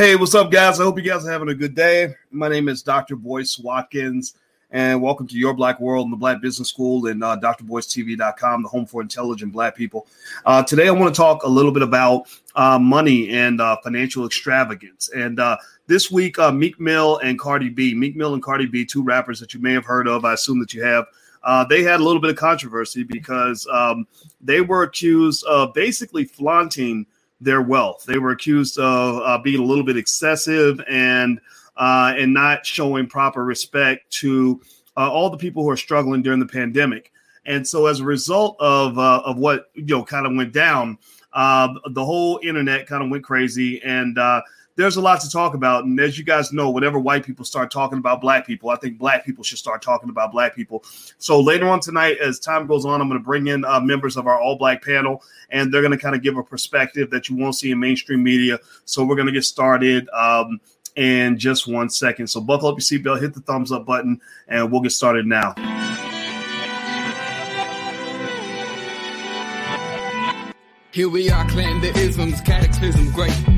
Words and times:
Hey, 0.00 0.14
what's 0.14 0.36
up, 0.36 0.52
guys? 0.52 0.78
I 0.78 0.84
hope 0.84 0.96
you 0.96 1.02
guys 1.02 1.26
are 1.26 1.32
having 1.32 1.48
a 1.48 1.54
good 1.56 1.74
day. 1.74 2.14
My 2.30 2.48
name 2.48 2.68
is 2.68 2.84
Dr. 2.84 3.16
Boyce 3.16 3.58
Watkins, 3.58 4.34
and 4.70 5.02
welcome 5.02 5.26
to 5.26 5.36
Your 5.36 5.54
Black 5.54 5.80
World 5.80 6.04
and 6.04 6.12
the 6.12 6.16
Black 6.16 6.40
Business 6.40 6.68
School 6.68 7.08
and 7.08 7.24
uh, 7.24 7.36
drboycetv.com, 7.42 8.62
the 8.62 8.68
home 8.68 8.86
for 8.86 9.02
intelligent 9.02 9.52
Black 9.52 9.74
people. 9.74 10.06
Uh, 10.46 10.62
today, 10.62 10.86
I 10.86 10.92
want 10.92 11.12
to 11.12 11.20
talk 11.20 11.42
a 11.42 11.48
little 11.48 11.72
bit 11.72 11.82
about 11.82 12.28
uh, 12.54 12.78
money 12.78 13.30
and 13.30 13.60
uh, 13.60 13.76
financial 13.82 14.24
extravagance. 14.24 15.08
And 15.08 15.40
uh, 15.40 15.56
this 15.88 16.12
week, 16.12 16.38
uh, 16.38 16.52
Meek 16.52 16.78
Mill 16.78 17.18
and 17.18 17.36
Cardi 17.36 17.68
B, 17.68 17.92
Meek 17.92 18.14
Mill 18.14 18.34
and 18.34 18.42
Cardi 18.42 18.66
B, 18.66 18.84
two 18.84 19.02
rappers 19.02 19.40
that 19.40 19.52
you 19.52 19.58
may 19.58 19.72
have 19.72 19.84
heard 19.84 20.06
of, 20.06 20.24
I 20.24 20.34
assume 20.34 20.60
that 20.60 20.72
you 20.72 20.84
have. 20.84 21.06
Uh, 21.42 21.64
they 21.64 21.82
had 21.82 21.98
a 21.98 22.04
little 22.04 22.22
bit 22.22 22.30
of 22.30 22.36
controversy 22.36 23.02
because 23.02 23.66
um, 23.66 24.06
they 24.40 24.60
were 24.60 24.84
accused 24.84 25.44
of 25.46 25.74
basically 25.74 26.24
flaunting– 26.24 27.04
their 27.40 27.62
wealth. 27.62 28.04
They 28.04 28.18
were 28.18 28.30
accused 28.30 28.78
of 28.78 29.22
uh, 29.22 29.38
being 29.38 29.60
a 29.60 29.64
little 29.64 29.84
bit 29.84 29.96
excessive 29.96 30.80
and 30.88 31.40
uh, 31.76 32.14
and 32.16 32.34
not 32.34 32.66
showing 32.66 33.06
proper 33.06 33.44
respect 33.44 34.10
to 34.10 34.60
uh, 34.96 35.10
all 35.10 35.30
the 35.30 35.36
people 35.36 35.62
who 35.62 35.70
are 35.70 35.76
struggling 35.76 36.22
during 36.22 36.40
the 36.40 36.46
pandemic. 36.46 37.12
And 37.46 37.66
so, 37.66 37.86
as 37.86 38.00
a 38.00 38.04
result 38.04 38.56
of 38.60 38.98
uh, 38.98 39.22
of 39.24 39.38
what 39.38 39.70
you 39.74 39.86
know 39.86 40.04
kind 40.04 40.26
of 40.26 40.34
went 40.34 40.52
down, 40.52 40.98
uh, 41.32 41.68
the 41.90 42.04
whole 42.04 42.40
internet 42.42 42.86
kind 42.86 43.02
of 43.02 43.10
went 43.10 43.24
crazy, 43.24 43.80
and 43.82 44.18
uh, 44.18 44.42
there's 44.78 44.94
a 44.94 45.00
lot 45.00 45.20
to 45.20 45.28
talk 45.28 45.54
about. 45.54 45.84
And 45.84 45.98
as 45.98 46.16
you 46.16 46.24
guys 46.24 46.52
know, 46.52 46.70
whenever 46.70 47.00
white 47.00 47.26
people 47.26 47.44
start 47.44 47.68
talking 47.68 47.98
about 47.98 48.20
black 48.20 48.46
people, 48.46 48.70
I 48.70 48.76
think 48.76 48.96
black 48.96 49.26
people 49.26 49.42
should 49.42 49.58
start 49.58 49.82
talking 49.82 50.08
about 50.08 50.30
black 50.30 50.54
people. 50.54 50.84
So 51.18 51.40
later 51.40 51.68
on 51.68 51.80
tonight, 51.80 52.18
as 52.18 52.38
time 52.38 52.68
goes 52.68 52.86
on, 52.86 53.00
I'm 53.00 53.08
going 53.08 53.20
to 53.20 53.24
bring 53.24 53.48
in 53.48 53.64
uh, 53.64 53.80
members 53.80 54.16
of 54.16 54.28
our 54.28 54.40
all 54.40 54.56
black 54.56 54.84
panel, 54.84 55.24
and 55.50 55.74
they're 55.74 55.82
going 55.82 55.90
to 55.90 55.98
kind 55.98 56.14
of 56.14 56.22
give 56.22 56.36
a 56.36 56.44
perspective 56.44 57.10
that 57.10 57.28
you 57.28 57.34
won't 57.34 57.56
see 57.56 57.72
in 57.72 57.80
mainstream 57.80 58.22
media. 58.22 58.60
So 58.84 59.04
we're 59.04 59.16
going 59.16 59.26
to 59.26 59.32
get 59.32 59.44
started. 59.44 60.08
Um, 60.10 60.60
in 60.96 61.38
just 61.38 61.68
one 61.68 61.88
second. 61.88 62.26
So 62.26 62.40
buckle 62.40 62.66
up 62.68 62.74
your 62.74 62.80
seatbelt, 62.80 63.20
hit 63.20 63.32
the 63.32 63.40
thumbs 63.40 63.70
up 63.70 63.86
button, 63.86 64.20
and 64.48 64.72
we'll 64.72 64.80
get 64.80 64.90
started 64.90 65.26
now. 65.26 65.54
Here 70.90 71.08
we 71.08 71.30
are, 71.30 71.48
clan 71.50 71.80
the 71.80 71.96
isms, 71.96 72.40
cataclysm, 72.40 73.12
great. 73.12 73.57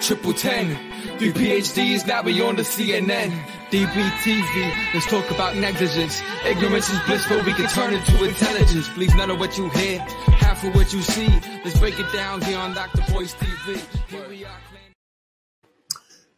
triple 0.00 0.32
ten. 0.32 0.76
Three 1.18 1.32
PhDs, 1.32 2.06
now 2.06 2.22
we 2.22 2.40
on 2.40 2.56
the 2.56 2.62
CNN. 2.62 3.30
DBTV, 3.70 4.94
let's 4.94 5.06
talk 5.06 5.30
about 5.30 5.56
negligence. 5.56 6.22
Ignorance 6.46 6.90
is 6.90 6.98
blissful, 7.06 7.36
we 7.44 7.52
can 7.52 7.68
turn 7.68 7.92
it 7.92 8.04
to 8.06 8.24
intelligence. 8.24 8.88
Believe 8.90 9.14
none 9.16 9.30
of 9.30 9.38
what 9.38 9.58
you 9.58 9.68
hear, 9.70 9.98
half 9.98 10.64
of 10.64 10.74
what 10.74 10.92
you 10.92 11.02
see. 11.02 11.28
Let's 11.64 11.78
break 11.78 11.98
it 11.98 12.10
down 12.12 12.40
here 12.40 12.58
on 12.58 12.74
Dr. 12.74 13.02
Boyce 13.12 13.34
TV. 13.34 14.08
Here 14.08 14.28
we 14.28 14.44
are. 14.44 14.67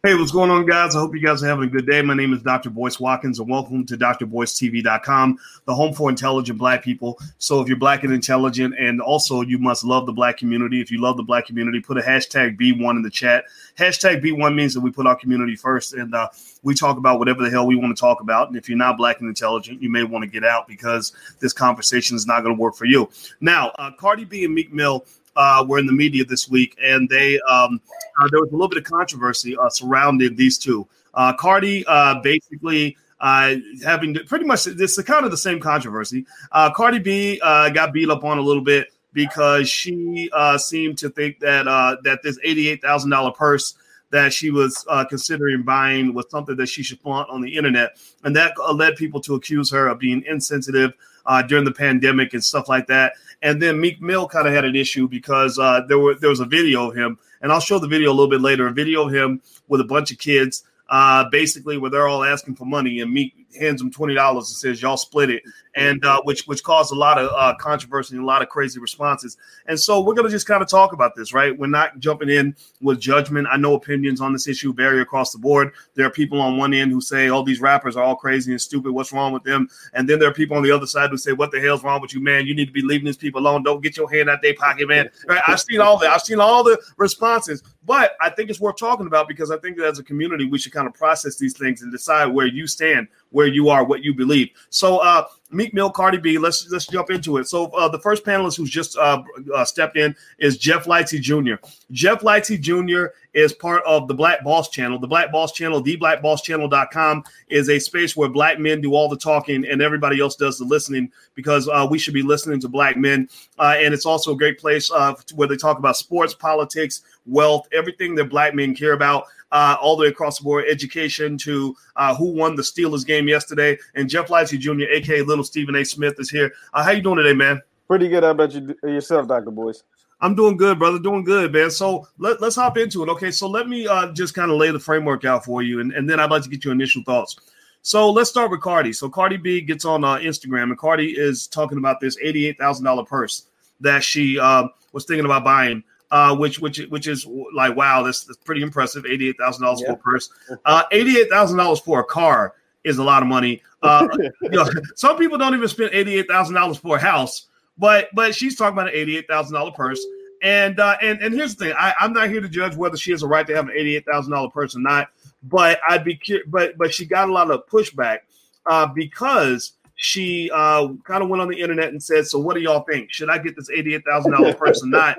Hey, 0.02 0.14
what's 0.14 0.32
going 0.32 0.50
on, 0.50 0.64
guys? 0.64 0.96
I 0.96 0.98
hope 0.98 1.14
you 1.14 1.20
guys 1.20 1.42
are 1.42 1.46
having 1.46 1.64
a 1.64 1.70
good 1.70 1.84
day. 1.84 2.00
My 2.00 2.14
name 2.14 2.32
is 2.32 2.40
Dr. 2.40 2.70
Boyce 2.70 2.98
Watkins, 2.98 3.38
and 3.38 3.50
welcome 3.50 3.84
to 3.84 3.98
drboycetv.com, 3.98 5.38
the 5.66 5.74
home 5.74 5.92
for 5.92 6.08
intelligent 6.08 6.58
black 6.58 6.82
people. 6.82 7.18
So, 7.36 7.60
if 7.60 7.68
you're 7.68 7.76
black 7.76 8.02
and 8.02 8.10
intelligent, 8.10 8.74
and 8.78 9.02
also 9.02 9.42
you 9.42 9.58
must 9.58 9.84
love 9.84 10.06
the 10.06 10.12
black 10.14 10.38
community. 10.38 10.80
If 10.80 10.90
you 10.90 11.02
love 11.02 11.18
the 11.18 11.22
black 11.22 11.44
community, 11.44 11.80
put 11.80 11.98
a 11.98 12.00
hashtag 12.00 12.58
B1 12.58 12.96
in 12.96 13.02
the 13.02 13.10
chat. 13.10 13.44
Hashtag 13.76 14.24
B1 14.24 14.54
means 14.54 14.72
that 14.72 14.80
we 14.80 14.90
put 14.90 15.06
our 15.06 15.16
community 15.16 15.54
first, 15.54 15.92
and 15.92 16.14
uh, 16.14 16.30
we 16.62 16.74
talk 16.74 16.96
about 16.96 17.18
whatever 17.18 17.42
the 17.42 17.50
hell 17.50 17.66
we 17.66 17.76
want 17.76 17.94
to 17.94 18.00
talk 18.00 18.22
about. 18.22 18.48
And 18.48 18.56
if 18.56 18.70
you're 18.70 18.78
not 18.78 18.96
black 18.96 19.20
and 19.20 19.28
intelligent, 19.28 19.82
you 19.82 19.90
may 19.90 20.02
want 20.02 20.22
to 20.22 20.30
get 20.30 20.44
out 20.44 20.66
because 20.66 21.12
this 21.40 21.52
conversation 21.52 22.16
is 22.16 22.26
not 22.26 22.42
going 22.42 22.56
to 22.56 22.60
work 22.60 22.74
for 22.74 22.86
you. 22.86 23.10
Now, 23.42 23.72
uh, 23.78 23.90
Cardi 23.90 24.24
B 24.24 24.46
and 24.46 24.54
Meek 24.54 24.72
Mill 24.72 25.04
uh, 25.36 25.64
were 25.66 25.78
in 25.78 25.86
the 25.86 25.92
media 25.92 26.24
this 26.24 26.48
week, 26.48 26.76
and 26.82 27.08
they 27.08 27.40
um, 27.40 27.80
uh, 28.20 28.28
there 28.30 28.40
was 28.40 28.50
a 28.50 28.52
little 28.52 28.68
bit 28.68 28.78
of 28.78 28.84
controversy 28.84 29.56
uh, 29.56 29.68
surrounding 29.68 30.36
these 30.36 30.58
two. 30.58 30.86
Uh, 31.14 31.32
Cardi 31.32 31.84
uh, 31.86 32.20
basically 32.20 32.96
uh, 33.20 33.56
having 33.84 34.14
to, 34.14 34.24
pretty 34.24 34.44
much 34.44 34.64
this 34.64 34.96
is 34.96 35.04
kind 35.04 35.24
of 35.24 35.30
the 35.30 35.36
same 35.36 35.60
controversy. 35.60 36.26
Cardi 36.74 36.98
B 36.98 37.38
got 37.38 37.92
beat 37.92 38.10
up 38.10 38.24
on 38.24 38.38
a 38.38 38.42
little 38.42 38.62
bit 38.62 38.88
because 39.12 39.68
she 39.68 40.30
seemed 40.58 40.98
to 40.98 41.10
think 41.10 41.40
that 41.40 41.64
that 42.04 42.20
this 42.22 42.38
eighty 42.44 42.68
eight 42.68 42.82
thousand 42.82 43.10
dollar 43.10 43.32
purse 43.32 43.74
that 44.10 44.32
she 44.32 44.50
was 44.50 44.84
uh, 44.88 45.04
considering 45.04 45.62
buying 45.62 46.12
was 46.12 46.28
something 46.30 46.56
that 46.56 46.68
she 46.68 46.82
should 46.82 47.00
flaunt 47.00 47.30
on 47.30 47.40
the 47.40 47.56
internet. 47.56 47.96
And 48.24 48.34
that 48.36 48.54
led 48.74 48.96
people 48.96 49.20
to 49.22 49.34
accuse 49.36 49.70
her 49.70 49.88
of 49.88 49.98
being 49.98 50.24
insensitive 50.26 50.92
uh, 51.30 51.42
during 51.42 51.64
the 51.64 51.72
pandemic 51.72 52.34
and 52.34 52.44
stuff 52.44 52.68
like 52.68 52.88
that. 52.88 53.12
And 53.40 53.62
then 53.62 53.80
Meek 53.80 54.02
Mill 54.02 54.26
kind 54.26 54.48
of 54.48 54.52
had 54.52 54.64
an 54.64 54.74
issue 54.74 55.06
because 55.06 55.60
uh, 55.60 55.82
there 55.86 55.98
were 55.98 56.16
there 56.16 56.28
was 56.28 56.40
a 56.40 56.44
video 56.44 56.90
of 56.90 56.96
him, 56.96 57.18
and 57.40 57.52
I'll 57.52 57.60
show 57.60 57.78
the 57.78 57.86
video 57.86 58.10
a 58.10 58.12
little 58.12 58.28
bit 58.28 58.40
later. 58.40 58.66
A 58.66 58.72
video 58.72 59.06
of 59.06 59.14
him 59.14 59.40
with 59.68 59.80
a 59.80 59.84
bunch 59.84 60.10
of 60.10 60.18
kids, 60.18 60.64
uh, 60.88 61.30
basically 61.30 61.78
where 61.78 61.88
they're 61.88 62.08
all 62.08 62.24
asking 62.24 62.56
for 62.56 62.64
money, 62.64 63.00
and 63.00 63.12
Meek 63.12 63.39
hands 63.58 63.80
them 63.80 63.90
twenty 63.90 64.14
dollars 64.14 64.48
and 64.48 64.56
says, 64.56 64.82
"Y'all 64.82 64.96
split 64.96 65.30
it." 65.30 65.42
and 65.76 66.04
uh, 66.04 66.20
which 66.22 66.46
which 66.46 66.62
caused 66.62 66.92
a 66.92 66.96
lot 66.96 67.18
of 67.18 67.30
uh, 67.36 67.54
controversy 67.56 68.14
and 68.14 68.24
a 68.24 68.26
lot 68.26 68.42
of 68.42 68.48
crazy 68.48 68.80
responses. 68.80 69.36
And 69.66 69.78
so 69.78 70.00
we're 70.00 70.14
to 70.14 70.28
just 70.28 70.46
kind 70.46 70.62
of 70.62 70.68
talk 70.68 70.92
about 70.92 71.14
this, 71.14 71.32
right? 71.32 71.56
We're 71.56 71.68
not 71.68 71.98
jumping 71.98 72.28
in 72.28 72.54
with 72.80 73.00
judgment. 73.00 73.46
I 73.50 73.56
know 73.56 73.74
opinions 73.74 74.20
on 74.20 74.32
this 74.32 74.48
issue 74.48 74.72
vary 74.72 75.00
across 75.00 75.32
the 75.32 75.38
board. 75.38 75.72
There 75.94 76.06
are 76.06 76.10
people 76.10 76.40
on 76.40 76.56
one 76.56 76.74
end 76.74 76.90
who 76.90 77.00
say, 77.00 77.30
"Oh, 77.30 77.42
these 77.42 77.60
rappers 77.60 77.96
are 77.96 78.04
all 78.04 78.16
crazy 78.16 78.52
and 78.52 78.60
stupid. 78.60 78.92
What's 78.92 79.12
wrong 79.12 79.32
with 79.32 79.44
them?" 79.44 79.68
And 79.92 80.08
then 80.08 80.18
there 80.18 80.28
are 80.28 80.34
people 80.34 80.56
on 80.56 80.62
the 80.62 80.70
other 80.70 80.86
side 80.86 81.10
who 81.10 81.16
say, 81.16 81.32
"What 81.32 81.50
the 81.50 81.60
hell's 81.60 81.84
wrong 81.84 82.00
with 82.00 82.14
you, 82.14 82.20
man? 82.20 82.46
You 82.46 82.54
need 82.54 82.66
to 82.66 82.72
be 82.72 82.82
leaving 82.82 83.06
these 83.06 83.16
people 83.16 83.40
alone. 83.40 83.62
Don't 83.62 83.82
get 83.82 83.96
your 83.96 84.10
hand 84.10 84.28
out 84.28 84.42
their 84.42 84.54
pocket, 84.54 84.88
man." 84.88 85.08
Right? 85.26 85.42
I've 85.46 85.60
seen 85.60 85.80
all 85.80 85.98
that. 85.98 86.10
I've 86.10 86.22
seen 86.22 86.40
all 86.40 86.64
the 86.64 86.80
responses, 86.96 87.62
but 87.84 88.16
I 88.20 88.30
think 88.30 88.50
it's 88.50 88.60
worth 88.60 88.76
talking 88.76 89.06
about 89.06 89.28
because 89.28 89.50
I 89.50 89.58
think 89.58 89.76
that 89.78 89.86
as 89.86 89.98
a 89.98 90.04
community, 90.04 90.46
we 90.46 90.58
should 90.58 90.72
kind 90.72 90.86
of 90.86 90.94
process 90.94 91.36
these 91.36 91.56
things 91.56 91.82
and 91.82 91.92
decide 91.92 92.26
where 92.26 92.46
you 92.46 92.66
stand, 92.66 93.08
where 93.30 93.46
you 93.46 93.68
are, 93.68 93.84
what 93.84 94.04
you 94.04 94.14
believe. 94.14 94.50
So, 94.70 94.98
uh, 94.98 95.24
Meek 95.50 95.74
Mill, 95.74 95.90
Cardi 95.90 96.18
B. 96.18 96.38
Let's 96.38 96.70
let's 96.70 96.86
jump 96.86 97.10
into 97.10 97.36
it. 97.38 97.48
So 97.48 97.66
uh, 97.66 97.88
the 97.88 97.98
first 97.98 98.24
panelist 98.24 98.56
who's 98.56 98.70
just 98.70 98.96
uh, 98.96 99.22
uh, 99.54 99.64
stepped 99.64 99.96
in 99.96 100.14
is 100.38 100.56
Jeff 100.58 100.84
Lightsey 100.84 101.20
Jr. 101.20 101.54
Jeff 101.90 102.20
Lightsey 102.20 102.60
Jr. 102.60 103.12
is 103.34 103.52
part 103.52 103.82
of 103.84 104.08
the 104.08 104.14
Black 104.14 104.44
Boss 104.44 104.70
Channel. 104.70 104.98
The 104.98 105.08
Black 105.08 105.32
Boss 105.32 105.52
Channel, 105.52 105.82
theblackbosschannel.com, 105.82 107.24
is 107.48 107.68
a 107.68 107.78
space 107.78 108.16
where 108.16 108.28
black 108.28 108.58
men 108.58 108.80
do 108.80 108.94
all 108.94 109.08
the 109.08 109.16
talking 109.16 109.66
and 109.66 109.82
everybody 109.82 110.20
else 110.20 110.36
does 110.36 110.58
the 110.58 110.64
listening 110.64 111.10
because 111.34 111.68
uh, 111.68 111.86
we 111.90 111.98
should 111.98 112.14
be 112.14 112.22
listening 112.22 112.60
to 112.60 112.68
black 112.68 112.96
men. 112.96 113.28
Uh, 113.58 113.74
and 113.76 113.92
it's 113.92 114.06
also 114.06 114.32
a 114.32 114.36
great 114.36 114.58
place 114.58 114.90
uh, 114.90 115.14
where 115.34 115.48
they 115.48 115.56
talk 115.56 115.78
about 115.78 115.96
sports, 115.96 116.34
politics, 116.34 117.02
wealth, 117.26 117.66
everything 117.72 118.14
that 118.14 118.24
black 118.26 118.54
men 118.54 118.74
care 118.74 118.92
about 118.92 119.26
uh, 119.52 119.76
all 119.80 119.96
the 119.96 120.02
way 120.02 120.08
across 120.08 120.38
the 120.38 120.44
board, 120.44 120.64
education 120.68 121.36
to 121.38 121.76
uh, 121.96 122.14
who 122.14 122.26
won 122.30 122.54
the 122.54 122.62
Steelers 122.62 123.04
game 123.04 123.28
yesterday. 123.28 123.78
And 123.94 124.08
Jeff 124.08 124.28
Lightsey 124.28 124.58
Jr., 124.58 124.84
aka 124.90 125.22
Little 125.22 125.39
Stephen 125.42 125.74
A. 125.76 125.84
Smith, 125.84 126.14
is 126.18 126.30
here. 126.30 126.52
Uh, 126.72 126.82
how 126.82 126.90
you 126.90 127.02
doing 127.02 127.16
today, 127.16 127.34
man? 127.34 127.60
Pretty 127.88 128.08
good. 128.08 128.22
How 128.22 128.30
about 128.30 128.52
you 128.52 128.76
yourself, 128.82 129.28
Doctor 129.28 129.50
Boyce? 129.50 129.82
I'm 130.20 130.34
doing 130.34 130.56
good, 130.56 130.78
brother. 130.78 130.98
Doing 130.98 131.24
good, 131.24 131.52
man. 131.52 131.70
So 131.70 132.06
let, 132.18 132.42
us 132.42 132.56
hop 132.56 132.76
into 132.76 133.02
it. 133.02 133.08
Okay, 133.08 133.30
so 133.30 133.48
let 133.48 133.68
me 133.68 133.86
uh, 133.86 134.12
just 134.12 134.34
kind 134.34 134.50
of 134.50 134.58
lay 134.58 134.70
the 134.70 134.78
framework 134.78 135.24
out 135.24 135.44
for 135.44 135.62
you, 135.62 135.80
and, 135.80 135.92
and 135.92 136.08
then 136.08 136.20
I'd 136.20 136.30
like 136.30 136.42
to 136.42 136.48
get 136.48 136.64
your 136.64 136.74
initial 136.74 137.02
thoughts. 137.04 137.36
So 137.82 138.10
let's 138.10 138.28
start 138.28 138.50
with 138.50 138.60
Cardi. 138.60 138.92
So 138.92 139.08
Cardi 139.08 139.38
B 139.38 139.60
gets 139.62 139.84
on 139.84 140.04
uh, 140.04 140.16
Instagram, 140.16 140.64
and 140.64 140.78
Cardi 140.78 141.12
is 141.16 141.46
talking 141.46 141.78
about 141.78 142.00
this 142.00 142.18
eighty-eight 142.22 142.58
thousand 142.58 142.84
dollar 142.84 143.04
purse 143.04 143.46
that 143.80 144.04
she 144.04 144.38
uh, 144.38 144.68
was 144.92 145.06
thinking 145.06 145.24
about 145.24 145.44
buying 145.44 145.82
uh, 146.10 146.34
which 146.34 146.58
which 146.60 146.78
which 146.88 147.06
is 147.06 147.26
like 147.54 147.76
wow, 147.76 148.02
that's, 148.02 148.24
that's 148.24 148.38
pretty 148.38 148.62
impressive. 148.62 149.06
Eighty 149.06 149.28
eight 149.28 149.38
thousand 149.38 149.64
dollars 149.64 149.82
for 149.82 149.92
a 149.92 149.96
purse. 149.96 150.30
Uh, 150.64 150.82
Eighty 150.90 151.18
eight 151.18 151.30
thousand 151.30 151.58
dollars 151.58 151.80
for 151.80 152.00
a 152.00 152.04
car 152.04 152.54
is 152.84 152.98
a 152.98 153.04
lot 153.04 153.22
of 153.22 153.28
money. 153.28 153.62
Uh, 153.82 154.06
you 154.42 154.50
know, 154.50 154.68
some 154.94 155.16
people 155.16 155.38
don't 155.38 155.54
even 155.54 155.66
spend 155.66 155.88
eighty 155.94 156.18
eight 156.18 156.28
thousand 156.28 156.54
dollars 156.54 156.76
for 156.76 156.96
a 156.96 157.00
house, 157.00 157.46
but 157.78 158.08
but 158.12 158.34
she's 158.34 158.54
talking 158.54 158.74
about 158.74 158.88
an 158.88 158.94
eighty 158.94 159.16
eight 159.16 159.26
thousand 159.26 159.54
dollar 159.54 159.70
purse. 159.72 160.04
And 160.42 160.78
uh, 160.78 160.98
and 161.00 161.18
and 161.22 161.32
here's 161.32 161.56
the 161.56 161.64
thing: 161.64 161.74
I, 161.78 161.94
I'm 161.98 162.12
not 162.12 162.28
here 162.28 162.42
to 162.42 162.48
judge 162.50 162.76
whether 162.76 162.98
she 162.98 163.10
has 163.12 163.22
a 163.22 163.26
right 163.26 163.46
to 163.46 163.56
have 163.56 163.70
an 163.70 163.74
eighty 163.74 163.96
eight 163.96 164.04
thousand 164.04 164.32
dollar 164.32 164.50
purse 164.50 164.76
or 164.76 164.80
not. 164.80 165.08
But 165.44 165.80
I'd 165.88 166.04
be 166.04 166.14
curious. 166.14 166.46
But 166.46 166.76
but 166.76 166.92
she 166.92 167.06
got 167.06 167.30
a 167.30 167.32
lot 167.32 167.50
of 167.50 167.66
pushback 167.68 168.18
uh, 168.66 168.86
because 168.86 169.72
she 169.94 170.50
uh, 170.52 170.88
kind 171.04 171.22
of 171.22 171.28
went 171.28 171.42
on 171.42 171.48
the 171.48 171.58
internet 171.58 171.88
and 171.88 172.02
said, 172.02 172.26
"So 172.26 172.38
what 172.38 172.54
do 172.54 172.60
y'all 172.60 172.84
think? 172.84 173.10
Should 173.10 173.30
I 173.30 173.38
get 173.38 173.56
this 173.56 173.70
eighty-eight 173.70 174.04
thousand 174.06 174.32
dollar 174.32 174.52
purse 174.60 174.82
or 174.82 174.88
not?" 174.88 175.18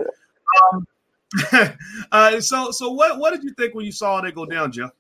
Um, 0.72 0.88
uh, 2.12 2.42
so, 2.42 2.72
so 2.72 2.92
what 2.92 3.20
what 3.20 3.32
did 3.32 3.44
you 3.44 3.54
think 3.54 3.74
when 3.74 3.86
you 3.86 3.92
saw 3.92 4.20
it 4.22 4.36
go 4.36 4.46
down, 4.46 4.72
Jeff? 4.72 4.92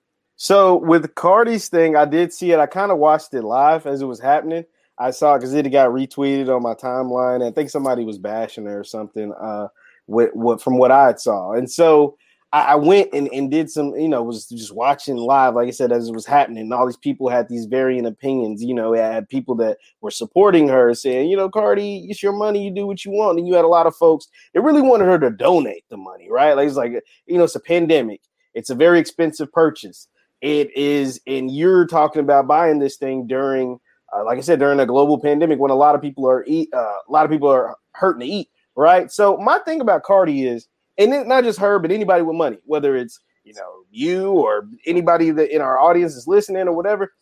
So 0.43 0.75
with 0.77 1.13
Cardi's 1.13 1.69
thing, 1.69 1.95
I 1.95 2.05
did 2.05 2.33
see 2.33 2.51
it. 2.51 2.57
I 2.57 2.65
kind 2.65 2.91
of 2.91 2.97
watched 2.97 3.31
it 3.35 3.43
live 3.43 3.85
as 3.85 4.01
it 4.01 4.07
was 4.07 4.19
happening. 4.19 4.65
I 4.97 5.11
saw 5.11 5.35
it 5.35 5.38
because 5.38 5.53
it 5.53 5.69
got 5.69 5.91
retweeted 5.91 6.49
on 6.49 6.63
my 6.63 6.73
timeline. 6.73 7.47
I 7.47 7.51
think 7.51 7.69
somebody 7.69 8.03
was 8.03 8.17
bashing 8.17 8.65
her 8.65 8.79
or 8.79 8.83
something. 8.83 9.31
Uh, 9.39 9.67
with 10.07 10.31
what 10.33 10.59
from 10.59 10.79
what 10.79 10.89
I 10.89 11.13
saw, 11.13 11.51
and 11.51 11.69
so 11.69 12.17
I, 12.51 12.71
I 12.71 12.75
went 12.75 13.09
and, 13.13 13.29
and 13.31 13.51
did 13.51 13.69
some, 13.69 13.93
you 13.93 14.09
know, 14.09 14.23
was 14.23 14.47
just 14.47 14.73
watching 14.73 15.15
live, 15.15 15.53
like 15.53 15.67
I 15.67 15.71
said, 15.71 15.91
as 15.91 16.07
it 16.09 16.15
was 16.15 16.25
happening. 16.25 16.63
And 16.63 16.73
all 16.73 16.88
these 16.88 16.97
people 16.97 17.29
had 17.29 17.47
these 17.47 17.65
varying 17.65 18.07
opinions. 18.07 18.63
You 18.63 18.73
know, 18.73 18.93
had 18.93 19.29
people 19.29 19.53
that 19.57 19.77
were 20.01 20.09
supporting 20.09 20.67
her 20.69 20.95
saying, 20.95 21.29
you 21.29 21.38
know, 21.38 21.49
Cardi, 21.49 22.07
it's 22.09 22.23
your 22.23 22.33
money, 22.33 22.65
you 22.65 22.71
do 22.73 22.88
what 22.88 23.05
you 23.05 23.11
want. 23.11 23.38
And 23.38 23.47
you 23.47 23.53
had 23.53 23.63
a 23.63 23.67
lot 23.67 23.85
of 23.85 23.95
folks 23.95 24.27
that 24.55 24.61
really 24.61 24.81
wanted 24.81 25.05
her 25.05 25.19
to 25.19 25.29
donate 25.29 25.85
the 25.91 25.97
money, 25.97 26.31
right? 26.31 26.53
Like 26.53 26.67
it's 26.67 26.77
like, 26.77 26.93
you 27.27 27.38
know, 27.38 27.43
it's 27.43 27.55
a 27.55 27.59
pandemic. 27.59 28.21
It's 28.55 28.71
a 28.71 28.75
very 28.75 28.99
expensive 28.99 29.51
purchase. 29.51 30.07
It 30.41 30.75
is, 30.75 31.21
and 31.27 31.51
you're 31.51 31.85
talking 31.85 32.21
about 32.21 32.47
buying 32.47 32.79
this 32.79 32.97
thing 32.97 33.27
during, 33.27 33.79
uh, 34.11 34.25
like 34.25 34.39
I 34.39 34.41
said, 34.41 34.59
during 34.59 34.79
a 34.79 34.85
global 34.85 35.19
pandemic 35.19 35.59
when 35.59 35.71
a 35.71 35.75
lot 35.75 35.93
of 35.93 36.01
people 36.01 36.27
are 36.27 36.43
eat, 36.47 36.69
uh, 36.73 36.95
a 37.07 37.11
lot 37.11 37.25
of 37.25 37.31
people 37.31 37.49
are 37.49 37.77
hurting 37.91 38.21
to 38.21 38.25
eat, 38.25 38.49
right? 38.75 39.11
So 39.11 39.38
my 39.38 39.59
thing 39.59 39.81
about 39.81 40.03
Cardi 40.03 40.47
is 40.47 40.67
and 40.97 41.13
it, 41.13 41.27
not 41.27 41.43
just 41.43 41.59
her, 41.59 41.79
but 41.79 41.91
anybody 41.91 42.23
with 42.23 42.35
money, 42.35 42.57
whether 42.65 42.95
it's 42.95 43.19
you 43.43 43.53
know 43.53 43.83
you 43.91 44.31
or 44.31 44.67
anybody 44.85 45.31
that 45.31 45.53
in 45.53 45.61
our 45.61 45.79
audience 45.79 46.15
is 46.15 46.27
listening 46.27 46.67
or 46.67 46.73
whatever. 46.73 47.13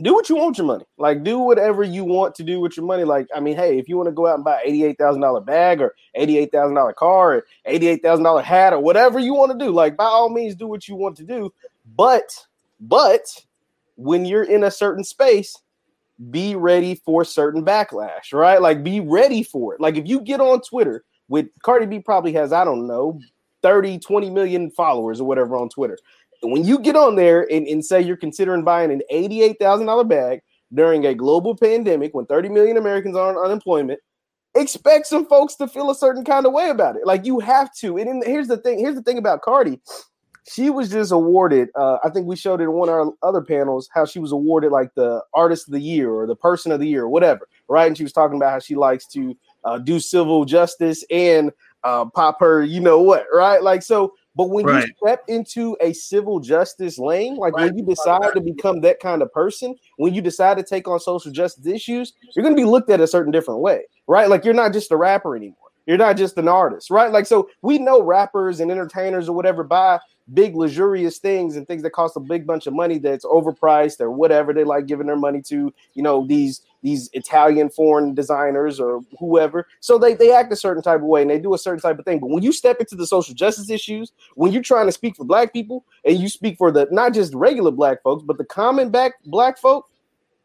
Do 0.00 0.14
what 0.14 0.28
you 0.28 0.36
want 0.36 0.56
your 0.58 0.66
money. 0.66 0.84
Like 0.96 1.24
do 1.24 1.40
whatever 1.40 1.82
you 1.82 2.04
want 2.04 2.36
to 2.36 2.44
do 2.44 2.60
with 2.60 2.76
your 2.76 2.86
money. 2.86 3.02
Like 3.02 3.26
I 3.34 3.40
mean, 3.40 3.56
hey, 3.56 3.78
if 3.78 3.88
you 3.88 3.96
want 3.96 4.06
to 4.06 4.12
go 4.12 4.28
out 4.28 4.36
and 4.36 4.44
buy 4.44 4.60
eighty-eight 4.64 4.96
thousand 4.96 5.22
dollar 5.22 5.40
bag 5.40 5.80
or 5.80 5.94
eighty-eight 6.14 6.52
thousand 6.52 6.76
dollar 6.76 6.92
car 6.92 7.34
or 7.34 7.44
eighty-eight 7.64 8.00
thousand 8.00 8.22
dollar 8.22 8.42
hat 8.42 8.72
or 8.72 8.78
whatever 8.78 9.18
you 9.18 9.34
want 9.34 9.50
to 9.50 9.58
do, 9.58 9.72
like 9.72 9.96
by 9.96 10.04
all 10.04 10.28
means, 10.28 10.54
do 10.54 10.68
what 10.68 10.86
you 10.86 10.94
want 10.94 11.16
to 11.16 11.24
do. 11.24 11.52
But 11.96 12.46
but 12.80 13.26
when 13.96 14.24
you're 14.24 14.44
in 14.44 14.64
a 14.64 14.70
certain 14.70 15.04
space, 15.04 15.56
be 16.30 16.56
ready 16.56 16.94
for 16.94 17.24
certain 17.24 17.64
backlash, 17.64 18.32
right? 18.32 18.60
Like 18.60 18.82
be 18.82 19.00
ready 19.00 19.42
for 19.42 19.74
it. 19.74 19.80
Like 19.80 19.96
if 19.96 20.08
you 20.08 20.20
get 20.20 20.40
on 20.40 20.60
Twitter 20.60 21.04
with 21.28 21.46
Cardi 21.62 21.86
B 21.86 22.00
probably 22.00 22.32
has, 22.32 22.52
I 22.52 22.64
don't 22.64 22.86
know, 22.86 23.20
30, 23.62 23.98
20 23.98 24.30
million 24.30 24.70
followers 24.70 25.20
or 25.20 25.26
whatever 25.26 25.56
on 25.56 25.68
Twitter. 25.68 25.98
When 26.42 26.64
you 26.64 26.78
get 26.78 26.96
on 26.96 27.16
there 27.16 27.50
and, 27.52 27.66
and 27.66 27.84
say 27.84 28.00
you're 28.00 28.16
considering 28.16 28.62
buying 28.62 28.92
an 28.92 29.02
$88,000 29.12 30.08
bag 30.08 30.40
during 30.72 31.06
a 31.06 31.14
global 31.14 31.56
pandemic 31.56 32.14
when 32.14 32.26
30 32.26 32.48
million 32.50 32.76
Americans 32.76 33.16
are 33.16 33.36
on 33.36 33.44
unemployment, 33.44 34.00
expect 34.54 35.06
some 35.06 35.26
folks 35.26 35.56
to 35.56 35.66
feel 35.66 35.90
a 35.90 35.94
certain 35.94 36.24
kind 36.24 36.46
of 36.46 36.52
way 36.52 36.70
about 36.70 36.96
it. 36.96 37.06
Like 37.06 37.26
you 37.26 37.40
have 37.40 37.74
to. 37.76 37.98
And 37.98 38.22
here's 38.24 38.48
the 38.48 38.58
thing, 38.58 38.78
here's 38.78 38.94
the 38.94 39.02
thing 39.02 39.18
about 39.18 39.42
Cardi. 39.42 39.80
She 40.50 40.70
was 40.70 40.90
just 40.90 41.12
awarded, 41.12 41.68
uh, 41.74 41.98
I 42.02 42.10
think 42.10 42.26
we 42.26 42.36
showed 42.36 42.60
it 42.60 42.64
in 42.64 42.72
one 42.72 42.88
of 42.88 42.94
our 42.94 43.12
other 43.22 43.42
panels, 43.42 43.88
how 43.92 44.06
she 44.06 44.18
was 44.18 44.32
awarded 44.32 44.72
like 44.72 44.94
the 44.94 45.22
artist 45.34 45.68
of 45.68 45.72
the 45.72 45.80
year 45.80 46.10
or 46.10 46.26
the 46.26 46.36
person 46.36 46.72
of 46.72 46.80
the 46.80 46.88
year 46.88 47.02
or 47.02 47.08
whatever, 47.08 47.48
right? 47.68 47.86
And 47.86 47.96
she 47.96 48.02
was 48.02 48.12
talking 48.12 48.36
about 48.36 48.52
how 48.52 48.58
she 48.58 48.74
likes 48.74 49.06
to 49.08 49.36
uh, 49.64 49.78
do 49.78 50.00
civil 50.00 50.44
justice 50.44 51.04
and 51.10 51.52
uh, 51.84 52.06
pop 52.06 52.40
her, 52.40 52.62
you 52.62 52.80
know 52.80 53.00
what, 53.00 53.26
right? 53.32 53.62
Like 53.62 53.82
so. 53.82 54.14
But 54.36 54.50
when 54.50 54.66
right. 54.66 54.86
you 54.86 54.94
step 55.04 55.24
into 55.26 55.76
a 55.80 55.92
civil 55.92 56.38
justice 56.38 56.96
lane, 56.96 57.34
like 57.36 57.54
right. 57.54 57.66
when 57.66 57.76
you 57.76 57.84
decide 57.84 58.32
to 58.34 58.40
become 58.40 58.80
that 58.82 59.00
kind 59.00 59.20
of 59.20 59.32
person, 59.32 59.74
when 59.96 60.14
you 60.14 60.22
decide 60.22 60.56
to 60.58 60.62
take 60.62 60.86
on 60.86 61.00
social 61.00 61.32
justice 61.32 61.66
issues, 61.66 62.12
you're 62.34 62.44
going 62.44 62.54
to 62.54 62.60
be 62.60 62.64
looked 62.64 62.88
at 62.88 63.00
a 63.00 63.06
certain 63.06 63.32
different 63.32 63.60
way, 63.60 63.82
right? 64.06 64.28
Like 64.28 64.44
you're 64.44 64.54
not 64.54 64.72
just 64.72 64.92
a 64.92 64.96
rapper 64.96 65.34
anymore. 65.34 65.56
You're 65.86 65.98
not 65.98 66.16
just 66.16 66.36
an 66.36 66.46
artist, 66.46 66.88
right? 66.88 67.10
Like 67.10 67.26
so, 67.26 67.48
we 67.62 67.78
know 67.78 68.00
rappers 68.00 68.60
and 68.60 68.70
entertainers 68.70 69.28
or 69.28 69.34
whatever 69.34 69.64
buy 69.64 69.98
big 70.34 70.54
luxurious 70.54 71.18
things 71.18 71.56
and 71.56 71.66
things 71.66 71.82
that 71.82 71.90
cost 71.90 72.16
a 72.16 72.20
big 72.20 72.46
bunch 72.46 72.66
of 72.66 72.74
money 72.74 72.98
that's 72.98 73.24
overpriced 73.24 74.00
or 74.00 74.10
whatever 74.10 74.52
they 74.52 74.64
like 74.64 74.86
giving 74.86 75.06
their 75.06 75.16
money 75.16 75.40
to 75.40 75.72
you 75.94 76.02
know 76.02 76.26
these 76.26 76.62
these 76.82 77.08
italian 77.12 77.70
foreign 77.70 78.14
designers 78.14 78.78
or 78.78 79.00
whoever 79.18 79.66
so 79.80 79.98
they, 79.98 80.14
they 80.14 80.32
act 80.32 80.52
a 80.52 80.56
certain 80.56 80.82
type 80.82 81.00
of 81.00 81.06
way 81.06 81.22
and 81.22 81.30
they 81.30 81.38
do 81.38 81.54
a 81.54 81.58
certain 81.58 81.80
type 81.80 81.98
of 81.98 82.04
thing 82.04 82.18
but 82.18 82.30
when 82.30 82.42
you 82.42 82.52
step 82.52 82.78
into 82.78 82.94
the 82.94 83.06
social 83.06 83.34
justice 83.34 83.70
issues 83.70 84.12
when 84.34 84.52
you're 84.52 84.62
trying 84.62 84.86
to 84.86 84.92
speak 84.92 85.16
for 85.16 85.24
black 85.24 85.52
people 85.52 85.84
and 86.04 86.18
you 86.18 86.28
speak 86.28 86.56
for 86.58 86.70
the 86.70 86.86
not 86.90 87.14
just 87.14 87.34
regular 87.34 87.70
black 87.70 88.02
folks 88.02 88.22
but 88.22 88.38
the 88.38 88.44
common 88.44 88.90
back 88.90 89.12
black 89.24 89.58
folk 89.58 89.88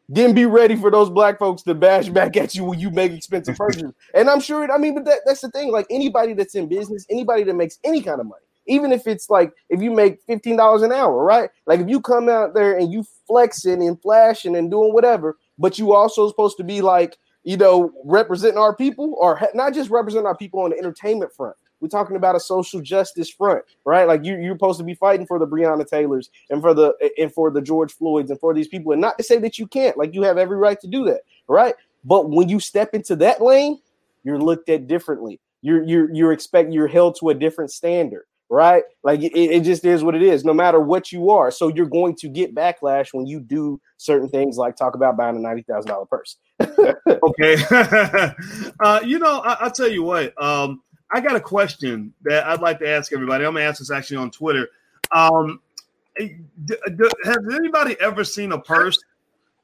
then 0.08 0.34
be 0.34 0.44
ready 0.44 0.76
for 0.76 0.90
those 0.90 1.08
black 1.08 1.38
folks 1.38 1.62
to 1.62 1.74
bash 1.74 2.08
back 2.08 2.36
at 2.36 2.54
you 2.54 2.64
when 2.64 2.78
you 2.78 2.90
make 2.90 3.12
expensive 3.12 3.56
purchases. 3.56 3.92
And 4.14 4.28
I'm 4.28 4.40
sure, 4.40 4.70
I 4.70 4.78
mean, 4.78 4.94
but 4.94 5.06
that, 5.06 5.20
that's 5.24 5.40
the 5.40 5.50
thing. 5.50 5.72
Like 5.72 5.86
anybody 5.90 6.34
that's 6.34 6.54
in 6.54 6.68
business, 6.68 7.06
anybody 7.08 7.42
that 7.44 7.54
makes 7.54 7.78
any 7.84 8.02
kind 8.02 8.20
of 8.20 8.26
money, 8.26 8.43
even 8.66 8.92
if 8.92 9.06
it's 9.06 9.30
like 9.30 9.52
if 9.68 9.82
you 9.82 9.90
make 9.90 10.26
$15 10.26 10.82
an 10.84 10.92
hour, 10.92 11.22
right? 11.22 11.50
Like 11.66 11.80
if 11.80 11.88
you 11.88 12.00
come 12.00 12.28
out 12.28 12.54
there 12.54 12.76
and 12.78 12.92
you 12.92 13.04
flexing 13.26 13.82
and 13.82 14.00
flashing 14.00 14.56
and 14.56 14.70
doing 14.70 14.92
whatever, 14.92 15.36
but 15.58 15.78
you 15.78 15.92
also 15.92 16.28
supposed 16.28 16.56
to 16.58 16.64
be 16.64 16.80
like, 16.80 17.16
you 17.42 17.56
know, 17.56 17.92
representing 18.04 18.58
our 18.58 18.74
people 18.74 19.14
or 19.18 19.40
not 19.54 19.74
just 19.74 19.90
representing 19.90 20.26
our 20.26 20.36
people 20.36 20.60
on 20.60 20.70
the 20.70 20.78
entertainment 20.78 21.32
front. 21.32 21.56
We're 21.80 21.88
talking 21.88 22.16
about 22.16 22.34
a 22.34 22.40
social 22.40 22.80
justice 22.80 23.28
front, 23.28 23.62
right? 23.84 24.08
Like 24.08 24.24
you, 24.24 24.38
you're 24.38 24.54
supposed 24.54 24.78
to 24.78 24.84
be 24.84 24.94
fighting 24.94 25.26
for 25.26 25.38
the 25.38 25.46
Breonna 25.46 25.86
Taylors 25.86 26.30
and 26.48 26.62
for 26.62 26.72
the 26.72 26.94
and 27.18 27.30
for 27.32 27.50
the 27.50 27.60
George 27.60 27.92
Floyds 27.92 28.30
and 28.30 28.40
for 28.40 28.54
these 28.54 28.68
people, 28.68 28.92
and 28.92 29.02
not 29.02 29.18
to 29.18 29.24
say 29.24 29.38
that 29.38 29.58
you 29.58 29.66
can't, 29.66 29.98
like 29.98 30.14
you 30.14 30.22
have 30.22 30.38
every 30.38 30.56
right 30.56 30.80
to 30.80 30.86
do 30.86 31.04
that, 31.04 31.20
right? 31.46 31.74
But 32.02 32.30
when 32.30 32.48
you 32.48 32.58
step 32.58 32.94
into 32.94 33.16
that 33.16 33.42
lane, 33.42 33.80
you're 34.22 34.38
looked 34.38 34.70
at 34.70 34.86
differently. 34.86 35.40
You're 35.60 35.82
you're 35.82 36.14
you're 36.14 36.32
expect 36.32 36.72
you're 36.72 36.86
held 36.86 37.18
to 37.20 37.28
a 37.28 37.34
different 37.34 37.70
standard 37.70 38.24
right? 38.50 38.84
Like 39.02 39.20
it, 39.20 39.32
it 39.36 39.60
just 39.64 39.84
is 39.84 40.04
what 40.04 40.14
it 40.14 40.22
is, 40.22 40.44
no 40.44 40.54
matter 40.54 40.80
what 40.80 41.12
you 41.12 41.30
are. 41.30 41.50
So 41.50 41.68
you're 41.68 41.86
going 41.86 42.14
to 42.16 42.28
get 42.28 42.54
backlash 42.54 43.08
when 43.12 43.26
you 43.26 43.40
do 43.40 43.80
certain 43.96 44.28
things 44.28 44.56
like 44.56 44.76
talk 44.76 44.94
about 44.94 45.16
buying 45.16 45.36
a 45.36 45.40
ninety 45.40 45.62
thousand 45.62 45.90
dollar 45.90 46.06
purse. 46.06 46.36
okay, 46.60 47.56
uh, 48.80 49.00
you 49.04 49.18
know, 49.18 49.40
I, 49.40 49.64
will 49.64 49.70
tell 49.70 49.90
you 49.90 50.02
what. 50.02 50.40
Um, 50.42 50.82
I 51.12 51.20
got 51.20 51.36
a 51.36 51.40
question 51.40 52.12
that 52.24 52.46
I'd 52.46 52.60
like 52.60 52.78
to 52.80 52.88
ask 52.88 53.12
everybody. 53.12 53.44
I'm 53.44 53.54
gonna 53.54 53.66
ask 53.66 53.78
this 53.78 53.90
actually 53.90 54.18
on 54.18 54.30
Twitter. 54.30 54.68
Um, 55.12 55.60
d- 56.18 56.36
d- 56.66 57.10
has 57.24 57.38
anybody 57.54 57.96
ever 58.00 58.24
seen 58.24 58.52
a 58.52 58.60
purse 58.60 58.98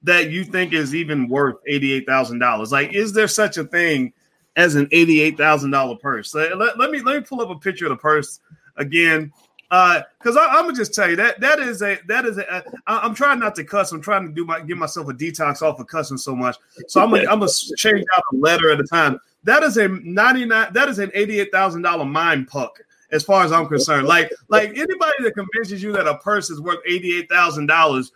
that 0.02 0.30
you 0.30 0.44
think 0.44 0.72
is 0.72 0.94
even 0.94 1.28
worth 1.28 1.56
eighty 1.66 1.92
eight 1.92 2.06
thousand 2.06 2.38
dollars? 2.38 2.72
Like, 2.72 2.92
is 2.92 3.12
there 3.12 3.28
such 3.28 3.56
a 3.56 3.64
thing? 3.64 4.12
As 4.56 4.74
an 4.74 4.88
eighty-eight 4.90 5.38
thousand 5.38 5.70
dollar 5.70 5.94
purse. 5.94 6.34
Let, 6.34 6.58
let, 6.58 6.76
let 6.76 6.90
me 6.90 7.00
let 7.00 7.14
me 7.14 7.20
pull 7.22 7.40
up 7.40 7.50
a 7.50 7.54
picture 7.54 7.86
of 7.86 7.90
the 7.90 7.96
purse 7.96 8.40
again. 8.80 9.32
Uh, 9.70 10.02
because 10.18 10.36
I'm 10.36 10.64
gonna 10.64 10.76
just 10.76 10.92
tell 10.92 11.08
you 11.08 11.14
that 11.14 11.40
that 11.40 11.60
is 11.60 11.80
a 11.80 11.98
that 12.08 12.26
is 12.26 12.38
a. 12.38 12.64
I, 12.88 12.98
I'm 12.98 13.14
trying 13.14 13.38
not 13.38 13.54
to 13.54 13.64
cuss. 13.64 13.92
I'm 13.92 14.00
trying 14.00 14.26
to 14.26 14.32
do 14.32 14.44
my 14.44 14.60
give 14.60 14.78
myself 14.78 15.08
a 15.08 15.12
detox 15.12 15.62
off 15.62 15.78
of 15.78 15.86
cussing 15.86 16.18
so 16.18 16.34
much. 16.34 16.56
So 16.88 17.00
I'm 17.00 17.10
gonna 17.10 17.22
I'm 17.30 17.38
gonna 17.38 17.52
change 17.76 18.04
out 18.16 18.22
a 18.32 18.36
letter 18.36 18.72
at 18.72 18.80
a 18.80 18.84
time. 18.84 19.20
That 19.44 19.62
is 19.62 19.76
a 19.76 19.86
99. 19.88 20.72
That 20.72 20.88
is 20.88 20.98
an 20.98 21.12
eighty-eight 21.14 21.52
thousand 21.52 21.82
dollar 21.82 22.04
mind 22.04 22.48
puck 22.48 22.80
as 23.12 23.22
far 23.22 23.44
as 23.44 23.52
I'm 23.52 23.68
concerned. 23.68 24.08
Like 24.08 24.32
like 24.48 24.70
anybody 24.70 25.22
that 25.22 25.34
convinces 25.34 25.80
you 25.80 25.92
that 25.92 26.08
a 26.08 26.18
purse 26.18 26.50
is 26.50 26.60
worth 26.60 26.80
eighty-eight 26.84 27.28
thousand 27.28 27.66
dollars, 27.66 28.10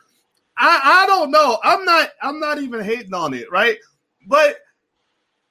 I 0.59 0.81
I 0.83 1.07
don't 1.07 1.31
know. 1.31 1.59
I'm 1.63 1.85
not 1.85 2.11
I'm 2.21 2.41
not 2.41 2.61
even 2.61 2.83
hating 2.83 3.15
on 3.15 3.33
it, 3.33 3.49
right? 3.53 3.79
But 4.27 4.59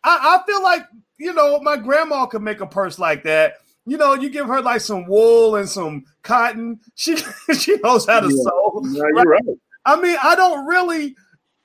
I, 0.03 0.37
I 0.37 0.45
feel 0.45 0.61
like 0.61 0.85
you 1.17 1.33
know 1.33 1.61
my 1.61 1.77
grandma 1.77 2.25
could 2.25 2.41
make 2.41 2.59
a 2.59 2.67
purse 2.67 2.99
like 2.99 3.23
that 3.23 3.59
you 3.85 3.97
know, 3.97 4.13
you 4.13 4.29
give 4.29 4.47
her 4.47 4.61
like 4.61 4.81
some 4.81 5.05
wool 5.07 5.55
and 5.55 5.67
some 5.67 6.05
cotton. 6.21 6.79
She 6.95 7.17
she 7.57 7.77
knows 7.77 8.05
how 8.05 8.21
to 8.21 8.29
yeah. 8.29 8.43
sew. 8.43 8.81
Yeah, 8.85 9.03
you're 9.15 9.25
right? 9.25 9.41
I 9.85 9.99
mean, 9.99 10.17
I 10.21 10.35
don't 10.35 10.65
really. 10.65 11.15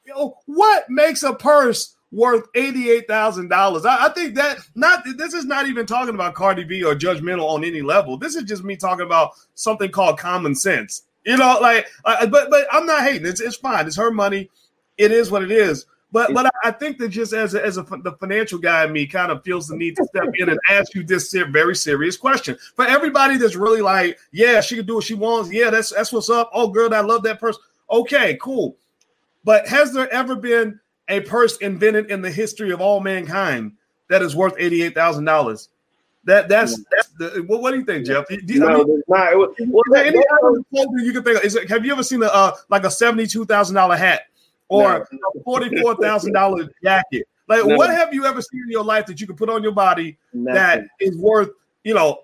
You 0.05 0.15
know, 0.15 0.39
what 0.47 0.89
makes 0.89 1.23
a 1.23 1.35
purse 1.35 1.95
worth 2.11 2.47
eighty-eight 2.55 3.07
thousand 3.07 3.49
dollars? 3.49 3.85
I, 3.85 4.09
think 4.11 4.35
that 4.37 4.59
not. 4.75 5.05
This 5.17 5.35
is 5.35 5.45
not 5.45 5.67
even 5.67 5.87
talking 5.87 6.15
about 6.15 6.35
Cardi 6.35 6.65
B 6.65 6.83
or 6.83 6.95
judgmental 6.95 7.49
on 7.49 7.63
any 7.63 7.83
level. 7.83 8.17
This 8.17 8.35
is 8.35 8.45
just 8.45 8.65
me 8.65 8.77
talking 8.77 9.05
about 9.07 9.33
something 9.55 9.91
called 9.91 10.19
common 10.19 10.55
sense. 10.55 11.03
You 11.25 11.37
know, 11.37 11.59
like, 11.61 11.87
uh, 12.05 12.27
but 12.27 12.49
but 12.51 12.67
I'm 12.73 12.87
not 12.87 13.03
hating. 13.03 13.27
It's 13.27 13.41
it's 13.41 13.57
fine. 13.57 13.87
It's 13.87 13.97
her 13.97 14.11
money. 14.11 14.49
It 14.97 15.13
is 15.13 15.31
what 15.31 15.43
it 15.43 15.53
is. 15.53 15.87
But 16.11 16.33
but 16.33 16.51
I 16.65 16.71
think 16.71 16.97
that 16.99 17.11
just 17.11 17.35
as 17.35 17.55
a, 17.55 17.63
as 17.63 17.77
a, 17.77 17.83
the 17.83 18.17
financial 18.19 18.59
guy 18.59 18.85
in 18.85 18.93
me 18.93 19.07
kind 19.07 19.31
of 19.31 19.45
feels 19.45 19.69
the 19.69 19.77
need 19.77 19.95
to 19.97 20.05
step 20.05 20.29
in 20.35 20.49
and 20.49 20.59
ask 20.71 20.95
you 20.95 21.05
this 21.05 21.33
very 21.33 21.77
serious 21.77 22.17
question 22.17 22.57
for 22.75 22.87
everybody 22.87 23.37
that's 23.37 23.57
really 23.57 23.83
like, 23.83 24.19
yeah, 24.33 24.63
she 24.63 24.77
can 24.77 24.87
do 24.87 24.95
what 24.95 25.05
she 25.05 25.15
wants. 25.15 25.53
Yeah, 25.53 25.69
that's 25.69 25.93
that's 25.93 26.11
what's 26.11 26.31
up. 26.31 26.51
Oh, 26.55 26.69
girl, 26.69 26.95
I 26.95 27.01
love 27.01 27.23
that 27.25 27.39
person. 27.39 27.61
Okay, 27.91 28.39
cool. 28.41 28.77
But 29.45 29.69
has 29.69 29.93
there 29.93 30.11
ever 30.11 30.35
been 30.35 30.81
a 31.09 31.21
purse 31.21 31.59
invented 31.59 32.11
in 32.11 32.23
the 32.23 32.31
history 32.31 32.71
of 32.71 32.81
all 32.81 33.01
mankind 33.01 33.73
that 34.09 34.23
is 34.23 34.35
worth 34.35 34.55
eighty 34.59 34.83
eight 34.83 34.95
thousand 34.95 35.27
dollars? 35.27 35.69
That 36.25 36.49
that's 36.49 36.83
that's 36.91 37.09
the, 37.19 37.45
what, 37.47 37.61
what 37.61 37.73
do 37.73 37.79
you 37.79 37.85
think, 37.85 38.07
Jeff? 38.07 38.27
Do, 38.29 38.41
do, 38.41 38.59
no, 38.61 38.67
I 38.67 38.77
mean, 38.77 39.03
not. 39.09 39.37
Well, 39.37 39.55
any 39.97 40.19
other 40.19 40.65
you 41.03 41.13
can 41.13 41.23
think 41.23 41.39
of? 41.39 41.45
Is 41.45 41.55
it, 41.55 41.69
have 41.69 41.85
you 41.85 41.93
ever 41.93 42.03
seen 42.03 42.23
a 42.23 42.27
uh, 42.27 42.53
like 42.71 42.85
a 42.85 42.91
seventy 42.91 43.27
two 43.27 43.45
thousand 43.45 43.75
dollar 43.75 43.97
hat? 43.97 44.23
Or 44.69 45.07
no. 45.11 45.19
a 45.37 45.43
forty-four 45.45 45.97
thousand 45.97 46.33
dollar 46.33 46.69
jacket. 46.83 47.27
Like, 47.49 47.65
no. 47.65 47.77
what 47.77 47.91
have 47.91 48.13
you 48.13 48.27
ever 48.27 48.43
seen 48.43 48.63
in 48.63 48.71
your 48.71 48.85
life 48.85 49.07
that 49.07 49.21
you 49.21 49.27
can 49.27 49.37
put 49.37 49.49
on 49.49 49.63
your 49.63 49.73
body 49.73 50.19
Nothing. 50.35 50.55
that 50.55 50.87
is 51.01 51.17
worth, 51.17 51.49
you 51.83 51.95
know, 51.95 52.21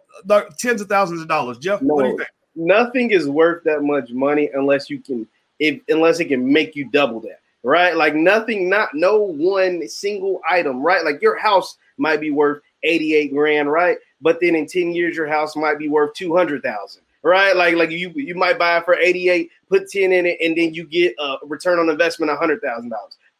tens 0.59 0.83
of 0.83 0.89
thousands 0.89 1.23
of 1.23 1.29
dollars? 1.29 1.59
Jeff, 1.59 1.81
no. 1.81 1.95
what 1.95 2.03
do 2.03 2.11
you 2.11 2.17
think? 2.19 2.29
Nothing 2.57 3.11
is 3.11 3.27
worth 3.29 3.65
that 3.65 3.83
much 3.83 4.11
money 4.11 4.51
unless 4.55 4.91
you 4.91 5.01
can, 5.01 5.27
if 5.59 5.81
unless 5.89 6.21
it 6.21 6.27
can 6.27 6.53
make 6.53 6.77
you 6.77 6.91
double 6.91 7.21
that. 7.21 7.41
right? 7.65 7.97
Like 7.97 8.15
nothing, 8.15 8.69
not 8.69 8.91
no 8.95 9.19
one 9.19 9.89
single 9.89 10.41
item, 10.49 10.83
right? 10.83 11.05
Like 11.05 11.21
your 11.21 11.37
house 11.37 11.77
might 11.97 12.21
be 12.21 12.31
worth 12.31 12.63
88 12.85 13.33
grand, 13.33 13.73
right? 13.73 13.97
But 14.21 14.39
then 14.41 14.55
in 14.55 14.67
10 14.67 14.93
years, 14.93 15.17
your 15.17 15.27
house 15.27 15.57
might 15.57 15.79
be 15.79 15.89
worth 15.89 16.15
200,000, 16.15 17.03
right? 17.25 17.57
Like, 17.57 17.75
like 17.75 17.91
you, 17.91 18.13
you 18.15 18.35
might 18.35 18.59
buy 18.59 18.79
it 18.79 18.85
for 18.85 18.95
88, 18.95 19.51
put 19.69 19.89
10 19.89 20.13
in 20.13 20.27
it, 20.27 20.39
and 20.41 20.57
then 20.57 20.75
you 20.75 20.85
get 20.85 21.15
a 21.19 21.39
return 21.43 21.79
on 21.79 21.91
investment 21.91 22.31
of 22.31 22.39
$100,000 22.39 22.91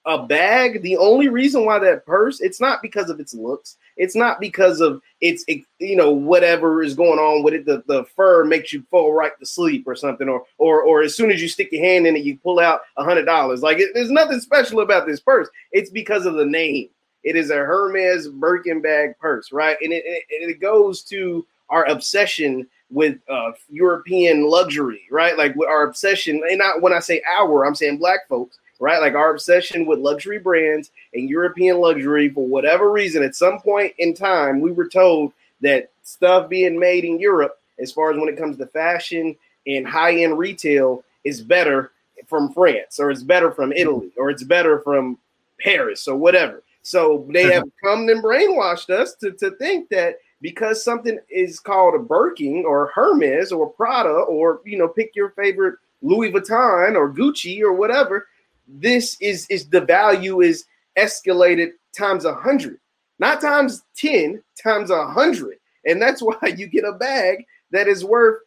a 0.07 0.27
bag, 0.27 0.83
the 0.83 0.97
only 0.99 1.29
reason 1.29 1.65
why 1.65 1.79
that 1.79 2.05
purse, 2.05 2.41
it's 2.41 2.61
not 2.61 2.83
because 2.83 3.09
of 3.09 3.21
its 3.21 3.33
looks. 3.33 3.79
It's 3.97 4.15
not 4.15 4.39
because 4.39 4.81
of 4.81 5.01
its, 5.23 5.45
it, 5.49 5.65
you 5.79 5.97
know, 5.97 6.11
whatever 6.11 6.83
is 6.83 6.95
going 6.95 7.19
on 7.19 7.43
with 7.43 7.55
it. 7.55 7.65
The, 7.65 7.83
the 7.87 8.05
fur 8.15 8.45
makes 8.45 8.73
you 8.73 8.85
fall 8.91 9.15
right 9.15 9.33
to 9.39 9.47
sleep 9.47 9.85
or 9.87 9.95
something, 9.95 10.29
or 10.29 10.45
or 10.59 10.83
or 10.83 11.03
as 11.03 11.17
soon 11.17 11.31
as 11.31 11.41
you 11.41 11.49
stick 11.49 11.71
your 11.73 11.83
hand 11.83 12.07
in 12.07 12.17
it, 12.17 12.25
you 12.25 12.37
pull 12.37 12.61
out 12.61 12.81
a 12.99 13.05
hundred 13.05 13.25
dollars. 13.25 13.63
Like 13.63 13.79
it, 13.79 13.93
there's 13.95 14.11
nothing 14.11 14.41
special 14.41 14.81
about 14.81 15.07
this 15.07 15.21
purse. 15.21 15.49
It's 15.73 15.91
because 15.91 16.27
of 16.27 16.35
the 16.35 16.45
name. 16.45 16.91
It 17.23 17.37
is 17.37 17.49
a 17.49 17.57
Hermes 17.57 18.29
Birkin 18.29 18.83
bag 18.83 19.17
purse, 19.19 19.53
right? 19.53 19.79
And 19.81 19.93
it, 19.93 20.05
it, 20.05 20.25
it 20.29 20.61
goes 20.61 21.03
to 21.05 21.47
our 21.71 21.87
obsession 21.87 22.67
with 22.95 23.19
uh, 23.29 23.53
European 23.69 24.49
luxury, 24.49 25.03
right? 25.11 25.37
Like 25.37 25.55
our 25.69 25.83
obsession, 25.83 26.41
and 26.49 26.59
not 26.59 26.81
when 26.81 26.95
I 26.95 27.01
say 27.01 27.21
our, 27.29 27.67
I'm 27.67 27.75
saying 27.75 27.99
black 27.99 28.27
folks 28.29 28.59
right? 28.81 29.01
Like 29.01 29.15
our 29.15 29.31
obsession 29.31 29.87
with 29.87 30.01
luxury 30.01 30.39
brands 30.39 30.91
and 31.15 31.29
European 31.29 31.79
luxury 31.79 32.29
for 32.29 32.47
whatever 32.47 32.91
reason, 32.91 33.23
at 33.23 33.35
some 33.35 33.61
point 33.61 33.95
in 33.99 34.15
time, 34.15 34.61
we 34.61 34.73
were 34.73 34.89
told 34.89 35.33
that 35.61 35.91
stuff 36.03 36.49
being 36.49 36.79
made 36.79 37.05
in 37.05 37.19
Europe, 37.19 37.59
as 37.79 37.93
far 37.93 38.11
as 38.13 38.19
when 38.19 38.29
it 38.29 38.37
comes 38.37 38.57
to 38.59 38.67
fashion 38.67 39.37
and 39.67 39.87
high 39.87 40.17
end 40.17 40.39
retail, 40.39 41.05
is 41.25 41.41
better 41.41 41.93
from 42.27 42.53
France 42.53 42.99
or 42.99 43.11
it's 43.11 43.23
better 43.23 43.51
from 43.51 43.73
Italy 43.73 44.11
or 44.17 44.31
it's 44.31 44.45
better 44.45 44.81
from 44.81 45.19
Paris 45.61 46.07
or 46.07 46.17
whatever. 46.17 46.63
So 46.83 47.27
they 47.31 47.51
have 47.51 47.65
come 47.83 48.09
and 48.11 48.23
brainwashed 48.23 48.91
us 48.91 49.15
to, 49.17 49.33
to 49.33 49.53
think 49.53 49.89
that 49.89 50.19
because 50.41 50.85
something 50.85 51.19
is 51.31 51.61
called 51.61 51.95
a 51.95 51.99
Birkin 51.99 52.65
or 52.67 52.91
Hermes 52.95 53.53
or 53.53 53.71
Prada 53.71 54.11
or 54.11 54.61
you 54.65 54.79
know 54.79 54.89
pick 54.89 55.13
your 55.15 55.31
favorite 55.31 55.77
Louis 56.03 56.33
Vuitton 56.33 56.97
or 56.97 57.13
Gucci 57.13 57.61
or 57.61 57.73
whatever 57.73 58.27
this 58.67 59.17
is 59.21 59.47
is 59.51 59.69
the 59.69 59.81
value 59.81 60.41
is 60.41 60.65
escalated 60.97 61.73
times 61.97 62.25
a 62.25 62.35
hundred, 62.35 62.79
not 63.19 63.41
times 63.41 63.83
10, 63.97 64.43
times 64.63 64.91
a 64.91 65.07
hundred. 65.07 65.59
And 65.87 66.01
that's 66.01 66.23
why 66.23 66.55
you 66.57 66.67
get 66.67 66.85
a 66.85 66.93
bag 66.93 67.45
that 67.71 67.89
is 67.89 68.05
worth 68.05 68.43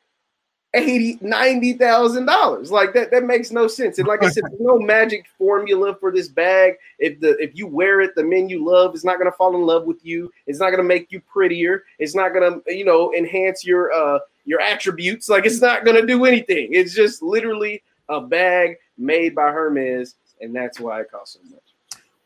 80 0.77 1.19
90000 1.21 2.25
dollars. 2.25 2.71
Like 2.71 2.93
that 2.93 3.11
that 3.11 3.23
makes 3.23 3.51
no 3.51 3.67
sense. 3.67 3.97
And 3.99 4.07
like 4.07 4.23
i 4.23 4.29
said 4.29 4.43
there's 4.43 4.59
no 4.59 4.79
magic 4.79 5.25
formula 5.37 5.95
for 5.99 6.11
this 6.11 6.27
bag. 6.27 6.75
If 6.99 7.19
the 7.19 7.37
if 7.37 7.55
you 7.55 7.67
wear 7.67 8.01
it 8.01 8.15
the 8.15 8.23
men 8.23 8.49
you 8.49 8.65
love 8.65 8.95
is 8.95 9.03
not 9.03 9.17
to 9.17 9.31
fall 9.31 9.55
in 9.55 9.61
love 9.61 9.85
with 9.85 10.03
you. 10.05 10.31
It's 10.45 10.59
not 10.59 10.71
to 10.71 10.83
make 10.83 11.11
you 11.11 11.21
prettier. 11.21 11.83
It's 11.99 12.15
not 12.15 12.29
to 12.29 12.61
you 12.67 12.85
know 12.85 13.13
enhance 13.13 13.65
your 13.65 13.91
uh 13.91 14.19
your 14.45 14.61
attributes. 14.61 15.29
Like 15.29 15.45
it's 15.45 15.61
not 15.61 15.85
to 15.85 16.05
do 16.05 16.25
anything. 16.25 16.69
It's 16.71 16.93
just 16.93 17.21
literally 17.21 17.83
a 18.09 18.21
bag 18.21 18.77
made 18.97 19.35
by 19.35 19.51
Hermes, 19.51 20.15
and 20.41 20.55
that's 20.55 20.79
why 20.79 21.01
it 21.01 21.11
costs 21.11 21.37
so 21.41 21.49
much. 21.49 21.66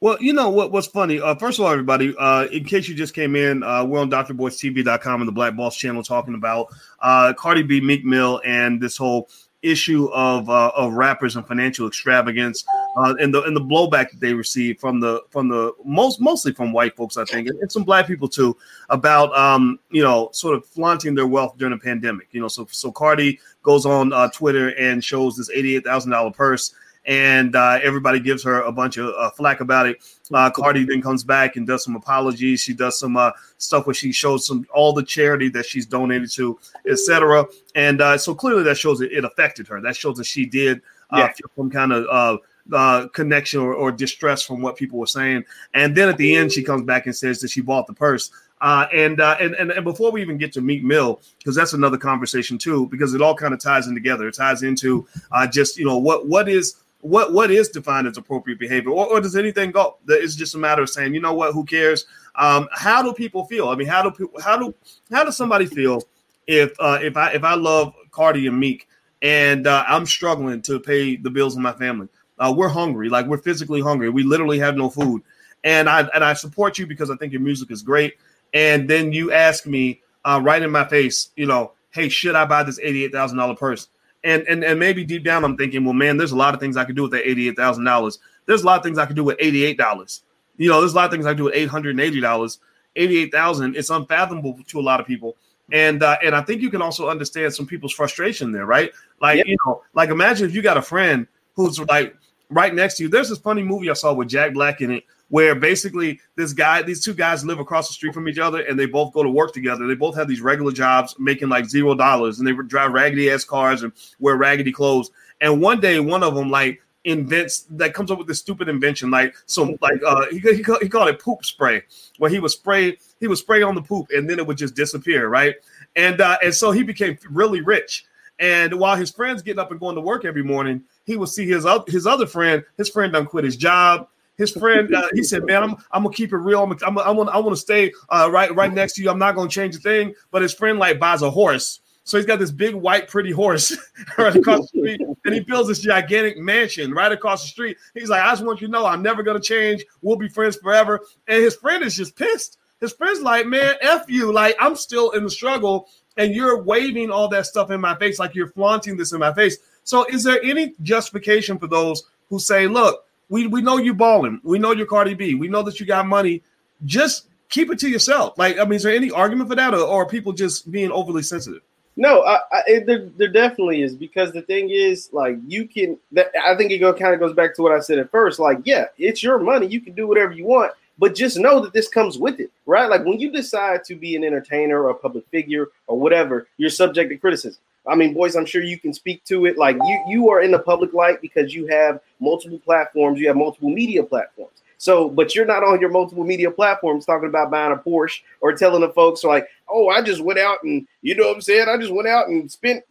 Well, 0.01 0.17
you 0.20 0.34
know 0.34 0.50
what? 0.50 0.72
What's 0.72 0.88
funny? 0.88 1.22
Uh, 1.22 1.36
first 1.36 1.60
of 1.60 1.65
all, 1.65 1.72
everybody, 1.72 2.15
uh, 2.17 2.46
in 2.46 2.65
case 2.65 2.88
you 2.88 2.96
just 2.96 3.13
came 3.13 3.36
in, 3.36 3.62
uh, 3.62 3.86
we're 3.86 4.00
on 4.00 4.10
DrBoyceTV.com 4.10 5.22
and 5.22 5.27
the 5.27 5.31
Black 5.31 5.55
Boss 5.55 5.77
channel 5.77 6.01
talking 6.01 6.34
about 6.34 6.70
uh, 7.01 7.34
Cardi 7.38 7.62
B, 7.62 7.79
Meek 7.79 8.03
Mill, 8.03 8.41
and 8.43 8.81
this 8.81 8.98
whole 8.98 9.29
issue 9.62 10.10
of 10.12 10.50
uh, 10.50 10.72
of 10.75 10.93
rappers 10.93 11.36
and 11.36 11.48
financial 11.48 11.88
extravagance, 11.88 12.65
uh, 12.98 13.13
and 13.20 13.31
the 13.31 13.43
and 13.43 13.55
the 13.55 13.62
blowback 13.62 14.10
that 14.10 14.20
they 14.20 14.34
receive 14.34 14.79
from 14.79 15.00
the 15.00 15.22
from 15.29 15.50
the 15.50 15.72
most 15.86 16.20
mostly 16.20 16.51
from 16.51 16.74
white 16.74 16.96
folks, 16.96 17.15
I 17.15 17.25
think, 17.25 17.48
and, 17.48 17.60
and 17.60 17.72
some 17.72 17.84
black 17.84 18.08
people 18.08 18.27
too, 18.27 18.58
about 18.89 19.38
um, 19.38 19.77
you 19.91 20.01
know 20.01 20.29
sort 20.34 20.55
of 20.55 20.65
flaunting 20.65 21.13
their 21.13 21.27
wealth 21.27 21.60
during 21.60 21.75
a 21.75 21.77
pandemic. 21.77 22.27
You 22.31 22.41
know, 22.41 22.48
so 22.48 22.67
so 22.72 22.91
Cardi 22.91 23.39
goes 23.62 23.86
on 23.86 24.10
Twitter 24.31 24.70
and 24.79 25.03
shows 25.03 25.38
this 25.38 25.51
eighty 25.51 25.75
eight 25.75 25.84
thousand 25.84 26.10
dollar 26.10 26.31
purse 26.31 26.74
and 27.05 27.55
uh, 27.55 27.79
everybody 27.81 28.20
gives 28.20 28.43
her 28.43 28.62
a 28.62 28.72
bunch 28.72 28.98
of 28.98 29.13
uh, 29.17 29.29
flack 29.31 29.60
about 29.60 29.88
it. 29.88 29.98
Uh, 30.31 30.50
Cardi 30.50 30.86
then 30.86 31.01
comes 31.01 31.24
back 31.24 31.55
and 31.55 31.65
does 31.65 31.84
some 31.84 31.96
apologies. 31.96 32.62
She 32.62 32.74
does 32.74 33.00
some 33.00 33.17
uh, 33.17 33.31
stuff 33.58 33.88
where 33.88 33.93
she 33.93 34.12
shows 34.12 34.46
some 34.46 34.65
all 34.74 34.93
the 34.93 35.03
charity 35.03 35.50
that 35.50 35.65
she's 35.65 35.86
donated 35.86 36.31
to, 36.34 36.60
etc. 36.88 37.46
And 37.75 38.01
uh, 38.01 38.17
so 38.17 38.36
clearly 38.36 38.63
that 38.63 38.77
shows 38.77 39.01
it, 39.01 39.12
it 39.12 39.25
affected 39.25 39.67
her. 39.67 39.81
That 39.81 39.96
shows 39.96 40.17
that 40.17 40.25
she 40.25 40.46
did 40.46 40.81
uh, 41.10 41.17
yeah. 41.17 41.27
feel 41.34 41.51
some 41.55 41.70
kind 41.70 41.91
of 41.91 42.39
uh, 42.72 43.08
connection 43.10 43.60
or, 43.60 43.74
or, 43.74 43.91
distress 43.91 44.43
from 44.43 44.62
what 44.62 44.77
people 44.77 45.00
were 45.00 45.08
saying. 45.08 45.43
And 45.74 45.98
then 45.98 46.08
at 46.08 46.17
the 46.17 46.36
end, 46.36 46.51
she 46.51 46.63
comes 46.63 46.84
back 46.84 47.05
and 47.05 47.15
says 47.15 47.41
that 47.41 47.50
she 47.50 47.60
bought 47.60 47.88
the 47.88 47.93
purse. 47.93 48.31
Uh, 48.62 48.86
and, 48.93 49.20
uh, 49.20 49.36
and, 49.41 49.55
and 49.55 49.72
and 49.72 49.84
before 49.84 50.12
we 50.12 50.22
even 50.22 50.38
get 50.38 50.53
to 50.53 50.62
Meek 50.62 50.84
Mill, 50.84 51.20
because 51.39 51.55
that's 51.55 51.74
another 51.74 51.98
conversation 51.98 52.60
too, 52.60 52.86
because 52.88 53.15
it 53.15 53.22
all 53.22 53.36
kind 53.36 53.55
of 53.55 53.60
ties 53.60 53.88
in 53.88 53.96
together. 53.96 54.27
It 54.27 54.36
ties 54.36 54.62
into 54.62 55.08
just 55.50 55.77
you 55.77 55.86
know 55.86 55.98
what 55.98 56.27
what 56.27 56.48
is 56.48 56.75
what 57.01 57.34
what 57.34 57.51
is 57.51 57.70
defined 57.70 58.08
as 58.08 58.17
appropriate 58.17 58.60
behavior, 58.60 58.91
or, 58.91 59.08
or 59.08 59.22
does 59.22 59.36
anything 59.36 59.72
go? 59.72 59.98
It's 60.08 60.36
just 60.36 60.55
a 60.55 60.58
matter 60.58 60.81
of 60.81 60.89
saying, 60.89 61.13
you 61.13 61.22
know 61.22 61.34
what, 61.34 61.53
who 61.53 61.63
cares? 61.63 62.05
Um, 62.36 62.67
how 62.72 63.01
do 63.01 63.13
people 63.13 63.46
feel? 63.46 63.70
I 63.70 63.75
mean, 63.75 63.88
how 63.88 64.01
do 64.01 64.12
people, 64.12 64.39
how 64.41 64.58
do 64.58 64.74
how 65.12 65.24
does 65.24 65.38
somebody 65.38 65.65
feel 65.65 66.03
if 66.48 66.74
uh, 66.79 67.00
if 67.01 67.17
I 67.17 67.31
if 67.31 67.43
I 67.43 67.55
love 67.55 67.93
Cardi 68.12 68.48
and 68.48 68.60
Meek 68.60 68.88
and 69.22 69.67
uh, 69.67 69.84
I'm 69.88 70.05
struggling 70.05 70.62
to 70.63 70.79
pay 70.79 71.15
the 71.15 71.29
bills 71.29 71.55
in 71.55 71.62
my 71.62 71.74
family? 71.74 72.08
Uh, 72.39 72.53
we're 72.55 72.70
hungry, 72.70 73.10
like 73.10 73.27
we're 73.27 73.38
physically 73.38 73.81
hungry. 73.81 74.10
We 74.10 74.24
literally 74.24 74.60
have 74.60 74.75
no 74.75 74.89
food, 74.89 75.22
and 75.63 75.89
I 75.89 76.01
and 76.13 76.24
I 76.24 76.34
support 76.34 76.79
you 76.79 76.88
because 76.88 77.12
I 77.12 77.15
think 77.17 77.34
your 77.34 77.41
music 77.41 77.72
is 77.72 77.84
great. 77.84 78.15
And 78.53 78.89
then 78.89 79.13
you 79.13 79.31
ask 79.31 79.65
me 79.65 80.01
uh, 80.25 80.41
right 80.43 80.62
in 80.62 80.72
my 80.72 80.86
face, 80.86 81.29
you 81.36 81.46
know, 81.46 81.74
hey, 81.91 82.10
should 82.10 82.36
I 82.36 82.46
buy 82.46 82.63
this 82.63 82.79
eighty 82.79 83.05
eight 83.05 83.12
thousand 83.12 83.38
dollar 83.38 83.55
purse? 83.55 83.88
And, 84.24 84.44
and 84.48 84.63
and 84.63 84.80
maybe 84.80 85.04
deep 85.04 85.24
down 85.24 85.44
I'm 85.44 85.58
thinking, 85.58 85.84
well, 85.84 85.94
man, 85.94 86.18
there's 86.18 86.32
a 86.32 86.38
lot 86.38 86.54
of 86.54 86.60
things 86.60 86.78
I 86.78 86.86
could 86.86 86.96
do 86.96 87.04
with 87.04 87.12
that 87.12 87.28
eighty-eight 87.28 87.58
thousand 87.58 87.86
dollars. 87.86 88.20
There's 88.46 88.62
a 88.62 88.66
lot 88.66 88.78
of 88.78 88.84
things 88.84 89.00
I 89.00 89.06
could 89.08 89.16
do 89.16 89.24
with 89.24 89.38
eighty-eight 89.40 89.78
dollars. 89.78 90.22
You 90.58 90.70
know, 90.70 90.80
there's 90.80 90.94
a 90.94 90.96
lot 90.96 91.06
of 91.06 91.12
things 91.12 91.25
I 91.25 91.32
could 91.32 91.38
do 91.38 91.44
with 91.46 91.56
eight 91.56 91.70
hundred 91.70 91.92
and 91.92 92.01
eighty 92.01 92.22
dollars. 92.22 92.60
Eighty-eight 92.96 93.32
thousand, 93.32 93.75
it's 93.75 93.90
unfathomable 93.90 94.60
to 94.68 94.80
a 94.80 94.82
lot 94.82 95.00
of 95.00 95.08
people. 95.08 95.38
And 95.72 96.04
uh, 96.04 96.18
and 96.24 96.36
I 96.36 96.42
think 96.42 96.62
you 96.62 96.70
can 96.70 96.82
also 96.82 97.10
understand 97.10 97.54
some 97.54 97.66
people's 97.66 97.94
frustration 97.94 98.51
there, 98.51 98.66
right? 98.66 98.92
Like 99.22 99.38
yep. 99.38 99.48
you 99.48 99.58
know, 99.66 99.82
like 99.94 100.10
imagine 100.10 100.48
if 100.48 100.54
you 100.54 100.62
got 100.62 100.78
a 100.78 100.82
friend 100.82 101.25
who's 101.56 101.80
like 101.80 102.16
right 102.50 102.75
next 102.75 102.98
to 102.98 103.04
you. 103.04 103.10
There's 103.10 103.30
this 103.30 103.40
funny 103.40 103.63
movie 103.63 103.90
I 103.90 103.94
saw 103.94 104.13
with 104.13 104.28
Jack 104.28 104.54
Black 104.54 104.82
in 104.82 104.92
it 104.92 105.04
where 105.31 105.55
basically 105.55 106.19
this 106.35 106.51
guy, 106.51 106.81
these 106.81 107.01
two 107.01 107.13
guys 107.13 107.45
live 107.45 107.59
across 107.59 107.88
the 107.88 107.93
street 107.93 108.13
from 108.13 108.27
each 108.27 108.38
other 108.38 108.63
and 108.63 108.77
they 108.77 108.85
both 108.85 109.13
go 109.13 109.23
to 109.23 109.29
work 109.29 109.53
together. 109.53 109.88
They 109.88 109.95
both 109.95 110.13
have 110.15 110.27
these 110.27 110.41
regular 110.41 110.73
jobs 110.73 111.15
making 111.17 111.47
like 111.47 111.65
zero 111.65 111.95
dollars 111.95 112.38
and 112.38 112.47
they 112.47 112.51
drive 112.67 112.91
raggedy 112.91 113.31
ass 113.31 113.45
cars 113.45 113.83
and 113.83 113.93
wear 114.19 114.35
raggedy 114.35 114.73
clothes. 114.73 115.09
And 115.39 115.61
one 115.61 115.79
day, 115.79 116.01
one 116.01 116.21
of 116.21 116.35
them 116.35 116.51
like 116.51 116.81
invents 117.05 117.61
that 117.71 117.93
comes 117.93 118.11
up 118.11 118.17
with 118.17 118.27
this 118.27 118.39
stupid 118.39 118.67
invention, 118.67 119.09
like 119.09 119.33
some 119.45 119.77
like 119.81 120.01
uh 120.05 120.25
he, 120.31 120.39
he, 120.39 120.63
he 120.81 120.89
called 120.89 121.07
it 121.07 121.19
poop 121.19 121.45
spray, 121.45 121.81
where 122.17 122.29
he 122.29 122.39
would 122.39 122.51
spray 122.51 122.97
he 123.21 123.27
would 123.27 123.38
spray 123.38 123.61
on 123.63 123.73
the 123.73 123.81
poop 123.81 124.07
and 124.13 124.29
then 124.29 124.38
it 124.38 124.45
would 124.45 124.57
just 124.57 124.75
disappear, 124.75 125.29
right? 125.29 125.55
And 125.95 126.19
uh, 126.19 126.39
and 126.43 126.53
so 126.53 126.71
he 126.71 126.83
became 126.83 127.17
really 127.29 127.61
rich. 127.61 128.05
And 128.38 128.73
while 128.73 128.97
his 128.97 129.11
friends 129.11 129.41
getting 129.43 129.59
up 129.59 129.71
and 129.71 129.79
going 129.79 129.95
to 129.95 130.01
work 130.01 130.25
every 130.25 130.43
morning, 130.43 130.83
he 131.05 131.15
would 131.15 131.29
see 131.29 131.47
his 131.47 131.65
his 131.88 132.05
other 132.05 132.25
friend. 132.25 132.65
His 132.75 132.89
friend 132.89 133.13
done 133.13 133.27
quit 133.27 133.45
his 133.45 133.55
job 133.55 134.07
his 134.41 134.51
friend, 134.51 134.93
uh, 134.93 135.07
he 135.13 135.24
said, 135.24 135.45
"Man, 135.45 135.62
I'm 135.62 135.75
I'm 135.91 136.03
gonna 136.03 136.15
keep 136.15 136.33
it 136.33 136.38
real. 136.38 136.63
I'm, 136.63 136.75
I'm, 136.86 136.98
I 136.98 137.12
want 137.12 137.29
I 137.29 137.38
want 137.38 137.55
to 137.55 137.62
stay 137.62 137.93
uh, 138.10 138.27
right 138.31 138.53
right 138.55 138.74
next 138.74 138.93
to 138.93 139.03
you. 139.03 139.10
I'm 139.12 139.19
not 139.19 139.36
gonna 139.36 139.50
change 139.50 139.75
a 139.75 139.79
thing." 139.79 140.15
But 140.31 140.41
his 140.41 140.53
friend 140.53 140.79
like 140.79 141.00
buys 141.00 141.21
a 141.21 141.29
horse, 141.29 141.79
so 142.03 142.17
he's 142.17 142.25
got 142.25 142.39
this 142.39 142.51
big 142.51 142.74
white 142.74 143.07
pretty 143.07 143.31
horse 143.31 143.77
right 144.17 144.36
across 144.36 144.62
the 144.71 144.79
street, 144.79 145.01
and 145.25 145.33
he 145.33 145.41
builds 145.41 145.69
this 145.69 145.79
gigantic 145.79 146.39
mansion 146.39 146.91
right 146.91 147.12
across 147.12 147.43
the 147.43 147.50
street. 147.50 147.77
He's 147.93 148.10
like, 148.10 148.24
"I 148.24 148.31
just 148.31 148.43
want 148.43 148.62
you 148.62 148.67
to 148.67 148.71
know, 148.71 148.86
I'm 148.86 149.03
never 149.03 149.21
gonna 149.21 149.39
change. 149.39 149.86
We'll 150.01 150.17
be 150.17 150.27
friends 150.27 150.57
forever." 150.57 151.01
And 151.27 151.43
his 151.43 151.55
friend 151.55 151.83
is 151.83 151.95
just 151.95 152.15
pissed. 152.15 152.57
His 152.79 152.93
friend's 152.93 153.21
like, 153.21 153.45
"Man, 153.45 153.75
f 153.81 154.05
you. 154.10 154.33
Like 154.33 154.55
I'm 154.60 154.75
still 154.75 155.12
in 155.12 155.24
the 155.24 155.29
struggle." 155.29 155.88
And 156.17 156.36
you're 156.36 156.62
waving 156.62 157.10
all 157.10 157.29
that 157.29 157.45
stuff 157.45 157.71
in 157.71 157.79
my 157.79 157.95
face, 157.95 158.19
like 158.19 158.36
you're 158.36 158.50
flaunting 158.50 158.98
this 158.98 159.13
in 159.13 159.19
my 159.19 159.33
face. 159.33 159.57
So, 159.86 160.05
is 160.07 160.25
there 160.25 160.43
any 160.43 160.74
justification 160.81 161.57
for 161.57 161.67
those 161.67 162.03
who 162.31 162.38
say, 162.38 162.67
look, 162.67 163.05
we 163.31 163.47
we 163.47 163.61
know 163.61 163.77
you 163.77 163.93
balling. 163.95 164.39
We 164.43 164.59
know 164.59 164.73
you're 164.73 164.85
Cardi 164.85 165.15
B. 165.15 165.33
We 165.35 165.47
know 165.47 165.63
that 165.63 165.79
you 165.79 165.85
got 165.85 166.05
money. 166.05 166.43
Just 166.85 167.29
keep 167.50 167.71
it 167.71 167.79
to 167.79 167.89
yourself. 167.89 168.38
Like, 168.38 168.59
I 168.59 168.63
mean, 168.65 168.73
is 168.73 168.83
there 168.83 168.93
any 168.93 169.09
argument 169.09 169.50
for 169.50 169.55
that, 169.55 169.73
or, 169.73 169.79
or 169.79 170.03
are 170.03 170.05
people 170.05 170.33
just 170.33 170.69
being 170.69 170.91
overly 170.91 171.23
sensitive? 171.23 171.61
No, 171.95 172.23
I, 172.23 172.39
I, 172.51 172.83
there, 172.85 173.09
there 173.17 173.27
definitely 173.29 173.83
is 173.83 173.95
because 173.95 174.31
the 174.31 174.41
thing 174.41 174.69
is, 174.69 175.09
like, 175.11 175.38
you 175.47 175.67
can. 175.67 175.97
That, 176.11 176.31
I 176.45 176.55
think 176.55 176.71
it 176.71 176.79
go 176.79 176.93
kind 176.93 177.13
of 177.13 177.19
goes 177.21 177.33
back 177.33 177.55
to 177.55 177.61
what 177.61 177.71
I 177.71 177.79
said 177.79 178.00
at 178.00 178.11
first. 178.11 178.38
Like, 178.39 178.59
yeah, 178.65 178.85
it's 178.97 179.23
your 179.23 179.39
money. 179.39 179.65
You 179.65 179.79
can 179.79 179.93
do 179.93 180.07
whatever 180.07 180.33
you 180.33 180.45
want, 180.45 180.73
but 181.00 181.15
just 181.15 181.38
know 181.38 181.61
that 181.61 181.73
this 181.73 181.88
comes 181.88 182.17
with 182.17 182.41
it, 182.41 182.51
right? 182.65 182.89
Like 182.89 183.05
when 183.05 183.19
you 183.19 183.31
decide 183.31 183.85
to 183.85 183.95
be 183.95 184.15
an 184.17 184.25
entertainer 184.25 184.83
or 184.83 184.89
a 184.89 184.95
public 184.95 185.25
figure 185.31 185.67
or 185.88 185.97
whatever, 185.97 186.47
you're 186.57 186.69
subject 186.69 187.09
to 187.11 187.17
criticism. 187.17 187.61
I 187.88 187.95
mean, 187.95 188.13
Boyce, 188.13 188.35
I'm 188.35 188.45
sure 188.45 188.61
you 188.61 188.79
can 188.79 188.93
speak 188.93 189.23
to 189.25 189.45
it. 189.45 189.57
Like 189.57 189.75
you, 189.75 190.03
you 190.07 190.29
are 190.29 190.41
in 190.41 190.51
the 190.51 190.59
public 190.59 190.93
light 190.93 191.21
because 191.21 191.53
you 191.53 191.65
have 191.67 192.00
multiple 192.19 192.59
platforms, 192.59 193.19
you 193.19 193.27
have 193.27 193.35
multiple 193.38 193.69
media 193.69 194.03
platforms. 194.03 194.61
So, 194.77 195.09
but 195.09 195.35
you're 195.35 195.45
not 195.45 195.63
on 195.63 195.79
your 195.79 195.91
multiple 195.91 196.23
media 196.23 196.50
platforms 196.50 197.05
talking 197.05 197.29
about 197.29 197.51
buying 197.51 197.71
a 197.71 197.75
Porsche 197.75 198.21
or 198.39 198.53
telling 198.53 198.81
the 198.81 198.89
folks 198.89 199.23
like, 199.23 199.47
"Oh, 199.69 199.89
I 199.89 200.01
just 200.01 200.21
went 200.21 200.39
out 200.39 200.63
and 200.63 200.88
you 201.03 201.15
know 201.15 201.27
what 201.27 201.35
I'm 201.35 201.41
saying? 201.41 201.67
I 201.69 201.77
just 201.77 201.93
went 201.93 202.07
out 202.07 202.29
and 202.29 202.51
spent 202.51 202.83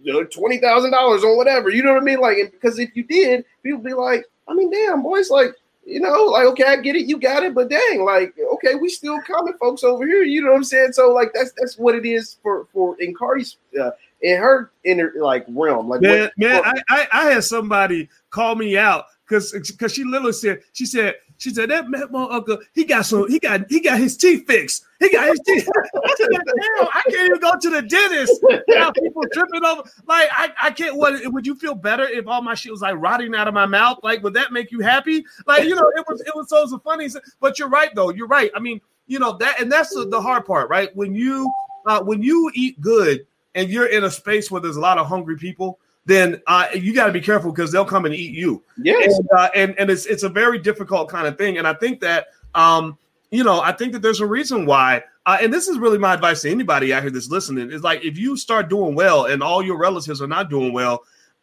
you 0.00 0.12
know, 0.12 0.24
twenty 0.24 0.58
thousand 0.58 0.90
dollars 0.90 1.24
on 1.24 1.36
whatever." 1.38 1.70
You 1.70 1.82
know 1.82 1.94
what 1.94 2.02
I 2.02 2.04
mean? 2.04 2.20
Like, 2.20 2.36
because 2.52 2.78
if 2.78 2.94
you 2.94 3.02
did, 3.02 3.46
people 3.62 3.80
be 3.80 3.94
like, 3.94 4.26
"I 4.46 4.54
mean, 4.54 4.70
damn, 4.70 5.02
Boyce, 5.02 5.30
like." 5.30 5.54
You 5.88 6.00
know, 6.00 6.24
like 6.24 6.44
okay, 6.48 6.64
I 6.64 6.76
get 6.76 6.96
it, 6.96 7.06
you 7.06 7.18
got 7.18 7.44
it, 7.44 7.54
but 7.54 7.70
dang, 7.70 8.04
like 8.04 8.34
okay, 8.54 8.74
we 8.74 8.90
still 8.90 9.22
coming, 9.22 9.54
folks 9.58 9.82
over 9.82 10.06
here. 10.06 10.22
You 10.22 10.42
know 10.42 10.50
what 10.50 10.56
I'm 10.56 10.64
saying? 10.64 10.92
So 10.92 11.12
like 11.14 11.30
that's 11.32 11.52
that's 11.56 11.78
what 11.78 11.94
it 11.94 12.04
is 12.04 12.36
for 12.42 12.66
for 12.74 13.00
in 13.00 13.14
Cardi's 13.14 13.56
uh, 13.80 13.92
in 14.20 14.36
her 14.36 14.70
inner 14.84 15.14
like 15.18 15.46
realm. 15.48 15.88
Like 15.88 16.02
man, 16.02 16.24
what, 16.24 16.32
man, 16.36 16.56
what, 16.56 16.66
I, 16.66 16.82
I 16.90 17.08
I 17.10 17.24
had 17.30 17.44
somebody 17.44 18.10
call 18.28 18.54
me 18.54 18.76
out 18.76 19.06
because 19.26 19.52
because 19.52 19.94
she 19.94 20.04
literally 20.04 20.32
said 20.32 20.60
she 20.74 20.84
said 20.84 21.14
she 21.38 21.50
said 21.50 21.70
that 21.70 21.86
motherfucker 21.86 22.62
he 22.74 22.84
got 22.84 23.06
some 23.06 23.28
he 23.28 23.38
got 23.38 23.70
he 23.70 23.80
got 23.80 23.98
his 23.98 24.16
teeth 24.16 24.46
fixed. 24.46 24.84
He 24.98 25.10
got 25.10 25.28
his 25.28 25.40
teeth. 25.46 25.68
I 26.04 26.14
said, 26.16 26.28
Damn, 26.30 26.88
I 26.92 27.02
can't 27.08 27.26
even 27.26 27.40
go 27.40 27.52
to 27.56 27.70
the 27.70 27.82
dentist. 27.82 28.44
Now 28.68 28.90
people 28.90 29.22
tripping 29.32 29.64
over. 29.64 29.82
Like 30.06 30.28
I, 30.32 30.52
I 30.60 30.70
can't. 30.72 30.96
What 30.96 31.20
would 31.32 31.46
you 31.46 31.54
feel 31.54 31.76
better 31.76 32.04
if 32.04 32.26
all 32.26 32.42
my 32.42 32.54
shit 32.54 32.72
was 32.72 32.82
like 32.82 32.96
rotting 32.98 33.34
out 33.34 33.46
of 33.46 33.54
my 33.54 33.66
mouth? 33.66 33.98
Like 34.02 34.22
would 34.24 34.34
that 34.34 34.52
make 34.52 34.72
you 34.72 34.80
happy? 34.80 35.24
Like 35.46 35.64
you 35.64 35.76
know 35.76 35.90
it 35.96 36.04
was 36.08 36.20
it 36.22 36.34
was 36.34 36.48
so, 36.48 36.66
so 36.66 36.78
funny. 36.80 37.08
But 37.40 37.58
you're 37.58 37.68
right 37.68 37.94
though. 37.94 38.10
You're 38.10 38.26
right. 38.26 38.50
I 38.54 38.58
mean 38.58 38.80
you 39.06 39.20
know 39.20 39.36
that 39.38 39.60
and 39.60 39.70
that's 39.70 39.94
the, 39.94 40.06
the 40.06 40.20
hard 40.20 40.44
part, 40.44 40.68
right? 40.68 40.94
When 40.96 41.14
you 41.14 41.50
uh, 41.86 42.02
when 42.02 42.20
you 42.20 42.50
eat 42.54 42.80
good 42.80 43.26
and 43.54 43.70
you're 43.70 43.86
in 43.86 44.04
a 44.04 44.10
space 44.10 44.50
where 44.50 44.60
there's 44.60 44.76
a 44.76 44.80
lot 44.80 44.98
of 44.98 45.06
hungry 45.06 45.36
people 45.36 45.78
then 46.08 46.40
uh, 46.46 46.68
you 46.74 46.94
got 46.94 47.06
to 47.06 47.12
be 47.12 47.20
careful 47.20 47.52
because 47.52 47.70
they'll 47.70 47.84
come 47.84 48.06
and 48.06 48.14
eat 48.14 48.32
you. 48.32 48.62
Yes, 48.82 49.18
and, 49.18 49.28
uh, 49.36 49.50
and 49.54 49.78
and 49.78 49.90
it's 49.90 50.06
it's 50.06 50.22
a 50.22 50.28
very 50.28 50.58
difficult 50.58 51.10
kind 51.10 51.26
of 51.26 51.36
thing. 51.36 51.58
And 51.58 51.68
I 51.68 51.74
think 51.74 52.00
that 52.00 52.28
um, 52.54 52.96
you 53.30 53.44
know, 53.44 53.60
I 53.60 53.72
think 53.72 53.92
that 53.92 54.00
there's 54.00 54.20
a 54.20 54.26
reason 54.26 54.64
why. 54.64 55.04
Uh, 55.26 55.36
and 55.42 55.52
this 55.52 55.68
is 55.68 55.76
really 55.78 55.98
my 55.98 56.14
advice 56.14 56.40
to 56.42 56.50
anybody 56.50 56.94
out 56.94 57.02
here 57.02 57.10
that's 57.10 57.28
listening. 57.28 57.70
Is 57.70 57.82
like 57.82 58.02
if 58.02 58.16
you 58.16 58.38
start 58.38 58.70
doing 58.70 58.94
well 58.94 59.26
and 59.26 59.42
all 59.42 59.62
your 59.62 59.76
relatives 59.76 60.22
are 60.22 60.26
not 60.26 60.48
doing 60.48 60.72
well, 60.72 61.02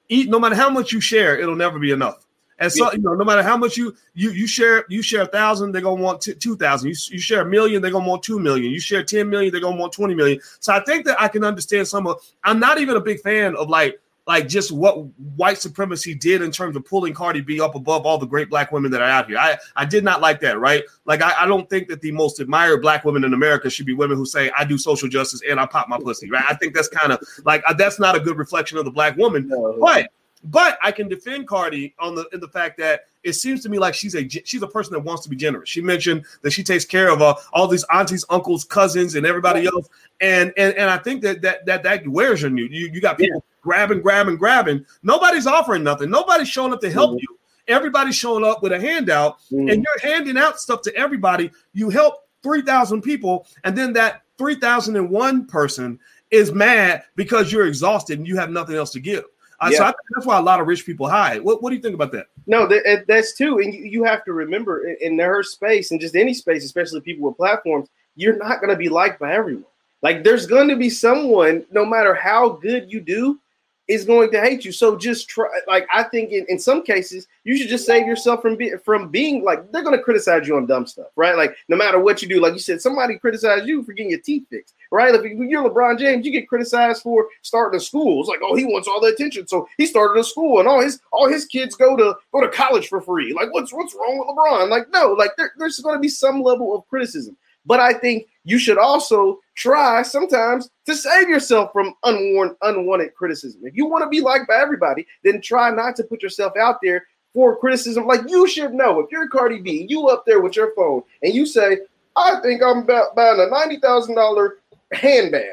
eat 0.10 0.30
no 0.30 0.40
matter 0.40 0.56
how 0.56 0.72
much 0.72 0.92
you 0.92 1.00
share, 1.00 1.38
it'll 1.38 1.56
never 1.56 1.78
be 1.78 1.92
enough. 1.92 2.26
And 2.58 2.72
so, 2.72 2.92
you 2.94 3.00
know, 3.00 3.14
no 3.14 3.26
matter 3.26 3.44
how 3.44 3.58
much 3.58 3.78
you 3.78 3.96
you 4.16 4.32
you 4.32 4.48
share, 4.48 4.86
you 4.90 5.04
share 5.04 5.24
a 5.24 5.28
thousand, 5.28 5.74
they're 5.74 5.82
gonna 5.84 6.02
want 6.02 6.22
two 6.22 6.56
thousand. 6.56 6.90
You, 6.90 6.96
you 7.12 7.20
share 7.20 7.42
a 7.42 7.46
million, 7.46 7.84
they're 7.84 7.92
gonna 7.92 8.08
want 8.08 8.24
two 8.24 8.40
million. 8.40 8.72
You 8.72 8.80
share 8.80 9.04
ten 9.04 9.30
million, 9.30 9.52
they're 9.52 9.62
gonna 9.62 9.80
want 9.80 9.94
twenty 9.94 10.16
million. 10.16 10.40
So 10.60 10.74
I 10.74 10.84
think 10.86 11.06
that 11.06 11.22
I 11.22 11.28
can 11.28 11.44
understand 11.44 11.88
some 11.88 12.08
of. 12.08 12.20
I'm 12.44 12.60
not 12.60 12.80
even 12.80 12.96
a 12.96 13.02
big 13.02 13.20
fan 13.20 13.56
of 13.58 13.70
like 13.70 14.00
like 14.28 14.48
just 14.48 14.72
what 14.72 15.06
white 15.36 15.58
supremacy 15.58 16.16
did 16.16 16.42
in 16.42 16.52
terms 16.52 16.76
of 16.76 16.86
pulling 16.86 17.14
Cardi 17.14 17.42
B 17.42 17.62
up 17.62 17.76
above 17.76 18.06
all 18.06 18.18
the 18.18 18.26
great 18.26 18.50
black 18.50 18.72
women 18.72 18.92
that 18.92 19.02
are 19.02 19.10
out 19.10 19.28
here. 19.28 19.38
I, 19.38 19.58
I 19.76 19.86
did 19.86 20.04
not 20.04 20.22
like 20.22 20.40
that, 20.42 20.60
right? 20.60 20.84
Like 21.06 21.22
I, 21.22 21.44
I 21.44 21.46
don't 21.46 21.70
think 21.70 21.88
that 21.90 22.02
the 22.02 22.12
most 22.12 22.40
admired 22.40 22.82
black 22.82 23.06
women 23.06 23.24
in 23.24 23.34
America 23.34 23.70
should 23.70 23.86
be 23.86 23.94
women 23.94 24.18
who 24.18 24.26
say, 24.26 24.52
I 24.58 24.66
do 24.66 24.78
social 24.78 25.08
justice 25.08 25.42
and 25.48 25.60
I 25.60 25.66
pop 25.66 25.90
my 25.90 26.00
pussy, 26.00 26.30
right? 26.30 26.46
I 26.48 26.56
think 26.56 26.74
that's 26.74 26.88
kind 26.88 27.12
of 27.12 27.20
like 27.44 27.64
uh, 27.68 27.74
that's 27.74 28.00
not 28.00 28.16
a 28.16 28.20
good 28.20 28.38
reflection 28.38 28.78
of 28.78 28.86
the 28.86 28.92
black 28.92 29.16
woman. 29.16 29.48
No. 29.48 29.78
But 29.80 30.10
but 30.46 30.78
I 30.82 30.92
can 30.92 31.08
defend 31.08 31.48
Cardi 31.48 31.96
on 32.00 32.16
the 32.16 32.28
in 32.32 32.40
the 32.40 32.48
fact 32.48 32.78
that 32.78 33.06
it 33.24 33.34
seems 33.34 33.64
to 33.64 33.70
me 33.70 33.80
like 33.80 33.96
she's 33.96 34.16
a 34.16 34.28
she's 34.30 34.62
a 34.62 34.68
person 34.68 34.94
that 34.94 35.00
wants 35.00 35.24
to 35.24 35.30
be 35.30 35.36
generous. 35.36 35.70
She 35.70 35.82
mentioned 35.82 36.26
that 36.42 36.52
she 36.52 36.64
takes 36.64 36.86
care 36.86 37.12
of 37.12 37.22
uh, 37.22 37.36
all 37.54 37.68
these 37.68 37.86
aunties, 37.92 38.24
uncles, 38.30 38.64
cousins, 38.64 39.16
and 39.16 39.26
everybody 39.26 39.66
else. 39.66 39.90
And 40.22 40.54
and 40.58 40.76
and 40.76 40.90
I 40.90 40.98
think 40.98 41.22
that 41.24 41.42
that 41.42 41.66
that 41.66 41.84
that 41.84 42.08
wears 42.08 42.44
on 42.44 42.58
you. 42.58 42.66
You 42.66 42.90
you 42.94 43.02
got 43.02 43.18
people 43.18 43.44
yeah. 43.44 43.55
Grabbing, 43.66 44.00
grabbing, 44.02 44.38
grabbing. 44.38 44.86
Nobody's 45.02 45.48
offering 45.48 45.84
nothing. 45.84 46.12
Nobody's 46.12 46.48
showing 46.48 46.72
up 46.72 46.80
to 46.82 46.92
help 46.92 47.12
mm-hmm. 47.12 47.26
you. 47.28 47.40
Everybody's 47.68 48.16
showing 48.16 48.46
up 48.46 48.62
with 48.62 48.72
a 48.72 48.80
handout, 48.80 49.40
mm-hmm. 49.52 49.68
and 49.70 49.84
you're 49.84 50.14
handing 50.14 50.38
out 50.38 50.60
stuff 50.60 50.84
to 50.84 50.96
everybody. 50.96 51.52
You 51.74 51.90
help 51.90 52.28
three 52.44 52.62
thousand 52.62 53.02
people, 53.02 53.48
and 53.64 53.76
then 53.76 53.92
that 53.94 54.22
three 54.38 54.54
thousand 54.54 54.96
and 54.98 55.10
one 55.10 55.48
person 55.48 56.00
is 56.30 56.54
mad 56.54 57.04
because 57.16 57.52
you're 57.52 57.66
exhausted 57.66 58.20
and 58.20 58.28
you 58.28 58.38
have 58.38 58.52
nothing 58.52 58.76
else 58.76 58.92
to 58.92 59.00
give. 59.00 59.24
Uh, 59.60 59.70
yeah. 59.72 59.78
So 59.78 59.84
I 59.86 59.88
think 59.88 60.02
that's 60.14 60.28
why 60.28 60.38
a 60.38 60.42
lot 60.42 60.62
of 60.62 60.68
rich 60.68 60.86
people 60.86 61.08
hide. 61.08 61.42
What, 61.42 61.64
what 61.64 61.70
do 61.72 61.76
you 61.76 61.82
think 61.82 61.96
about 61.96 62.12
that? 62.12 62.28
No, 62.46 62.68
that, 62.68 63.06
that's 63.08 63.34
too. 63.34 63.60
And 63.60 63.74
you, 63.74 63.86
you 63.86 64.04
have 64.04 64.24
to 64.26 64.34
remember 64.34 64.88
in 64.90 65.18
their 65.18 65.42
space 65.44 65.92
and 65.92 66.00
just 66.00 66.16
any 66.16 66.34
space, 66.34 66.64
especially 66.66 67.02
people 67.02 67.28
with 67.28 67.38
platforms, 67.38 67.90
you're 68.16 68.38
not 68.38 68.60
going 68.60 68.70
to 68.70 68.76
be 68.76 68.90
liked 68.90 69.20
by 69.20 69.34
everyone. 69.34 69.66
Like 70.02 70.24
there's 70.24 70.46
going 70.46 70.68
to 70.68 70.76
be 70.76 70.90
someone, 70.90 71.66
no 71.72 71.86
matter 71.86 72.14
how 72.14 72.50
good 72.50 72.92
you 72.92 73.00
do, 73.00 73.40
is 73.88 74.04
going 74.04 74.32
to 74.32 74.42
hate 74.42 74.66
you. 74.66 74.72
So 74.72 74.96
just 74.98 75.30
try. 75.30 75.48
Like 75.68 75.88
I 75.94 76.04
think 76.04 76.32
in, 76.32 76.46
in 76.50 76.58
some 76.58 76.84
cases, 76.84 77.28
you 77.44 77.58
should 77.58 77.68
just 77.68 77.86
save 77.86 78.08
yourself 78.08 78.42
from 78.42 78.56
being 78.56 78.78
from 78.84 79.10
being 79.10 79.44
like 79.44 79.72
they're 79.72 79.84
going 79.84 79.98
to 79.98 80.04
criticize 80.04 80.48
you 80.48 80.58
on 80.58 80.66
dumb 80.66 80.88
stuff, 80.88 81.08
right? 81.16 81.36
Like 81.36 81.56
no 81.70 81.78
matter 81.78 82.00
what 82.00 82.22
you 82.22 82.28
do, 82.28 82.42
like 82.42 82.54
you 82.54 82.60
said, 82.60 82.82
somebody 82.82 83.18
criticized 83.20 83.68
you 83.68 83.84
for 83.84 83.94
getting 83.94 84.12
your 84.12 84.22
teeth 84.22 84.48
fixed, 84.50 84.74
right? 84.92 85.14
If 85.14 85.24
you're 85.24 85.70
LeBron 85.70 86.00
James, 86.00 86.26
you 86.26 86.32
get 86.32 86.50
criticized 86.50 87.04
for 87.04 87.28
starting 87.44 87.78
a 87.78 87.82
school. 87.82 88.22
It's 88.22 88.30
like, 88.30 88.40
oh, 88.44 88.56
he 88.56 88.66
wants 88.66 88.88
all 88.88 89.02
the 89.02 89.08
attention, 89.08 89.48
so 89.48 89.68
he 89.78 89.86
started 89.86 90.20
a 90.20 90.24
school, 90.24 90.60
and 90.60 90.68
all 90.68 90.82
his 90.82 91.00
all 91.12 91.30
his 91.30 91.46
kids 91.46 91.76
go 91.76 91.96
to 91.96 92.16
go 92.32 92.42
to 92.42 92.50
college 92.50 92.88
for 92.88 93.02
free. 93.02 93.34
Like, 93.34 93.54
what's 93.54 93.72
what's 93.74 93.94
wrong 93.94 94.18
with 94.18 94.28
LeBron? 94.30 94.70
Like, 94.70 94.88
no, 94.92 95.14
like 95.14 95.32
there, 95.38 95.54
there's 95.58 95.80
going 95.80 95.96
to 95.96 96.02
be 96.02 96.10
some 96.10 96.42
level 96.42 96.76
of 96.76 96.88
criticism, 96.88 97.38
but 97.66 97.80
I 97.80 97.94
think 97.94 98.28
you 98.46 98.58
should 98.60 98.78
also 98.78 99.40
try 99.56 100.04
sometimes 100.04 100.70
to 100.86 100.96
save 100.96 101.28
yourself 101.28 101.72
from 101.74 101.94
unwarranted, 102.04 102.58
unwanted 102.62 103.14
criticism. 103.16 103.62
If 103.64 103.76
you 103.76 103.88
want 103.88 104.04
to 104.04 104.10
be 104.10 104.22
liked 104.22 104.48
by 104.48 104.56
everybody, 104.56 105.06
then 105.24 105.42
try 105.42 105.72
not 105.72 105.96
to 105.98 106.04
put 106.04 106.22
yourself 106.22 106.54
out 106.56 106.78
there 106.82 107.06
for 107.34 107.58
criticism. 107.58 108.06
Like 108.06 108.22
you 108.30 108.48
should 108.48 108.74
know 108.74 109.00
if 109.00 109.12
you're 109.12 109.28
Cardi 109.28 109.60
B, 109.60 109.88
you 109.90 110.08
up 110.08 110.26
there 110.26 110.40
with 110.42 110.56
your 110.56 110.74
phone 110.76 111.02
and 111.24 111.34
you 111.34 111.46
say, 111.46 111.80
I 112.16 112.40
think 112.42 112.62
I'm 112.64 112.80
about 112.80 113.16
buying 113.16 113.40
a 113.40 113.54
$90,000 113.54 114.50
handbag. 114.94 115.50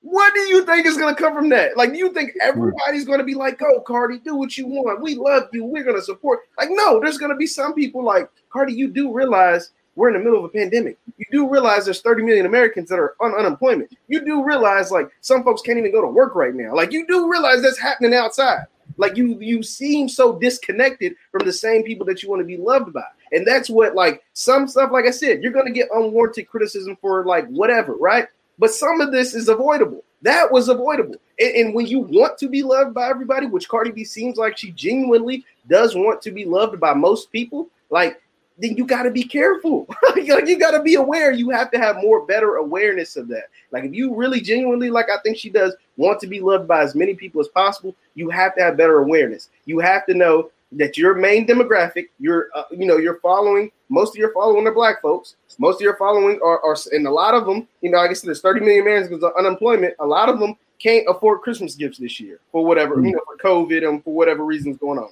What 0.00 0.34
do 0.34 0.40
you 0.40 0.66
think 0.66 0.86
is 0.86 0.98
going 0.98 1.14
to 1.14 1.20
come 1.20 1.34
from 1.34 1.48
that? 1.50 1.76
Like, 1.76 1.92
do 1.92 1.98
you 1.98 2.12
think 2.12 2.32
everybody's 2.42 3.06
going 3.06 3.20
to 3.20 3.24
be 3.24 3.34
like, 3.34 3.58
"Go, 3.58 3.80
Cardi, 3.80 4.18
do 4.18 4.36
what 4.36 4.58
you 4.58 4.66
want. 4.66 5.00
We 5.00 5.14
love 5.14 5.44
you. 5.54 5.64
We're 5.64 5.82
going 5.82 5.96
to 5.96 6.02
support." 6.02 6.40
Like, 6.58 6.68
no, 6.70 7.00
there's 7.00 7.16
going 7.16 7.30
to 7.30 7.36
be 7.36 7.46
some 7.46 7.72
people 7.72 8.04
like 8.04 8.28
Cardi. 8.50 8.74
You 8.74 8.88
do 8.88 9.14
realize 9.14 9.70
we're 9.96 10.08
in 10.08 10.14
the 10.14 10.20
middle 10.20 10.38
of 10.38 10.44
a 10.44 10.48
pandemic. 10.48 10.98
You 11.16 11.26
do 11.30 11.48
realize 11.48 11.84
there's 11.84 12.00
30 12.00 12.24
million 12.24 12.46
Americans 12.46 12.88
that 12.88 12.98
are 12.98 13.14
on 13.20 13.34
unemployment. 13.34 13.96
You 14.08 14.24
do 14.24 14.44
realize 14.44 14.90
like 14.90 15.08
some 15.20 15.44
folks 15.44 15.62
can't 15.62 15.78
even 15.78 15.92
go 15.92 16.00
to 16.00 16.08
work 16.08 16.34
right 16.34 16.54
now. 16.54 16.74
Like 16.74 16.92
you 16.92 17.06
do 17.06 17.30
realize 17.30 17.62
that's 17.62 17.78
happening 17.78 18.14
outside. 18.14 18.66
Like 18.96 19.16
you 19.16 19.38
you 19.40 19.62
seem 19.62 20.08
so 20.08 20.38
disconnected 20.38 21.14
from 21.32 21.46
the 21.46 21.52
same 21.52 21.82
people 21.82 22.06
that 22.06 22.22
you 22.22 22.30
want 22.30 22.40
to 22.40 22.46
be 22.46 22.56
loved 22.56 22.92
by. 22.92 23.04
And 23.32 23.46
that's 23.46 23.68
what 23.68 23.94
like 23.94 24.22
some 24.32 24.68
stuff 24.68 24.90
like 24.92 25.06
I 25.06 25.10
said, 25.10 25.42
you're 25.42 25.52
going 25.52 25.66
to 25.66 25.72
get 25.72 25.88
unwarranted 25.92 26.48
criticism 26.48 26.96
for 27.00 27.24
like 27.24 27.46
whatever, 27.48 27.94
right? 27.94 28.28
But 28.58 28.70
some 28.70 29.00
of 29.00 29.10
this 29.10 29.34
is 29.34 29.48
avoidable. 29.48 30.04
That 30.22 30.50
was 30.50 30.68
avoidable. 30.68 31.16
And, 31.38 31.56
and, 31.56 31.74
when 31.74 31.86
you 31.86 31.98
want 31.98 32.38
to 32.38 32.48
be 32.48 32.62
loved 32.62 32.94
by 32.94 33.08
everybody, 33.08 33.46
which 33.46 33.68
Cardi 33.68 33.90
B 33.90 34.04
seems 34.04 34.38
like 34.38 34.56
she 34.56 34.70
genuinely 34.70 35.44
does 35.68 35.94
want 35.94 36.22
to 36.22 36.30
be 36.30 36.44
loved 36.44 36.78
by 36.80 36.94
most 36.94 37.30
people, 37.32 37.68
like 37.90 38.22
then 38.58 38.76
you 38.76 38.86
got 38.86 39.02
to 39.02 39.10
be 39.10 39.24
careful. 39.24 39.86
like 40.14 40.46
you 40.46 40.58
got 40.58 40.72
to 40.72 40.82
be 40.82 40.94
aware. 40.94 41.32
You 41.32 41.50
have 41.50 41.70
to 41.72 41.78
have 41.78 41.96
more 41.96 42.24
better 42.24 42.56
awareness 42.56 43.16
of 43.16 43.28
that. 43.28 43.44
Like 43.72 43.84
if 43.84 43.94
you 43.94 44.14
really 44.14 44.40
genuinely, 44.40 44.90
like 44.90 45.06
I 45.10 45.18
think 45.22 45.36
she 45.36 45.50
does, 45.50 45.74
want 45.96 46.20
to 46.20 46.26
be 46.26 46.40
loved 46.40 46.68
by 46.68 46.82
as 46.82 46.94
many 46.94 47.14
people 47.14 47.40
as 47.40 47.48
possible, 47.48 47.94
you 48.14 48.30
have 48.30 48.54
to 48.56 48.62
have 48.62 48.76
better 48.76 48.98
awareness. 48.98 49.48
You 49.64 49.80
have 49.80 50.06
to 50.06 50.14
know 50.14 50.50
that 50.72 50.96
your 50.96 51.14
main 51.14 51.46
demographic, 51.46 52.06
your 52.18 52.48
uh, 52.54 52.64
you 52.70 52.86
know, 52.86 52.96
you're 52.96 53.20
following. 53.20 53.70
Most 53.88 54.10
of 54.10 54.16
your 54.16 54.32
following 54.32 54.66
are 54.66 54.74
black 54.74 55.02
folks. 55.02 55.36
Most 55.58 55.76
of 55.76 55.82
your 55.82 55.96
following 55.96 56.40
are, 56.42 56.64
are 56.64 56.76
and 56.92 57.06
a 57.06 57.10
lot 57.10 57.34
of 57.34 57.46
them, 57.46 57.68
you 57.80 57.90
know, 57.90 57.98
like 57.98 58.06
I 58.06 58.08
guess 58.08 58.22
there's 58.22 58.40
30 58.40 58.60
million 58.60 58.82
Americans 58.82 59.08
because 59.08 59.24
of 59.24 59.32
unemployment. 59.38 59.94
A 60.00 60.06
lot 60.06 60.28
of 60.28 60.40
them 60.40 60.56
can't 60.80 61.06
afford 61.08 61.42
Christmas 61.42 61.74
gifts 61.74 61.98
this 61.98 62.18
year 62.18 62.40
for 62.50 62.64
whatever, 62.64 62.96
mm-hmm. 62.96 63.06
you 63.06 63.12
know, 63.12 63.20
for 63.24 63.36
COVID 63.36 63.88
and 63.88 64.02
for 64.02 64.14
whatever 64.14 64.44
reasons 64.44 64.76
going 64.78 64.98
on. 64.98 65.10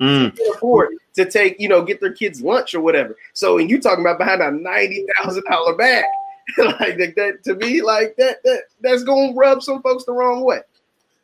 Mm. 0.00 0.34
They 0.34 0.44
afford 0.54 0.94
to 1.14 1.28
take, 1.28 1.58
you 1.58 1.68
know, 1.68 1.82
get 1.82 2.00
their 2.00 2.12
kids 2.12 2.40
lunch 2.40 2.74
or 2.74 2.80
whatever. 2.80 3.16
So 3.32 3.58
and 3.58 3.68
you 3.68 3.80
talking 3.80 4.04
about 4.04 4.18
behind 4.18 4.42
a 4.42 4.50
ninety 4.50 5.04
thousand 5.16 5.44
dollar 5.50 5.74
bag, 5.74 6.04
like 6.58 6.96
that, 7.16 7.40
to 7.44 7.54
me, 7.56 7.82
like 7.82 8.16
that, 8.16 8.42
that 8.44 8.62
that's 8.80 9.02
gonna 9.02 9.34
rub 9.34 9.62
some 9.62 9.82
folks 9.82 10.04
the 10.04 10.12
wrong 10.12 10.44
way. 10.44 10.60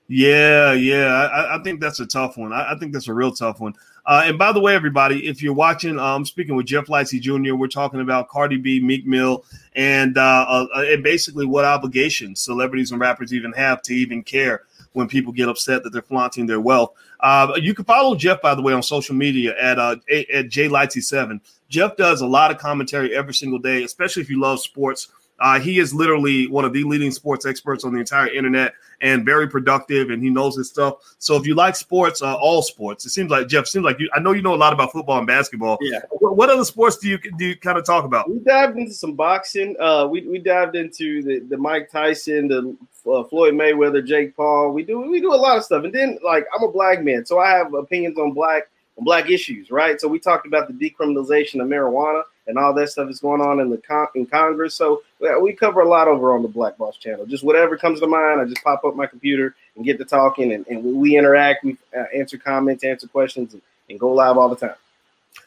Yeah, 0.07 0.73
yeah, 0.73 1.07
I, 1.07 1.57
I 1.57 1.63
think 1.63 1.81
that's 1.81 2.01
a 2.01 2.07
tough 2.07 2.37
one. 2.37 2.53
I, 2.53 2.73
I, 2.73 2.79
think 2.79 2.93
that's 2.93 3.09
a 3.09 3.15
real 3.15 3.33
tough 3.33 3.59
one. 3.59 3.73
Uh, 4.05 4.25
and 4.27 4.39
by 4.39 4.53
the 4.53 4.61
way, 4.61 4.75
everybody, 4.75 5.27
if 5.27 5.43
you're 5.43 5.55
watching, 5.55 5.93
I'm 5.93 6.17
um, 6.17 6.25
speaking 6.27 6.55
with 6.55 6.67
Jeff 6.67 6.87
Lightsey 6.87 7.19
Jr. 7.19 7.55
We're 7.55 7.69
talking 7.69 8.01
about 8.01 8.29
Cardi 8.29 8.59
B, 8.59 8.81
Meek 8.81 9.07
Mill, 9.07 9.47
and 9.77 10.19
uh, 10.19 10.45
uh, 10.47 10.67
and 10.75 11.03
basically 11.03 11.47
what 11.47 11.65
obligations 11.65 12.43
celebrities 12.43 12.91
and 12.93 13.01
rappers 13.01 13.33
even 13.33 13.53
have 13.53 13.81
to 13.83 13.95
even 13.95 14.23
care 14.23 14.65
when 14.93 15.09
people 15.09 15.33
get 15.33 15.49
upset 15.49 15.83
that 15.83 15.91
they're 15.91 16.03
flaunting 16.03 16.47
their 16.47 16.61
wealth. 16.61 16.93
Uh, 17.25 17.55
you 17.57 17.75
can 17.75 17.87
follow 17.87 18.15
Jeff, 18.15 18.43
by 18.43 18.55
the 18.55 18.61
way, 18.61 18.75
on 18.75 18.83
social 18.83 19.15
media 19.15 19.57
at 19.59 19.79
uh, 19.79 19.97
at 20.31 20.51
J 20.51 20.69
Lightsey 20.69 21.03
Seven. 21.03 21.41
Jeff 21.71 21.97
does 21.97 22.21
a 22.21 22.27
lot 22.27 22.51
of 22.51 22.59
commentary 22.59 23.17
every 23.17 23.33
single 23.33 23.59
day, 23.59 23.83
especially 23.83 24.23
if 24.23 24.29
you 24.29 24.39
love 24.39 24.61
sports 24.61 25.09
Uh, 25.41 25.59
he 25.59 25.79
is 25.79 25.93
literally 25.93 26.47
one 26.47 26.65
of 26.65 26.73
the 26.73 26.85
leading 26.85 27.11
sports 27.11 27.45
experts 27.45 27.85
on 27.85 27.93
the 27.93 27.99
entire 27.99 28.29
internet 28.29 28.73
and 29.01 29.25
very 29.25 29.49
productive, 29.49 30.11
and 30.11 30.23
he 30.23 30.31
knows 30.31 30.57
his 30.57 30.69
stuff. 30.69 30.95
So 31.19 31.37
if 31.37 31.47
you 31.47 31.55
like 31.55 31.75
sports, 31.75 32.23
uh, 32.23 32.35
all 32.35 32.63
sports, 32.63 33.05
it 33.05 33.11
seems 33.11 33.31
like 33.31 33.49
Jeff. 33.49 33.67
Seems 33.67 33.85
like 33.85 33.99
you. 33.99 34.09
I 34.15 34.21
know 34.21 34.33
you 34.33 34.43
know 34.43 34.55
a 34.55 34.57
lot 34.57 34.73
about 34.73 34.93
football 34.93 35.19
and 35.19 35.27
basketball. 35.27 35.77
Yeah. 35.81 36.01
What, 36.11 36.37
what 36.37 36.51
other 36.51 36.65
sports 36.65 36.99
do 36.99 37.09
you 37.09 37.19
do 37.37 37.47
you 37.47 37.57
kind 37.57 37.77
of 37.77 37.85
talk 37.85 38.05
about? 38.05 38.31
We 38.31 38.39
dived 38.39 38.79
into 38.79 38.95
some 38.95 39.15
boxing. 39.15 39.75
Uh, 39.81 40.07
we 40.07 40.27
we 40.27 40.39
dived 40.39 40.77
into 40.77 41.23
the 41.23 41.41
the 41.41 41.57
Mike 41.57 41.91
Tyson, 41.91 42.49
the 42.49 42.77
uh, 43.11 43.25
Floyd 43.25 43.55
Mayweather, 43.55 44.07
Jake 44.07 44.37
Paul. 44.37 44.71
We 44.71 44.85
do 44.85 45.01
we 45.01 45.21
do 45.21 45.35
a 45.35 45.37
lot 45.37 45.57
of 45.57 45.65
stuff, 45.65 45.85
and 45.85 45.93
then 45.93 46.19
like 46.25 46.47
I'm 46.55 46.63
a 46.63 46.71
black 46.71 47.03
man, 47.03 47.27
so 47.27 47.41
I 47.41 47.51
have 47.51 47.75
opinions 47.75 48.19
on 48.19 48.33
black 48.33 48.71
on 48.99 49.05
black 49.05 49.29
issues, 49.29 49.73
right? 49.73 50.01
So 50.01 50.07
we 50.07 50.21
talked 50.21 50.47
about 50.47 50.69
the 50.69 50.75
decriminalization 50.75 51.61
of 51.61 51.67
marijuana 51.67 52.23
and 52.47 52.59
all 52.59 52.75
that 52.75 52.91
stuff 52.91 53.09
is 53.11 53.21
going 53.21 53.41
on 53.41 53.61
in 53.61 53.71
the 53.71 53.79
con- 53.79 54.09
in 54.15 54.27
Congress. 54.27 54.75
So 54.75 55.03
yeah, 55.21 55.39
we 55.39 55.53
cover 55.53 55.81
a 55.81 55.89
lot 55.89 56.09
over 56.09 56.35
on 56.35 56.43
the 56.43 56.49
Black 56.49 56.77
Boss 56.77 56.97
channel. 56.97 57.27
Just 57.27 57.45
whatever 57.45 57.77
comes 57.77 58.01
to 58.01 58.07
mind, 58.07 58.41
I 58.41 58.45
just 58.45 58.63
pop 58.63 58.85
up 58.85 58.95
my 58.97 59.07
computer 59.07 59.55
and 59.77 59.85
get 59.85 59.99
to 59.99 60.05
talking, 60.05 60.53
and, 60.53 60.67
and 60.69 60.85
we 60.85 61.17
interact. 61.17 61.65
We 61.65 61.77
uh, 61.97 62.05
answer 62.15 62.39
comments, 62.39 62.85
answer 62.85 63.09
questions, 63.09 63.55
and, 63.55 63.63
and 63.89 63.99
go 63.99 64.13
live 64.13 64.37
all 64.37 64.49
the 64.49 64.57
time. 64.57 64.77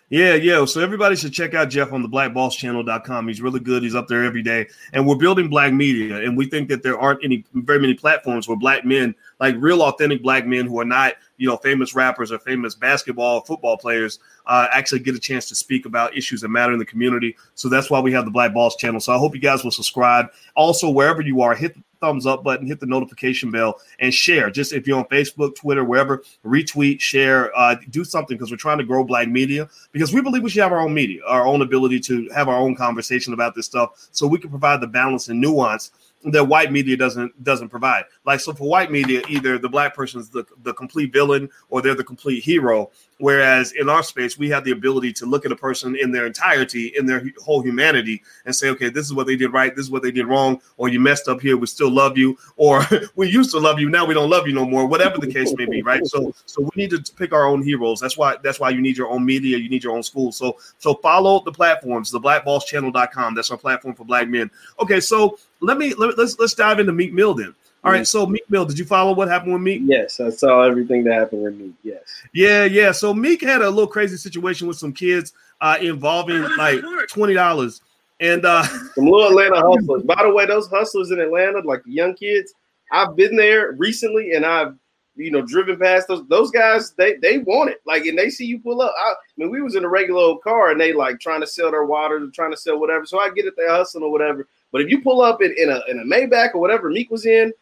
Yeah, 0.10 0.36
yeah. 0.36 0.64
So 0.64 0.80
everybody 0.80 1.18
should 1.18 1.34
check 1.34 1.54
out 1.54 1.70
Jeff 1.70 1.92
on 1.92 2.02
the 2.02 2.08
blackbosschannel.com. 2.08 3.28
He's 3.28 3.42
really 3.42 3.60
good. 3.60 3.84
He's 3.84 3.96
up 3.96 4.08
there 4.08 4.24
every 4.24 4.42
day. 4.42 4.68
And 4.94 5.06
we're 5.06 5.18
building 5.18 5.50
black 5.50 5.74
media. 5.74 6.24
And 6.24 6.38
we 6.38 6.46
think 6.46 6.70
that 6.70 6.82
there 6.82 6.98
aren't 6.98 7.26
any 7.26 7.44
very 7.54 7.80
many 7.80 7.94
platforms 7.94 8.48
where 8.48 8.56
black 8.56 8.86
men, 8.86 9.16
like 9.42 9.56
real 9.58 9.82
authentic 9.82 10.24
black 10.24 10.46
men 10.46 10.66
who 10.66 10.80
are 10.80 10.86
not, 10.86 11.16
you 11.38 11.47
know, 11.47 11.58
famous 11.58 11.95
rappers 11.95 12.32
or 12.32 12.39
famous 12.39 12.76
basketball, 12.76 13.41
football 13.41 13.78
players, 13.78 14.19
uh, 14.47 14.67
actually 14.71 15.00
get 15.00 15.15
a 15.15 15.19
chance 15.19 15.47
to 15.50 15.56
speak 15.56 15.86
about 15.86 16.17
issues 16.17 16.41
that 16.41 16.50
matter 16.50 16.73
in 16.73 16.80
the 16.80 16.86
community. 16.86 17.36
So 17.56 17.69
that's 17.69 17.89
why 17.89 18.00
we 18.00 18.12
have 18.13 18.26
the 18.26 18.32
Black 18.32 18.54
Boss 18.54 18.76
channel. 18.76 19.00
So 19.00 19.13
I 19.13 19.17
hope 19.17 19.36
you 19.36 19.41
guys 19.41 19.63
will 19.63 19.71
subscribe. 19.71 20.28
Also, 20.56 20.89
wherever 20.89 21.21
you 21.21 21.41
are, 21.41 21.56
hit 21.56 21.76
the 21.76 21.84
thumbs 22.00 22.26
up 22.26 22.43
button, 22.43 22.67
hit 22.67 22.80
the 22.80 22.86
notification 22.86 23.52
bell, 23.52 23.80
and 24.00 24.13
share. 24.13 24.50
Just 24.50 24.73
if 24.73 24.88
you're 24.88 24.97
on 24.97 25.06
Facebook, 25.06 25.56
Twitter, 25.56 25.84
wherever, 25.84 26.23
retweet, 26.45 27.00
share, 27.00 27.56
uh, 27.58 27.76
do 27.89 28.04
something 28.04 28.38
because 28.38 28.52
we're 28.52 28.58
trying 28.58 28.78
to 28.78 28.84
grow 28.84 29.04
black 29.04 29.28
media 29.28 29.69
because 29.91 30.13
we 30.13 30.21
believe 30.21 30.43
we 30.43 30.50
should 30.50 30.63
have 30.63 30.71
our 30.71 30.82
own 30.82 30.93
media, 30.93 31.21
our 31.28 31.45
own 31.45 31.62
ability 31.62 32.00
to 32.02 32.30
have 32.30 32.50
our 32.50 32.58
own 32.58 32.76
conversation 32.76 33.34
about 33.34 33.56
this 33.56 33.65
stuff 33.65 34.08
so 34.12 34.28
we 34.28 34.38
can 34.38 34.50
provide 34.50 34.82
the 34.82 34.88
balance 34.88 35.28
and 35.28 35.39
nuance 35.39 35.91
that 36.25 36.43
white 36.43 36.71
media 36.71 36.97
doesn't 36.97 37.43
doesn't 37.43 37.69
provide. 37.69 38.06
Like 38.25 38.39
so 38.39 38.53
for 38.53 38.67
white 38.67 38.91
media, 38.91 39.21
either 39.30 39.58
the 39.58 39.69
black 39.69 39.95
person's 39.95 40.30
the, 40.30 40.45
the 40.63 40.73
complete 40.73 41.13
villain 41.13 41.49
or 41.69 41.82
they're 41.82 41.95
the 41.95 42.03
complete 42.03 42.43
hero. 42.43 42.91
Whereas 43.19 43.71
in 43.71 43.89
our 43.89 44.03
space, 44.03 44.38
we 44.38 44.47
have 44.49 44.63
the 44.63 44.71
ability 44.71 45.12
to 45.13 45.25
look 45.25 45.45
at 45.45 45.51
a 45.51 45.56
person 45.56 45.95
in 45.95 46.12
their 46.12 46.27
entirety, 46.27 46.93
in 46.95 47.08
their 47.08 47.23
whole 47.43 47.63
humanity, 47.63 48.21
and 48.45 48.56
say, 48.56 48.69
okay, 48.69 48.89
this 48.89 49.08
is 49.08 49.13
what 49.13 49.25
they 49.25 49.36
did 49.36 49.51
right, 49.51 49.75
this 49.75 49.86
is 49.86 49.91
what 49.91 50.03
they 50.03 50.12
did 50.12 50.27
wrong, 50.27 50.62
or 50.77 50.88
you 50.88 50.99
messed 50.99 51.27
up 51.27 51.41
here, 51.41 51.58
we 51.58 51.65
still 51.65 51.89
love 51.89 52.15
you, 52.15 52.38
or 52.58 52.86
we 53.15 53.27
used 53.27 53.49
to 53.51 53.60
love 53.60 53.80
you, 53.80 53.89
now 53.89 54.06
we 54.06 54.13
don't 54.13 54.30
love 54.30 54.47
you 54.47 54.53
no 54.53 54.65
more, 54.65 54.86
whatever 54.86 55.17
the 55.17 55.32
case 55.32 55.51
may 55.58 55.65
be, 55.65 55.82
right? 55.82 56.06
So 56.06 56.32
so 56.45 56.62
we 56.62 56.69
need 56.75 56.91
to 56.91 57.13
pick 57.13 57.34
our 57.34 57.47
own 57.47 57.63
heroes. 57.63 57.99
That's 57.99 58.17
why 58.17 58.36
that's 58.43 58.60
why 58.60 58.69
you 58.69 58.82
need 58.82 58.97
your 58.97 59.10
own 59.10 59.25
media, 59.25 59.58
you 59.58 59.69
need 59.69 59.84
your 59.84 59.95
own 59.95 60.03
school. 60.03 60.32
So 60.32 60.58
so 60.77 60.93
follow 60.95 61.41
the 61.43 61.51
platforms, 61.51 62.12
the 62.12 62.19
blackbosschannel.com. 62.19 63.34
That's 63.34 63.49
our 63.49 63.58
platform 63.58 63.95
for 63.95 64.06
black 64.06 64.27
men. 64.27 64.51
Okay, 64.80 64.99
so 64.99 65.39
let 65.60 65.77
me 65.77 65.93
let, 65.95 66.17
let's 66.17 66.38
let's 66.38 66.53
dive 66.53 66.80
into 66.80 66.93
Meek 66.93 67.13
Mill 67.13 67.34
then. 67.34 67.56
All 67.88 67.93
right, 67.93 68.06
so 68.06 68.26
Meek 68.26 68.43
Mill, 68.50 68.65
did 68.65 68.78
you 68.78 68.84
follow 68.84 69.13
what 69.13 69.30
happened 69.30 69.54
with 69.54 69.62
Meek? 69.62 69.82
Yes, 69.86 70.19
I 70.19 70.30
saw 70.30 70.63
everything 70.63 71.06
that 71.06 71.13
happened 71.13 71.43
with 71.43 71.56
Meek. 71.56 71.73
Yes. 71.84 72.04
Yeah, 72.34 72.65
yeah. 72.65 72.91
So 72.91 73.13
Meek 73.13 73.41
had 73.41 73.62
a 73.62 73.69
little 73.69 73.88
crazy 73.88 74.17
situation 74.17 74.67
with 74.67 74.78
some 74.78 74.91
kids 74.91 75.32
uh, 75.62 75.78
involving 75.80 76.41
like 76.58 76.82
twenty 77.08 77.34
dollars, 77.34 77.82
and 78.19 78.43
uh, 78.43 78.63
some 78.95 79.06
little 79.06 79.30
Atlanta 79.30 79.65
hustlers. 79.65 80.04
By 80.04 80.21
the 80.21 80.34
way, 80.34 80.45
those 80.45 80.67
hustlers 80.67 81.12
in 81.12 81.21
Atlanta, 81.21 81.60
like 81.60 81.84
the 81.86 81.91
young 81.91 82.13
kids, 82.13 82.54
I've 82.91 83.15
been 83.15 83.38
there 83.38 83.71
recently, 83.73 84.34
and 84.34 84.45
I've 84.45 84.76
you 85.15 85.32
know 85.32 85.41
driven 85.41 85.80
past 85.80 86.10
those 86.10 86.28
those 86.28 86.52
guys. 86.52 86.91
They 86.91 87.15
they 87.15 87.38
want 87.38 87.69
it, 87.69 87.82
like, 87.86 88.06
and 88.06 88.17
they 88.17 88.30
see 88.30 88.45
you 88.45 88.60
pull 88.60 88.82
up. 88.82 88.93
I, 89.00 89.12
I 89.12 89.15
mean, 89.38 89.50
we 89.50 89.62
was 89.62 89.76
in 89.76 89.86
a 89.86 89.89
regular 89.89 90.21
old 90.21 90.43
car, 90.43 90.71
and 90.71 90.82
they 90.82 90.91
like 90.91 91.21
trying 91.21 91.39
to 91.41 91.47
sell 91.47 91.71
their 91.71 91.86
water, 91.86 92.30
trying 92.34 92.52
to 92.52 92.58
sell 92.58 92.80
whatever. 92.80 93.06
So 93.06 93.17
I 93.19 93.30
get 93.30 93.45
it, 93.45 93.54
they 93.56 93.65
hustling 93.65 94.04
or 94.04 94.12
whatever. 94.12 94.45
But 94.71 94.82
if 94.82 94.89
you 94.89 95.02
pull 95.02 95.21
up 95.21 95.41
in, 95.41 95.56
in 95.58 95.69
a 95.69 95.82
in 95.88 96.00
a 96.00 96.04
Maybach 96.04 96.54
or 96.54 96.60
whatever 96.60 96.89
Meek 96.89 97.10
was 97.10 97.26
in, 97.26 97.54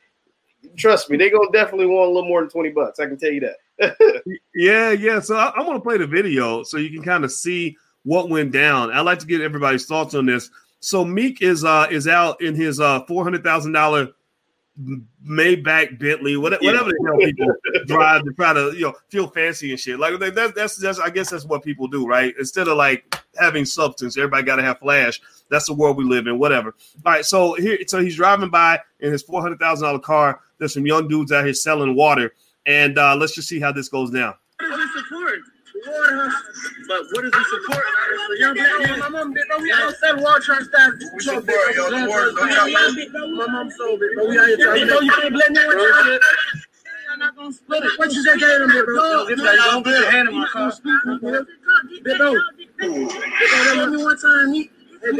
trust 0.77 1.09
me, 1.09 1.17
they 1.17 1.29
gonna 1.29 1.51
definitely 1.51 1.87
want 1.87 2.09
a 2.09 2.13
little 2.13 2.27
more 2.27 2.41
than 2.41 2.49
twenty 2.49 2.69
bucks. 2.69 2.99
I 2.99 3.05
can 3.07 3.17
tell 3.17 3.31
you 3.31 3.41
that. 3.41 3.95
yeah, 4.55 4.91
yeah. 4.91 5.19
So 5.19 5.35
I, 5.35 5.57
am 5.59 5.65
gonna 5.65 5.79
play 5.79 5.97
the 5.97 6.07
video 6.07 6.63
so 6.63 6.77
you 6.77 6.89
can 6.89 7.03
kind 7.03 7.23
of 7.23 7.31
see 7.31 7.77
what 8.03 8.29
went 8.29 8.51
down. 8.51 8.91
I'd 8.91 9.01
like 9.01 9.19
to 9.19 9.27
get 9.27 9.41
everybody's 9.41 9.85
thoughts 9.85 10.13
on 10.15 10.25
this. 10.25 10.49
So 10.79 11.03
Meek 11.03 11.41
is 11.41 11.63
uh 11.63 11.87
is 11.89 12.07
out 12.07 12.41
in 12.41 12.55
his 12.55 12.79
uh 12.79 13.03
four 13.05 13.23
hundred 13.23 13.43
thousand 13.43 13.73
dollar 13.73 14.13
Maybach 15.25 15.97
Bentley, 15.99 16.35
whatever, 16.35 16.61
yeah. 16.63 16.71
whatever 16.71 16.89
the 16.89 17.05
hell 17.05 17.17
people 17.17 17.85
drive 17.85 18.25
to 18.25 18.33
try 18.33 18.51
to 18.53 18.73
you 18.75 18.81
know 18.81 18.93
feel 19.09 19.27
fancy 19.27 19.71
and 19.71 19.79
shit. 19.79 19.99
Like 19.99 20.19
that's 20.19 20.53
that's 20.53 20.75
that's 20.75 20.99
I 20.99 21.09
guess 21.09 21.29
that's 21.29 21.45
what 21.45 21.63
people 21.63 21.87
do, 21.87 22.05
right? 22.05 22.33
Instead 22.37 22.67
of 22.67 22.77
like 22.77 23.17
having 23.37 23.63
substance, 23.65 24.17
everybody 24.17 24.43
got 24.43 24.57
to 24.57 24.63
have 24.63 24.79
flash. 24.79 25.21
That's 25.49 25.67
the 25.67 25.73
world 25.73 25.97
we 25.97 26.03
live 26.03 26.27
in. 26.27 26.37
Whatever. 26.37 26.75
All 27.05 27.13
right, 27.13 27.25
so 27.25 27.53
here, 27.53 27.77
so 27.87 28.01
he's 28.01 28.17
driving 28.17 28.49
by 28.49 28.79
in 28.99 29.11
his 29.11 29.23
four 29.23 29.41
hundred 29.41 29.59
thousand 29.59 29.87
dollar 29.87 29.99
car. 29.99 30.41
There's 30.57 30.73
some 30.73 30.85
young 30.85 31.07
dudes 31.07 31.31
out 31.31 31.45
here 31.45 31.53
selling 31.53 31.95
water, 31.95 32.33
and 32.65 32.97
uh, 32.97 33.15
let's 33.15 33.35
just 33.35 33.47
see 33.47 33.59
how 33.59 33.71
this 33.71 33.89
goes 33.89 34.11
down. 34.11 34.33
What 34.59 34.71
is 34.71 34.77
this 34.77 35.03
support? 35.03 35.39
Water 35.87 36.31
but 36.87 37.01
what 37.11 37.25
is 37.25 37.31
this 37.31 37.47
support? 37.49 37.85
The 38.29 38.37
young 38.39 38.53
black 38.55 38.79
man, 38.79 38.99
my 38.99 39.09
mom, 39.09 39.33
big 39.33 39.43
bro, 39.47 39.59
we 39.59 39.71
out 39.71 39.93
seven 39.97 40.23
water 40.23 40.41
truck 40.41 40.61
staff. 40.63 40.93
We 41.13 41.19
support 41.19 41.75
your 41.75 41.89
support. 41.91 42.33
My 42.33 43.47
mom 43.47 43.69
sold 43.71 44.01
it, 44.01 44.11
but 44.15 44.27
we 44.27 44.39
out 44.39 44.47
here 44.47 44.57
trying 44.57 44.87
to. 44.87 45.05
You 45.05 45.11
can't 45.11 45.33
blame 45.33 45.53
me 45.53 45.67
with 45.67 45.77
that 45.77 46.21
I'm 47.11 47.19
not 47.19 47.35
gonna 47.35 47.53
split 47.53 47.83
it. 47.83 47.97
What 47.97 48.11
you 48.11 48.23
say, 48.23 48.31
Jalen, 48.31 48.67
big 48.67 48.85
bro? 48.85 49.25
Don't 49.35 49.83
be 49.83 49.93
a 49.93 50.11
hand 50.11 50.27
in 50.27 50.35
my 50.35 50.47
car. 50.47 50.73
Big 50.83 51.21
bro. 51.21 51.45
Big 52.03 52.17
bro, 52.17 52.33
let 53.75 53.89
me 53.89 54.03
one 54.03 54.17
time, 54.19 54.51
me. 54.51 54.69
Man, 55.13 55.15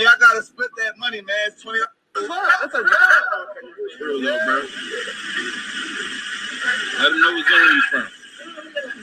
y'all 0.00 0.16
gotta 0.20 0.42
split 0.42 0.70
that 0.78 0.96
money, 0.96 1.20
man. 1.20 1.36
It's 1.48 1.62
20 1.62 1.78
That's 2.26 2.74
a 2.74 2.82
job. 2.82 2.88
Let 6.98 7.12
him 7.12 7.20
know 7.20 7.32
what 7.32 7.46
zone 7.48 7.70
he's 7.74 7.84
from. 7.84 8.06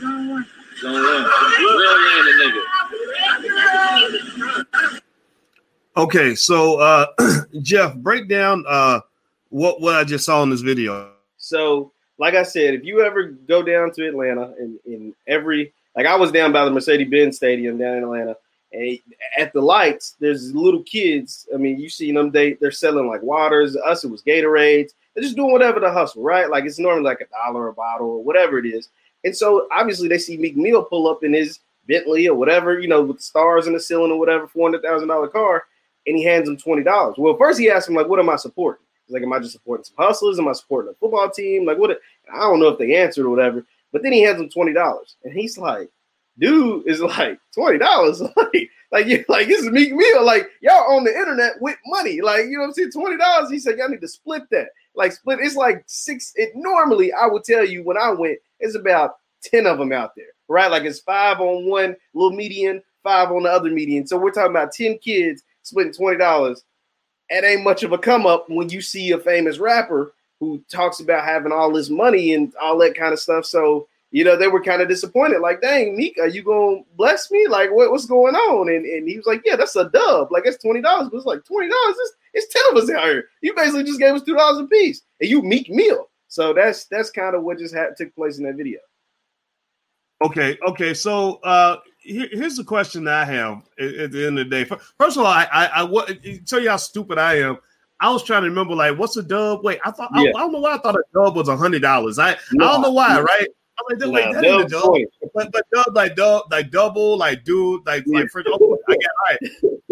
Zone 0.02 0.30
one. 0.30 0.46
Zone 0.80 0.94
one. 0.94 1.24
Real 1.60 1.96
nigga. 2.42 2.62
Okay, 5.98 6.36
so 6.36 6.80
uh, 6.80 7.06
Jeff, 7.62 7.96
break 7.96 8.28
down 8.28 8.66
uh, 8.68 9.00
what 9.50 9.80
what 9.80 9.96
I 9.96 10.04
just 10.04 10.26
saw 10.26 10.44
in 10.44 10.50
this 10.50 10.62
video. 10.62 11.12
So, 11.38 11.92
like 12.18 12.36
I 12.36 12.44
said, 12.44 12.74
if 12.74 12.84
you 12.84 13.02
ever 13.02 13.28
go 13.28 13.64
down 13.64 13.92
to 13.94 14.08
Atlanta 14.08 14.54
in, 14.60 14.78
in 14.86 15.16
every 15.28 15.74
like 15.96 16.06
I 16.06 16.16
was 16.16 16.32
down 16.32 16.52
by 16.52 16.66
the 16.66 16.72
Mercedes 16.72 17.10
Benz 17.10 17.38
Stadium 17.38 17.78
down 17.78 17.96
in 17.96 18.04
Atlanta, 18.04 18.36
and 18.76 19.00
at 19.38 19.54
the 19.54 19.62
lights, 19.62 20.16
there's 20.20 20.54
little 20.54 20.84
kids. 20.84 21.48
I 21.54 21.58
mean, 21.58 21.80
you 21.80 21.90
see 21.90 22.12
them, 22.12 22.32
they 22.32 22.54
they're 22.54 22.72
selling 22.72 23.08
like 23.08 23.22
waters. 23.22 23.76
Us, 23.78 24.04
it 24.04 24.12
was 24.12 24.22
Gatorades. 24.22 24.92
They're 25.14 25.24
just 25.24 25.38
doing 25.38 25.52
whatever 25.52 25.80
to 25.80 25.92
hustle, 25.92 26.24
right? 26.24 26.50
Like 26.50 26.66
it's 26.66 26.80
normally 26.80 27.04
like 27.04 27.22
a 27.22 27.28
dollar 27.28 27.70
a 27.70 27.74
bottle 27.74 28.08
or 28.08 28.24
whatever 28.24 28.60
it 28.60 28.66
is. 28.66 28.90
And 29.24 29.36
so 29.36 29.68
obviously 29.72 30.08
they 30.08 30.18
see 30.18 30.38
Meek 30.38 30.58
Mill 30.58 30.84
pull 30.84 31.08
up 31.08 31.24
in 31.24 31.34
his 31.34 31.60
Bentley 31.88 32.28
or 32.28 32.36
whatever, 32.36 32.80
you 32.80 32.88
know, 32.88 33.02
with 33.04 33.22
stars 33.22 33.68
in 33.68 33.74
the 33.74 33.80
ceiling 33.80 34.12
or 34.12 34.20
whatever, 34.20 34.48
four 34.48 34.68
hundred 34.68 34.84
thousand 34.84 35.08
dollar 35.08 35.28
car, 35.28 35.64
and 36.06 36.18
he 36.18 36.24
hands 36.24 36.50
him 36.50 36.58
twenty 36.58 36.84
dollars. 36.84 37.16
Well, 37.18 37.38
first 37.38 37.60
he 37.60 37.70
asks 37.70 37.88
him 37.88 37.96
like, 37.96 38.08
"What 38.08 38.20
am 38.20 38.30
I 38.30 38.36
supporting?" 38.36 38.84
He's 39.06 39.14
like, 39.14 39.24
"Am 39.24 39.34
I 39.34 39.40
just 39.40 39.54
supporting 39.54 39.86
some 39.86 39.96
hustlers? 39.98 40.40
Am 40.40 40.48
I 40.48 40.54
supporting 40.54 40.92
a 40.92 40.96
football 40.96 41.30
team? 41.30 41.66
Like, 41.66 41.78
what?" 41.78 42.00
I 42.34 42.40
don't 42.40 42.60
know 42.60 42.70
if 42.70 42.80
they 42.80 42.96
answered 42.96 43.26
or 43.26 43.30
whatever. 43.30 43.66
But 43.92 44.04
then 44.04 44.12
he 44.12 44.22
hands 44.22 44.42
him 44.42 44.50
twenty 44.50 44.74
dollars, 44.74 45.16
and 45.24 45.34
he's 45.34 45.58
like, 45.58 45.90
dude 46.40 46.88
is 46.88 47.02
like 47.02 47.40
twenty 47.54 47.78
dollars. 47.78 48.22
like, 48.36 48.70
like 48.92 49.08
you 49.08 49.26
like 49.28 49.48
this 49.48 49.62
is 49.62 49.72
Meek 49.72 49.94
Mill. 49.94 50.26
Like 50.26 50.50
y'all 50.62 50.96
on 50.96 51.04
the 51.04 51.16
internet 51.16 51.54
with 51.62 51.78
money. 51.86 52.22
Like, 52.22 52.46
you 52.46 52.54
know 52.54 52.62
what 52.62 52.68
I'm 52.68 52.74
saying? 52.74 52.92
Twenty 52.92 53.18
dollars. 53.18 53.50
He 53.50 53.60
said, 53.60 53.78
Y'all 53.78 53.90
need 53.90 54.02
to 54.02 54.08
split 54.08 54.44
that. 54.52 54.68
Like 54.96 55.12
split, 55.12 55.40
it's 55.42 55.56
like 55.56 55.84
six. 55.88 56.32
It 56.36 56.52
normally 56.56 57.12
I 57.14 57.28
would 57.28 57.44
tell 57.44 57.66
you 57.66 57.84
when 57.84 57.98
I 57.98 58.12
went, 58.12 58.38
it's 58.60 58.76
about 58.76 59.16
10 59.44 59.68
of 59.68 59.78
them 59.78 59.92
out 59.92 60.16
there, 60.16 60.26
right? 60.48 60.72
Like 60.72 60.84
it's 60.84 61.00
five 61.00 61.40
on 61.40 61.70
one 61.70 61.96
little 62.14 62.36
median, 62.36 62.82
five 63.04 63.32
on 63.32 63.44
the 63.44 63.50
other 63.52 63.70
median. 63.70 64.08
So 64.08 64.18
we're 64.18 64.32
talking 64.32 64.52
about 64.52 64.72
10 64.72 64.98
kids 65.00 65.44
splitting 65.64 65.94
$20. 65.94 66.62
It 67.30 67.44
ain't 67.44 67.64
much 67.64 67.84
of 67.84 67.92
a 67.92 67.98
come 67.98 68.26
up 68.26 68.50
when 68.50 68.70
you 68.70 68.82
see 68.82 69.12
a 69.12 69.20
famous 69.20 69.58
rapper 69.58 70.14
who 70.40 70.64
talks 70.70 71.00
about 71.00 71.26
having 71.26 71.52
all 71.52 71.72
this 71.72 71.90
money 71.90 72.34
and 72.34 72.54
all 72.62 72.78
that 72.80 72.96
kind 72.96 73.14
of 73.14 73.20
stuff. 73.20 73.46
So 73.46 73.88
you 74.16 74.24
know, 74.24 74.38
they 74.38 74.48
were 74.48 74.64
kind 74.64 74.82
of 74.82 74.88
disappointed. 74.88 75.42
Like, 75.42 75.60
dang, 75.60 75.98
Meek, 75.98 76.18
are 76.22 76.30
you 76.30 76.42
gonna 76.42 76.84
bless 76.96 77.30
me? 77.32 77.48
Like, 77.50 77.70
what, 77.74 77.92
what's 77.92 78.06
going 78.06 78.34
on? 78.34 78.70
And, 78.70 78.86
and 78.86 79.10
he 79.10 79.18
was 79.18 79.26
like, 79.26 79.42
Yeah, 79.44 79.58
that's 79.58 79.76
a 79.76 79.90
dub. 79.90 80.32
Like, 80.32 80.44
it's 80.46 80.64
twenty 80.64 80.80
dollars, 80.80 81.10
but 81.12 81.18
it's 81.18 81.26
like 81.26 81.44
twenty 81.44 81.68
dollars. 81.68 81.98
It's, 82.00 82.14
it's 82.34 82.54
ten 82.54 82.64
of 82.72 82.82
us 82.82 82.90
out 82.90 83.04
here. 83.04 83.26
You 83.42 83.54
basically 83.54 83.84
just 83.84 84.00
gave 84.00 84.14
us 84.14 84.22
two 84.22 84.36
dollars 84.36 84.60
a 84.60 84.68
piece, 84.68 85.02
and 85.20 85.30
you 85.30 85.42
Meek 85.42 85.70
Mill. 85.70 86.08
So 86.30 86.54
that's 86.54 86.86
that's 86.86 87.12
kind 87.12 87.36
of 87.36 87.44
what 87.44 87.58
just 87.58 87.76
had, 87.76 87.98
took 87.98 88.16
place 88.16 88.38
in 88.38 88.46
that 88.46 88.56
video. 88.56 88.80
Okay, 90.24 90.58
okay. 90.66 90.94
So 90.94 91.42
uh 91.44 91.80
here, 92.00 92.30
here's 92.32 92.56
the 92.56 92.64
question 92.64 93.04
that 93.04 93.16
I 93.16 93.26
have 93.26 93.64
at, 93.78 93.96
at, 93.96 94.12
the 94.14 94.28
end 94.28 94.40
of 94.40 94.50
the 94.50 94.50
day. 94.50 94.64
First 94.98 95.18
of 95.18 95.26
all, 95.26 95.28
I 95.28 95.46
I, 95.52 95.66
I 95.66 95.84
what 95.84 96.10
tell 96.46 96.62
you 96.62 96.70
how 96.70 96.78
stupid 96.78 97.18
I 97.18 97.40
am. 97.40 97.58
I 98.00 98.10
was 98.12 98.24
trying 98.24 98.44
to 98.44 98.48
remember 98.48 98.76
like 98.76 98.98
what's 98.98 99.18
a 99.18 99.24
dub? 99.24 99.66
Wait, 99.66 99.82
I 99.84 99.92
thought 99.92 100.12
yeah. 100.16 100.32
I, 100.34 100.38
I, 100.38 100.40
don't 100.40 100.54
know 100.54 100.60
why 100.60 100.76
I 100.76 100.78
thought 100.78 100.96
a 100.96 101.04
dub 101.14 101.36
was 101.36 101.50
a 101.50 101.58
hundred 101.58 101.82
dollars. 101.82 102.18
I 102.18 102.38
no, 102.54 102.66
I 102.66 102.72
don't 102.72 102.82
know 102.82 102.92
why, 102.92 103.16
no. 103.16 103.22
right? 103.24 103.48
I'm 103.78 104.00
like, 104.00 104.14
wait, 104.14 104.34
that 104.34 104.46
ain't 104.46 104.66
a 104.66 104.68
dub. 104.68 104.96
But, 105.34 105.52
but 105.52 105.66
dub 105.74 105.96
like 105.96 106.16
dub 106.16 106.44
like 106.52 106.72
double 106.72 107.18
like 107.18 107.44
dude 107.44 107.86
like 107.86 108.04
yeah. 108.08 108.20
like 108.20 108.30
for 108.30 108.44
oh, 108.48 108.78
I 108.88 108.94
get 108.94 109.10
all 109.10 109.32
right. 109.32 109.40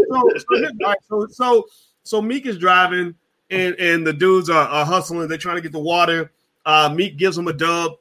So 0.10 0.30
so, 0.38 0.66
all 0.66 0.90
right, 0.90 0.98
so 1.10 1.28
so 1.28 1.66
so 2.04 2.22
Meek 2.22 2.46
is 2.46 2.58
driving 2.58 3.16
and 3.50 3.76
and 3.80 4.06
the 4.06 4.14
dudes 4.14 4.50
are, 4.50 4.68
are 4.68 4.86
hustling. 4.86 5.28
They're 5.28 5.38
trying 5.38 5.58
to 5.58 5.62
get 5.62 5.72
the 5.72 5.80
water. 5.80 6.32
Uh, 6.66 6.94
Meek 6.94 7.18
gives 7.18 7.38
him 7.38 7.48
a 7.48 7.54
dub. 7.54 7.94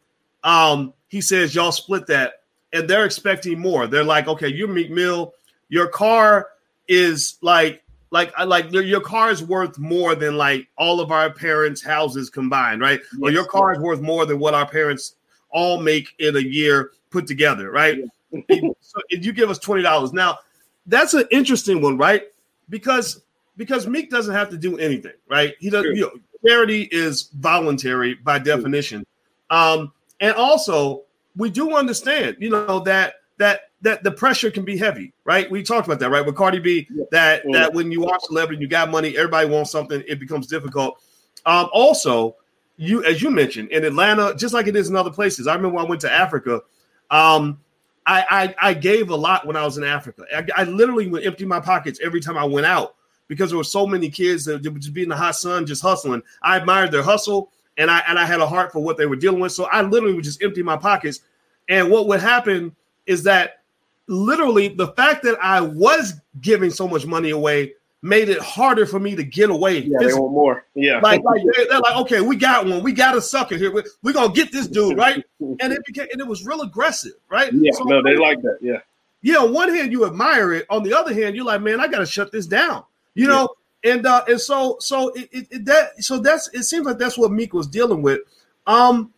Um, 0.45 0.93
he 1.09 1.21
says 1.21 1.55
y'all 1.55 1.73
split 1.73 2.07
that, 2.07 2.43
and 2.73 2.89
they're 2.89 3.05
expecting 3.05 3.59
more. 3.59 3.87
They're 3.87 4.05
like, 4.05 4.29
okay, 4.29 4.49
you're 4.49 4.69
Meek 4.69 4.91
Mill. 4.91 5.35
Your 5.69 5.89
car 5.89 6.49
is 6.89 7.39
like 7.43 7.83
like 8.11 8.33
like 8.47 8.71
your 8.73 9.01
car 9.01 9.31
is 9.31 9.43
worth 9.43 9.79
more 9.79 10.15
than 10.15 10.37
like 10.37 10.69
all 10.77 11.01
of 11.01 11.11
our 11.11 11.33
parents' 11.33 11.83
houses 11.83 12.31
combined, 12.31 12.81
right? 12.81 13.01
Yes, 13.01 13.21
or 13.23 13.31
your 13.31 13.47
car 13.47 13.73
is 13.73 13.79
worth 13.79 14.01
more 14.01 14.27
than 14.27 14.39
what 14.39 14.55
our 14.55 14.69
parents 14.69 15.17
all 15.53 15.81
make 15.81 16.15
in 16.19 16.37
a 16.37 16.41
year 16.41 16.93
put 17.11 17.27
together, 17.27 17.71
right? 17.71 17.99
Yeah. 18.31 18.71
so 18.81 19.01
if 19.11 19.25
you 19.25 19.33
give 19.33 19.51
us 19.51 19.59
twenty 19.59 19.83
dollars 19.83 20.13
now. 20.13 20.39
That's 20.87 21.15
an 21.15 21.25
interesting 21.31 21.81
one, 21.81 21.97
right? 21.97 22.25
Because 22.69 23.23
because 23.57 23.87
Meek 23.87 24.11
doesn't 24.11 24.35
have 24.35 24.49
to 24.51 24.57
do 24.57 24.79
anything, 24.79 25.13
right? 25.29 25.55
He 25.61 25.71
doesn't. 25.71 25.95
You 25.95 26.03
know, 26.03 26.13
charity 26.45 26.89
is 26.91 27.31
voluntary 27.39 28.15
by 28.15 28.41
definition, 28.41 29.07
um, 29.51 29.93
and 30.21 30.35
also 30.35 31.03
we 31.37 31.51
do 31.51 31.75
understand, 31.75 32.37
you 32.41 32.51
know, 32.51 32.81
that 32.81 33.15
that 33.39 33.71
that 33.83 34.03
the 34.03 34.11
pressure 34.11 34.51
can 34.51 34.65
be 34.65 34.77
heavy, 34.77 35.13
right? 35.25 35.51
We 35.51 35.63
talked 35.63 35.87
about 35.87 35.99
that, 36.01 36.11
right? 36.11 36.25
With 36.25 36.37
Cardi 36.37 36.59
B, 36.59 36.87
yeah. 36.91 37.05
that 37.11 37.43
yeah. 37.47 37.59
that 37.59 37.75
when 37.75 37.91
you 37.91 38.07
are 38.07 38.19
celebrity, 38.21 38.61
you 38.61 38.69
got 38.69 38.91
money, 38.91 39.17
everybody 39.17 39.49
wants 39.49 39.71
something, 39.71 40.03
it 40.07 40.21
becomes 40.21 40.47
difficult. 40.47 41.03
Um, 41.47 41.69
also, 41.73 42.37
you 42.83 43.05
as 43.05 43.23
you 43.23 43.31
mentioned 43.31 43.71
in 43.71 43.85
Atlanta, 43.85 44.35
just 44.35 44.53
like 44.53 44.67
it 44.67 44.77
is 44.77 44.89
in 44.89 44.97
other 44.97 45.11
places. 45.11 45.47
I 45.47 45.55
remember 45.55 45.79
I 45.79 45.85
went 45.85 46.01
to 46.03 46.13
Africa. 46.13 46.63
Um, 47.11 47.61
I, 48.05 48.55
I, 48.61 48.71
I 48.71 48.75
gave 48.75 49.11
a 49.11 49.17
lot 49.17 49.47
when 49.47 49.55
I 49.55 49.65
was 49.65 49.79
in 49.79 49.85
Africa. 49.85 50.25
I, 50.35 50.45
I 50.57 50.65
literally 50.65 51.07
would 51.07 51.25
empty 51.25 51.45
my 51.45 51.61
pockets 51.61 52.01
every 52.03 52.21
time 52.21 52.37
I 52.37 52.45
went 52.45 52.67
out 52.67 52.97
because 53.29 53.51
there 53.51 53.57
were 53.57 53.65
so 53.65 53.87
many 53.87 54.11
kids 54.11 54.45
that 54.47 54.63
would 54.65 54.81
just 54.81 54.93
be 54.93 55.05
in 55.05 55.09
the 55.09 55.17
hot 55.17 55.37
sun 55.37 55.67
just 55.67 55.83
hustling. 55.83 56.23
I 56.43 56.57
admired 56.57 56.91
their 56.91 57.03
hustle 57.03 57.53
and 57.79 57.91
I 57.91 58.03
and 58.09 58.19
I 58.19 58.27
had 58.27 58.41
a 58.41 58.47
heart 58.47 58.73
for 58.73 58.83
what 58.83 58.97
they 58.97 59.07
were 59.07 59.17
dealing 59.17 59.41
with. 59.41 59.53
So 59.53 59.65
I 59.65 59.83
literally 59.83 60.15
would 60.15 60.25
just 60.25 60.43
empty 60.43 60.63
my 60.63 60.77
pockets. 60.77 61.21
And 61.69 61.91
what 61.91 62.09
would 62.09 62.21
happen 62.21 62.75
is 63.07 63.23
that 63.23 63.63
literally 64.09 64.69
the 64.69 64.89
fact 64.89 65.23
that 65.23 65.39
I 65.41 65.61
was 65.61 66.15
giving 66.41 66.71
so 66.71 66.89
much 66.89 67.07
money 67.07 67.31
away 67.31 67.75
made 68.03 68.29
it 68.29 68.41
harder 68.41 68.85
for 68.85 68.99
me 68.99 69.15
to 69.15 69.23
get 69.23 69.49
away. 69.49 69.79
Yeah, 69.79 69.99
they 70.01 70.13
want 70.13 70.33
more. 70.33 70.67
Yeah, 70.75 71.01
like, 71.01 71.23
like 71.23 71.43
they, 71.57 71.69
are 71.69 71.81
like, 71.81 71.97
okay, 71.99 72.21
we 72.21 72.37
got 72.37 72.67
one, 72.67 72.83
we 72.83 72.93
got 72.93 73.17
a 73.17 73.23
sucker 73.23 73.57
here. 73.57 73.73
We're, 73.73 73.85
we're 74.03 74.13
gonna 74.13 74.33
get 74.33 74.51
this 74.51 74.67
dude 74.67 74.99
right, 74.99 75.25
and 75.41 75.73
it 75.73 75.85
became 75.87 76.09
and 76.13 76.21
it 76.21 76.27
was 76.27 76.45
real 76.45 76.63
aggressive, 76.63 77.15
right? 77.29 77.53
Yeah, 77.53 77.71
so 77.73 77.85
no, 77.85 78.03
they 78.03 78.17
like 78.17 78.43
that. 78.43 78.59
Yeah, 78.61 78.81
yeah. 79.23 79.37
On 79.37 79.53
one 79.53 79.75
hand, 79.75 79.93
you 79.93 80.05
admire 80.05 80.53
it. 80.53 80.67
On 80.69 80.83
the 80.83 80.93
other 80.93 81.15
hand, 81.15 81.37
you're 81.37 81.45
like, 81.45 81.63
man, 81.63 81.81
I 81.81 81.87
got 81.87 82.01
to 82.01 82.07
shut 82.07 82.33
this 82.33 82.47
down. 82.47 82.85
You 83.15 83.29
know, 83.29 83.55
yeah. 83.85 83.95
and 83.95 84.07
uh, 84.07 84.25
and 84.27 84.41
so 84.41 84.77
so 84.81 85.11
it, 85.11 85.29
it, 85.33 85.47
it, 85.51 85.65
that 85.67 86.03
so 86.03 86.19
that's 86.19 86.49
it 86.53 86.65
seems 86.65 86.85
like 86.85 86.99
that's 86.99 87.17
what 87.17 87.31
Meek 87.31 87.55
was 87.55 87.69
dealing 87.69 88.03
with. 88.03 88.21
Um, 88.67 89.13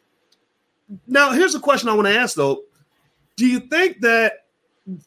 now 1.06 1.32
here's 1.32 1.54
a 1.54 1.60
question 1.60 1.88
I 1.88 1.94
want 1.94 2.08
to 2.08 2.18
ask 2.18 2.36
though: 2.36 2.64
Do 3.36 3.46
you 3.46 3.60
think 3.60 4.00
that 4.00 4.44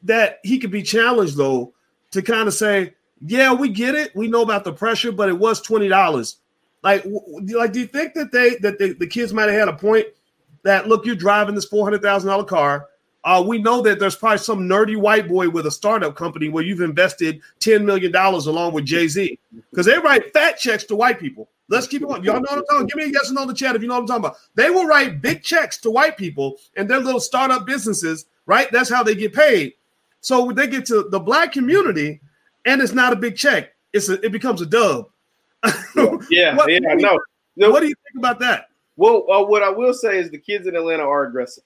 that 0.04 0.40
he 0.44 0.58
could 0.58 0.72
be 0.72 0.82
challenged 0.82 1.38
though 1.38 1.74
to 2.12 2.24
kind 2.24 2.48
of 2.48 2.56
say? 2.56 2.94
Yeah, 3.26 3.54
we 3.54 3.70
get 3.70 3.96
it. 3.96 4.16
We 4.16 4.28
know 4.28 4.42
about 4.42 4.64
the 4.64 4.74
pressure, 4.74 5.12
but 5.12 5.30
it 5.30 5.38
was 5.38 5.62
twenty 5.62 5.88
dollars. 5.88 6.38
Like, 6.84 7.04
like, 7.06 7.74
do 7.74 7.80
you 7.80 7.88
think 7.88 8.14
that 8.14 8.32
they 8.32 8.56
that 8.58 8.78
the, 8.78 9.08
kids 9.08 9.34
might 9.34 9.50
have 9.50 9.60
had 9.60 9.68
a 9.68 9.74
point 9.74 10.08
that 10.64 10.88
look, 10.88 11.06
you're 11.06 11.16
driving 11.16 11.56
this 11.56 11.66
four 11.66 11.84
hundred 11.84 12.02
thousand 12.02 12.30
dollar 12.30 12.44
car. 12.44 12.88
Uh, 13.24 13.44
we 13.46 13.58
know 13.58 13.82
that 13.82 14.00
there's 14.00 14.16
probably 14.16 14.38
some 14.38 14.62
nerdy 14.62 14.96
white 14.96 15.28
boy 15.28 15.50
with 15.50 15.66
a 15.66 15.72
startup 15.72 16.16
company 16.16 16.48
where 16.48 16.64
you've 16.64 16.82
invested 16.82 17.42
ten 17.60 17.86
million 17.86 18.12
dollars 18.12 18.48
along 18.48 18.74
with 18.74 18.86
Jay 18.86 19.08
Z 19.08 19.38
because 19.72 19.86
they 19.86 19.98
write 19.98 20.32
fat 20.34 20.58
checks 20.58 20.84
to 20.86 20.96
white 20.96 21.20
people. 21.20 21.50
Let's 21.70 21.88
keep 21.88 22.08
on. 22.08 22.24
Y'all 22.24 22.36
know 22.36 22.42
what 22.42 22.60
I'm 22.60 22.66
talking. 22.66 22.88
Give 22.88 22.96
me 22.96 23.04
a 23.06 23.08
yes 23.08 23.30
or 23.30 23.34
no 23.34 23.42
in 23.42 23.48
the 23.50 23.54
chat 23.54 23.76
if 23.76 23.82
you 23.82 23.88
know 23.88 23.96
what 23.96 24.02
I'm 24.02 24.08
talking 24.08 24.26
about. 24.26 24.38
They 24.56 24.70
will 24.70 24.86
write 24.86 25.22
big 25.22 25.44
checks 25.44 25.78
to 25.80 25.92
white 25.92 26.16
people 26.16 26.58
and 26.78 26.90
their 26.90 27.00
little 27.00 27.20
startup 27.20 27.66
businesses. 27.66 28.26
Right, 28.46 28.72
that's 28.72 28.90
how 28.90 29.04
they 29.04 29.16
get 29.16 29.34
paid. 29.34 29.74
So 30.22 30.46
when 30.46 30.56
they 30.56 30.68
get 30.68 30.86
to 30.86 31.10
the 31.10 31.20
black 31.20 31.52
community, 31.52 32.22
and 32.68 32.82
it's 32.82 32.94
not 32.94 33.14
a 33.14 33.16
big 33.16 33.36
check. 33.36 33.74
It's 33.94 34.10
a, 34.10 34.24
it 34.24 34.32
becomes 34.32 34.62
a 34.62 34.66
dub. 34.66 35.08
yeah, 36.30 36.56
what, 36.56 36.72
yeah, 36.72 36.80
I 36.90 36.96
know. 36.96 37.18
No, 37.56 37.72
what 37.72 37.80
do 37.80 37.88
you 37.88 37.96
think 37.96 38.20
about 38.20 38.40
that? 38.42 38.68
Well, 38.98 39.26
uh, 39.32 39.44
what 39.44 39.64
I 39.64 39.70
will 39.70 39.94
say 39.94 40.20
is 40.20 40.30
the 40.30 40.38
kids 40.38 40.68
in 40.68 40.76
Atlanta 40.76 41.04
are 41.04 41.26
aggressive. 41.26 41.64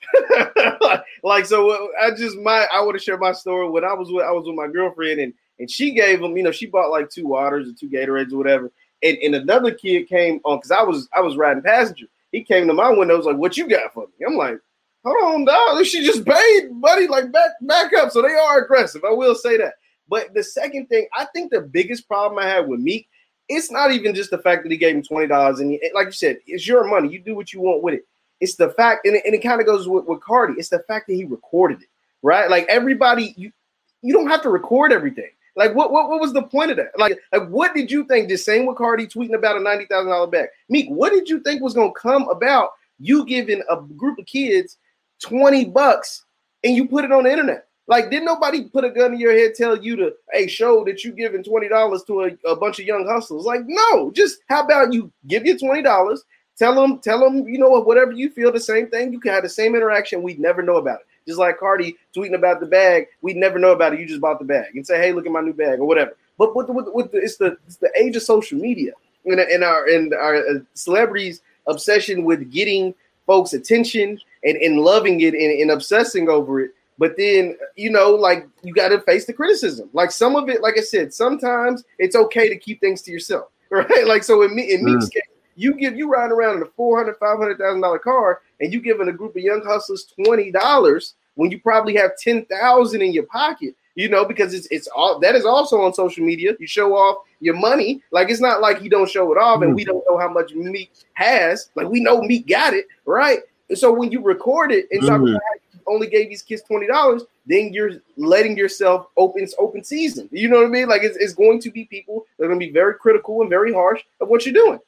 like, 1.24 1.46
so 1.46 1.72
uh, 1.72 1.88
I 2.02 2.12
just 2.12 2.38
my 2.38 2.68
I 2.72 2.82
want 2.82 2.98
to 2.98 3.04
share 3.04 3.18
my 3.18 3.32
story. 3.32 3.70
When 3.70 3.84
I 3.84 3.94
was 3.94 4.12
with 4.12 4.26
I 4.26 4.32
was 4.32 4.46
with 4.46 4.56
my 4.56 4.68
girlfriend 4.68 5.20
and 5.20 5.34
and 5.60 5.70
she 5.70 5.94
gave 5.94 6.20
them, 6.22 6.36
you 6.38 6.44
know, 6.44 6.52
she 6.52 6.66
bought 6.66 6.92
like 6.92 7.10
two 7.10 7.28
waters 7.28 7.70
or 7.70 7.74
two 7.74 7.90
Gatorades 7.90 8.34
or 8.34 8.38
whatever. 8.38 8.72
And, 9.04 9.18
and 9.18 9.36
another 9.36 9.72
kid 9.72 10.08
came 10.08 10.42
on 10.44 10.58
because 10.58 10.72
I 10.72 10.84
was 10.84 11.10
I 11.16 11.22
was 11.22 11.36
riding 11.36 11.64
passenger. 11.64 12.08
He 12.32 12.44
came 12.44 12.68
to 12.68 12.74
my 12.74 12.90
window, 12.90 13.18
was 13.18 13.26
like, 13.26 13.38
"What 13.38 13.58
you 13.58 13.68
got 13.68 13.94
for 13.94 14.08
me?" 14.08 14.26
I'm 14.26 14.36
like, 14.36 14.60
"Hold 15.04 15.34
on, 15.34 15.46
dog. 15.46 15.86
She 15.86 16.06
just 16.06 16.26
paid, 16.26 16.82
buddy. 16.82 17.08
Like 17.08 17.32
back 17.32 17.52
back 17.62 17.94
up." 17.94 18.12
So 18.12 18.22
they 18.22 18.34
are 18.34 18.64
aggressive. 18.64 19.04
I 19.04 19.12
will 19.12 19.36
say 19.36 19.58
that. 19.58 19.74
But 20.12 20.34
the 20.34 20.44
second 20.44 20.88
thing, 20.88 21.08
I 21.18 21.26
think 21.34 21.52
the 21.52 21.62
biggest 21.62 22.06
problem 22.06 22.38
I 22.38 22.46
had 22.46 22.68
with 22.68 22.82
Meek, 22.82 23.08
it's 23.48 23.72
not 23.72 23.94
even 23.94 24.14
just 24.14 24.30
the 24.30 24.40
fact 24.40 24.64
that 24.64 24.72
he 24.72 24.78
gave 24.78 24.94
him 24.94 25.02
twenty 25.02 25.26
dollars, 25.26 25.62
and 25.62 25.80
like 25.96 26.08
you 26.08 26.12
said, 26.12 26.38
it's 26.46 26.68
your 26.68 26.86
money. 26.86 27.08
You 27.08 27.20
do 27.20 27.34
what 27.34 27.54
you 27.54 27.62
want 27.62 27.82
with 27.82 27.94
it. 27.94 28.06
It's 28.42 28.56
the 28.56 28.72
fact, 28.72 29.06
and 29.08 29.16
it, 29.16 29.24
and 29.26 29.34
it 29.34 29.40
kind 29.42 29.62
of 29.62 29.68
goes 29.68 29.88
with, 29.88 30.06
with 30.06 30.20
Cardi. 30.20 30.56
It's 30.58 30.68
the 30.68 30.80
fact 30.80 31.08
that 31.08 31.14
he 31.14 31.24
recorded 31.24 31.82
it, 31.82 31.88
right? 32.24 32.50
Like 32.50 32.66
everybody, 32.68 33.34
you 33.38 33.54
you 34.02 34.14
don't 34.14 34.28
have 34.28 34.42
to 34.42 34.50
record 34.50 34.92
everything. 34.92 35.30
Like 35.56 35.74
what, 35.76 35.94
what 35.94 36.10
what 36.10 36.20
was 36.20 36.34
the 36.34 36.44
point 36.44 36.72
of 36.72 36.78
that? 36.78 36.92
Like 36.98 37.18
like 37.32 37.48
what 37.48 37.74
did 37.74 37.90
you 37.90 38.04
think? 38.04 38.28
Just 38.28 38.44
same 38.44 38.66
with 38.66 38.78
Cardi 38.78 39.08
tweeting 39.08 39.36
about 39.36 39.56
a 39.56 39.62
ninety 39.62 39.86
thousand 39.86 40.12
dollar 40.12 40.28
bag. 40.28 40.50
Meek, 40.68 40.90
what 40.90 41.14
did 41.14 41.30
you 41.30 41.40
think 41.40 41.62
was 41.62 41.74
gonna 41.74 41.94
come 41.94 42.28
about 42.28 42.72
you 43.00 43.26
giving 43.26 43.64
a 43.70 43.78
group 43.96 44.20
of 44.20 44.26
kids 44.26 44.78
twenty 45.22 45.64
bucks 45.64 46.26
and 46.66 46.76
you 46.76 46.86
put 46.86 47.06
it 47.06 47.14
on 47.14 47.24
the 47.24 47.32
internet? 47.32 47.68
Like, 47.88 48.10
did 48.10 48.24
nobody 48.24 48.64
put 48.70 48.86
a 48.86 48.90
gun 48.90 49.14
in 49.14 49.20
your 49.20 49.34
head, 49.34 49.54
tell 49.56 49.78
you 49.78 49.96
to, 49.98 50.14
hey, 50.32 50.48
show 50.48 50.86
that 50.86 51.04
you 51.04 51.12
giving 51.12 51.44
twenty 51.44 51.68
dollars 51.68 52.04
to 52.04 52.22
a, 52.24 52.50
a, 52.50 52.56
bunch 52.56 52.80
of 52.80 52.86
young 52.86 53.08
hustlers? 53.08 53.44
Like, 53.44 53.62
no. 53.66 54.12
Just 54.12 54.40
how 54.48 54.64
about 54.64 54.94
you 54.94 55.12
give 55.28 55.46
your 55.46 55.58
twenty 55.58 55.82
dollars, 55.82 56.24
tell 56.58 56.76
them, 56.76 57.00
tell 57.00 57.20
them, 57.20 57.48
you 57.48 57.58
know 57.58 57.70
what, 57.70 57.86
whatever 57.86 58.12
you 58.12 58.30
feel, 58.30 58.52
the 58.52 58.60
same 58.60 58.90
thing. 58.90 59.12
You 59.12 59.20
can 59.20 59.34
have 59.34 59.44
the 59.44 59.50
same 59.50 59.76
interaction. 59.76 60.24
We'd 60.24 60.40
never 60.40 60.62
know 60.62 60.78
about 60.78 61.02
it. 61.02 61.08
Just 61.28 61.40
like 61.40 61.60
Cardi 61.60 61.98
tweeting 62.16 62.36
about 62.36 62.60
the 62.60 62.66
bag, 62.66 63.08
we'd 63.22 63.36
never 63.36 63.60
know 63.60 63.72
about 63.72 63.94
it. 63.94 64.00
You 64.00 64.08
just 64.08 64.22
bought 64.22 64.40
the 64.40 64.46
bag 64.46 64.76
and 64.76 64.86
say, 64.86 64.98
hey, 64.98 65.12
look 65.12 65.26
at 65.26 65.32
my 65.32 65.42
new 65.42 65.54
bag 65.54 65.80
or 65.80 65.86
whatever. 65.86 66.16
But 66.38 66.56
with 66.56 66.70
with 66.70 66.88
with 66.94 67.12
the 67.12 67.20
it's 67.20 67.38
the 67.38 67.58
it's 67.68 67.78
the 67.78 67.92
age 67.96 68.16
of 68.16 68.24
social 68.24 68.58
media 68.58 68.94
and, 69.26 69.40
and 69.40 69.64
our 69.64 69.88
and 69.88 70.14
our 70.14 70.38
uh, 70.38 70.60
celebrities' 70.74 71.42
obsession 71.68 72.24
with 72.24 72.52
getting 72.52 72.96
folks' 73.28 73.54
attention 73.54 74.20
and, 74.44 74.58
and 74.58 74.80
loving 74.80 75.22
it 75.22 75.34
and, 75.34 75.62
and 75.62 75.72
obsessing 75.72 76.30
over 76.30 76.62
it 76.62 76.72
but 77.02 77.18
then, 77.18 77.58
you 77.76 77.90
know, 77.90 78.12
like 78.12 78.48
you 78.62 78.76
got 78.76 78.90
to 78.90 79.02
face 79.02 79.26
the 79.26 79.34
criticism. 79.34 79.90
Like 79.92 80.12
some 80.12 80.36
of 80.36 80.50
it, 80.50 80.62
like 80.62 80.78
I 80.78 80.82
said, 80.82 81.12
sometimes 81.12 81.84
it's 81.98 82.16
okay 82.16 82.48
to 82.48 82.56
keep 82.56 82.80
things 82.80 83.02
to 83.02 83.12
yourself, 83.12 83.50
right? 83.72 84.06
Like 84.06 84.24
so 84.24 84.44
in 84.44 84.56
me, 84.56 84.72
in 84.72 84.86
Meek's 84.86 85.08
mm. 85.08 85.14
case, 85.14 85.24
you 85.56 85.74
give 85.74 85.98
you 85.98 86.12
riding 86.12 86.32
around 86.32 86.58
in 86.58 86.62
a 86.62 86.68
four 86.78 87.00
hundred, 87.00 87.18
five 87.18 87.40
hundred 87.40 87.58
thousand 87.58 87.82
dollar 87.82 87.98
car, 87.98 88.44
and 88.60 88.72
you 88.72 88.80
giving 88.80 89.08
a 89.08 89.12
group 89.12 89.36
of 89.36 89.42
young 89.42 89.64
hustlers 89.66 90.14
twenty 90.24 90.52
dollars 90.52 91.16
when 91.34 91.50
you 91.50 91.60
probably 91.60 91.96
have 91.96 92.12
ten 92.20 92.46
thousand 92.46 93.02
in 93.02 93.14
your 93.14 93.26
pocket. 93.26 93.76
You 93.96 94.08
know, 94.08 94.24
because 94.24 94.54
it's 94.54 94.68
it's 94.70 94.88
all 94.96 95.18
that 95.22 95.34
is 95.34 95.44
also 95.44 95.82
on 95.82 95.96
social 95.96 96.24
media. 96.24 96.54
You 96.60 96.68
show 96.68 96.96
off 96.96 97.26
your 97.40 97.56
money. 97.56 98.04
Like 98.12 98.30
it's 98.30 98.42
not 98.42 98.62
like 98.62 98.84
you 98.84 98.92
don't 98.92 99.10
show 99.10 99.32
it 99.32 99.40
off, 99.40 99.64
and 99.64 99.74
we 99.74 99.86
don't 99.86 100.04
know 100.08 100.20
how 100.20 100.32
much 100.32 100.54
Meek 100.54 100.92
has. 101.14 101.72
Like 101.74 101.90
we 101.90 102.00
know 102.00 102.22
Meek 102.22 102.46
got 102.46 102.76
it, 102.76 102.86
right? 103.08 103.40
And 103.70 103.78
so 103.78 103.92
when 103.92 104.12
you 104.12 104.22
record 104.22 104.72
it 104.72 104.86
and 104.92 105.02
talk 105.02 105.22
mm-hmm. 105.22 105.30
about 105.30 105.42
only 105.92 106.08
gave 106.08 106.30
these 106.30 106.42
kids 106.42 106.62
twenty 106.64 106.88
dollars, 106.88 107.24
then 107.46 107.74
you're 107.74 108.02
letting 108.18 108.58
yourself 108.58 109.08
open 109.18 109.48
open 109.60 109.84
season. 109.84 110.30
You 110.32 110.50
know 110.50 110.58
what 110.58 110.68
I 110.68 110.70
mean? 110.70 110.88
Like 110.88 111.04
it's, 111.04 111.18
it's 111.18 111.34
going 111.34 111.60
to 111.62 111.72
be 111.72 111.86
people 111.86 112.26
that 112.38 112.46
are 112.46 112.48
going 112.48 112.60
to 112.60 112.66
be 112.66 112.72
very 112.72 112.96
critical 112.96 113.42
and 113.42 113.50
very 113.50 113.74
harsh 113.74 114.02
of 114.20 114.30
what 114.30 114.46
you're 114.46 114.54
doing. 114.54 114.80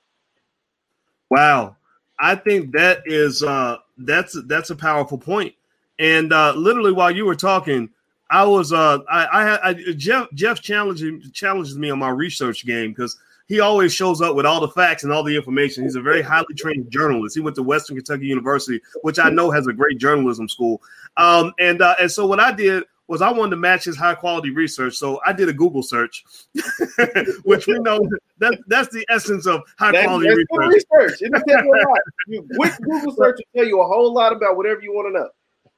Wow, 1.29 1.75
I 2.19 2.35
think 2.35 2.71
that 2.73 3.03
is 3.05 3.43
uh 3.43 3.77
that's 3.97 4.37
that's 4.45 4.69
a 4.69 4.75
powerful 4.75 5.17
point. 5.17 5.53
And 5.99 6.31
uh 6.31 6.53
literally 6.55 6.91
while 6.91 7.11
you 7.11 7.25
were 7.25 7.35
talking, 7.35 7.89
I 8.29 8.45
was 8.45 8.71
uh 8.71 8.99
I 9.09 9.25
I, 9.25 9.69
I 9.69 9.73
Jeff 9.73 10.31
Jeff 10.33 10.61
challenged 10.61 11.33
challenges 11.33 11.77
me 11.77 11.89
on 11.89 11.99
my 11.99 12.09
research 12.09 12.65
game 12.65 12.91
because 12.91 13.17
he 13.53 13.59
always 13.59 13.93
shows 13.93 14.19
up 14.19 14.35
with 14.35 14.47
all 14.47 14.59
the 14.59 14.67
facts 14.67 15.03
and 15.03 15.13
all 15.13 15.21
the 15.21 15.35
information. 15.35 15.83
He's 15.83 15.95
a 15.95 16.01
very 16.01 16.23
highly 16.23 16.55
trained 16.57 16.89
journalist. 16.89 17.35
He 17.35 17.41
went 17.41 17.55
to 17.57 17.61
Western 17.61 17.95
Kentucky 17.95 18.25
University, 18.25 18.81
which 19.03 19.19
I 19.19 19.29
know 19.29 19.51
has 19.51 19.67
a 19.67 19.73
great 19.73 19.99
journalism 19.99 20.49
school. 20.49 20.81
Um, 21.17 21.53
and 21.59 21.79
uh, 21.79 21.93
and 21.99 22.11
so 22.11 22.25
what 22.25 22.39
I 22.39 22.51
did 22.51 22.85
was 23.07 23.21
I 23.21 23.31
wanted 23.31 23.51
to 23.51 23.57
match 23.57 23.83
his 23.83 23.95
high 23.95 24.15
quality 24.15 24.49
research. 24.49 24.95
So 24.95 25.21
I 25.23 25.33
did 25.33 25.49
a 25.49 25.53
Google 25.53 25.83
search, 25.83 26.23
which 27.43 27.67
we 27.67 27.77
know 27.77 27.99
that 28.39 28.57
that's 28.65 28.91
the 28.91 29.05
essence 29.07 29.45
of 29.45 29.61
high 29.77 29.91
That's, 29.91 30.07
quality 30.07 30.29
research. 30.29 30.83
research. 30.91 31.21
It 31.21 31.31
you 31.45 31.53
a 31.53 31.87
lot. 31.87 31.99
You- 32.25 32.47
Google 32.81 33.11
search 33.15 33.35
will 33.37 33.59
tell 33.61 33.67
you 33.67 33.81
a 33.81 33.87
whole 33.87 34.11
lot 34.11 34.33
about 34.33 34.57
whatever 34.57 34.81
you 34.81 34.93
want 34.93 35.13
to 35.13 35.19
know. 35.19 35.29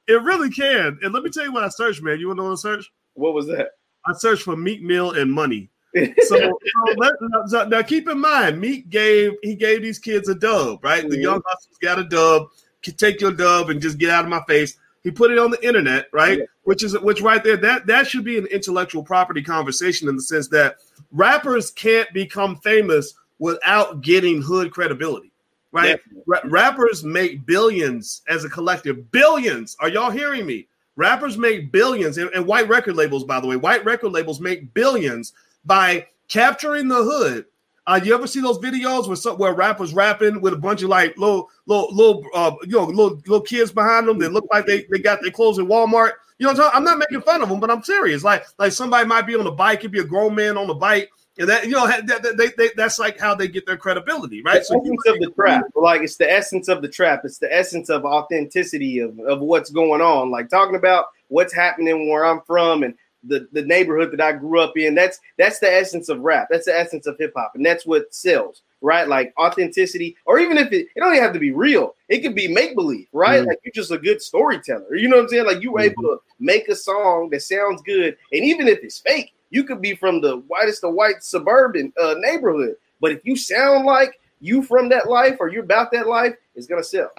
It 0.08 0.22
really 0.22 0.48
can. 0.48 0.98
And 1.02 1.12
let 1.12 1.24
me 1.24 1.28
tell 1.28 1.44
you 1.44 1.52
what 1.52 1.62
I 1.64 1.68
searched, 1.68 2.02
man. 2.02 2.18
You 2.20 2.28
want 2.28 2.38
to 2.38 2.42
know 2.44 2.48
what 2.48 2.58
I 2.58 2.76
searched? 2.76 2.88
What 3.12 3.34
was 3.34 3.46
that? 3.48 3.68
I 4.06 4.14
searched 4.14 4.44
for 4.44 4.56
Meek 4.56 4.80
Mill 4.80 5.10
and 5.10 5.30
money. 5.30 5.68
So, 5.94 6.36
so 6.38 6.58
let, 6.96 7.12
so 7.46 7.66
now 7.68 7.82
keep 7.82 8.08
in 8.08 8.18
mind, 8.20 8.60
Meek 8.60 8.90
gave 8.90 9.32
he 9.42 9.54
gave 9.54 9.82
these 9.82 9.98
kids 9.98 10.28
a 10.28 10.34
dub, 10.34 10.84
right? 10.84 11.08
The 11.08 11.16
Mhm. 11.16 11.22
young 11.22 11.42
hustlers 11.46 11.78
got 11.80 11.98
a 11.98 12.04
dub. 12.04 12.48
Take 12.82 13.20
your 13.20 13.32
dub 13.32 13.70
and 13.70 13.80
just 13.80 13.98
get 13.98 14.10
out 14.10 14.24
of 14.24 14.30
my 14.30 14.42
face. 14.46 14.76
He 15.02 15.10
put 15.10 15.30
it 15.30 15.38
on 15.38 15.50
the 15.50 15.66
internet, 15.66 16.08
right? 16.12 16.38
Yeah. 16.38 16.44
Which 16.64 16.82
is 16.84 16.98
which 17.00 17.20
right 17.20 17.42
there. 17.42 17.56
That 17.56 17.86
that 17.86 18.06
should 18.06 18.24
be 18.24 18.38
an 18.38 18.46
intellectual 18.46 19.02
property 19.02 19.42
conversation 19.42 20.08
in 20.08 20.16
the 20.16 20.22
sense 20.22 20.48
that 20.48 20.76
rappers 21.12 21.70
can't 21.70 22.12
become 22.12 22.56
famous 22.56 23.14
without 23.38 24.02
getting 24.02 24.42
hood 24.42 24.70
credibility, 24.72 25.30
right? 25.72 26.00
Ra- 26.26 26.40
rappers 26.44 27.04
make 27.04 27.46
billions 27.46 28.22
as 28.28 28.44
a 28.44 28.48
collective. 28.48 29.10
Billions. 29.10 29.76
Are 29.80 29.88
y'all 29.88 30.10
hearing 30.10 30.44
me? 30.46 30.68
Rappers 30.96 31.36
make 31.36 31.70
billions, 31.72 32.18
and, 32.18 32.30
and 32.34 32.46
white 32.46 32.68
record 32.68 32.96
labels, 32.96 33.24
by 33.24 33.38
the 33.38 33.46
way, 33.46 33.56
white 33.56 33.84
record 33.84 34.10
labels 34.12 34.40
make 34.40 34.72
billions 34.74 35.34
by 35.66 36.06
capturing 36.28 36.88
the 36.88 37.02
hood. 37.02 37.46
Uh, 37.88 38.00
you 38.02 38.14
ever 38.14 38.26
see 38.26 38.40
those 38.40 38.58
videos 38.58 39.06
where 39.06 39.14
some, 39.16 39.38
where 39.38 39.54
rappers 39.54 39.94
rapping 39.94 40.40
with 40.40 40.52
a 40.52 40.56
bunch 40.56 40.82
of 40.82 40.88
like 40.88 41.16
little 41.16 41.48
little 41.66 41.94
little 41.94 42.24
uh, 42.34 42.52
you 42.62 42.72
know 42.72 42.84
little 42.84 43.16
little 43.26 43.40
kids 43.40 43.70
behind 43.70 44.08
them 44.08 44.18
that 44.18 44.32
look 44.32 44.46
like 44.52 44.66
they, 44.66 44.84
they 44.90 44.98
got 44.98 45.20
their 45.22 45.30
clothes 45.30 45.58
at 45.58 45.66
Walmart? 45.66 46.12
You 46.38 46.52
know, 46.52 46.64
I'm, 46.64 46.70
I'm 46.78 46.84
not 46.84 46.98
making 46.98 47.20
fun 47.22 47.42
of 47.42 47.48
them, 47.48 47.60
but 47.60 47.70
I'm 47.70 47.82
serious. 47.84 48.24
Like 48.24 48.44
like 48.58 48.72
somebody 48.72 49.06
might 49.06 49.26
be 49.26 49.36
on 49.36 49.46
a 49.46 49.52
bike, 49.52 49.82
could 49.82 49.92
be 49.92 50.00
a 50.00 50.04
grown 50.04 50.34
man 50.34 50.58
on 50.58 50.66
the 50.66 50.74
bike, 50.74 51.10
and 51.38 51.48
that 51.48 51.64
you 51.66 51.70
know 51.72 51.86
that, 51.86 52.06
that- 52.06 52.36
they, 52.36 52.48
they, 52.58 52.70
that's 52.76 52.98
like 52.98 53.20
how 53.20 53.36
they 53.36 53.46
get 53.46 53.66
their 53.66 53.76
credibility, 53.76 54.42
right? 54.42 54.54
the 54.68 54.76
essence 54.78 55.06
of 55.06 55.20
the 55.20 55.30
trap. 55.36 55.64
Like 55.76 56.02
it's 56.02 56.16
the 56.16 56.30
essence 56.30 56.66
of 56.66 56.82
the 56.82 56.88
trap. 56.88 57.20
It's 57.24 57.38
the 57.38 57.54
essence 57.54 57.88
of 57.88 58.04
authenticity 58.04 58.98
of, 58.98 59.16
of 59.20 59.40
what's 59.40 59.70
going 59.70 60.00
on. 60.00 60.32
Like 60.32 60.48
talking 60.48 60.74
about 60.76 61.06
what's 61.28 61.54
happening 61.54 62.10
where 62.10 62.26
I'm 62.26 62.40
from 62.46 62.82
and 62.82 62.94
the, 63.28 63.48
the 63.52 63.62
neighborhood 63.62 64.12
that 64.12 64.20
I 64.20 64.32
grew 64.32 64.60
up 64.60 64.76
in. 64.76 64.94
That's 64.94 65.18
that's 65.38 65.58
the 65.58 65.72
essence 65.72 66.08
of 66.08 66.20
rap. 66.20 66.48
That's 66.50 66.66
the 66.66 66.78
essence 66.78 67.06
of 67.06 67.16
hip 67.18 67.32
hop, 67.36 67.52
and 67.54 67.64
that's 67.64 67.86
what 67.86 68.14
sells, 68.14 68.62
right? 68.80 69.08
Like 69.08 69.32
authenticity, 69.38 70.16
or 70.26 70.38
even 70.38 70.58
if 70.58 70.72
it, 70.72 70.88
it 70.94 71.00
don't 71.00 71.12
even 71.12 71.22
have 71.22 71.32
to 71.32 71.38
be 71.38 71.52
real. 71.52 71.94
It 72.08 72.20
could 72.20 72.34
be 72.34 72.48
make 72.48 72.74
believe, 72.74 73.08
right? 73.12 73.42
Mhm. 73.42 73.46
Like 73.46 73.60
you're 73.64 73.72
just 73.72 73.90
a 73.90 73.98
good 73.98 74.22
storyteller. 74.22 74.94
You 74.94 75.08
know 75.08 75.16
what 75.16 75.24
I'm 75.24 75.28
saying? 75.28 75.46
Like 75.46 75.62
you 75.62 75.72
were 75.72 75.80
able 75.80 76.02
to 76.02 76.20
make 76.38 76.68
a 76.68 76.76
song 76.76 77.30
that 77.30 77.42
sounds 77.42 77.82
good, 77.82 78.16
and 78.32 78.44
even 78.44 78.68
if 78.68 78.78
it's 78.82 79.00
fake, 79.00 79.34
you 79.50 79.64
could 79.64 79.80
be 79.80 79.94
from 79.94 80.20
the 80.20 80.38
whitest 80.48 80.84
of 80.84 80.94
white 80.94 81.22
suburban 81.22 81.92
uh, 82.00 82.14
neighborhood. 82.18 82.76
But 83.00 83.12
if 83.12 83.20
you 83.24 83.36
sound 83.36 83.86
like 83.86 84.18
you 84.40 84.62
from 84.62 84.88
that 84.90 85.08
life 85.08 85.36
or 85.40 85.48
you're 85.48 85.64
about 85.64 85.92
that 85.92 86.06
life, 86.06 86.34
it's 86.54 86.66
gonna 86.66 86.84
sell. 86.84 87.10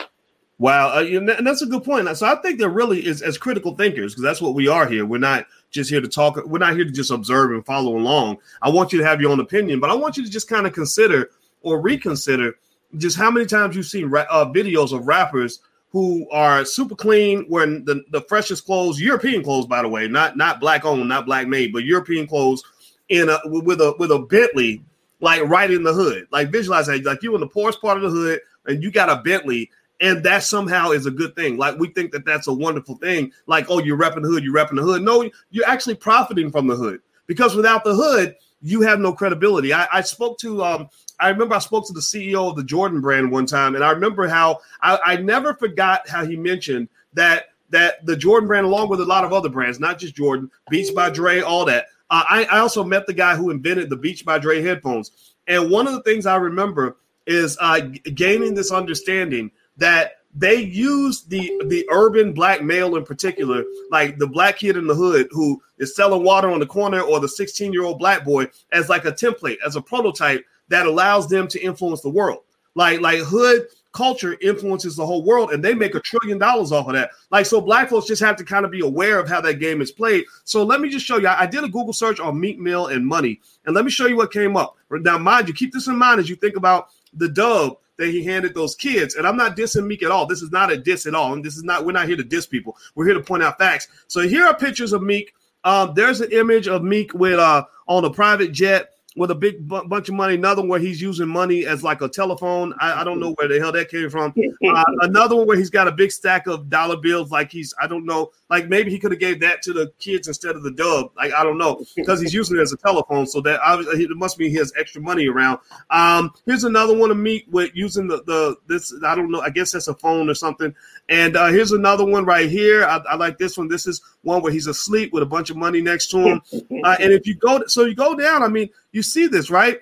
Wow, 0.60 0.90
uh, 0.90 1.04
and 1.04 1.30
and 1.30 1.46
that's 1.46 1.62
a 1.62 1.68
good 1.68 1.84
point. 1.84 2.08
So 2.18 2.26
I 2.26 2.36
think 2.42 2.58
there 2.58 2.70
really 2.70 3.06
is 3.06 3.22
as 3.22 3.38
critical 3.38 3.76
thinkers 3.76 4.14
because 4.14 4.24
that's 4.24 4.42
what 4.42 4.56
we 4.56 4.68
are 4.68 4.88
here. 4.88 5.06
We're 5.06 5.20
not 5.20 5.46
just 5.72 5.90
here 5.90 6.02
to 6.02 6.08
talk. 6.08 6.44
We're 6.46 6.60
not 6.60 6.76
here 6.76 6.86
to 6.86 6.92
just 6.92 7.12
observe 7.12 7.52
and 7.52 7.66
follow 7.66 7.98
along. 7.98 8.38
I 8.62 8.70
want 8.70 8.94
you 8.94 9.00
to 9.00 9.06
have 9.06 9.22
your 9.22 9.32
own 9.32 9.40
opinion, 9.40 9.80
but 9.80 9.90
I 9.90 9.96
want 9.96 10.18
you 10.18 10.24
to 10.24 10.30
just 10.30 10.50
kind 10.50 10.66
of 10.66 10.74
consider 10.74 11.32
or 11.62 11.82
reconsider 11.82 12.56
just 12.98 13.18
how 13.18 13.30
many 13.30 13.46
times 13.46 13.76
you've 13.76 13.86
seen 13.86 14.10
ra- 14.10 14.26
uh, 14.30 14.46
videos 14.46 14.94
of 14.94 15.08
rappers 15.08 15.60
who 15.90 16.30
are 16.32 16.66
super 16.66 16.96
clean, 16.96 17.46
wearing 17.50 17.84
the, 17.86 18.04
the 18.12 18.22
freshest 18.22 18.66
clothes, 18.66 19.00
European 19.00 19.44
clothes, 19.44 19.66
by 19.66 19.82
the 19.82 19.88
way, 19.88 20.08
not 20.08 20.38
not 20.38 20.60
black 20.60 20.86
owned, 20.86 21.08
not 21.08 21.26
black 21.26 21.48
made, 21.48 21.74
but 21.74 21.84
European 21.84 22.28
clothes 22.28 22.64
in 23.10 23.30
a 23.30 23.40
with 23.46 23.82
a 23.82 23.96
with 23.98 24.12
a 24.12 24.20
Bentley, 24.20 24.84
like 25.20 25.42
right 25.44 25.72
in 25.72 25.84
the 25.84 25.94
hood. 25.94 26.28
Like 26.32 26.50
visualize 26.52 26.88
that, 26.88 27.04
like 27.04 27.24
you 27.24 27.34
in 27.36 27.42
the 27.42 27.48
poorest 27.48 27.82
part 27.82 27.98
of 27.98 28.04
the 28.04 28.10
hood, 28.10 28.40
and 28.66 28.84
you 28.84 28.92
got 28.92 29.10
a 29.10 29.22
Bentley 29.22 29.70
and 30.00 30.24
that 30.24 30.44
somehow 30.44 30.92
is 30.92 31.06
a 31.06 31.12
good 31.12 31.36
thing. 31.36 31.58
Like 31.58 31.78
we 31.80 31.90
think 31.90 32.12
that 32.12 32.26
that's 32.26 32.48
a 32.48 32.54
wonderful 32.54 32.96
thing. 32.96 33.32
Like, 33.48 33.66
oh, 33.70 33.80
you're 33.80 33.98
repping 33.98 34.22
the 34.22 34.30
hood, 34.30 34.44
you're 34.44 34.54
repping 34.54 34.76
the 34.76 34.84
hood. 34.84 35.02
No, 35.02 35.30
you're 35.50 35.68
actually 35.68 35.96
profiting 35.96 36.52
from 36.52 36.68
the 36.68 36.76
hood 36.76 37.02
because 37.26 37.56
without 37.56 37.84
the 37.84 37.96
hood, 37.96 38.36
you 38.62 38.82
have 38.82 39.00
no 39.00 39.14
credibility. 39.14 39.74
I, 39.74 39.88
I 39.92 40.02
spoke 40.02 40.40
to, 40.40 40.64
um, 40.64 40.90
I 41.20 41.30
remember 41.30 41.56
I 41.56 41.60
spoke 41.60 41.86
to 41.88 41.94
the 41.94 42.00
CEO 42.00 42.50
of 42.50 42.56
the 42.56 42.64
Jordan 42.64 43.02
brand 43.02 43.32
one 43.32 43.46
time, 43.46 43.76
and 43.76 43.84
I 43.84 43.92
remember 43.92 44.28
how 44.28 44.60
I, 44.82 45.00
I 45.06 45.16
never 45.18 45.54
forgot 45.54 46.08
how 46.08 46.26
he 46.26 46.36
mentioned 46.36 46.90
that 47.14 47.50
that 47.70 48.06
the 48.06 48.16
Jordan 48.16 48.48
brand, 48.48 48.66
along 48.66 48.90
with 48.90 49.02
a 49.02 49.06
lot 49.06 49.26
of 49.26 49.34
other 49.34 49.50
brands, 49.50 49.80
not 49.80 50.00
just 50.00 50.16
Jordan, 50.16 50.50
Beats 50.70 50.92
by 50.92 51.10
Dre, 51.10 51.42
all 51.42 51.66
that. 51.66 51.88
Uh, 52.10 52.24
I, 52.30 52.46
I 52.46 52.60
also 52.60 52.82
met 52.84 53.06
the 53.06 53.14
guy 53.14 53.36
who 53.36 53.50
invented 53.50 53.90
the 53.90 53.98
Beats 53.98 54.22
by 54.22 54.40
Dre 54.40 54.62
headphones, 54.62 55.34
and 55.48 55.70
one 55.70 55.88
of 55.88 55.94
the 55.94 56.04
things 56.04 56.26
I 56.26 56.38
remember 56.38 56.98
is 57.26 57.58
uh, 57.60 57.82
gaining 58.14 58.54
this 58.54 58.72
understanding 58.72 59.52
that 59.78 60.14
they 60.36 60.62
use 60.62 61.24
the 61.24 61.52
the 61.66 61.88
urban 61.90 62.32
black 62.32 62.62
male 62.62 62.96
in 62.96 63.04
particular, 63.04 63.64
like 63.90 64.18
the 64.18 64.28
black 64.28 64.58
kid 64.58 64.78
in 64.78 64.86
the 64.88 64.94
hood 64.96 65.28
who 65.32 65.62
is 65.80 65.96
selling 65.96 66.24
water 66.24 66.50
on 66.50 66.60
the 66.60 66.66
corner, 66.66 67.02
or 67.02 67.20
the 67.20 67.28
16 67.28 67.74
year 67.74 67.84
old 67.84 67.98
black 68.00 68.24
boy, 68.24 68.48
as 68.72 68.90
like 68.90 69.06
a 69.06 69.12
template, 69.12 69.58
as 69.66 69.76
a 69.76 69.82
prototype 69.82 70.46
that 70.70 70.86
allows 70.86 71.28
them 71.28 71.48
to 71.48 71.60
influence 71.60 72.02
the 72.02 72.10
world. 72.10 72.44
Like 72.76 73.02
like 73.02 73.20
hood 73.20 73.68
culture 73.94 74.38
influences 74.42 74.96
the 74.96 75.06
whole 75.06 75.24
world, 75.24 75.52
and 75.52 75.66
they 75.66 75.74
make 75.74 75.96
a 75.96 76.00
trillion 76.00 76.38
dollars 76.38 76.72
off 76.72 76.88
of 76.88 76.94
that. 76.94 77.10
Like 77.32 77.48
so, 77.48 77.60
black 77.60 77.90
folks 77.90 78.06
just 78.06 78.22
have 78.22 78.36
to 78.36 78.44
kind 78.44 78.64
of 78.64 78.70
be 78.70 78.82
aware 78.82 79.20
of 79.20 79.28
how 79.28 79.42
that 79.42 79.56
game 79.56 79.82
is 79.82 79.92
played. 79.92 80.26
So 80.44 80.64
let 80.64 80.82
me 80.82 80.90
just 80.90 81.06
show 81.06 81.18
you. 81.18 81.28
I 81.28 81.48
did 81.48 81.64
a 81.64 81.68
Google 81.70 81.94
search 81.94 82.20
on 82.20 82.40
Meek 82.40 82.60
Mill 82.60 82.88
and 82.88 83.06
money, 83.06 83.42
and 83.66 83.74
let 83.74 83.86
me 83.86 83.92
show 83.92 84.06
you 84.06 84.18
what 84.18 84.32
came 84.32 84.56
up. 84.56 84.76
Now, 84.92 85.18
mind 85.18 85.48
you, 85.48 85.54
keep 85.56 85.74
this 85.74 85.88
in 85.88 85.98
mind 85.98 86.20
as 86.20 86.30
you 86.30 86.36
think 86.36 86.56
about 86.56 86.90
the 87.14 87.28
dub 87.28 87.78
that 87.98 88.10
he 88.10 88.24
handed 88.24 88.54
those 88.54 88.76
kids. 88.76 89.16
And 89.16 89.28
I'm 89.28 89.38
not 89.38 89.58
dissing 89.58 89.88
Meek 89.88 90.04
at 90.04 90.12
all. 90.12 90.26
This 90.26 90.42
is 90.42 90.52
not 90.52 90.72
a 90.72 90.78
diss 90.78 91.06
at 91.06 91.16
all. 91.16 91.34
And 91.34 91.44
this 91.44 91.58
is 91.58 91.64
not, 91.64 91.86
we're 91.86 91.92
not 91.92 92.08
here 92.08 92.18
to 92.18 92.24
diss 92.24 92.46
people. 92.46 92.78
We're 92.96 93.06
here 93.06 93.16
to 93.16 93.22
point 93.22 93.44
out 93.44 93.58
facts. 93.58 93.88
So 94.08 94.22
here 94.22 94.46
are 94.46 94.56
pictures 94.56 94.94
of 94.94 95.02
Meek. 95.02 95.34
Um, 95.64 95.94
there's 95.96 96.22
an 96.22 96.32
image 96.32 96.68
of 96.68 96.84
Meek 96.84 97.14
with 97.14 97.40
uh 97.40 97.66
on 97.88 98.06
a 98.06 98.10
private 98.10 98.52
jet 98.52 98.94
with 99.18 99.32
a 99.32 99.36
big 99.36 99.68
bu- 99.68 99.88
bunch 99.88 100.08
of 100.10 100.16
money. 100.16 100.36
Another 100.36 100.62
one 100.62 100.70
where 100.70 100.80
he's 100.80 101.02
using 101.02 101.28
money 101.28 101.66
as 101.66 101.84
like 101.84 102.02
a 102.02 102.08
telephone. 102.08 102.74
I, 102.80 103.02
I 103.02 103.04
don't 103.04 103.20
know 103.20 103.34
where 103.34 103.48
the 103.48 103.60
hell 103.60 103.72
that 103.72 103.90
came 103.90 104.10
from. 104.10 104.34
Uh, 104.64 104.84
another 105.02 105.36
one 105.36 105.48
where 105.48 105.58
he's 105.58 105.72
got 105.72 105.88
a 105.88 105.92
big 105.92 106.12
stack 106.12 106.46
of 106.48 106.70
dollar 106.70 106.98
bills. 106.98 107.32
Like 107.32 107.52
he's, 107.52 107.74
I 107.82 107.88
don't 107.88 108.06
know, 108.06 108.32
like 108.50 108.70
maybe 108.70 108.92
he 108.92 109.00
could 109.00 109.12
have 109.12 109.20
gave 109.20 109.40
that 109.42 109.64
to 109.64 109.74
the 109.74 109.92
kids 110.00 110.28
instead 110.28 110.56
of 110.56 110.64
the 110.64 110.72
dub. 110.72 111.12
Like 111.18 111.34
I 111.34 111.44
don't 111.44 111.58
know 111.58 111.84
because 111.96 112.22
he's 112.22 112.34
using 112.34 112.58
it 112.58 112.62
as 112.62 112.72
a 112.72 112.78
telephone. 112.78 113.26
So 113.26 113.42
that 113.42 113.60
obviously 113.62 114.04
it 114.04 114.10
must 114.16 114.38
mean 114.38 114.52
he 114.52 114.58
has 114.58 114.72
extra 114.78 115.02
money 115.02 115.28
around. 115.28 115.60
Um, 115.90 116.32
here's 116.46 116.64
another 116.64 116.96
one 116.96 117.10
of 117.10 117.18
Meek 117.18 117.46
with 117.50 117.72
using 117.74 118.08
the 118.08 118.24
the 118.24 118.56
this. 118.68 118.94
I 119.04 119.16
don't 119.16 119.32
know. 119.32 119.42
I 119.42 119.50
guess 119.50 119.72
that's 119.72 119.88
a 119.88 119.96
phone 119.96 120.30
or 120.30 120.36
something. 120.36 120.76
And 121.10 121.36
uh, 121.36 121.48
here's 121.48 121.72
another 121.72 122.06
one 122.06 122.26
right 122.26 122.50
here. 122.50 122.84
I, 122.84 122.98
I 123.10 123.16
like 123.16 123.38
this 123.38 123.58
one. 123.58 123.68
This 123.68 123.88
is 123.88 124.02
one 124.24 124.42
where 124.42 124.52
he's 124.52 124.68
asleep 124.68 125.14
with 125.14 125.24
a 125.24 125.28
bunch 125.28 125.50
of 125.50 125.58
money 125.58 125.82
next 125.82 126.08
to 126.12 126.18
him. 126.20 126.42
Uh, 126.84 126.96
and 127.00 127.12
if 127.12 127.26
you 127.26 127.36
go, 127.36 127.66
so 127.66 127.86
you 127.86 127.96
go 127.96 128.14
down. 128.14 128.44
I 128.44 128.48
mean, 128.48 128.70
you 128.98 129.04
see 129.04 129.28
this, 129.28 129.52
right? 129.52 129.82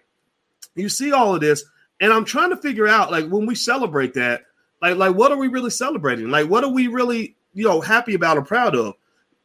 You 0.76 0.90
see 0.90 1.14
all 1.14 1.34
of 1.34 1.40
this, 1.40 1.64
and 2.02 2.12
I'm 2.12 2.26
trying 2.26 2.50
to 2.50 2.58
figure 2.58 2.88
out, 2.88 3.12
like, 3.12 3.28
when 3.30 3.46
we 3.46 3.56
celebrate 3.56 4.14
that, 4.16 4.44
like, 4.82 4.98
like 4.98 5.16
what 5.16 5.32
are 5.32 5.38
we 5.38 5.48
really 5.48 5.70
celebrating? 5.70 6.30
Like, 6.30 6.50
what 6.50 6.66
are 6.66 6.70
we 6.70 6.88
really, 6.88 7.38
you 7.54 7.64
know, 7.64 7.80
happy 7.80 8.14
about 8.14 8.38
or 8.38 8.44
proud 8.44 8.76
of? 8.76 8.96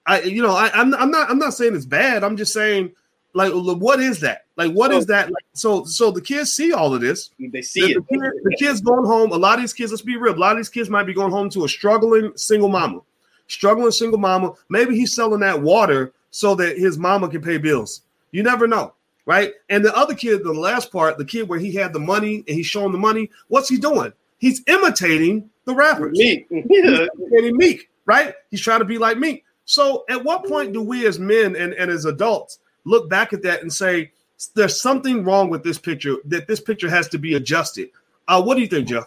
I, 0.07 0.23
you 0.23 0.43
know, 0.43 0.57
I, 0.57 0.71
I'm, 0.75 0.93
I'm 0.95 1.13
not, 1.13 1.31
I'm 1.31 1.39
not 1.39 1.55
saying 1.55 1.77
it's 1.77 1.87
bad. 1.87 2.25
I'm 2.25 2.37
just 2.37 2.53
saying, 2.53 2.91
like, 3.33 3.53
what 3.53 4.01
is 4.01 4.19
that? 4.21 4.47
Like, 4.57 4.73
what 4.73 4.91
is 4.91 5.05
oh. 5.05 5.13
that? 5.13 5.27
Like, 5.27 5.45
so, 5.53 5.85
so 5.85 6.11
the 6.11 6.21
kids 6.21 6.53
see 6.53 6.73
all 6.73 6.93
of 6.93 7.01
this. 7.01 7.31
They 7.39 7.63
see 7.63 7.81
The, 7.83 7.91
it. 7.93 7.95
the 7.95 8.19
kid- 8.19 8.43
the 8.43 8.57
kids 8.59 8.81
going 8.81 9.07
home. 9.07 9.31
A 9.31 9.37
lot 9.37 9.55
of 9.55 9.61
these 9.61 9.73
kids, 9.73 9.93
let's 9.93 10.03
be 10.03 10.17
real. 10.17 10.35
A 10.35 10.37
lot 10.37 10.53
of 10.53 10.59
these 10.59 10.69
kids 10.69 10.91
might 10.91 11.05
be 11.07 11.15
going 11.15 11.31
home 11.31 11.49
to 11.51 11.65
a 11.65 11.69
struggling 11.69 12.33
single 12.35 12.69
mama, 12.69 13.03
struggling 13.47 13.93
single 13.93 14.19
mama. 14.19 14.55
Maybe 14.69 14.97
he's 14.97 15.15
selling 15.15 15.41
that 15.41 15.63
water 15.63 16.13
so 16.33 16.57
that 16.57 16.77
his 16.77 16.99
mama 16.99 17.29
can 17.29 17.41
pay 17.41 17.59
bills. 17.59 18.03
You 18.33 18.43
never 18.43 18.67
know, 18.67 18.95
right? 19.31 19.53
And 19.69 19.85
the 19.85 19.97
other 19.97 20.13
kid, 20.13 20.43
the 20.43 20.53
last 20.53 20.91
part, 20.91 21.17
the 21.17 21.25
kid 21.25 21.49
where 21.49 21.61
he 21.61 21.73
had 21.73 21.93
the 21.93 22.01
money 22.01 22.43
and 22.49 22.49
he's 22.49 22.67
showing 22.67 22.91
the 22.91 22.99
money. 22.99 23.31
What's 23.47 23.69
he 23.69 23.79
doing? 23.79 24.13
He's 24.39 24.61
imitating 24.67 25.49
the 25.67 25.73
rappers. 25.73 26.19
Me. 26.19 26.45
He's 26.51 27.09
imitating 27.17 27.57
Meek, 27.57 27.89
right? 28.07 28.35
He's 28.51 28.61
trying 28.61 28.81
to 28.81 28.85
be 28.85 28.99
like 28.99 29.19
Meek. 29.19 29.45
So, 29.67 30.05
at 30.09 30.25
what 30.25 30.47
point 30.47 30.73
do 30.73 30.83
we 30.83 31.07
as 31.07 31.21
men 31.21 31.55
and, 31.55 31.75
and 31.75 31.93
as 31.93 32.07
adults 32.07 32.59
look 32.85 33.09
back 33.09 33.33
at 33.33 33.43
that 33.43 33.63
and 33.63 33.73
say, 33.73 34.11
there's 34.57 34.81
something 34.81 35.23
wrong 35.23 35.49
with 35.49 35.63
this 35.63 35.79
picture, 35.79 36.17
that 36.25 36.49
this 36.49 36.59
picture 36.59 36.91
has 36.91 37.07
to 37.11 37.19
be 37.19 37.35
adjusted? 37.35 37.91
Uh, 38.27 38.43
what 38.43 38.57
do 38.57 38.63
you 38.63 38.67
think, 38.67 38.89
Jeff? 38.89 39.05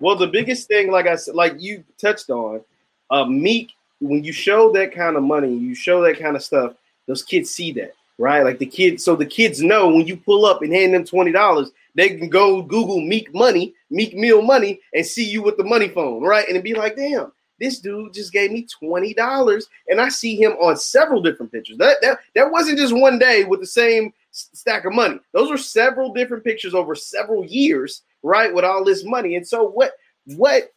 Well, 0.00 0.16
the 0.16 0.26
biggest 0.26 0.68
thing, 0.68 0.90
like 0.90 1.06
I 1.06 1.16
said, 1.16 1.34
like 1.34 1.54
you 1.58 1.82
touched 1.96 2.28
on, 2.28 2.60
uh, 3.08 3.24
Meek, 3.24 3.72
when 4.00 4.22
you 4.22 4.32
show 4.34 4.70
that 4.72 4.92
kind 4.92 5.16
of 5.16 5.22
money, 5.22 5.54
you 5.54 5.74
show 5.74 6.02
that 6.02 6.18
kind 6.18 6.36
of 6.36 6.42
stuff, 6.42 6.74
those 7.06 7.22
kids 7.22 7.50
see 7.50 7.72
that, 7.72 7.94
right? 8.18 8.44
Like 8.44 8.58
the 8.58 8.66
kids, 8.66 9.04
so 9.04 9.16
the 9.16 9.26
kids 9.26 9.62
know 9.62 9.88
when 9.88 10.06
you 10.06 10.16
pull 10.16 10.46
up 10.46 10.62
and 10.62 10.72
hand 10.72 10.94
them 10.94 11.04
twenty 11.04 11.32
dollars, 11.32 11.70
they 11.94 12.10
can 12.10 12.28
go 12.28 12.62
Google 12.62 13.00
Meek 13.00 13.34
money, 13.34 13.74
Meek 13.90 14.14
Mill 14.14 14.42
money, 14.42 14.80
and 14.94 15.04
see 15.04 15.24
you 15.24 15.42
with 15.42 15.56
the 15.56 15.64
money 15.64 15.88
phone, 15.88 16.22
right? 16.22 16.48
And 16.48 16.62
be 16.62 16.74
like, 16.74 16.96
damn, 16.96 17.32
this 17.58 17.78
dude 17.78 18.14
just 18.14 18.32
gave 18.32 18.50
me 18.50 18.66
twenty 18.66 19.14
dollars, 19.14 19.68
and 19.88 20.00
I 20.00 20.08
see 20.08 20.36
him 20.36 20.52
on 20.52 20.76
several 20.76 21.22
different 21.22 21.52
pictures. 21.52 21.78
That 21.78 21.96
that 22.02 22.18
that 22.34 22.50
wasn't 22.50 22.78
just 22.78 22.94
one 22.94 23.18
day 23.18 23.44
with 23.44 23.60
the 23.60 23.66
same 23.66 24.12
stack 24.30 24.84
of 24.84 24.92
money. 24.92 25.18
Those 25.32 25.50
were 25.50 25.58
several 25.58 26.12
different 26.12 26.44
pictures 26.44 26.74
over 26.74 26.94
several 26.94 27.44
years, 27.44 28.02
right? 28.22 28.52
With 28.54 28.64
all 28.64 28.84
this 28.84 29.04
money, 29.04 29.36
and 29.36 29.46
so 29.46 29.68
what 29.68 29.92
what 30.36 30.72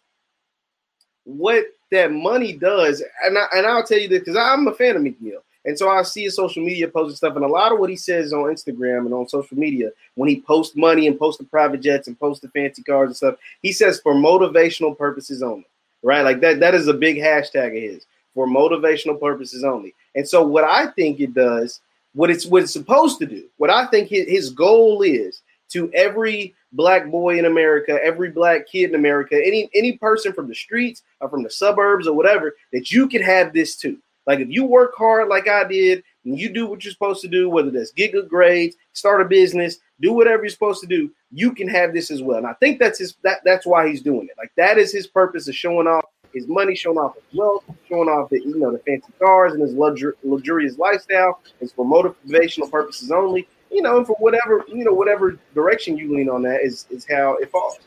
what 1.26 1.66
that 1.92 2.12
money 2.12 2.54
does, 2.54 3.04
and 3.24 3.38
I, 3.38 3.46
and 3.56 3.66
I'll 3.66 3.84
tell 3.86 4.00
you 4.00 4.08
this 4.08 4.20
because 4.20 4.36
I'm 4.36 4.68
a 4.68 4.74
fan 4.74 4.96
of 4.96 5.02
Meek 5.02 5.22
Mill. 5.22 5.44
And 5.70 5.78
so 5.78 5.88
I 5.88 6.02
see 6.02 6.24
his 6.24 6.36
social 6.36 6.66
media 6.66 6.88
posting 6.88 7.16
stuff, 7.16 7.36
and 7.36 7.46
a 7.46 7.48
lot 7.48 7.72
of 7.72 7.78
what 7.78 7.92
he 7.92 7.96
says 7.96 8.34
on 8.34 8.46
Instagram 8.46 9.06
and 9.06 9.14
on 9.14 9.30
social 9.30 9.56
media 9.56 9.92
when 10.16 10.28
he 10.28 10.42
posts 10.42 10.76
money 10.76 11.06
and 11.06 11.20
posts 11.20 11.38
the 11.38 11.44
private 11.46 11.80
jets 11.80 12.08
and 12.08 12.20
posts 12.20 12.42
the 12.42 12.50
fancy 12.50 12.82
cars 12.82 13.10
and 13.10 13.16
stuff, 13.16 13.36
he 13.62 13.72
says 13.72 14.02
for 14.02 14.16
motivational 14.16 14.98
purposes 14.98 15.44
only, 15.44 15.68
right? 16.02 16.24
Like 16.24 16.42
that, 16.42 16.60
that 16.62 16.74
is 16.74 16.88
a 16.88 16.94
big 16.96 17.18
hashtag 17.18 17.68
of 17.68 17.84
his 17.84 18.08
for 18.34 18.48
motivational 18.48 19.20
purposes 19.20 19.64
only. 19.64 19.94
And 20.16 20.28
so 20.28 20.44
what 20.44 20.64
I 20.64 20.88
think 20.88 21.20
it 21.20 21.36
does, 21.36 21.82
what 22.16 22.32
it's 22.32 22.48
what 22.48 22.64
it's 22.64 22.74
supposed 22.74 23.20
to 23.20 23.28
do, 23.28 23.44
what 23.58 23.70
I 23.70 23.86
think 23.92 24.10
his, 24.10 24.28
his 24.28 24.50
goal 24.50 25.04
is 25.04 25.44
to 25.74 25.92
every 25.94 26.56
black 26.72 27.12
boy 27.12 27.38
in 27.38 27.46
America, 27.46 28.00
every 28.04 28.32
black 28.32 28.68
kid 28.68 28.90
in 28.90 28.96
America, 28.96 29.36
any 29.36 29.70
any 29.76 30.00
person 30.00 30.34
from 30.34 30.48
the 30.48 30.56
streets 30.56 31.04
or 31.22 31.30
from 31.30 31.44
the 31.44 31.50
suburbs 31.52 32.08
or 32.08 32.16
whatever, 32.16 32.56
that 32.74 32.90
you 32.90 33.08
can 33.08 33.22
have 33.22 33.54
this 33.54 33.76
too 33.76 34.00
like 34.30 34.42
if 34.42 34.50
you 34.52 34.64
work 34.64 34.94
hard 34.96 35.28
like 35.28 35.48
I 35.48 35.64
did, 35.64 36.04
and 36.24 36.38
you 36.38 36.54
do 36.54 36.68
what 36.68 36.84
you're 36.84 36.92
supposed 36.92 37.22
to 37.24 37.28
do, 37.28 37.50
whether 37.50 37.72
that's 37.72 37.90
get 37.90 38.12
good 38.12 38.30
grades, 38.30 38.76
start 38.94 39.24
a 39.24 39.26
business, 39.26 39.80
do 40.02 40.14
whatever 40.14 40.44
you're 40.44 40.52
supposed 40.52 40.82
to 40.82 40.88
do, 40.88 41.10
you 41.32 41.52
can 41.52 41.68
have 41.68 41.94
this 41.94 42.12
as 42.12 42.22
well. 42.22 42.38
And 42.38 42.46
I 42.46 42.54
think 42.54 42.78
that's 42.78 43.00
his 43.00 43.16
that 43.24 43.40
that's 43.44 43.66
why 43.66 43.90
he's 43.90 44.04
doing 44.04 44.28
it. 44.28 44.36
Like 44.38 44.52
that 44.56 44.78
is 44.78 44.92
his 44.92 45.08
purpose 45.08 45.48
of 45.48 45.56
showing 45.56 45.88
off 45.88 46.06
his 46.32 46.48
money, 46.48 46.76
showing 46.76 47.00
off 47.00 47.16
his 47.16 47.40
wealth, 47.40 47.64
showing 47.88 48.08
off 48.08 48.30
the 48.30 48.40
you 48.40 48.60
know 48.60 48.72
the 48.72 48.78
fancy 48.86 49.12
cars 49.18 49.54
and 49.54 49.64
his 49.64 49.74
luxur- 49.74 50.14
luxurious 50.22 50.78
lifestyle. 50.78 51.42
It's 51.60 51.74
for 51.74 51.84
motivational 51.84 52.70
purposes 52.70 53.10
only. 53.10 53.48
You 53.72 53.82
know, 53.82 53.98
and 53.98 54.06
for 54.06 54.16
whatever 54.20 54.64
you 54.68 54.84
know, 54.84 54.94
whatever 54.94 55.40
direction 55.56 55.98
you 55.98 56.16
lean 56.16 56.30
on 56.30 56.44
that 56.44 56.62
is 56.62 56.86
is 56.92 57.04
how 57.10 57.38
it 57.38 57.50
falls. 57.50 57.80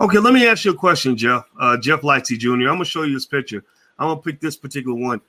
Okay, 0.00 0.18
let 0.18 0.34
me 0.34 0.46
ask 0.46 0.66
you 0.66 0.72
a 0.72 0.76
question, 0.76 1.16
Jeff. 1.16 1.48
Uh, 1.58 1.78
Jeff 1.78 2.02
Lightsey 2.02 2.38
Jr. 2.38 2.50
I'm 2.50 2.74
gonna 2.74 2.84
show 2.84 3.04
you 3.04 3.14
this 3.14 3.24
picture. 3.24 3.64
I'm 3.98 4.08
gonna 4.08 4.20
pick 4.20 4.40
this 4.40 4.56
particular 4.56 4.96
one. 4.96 5.20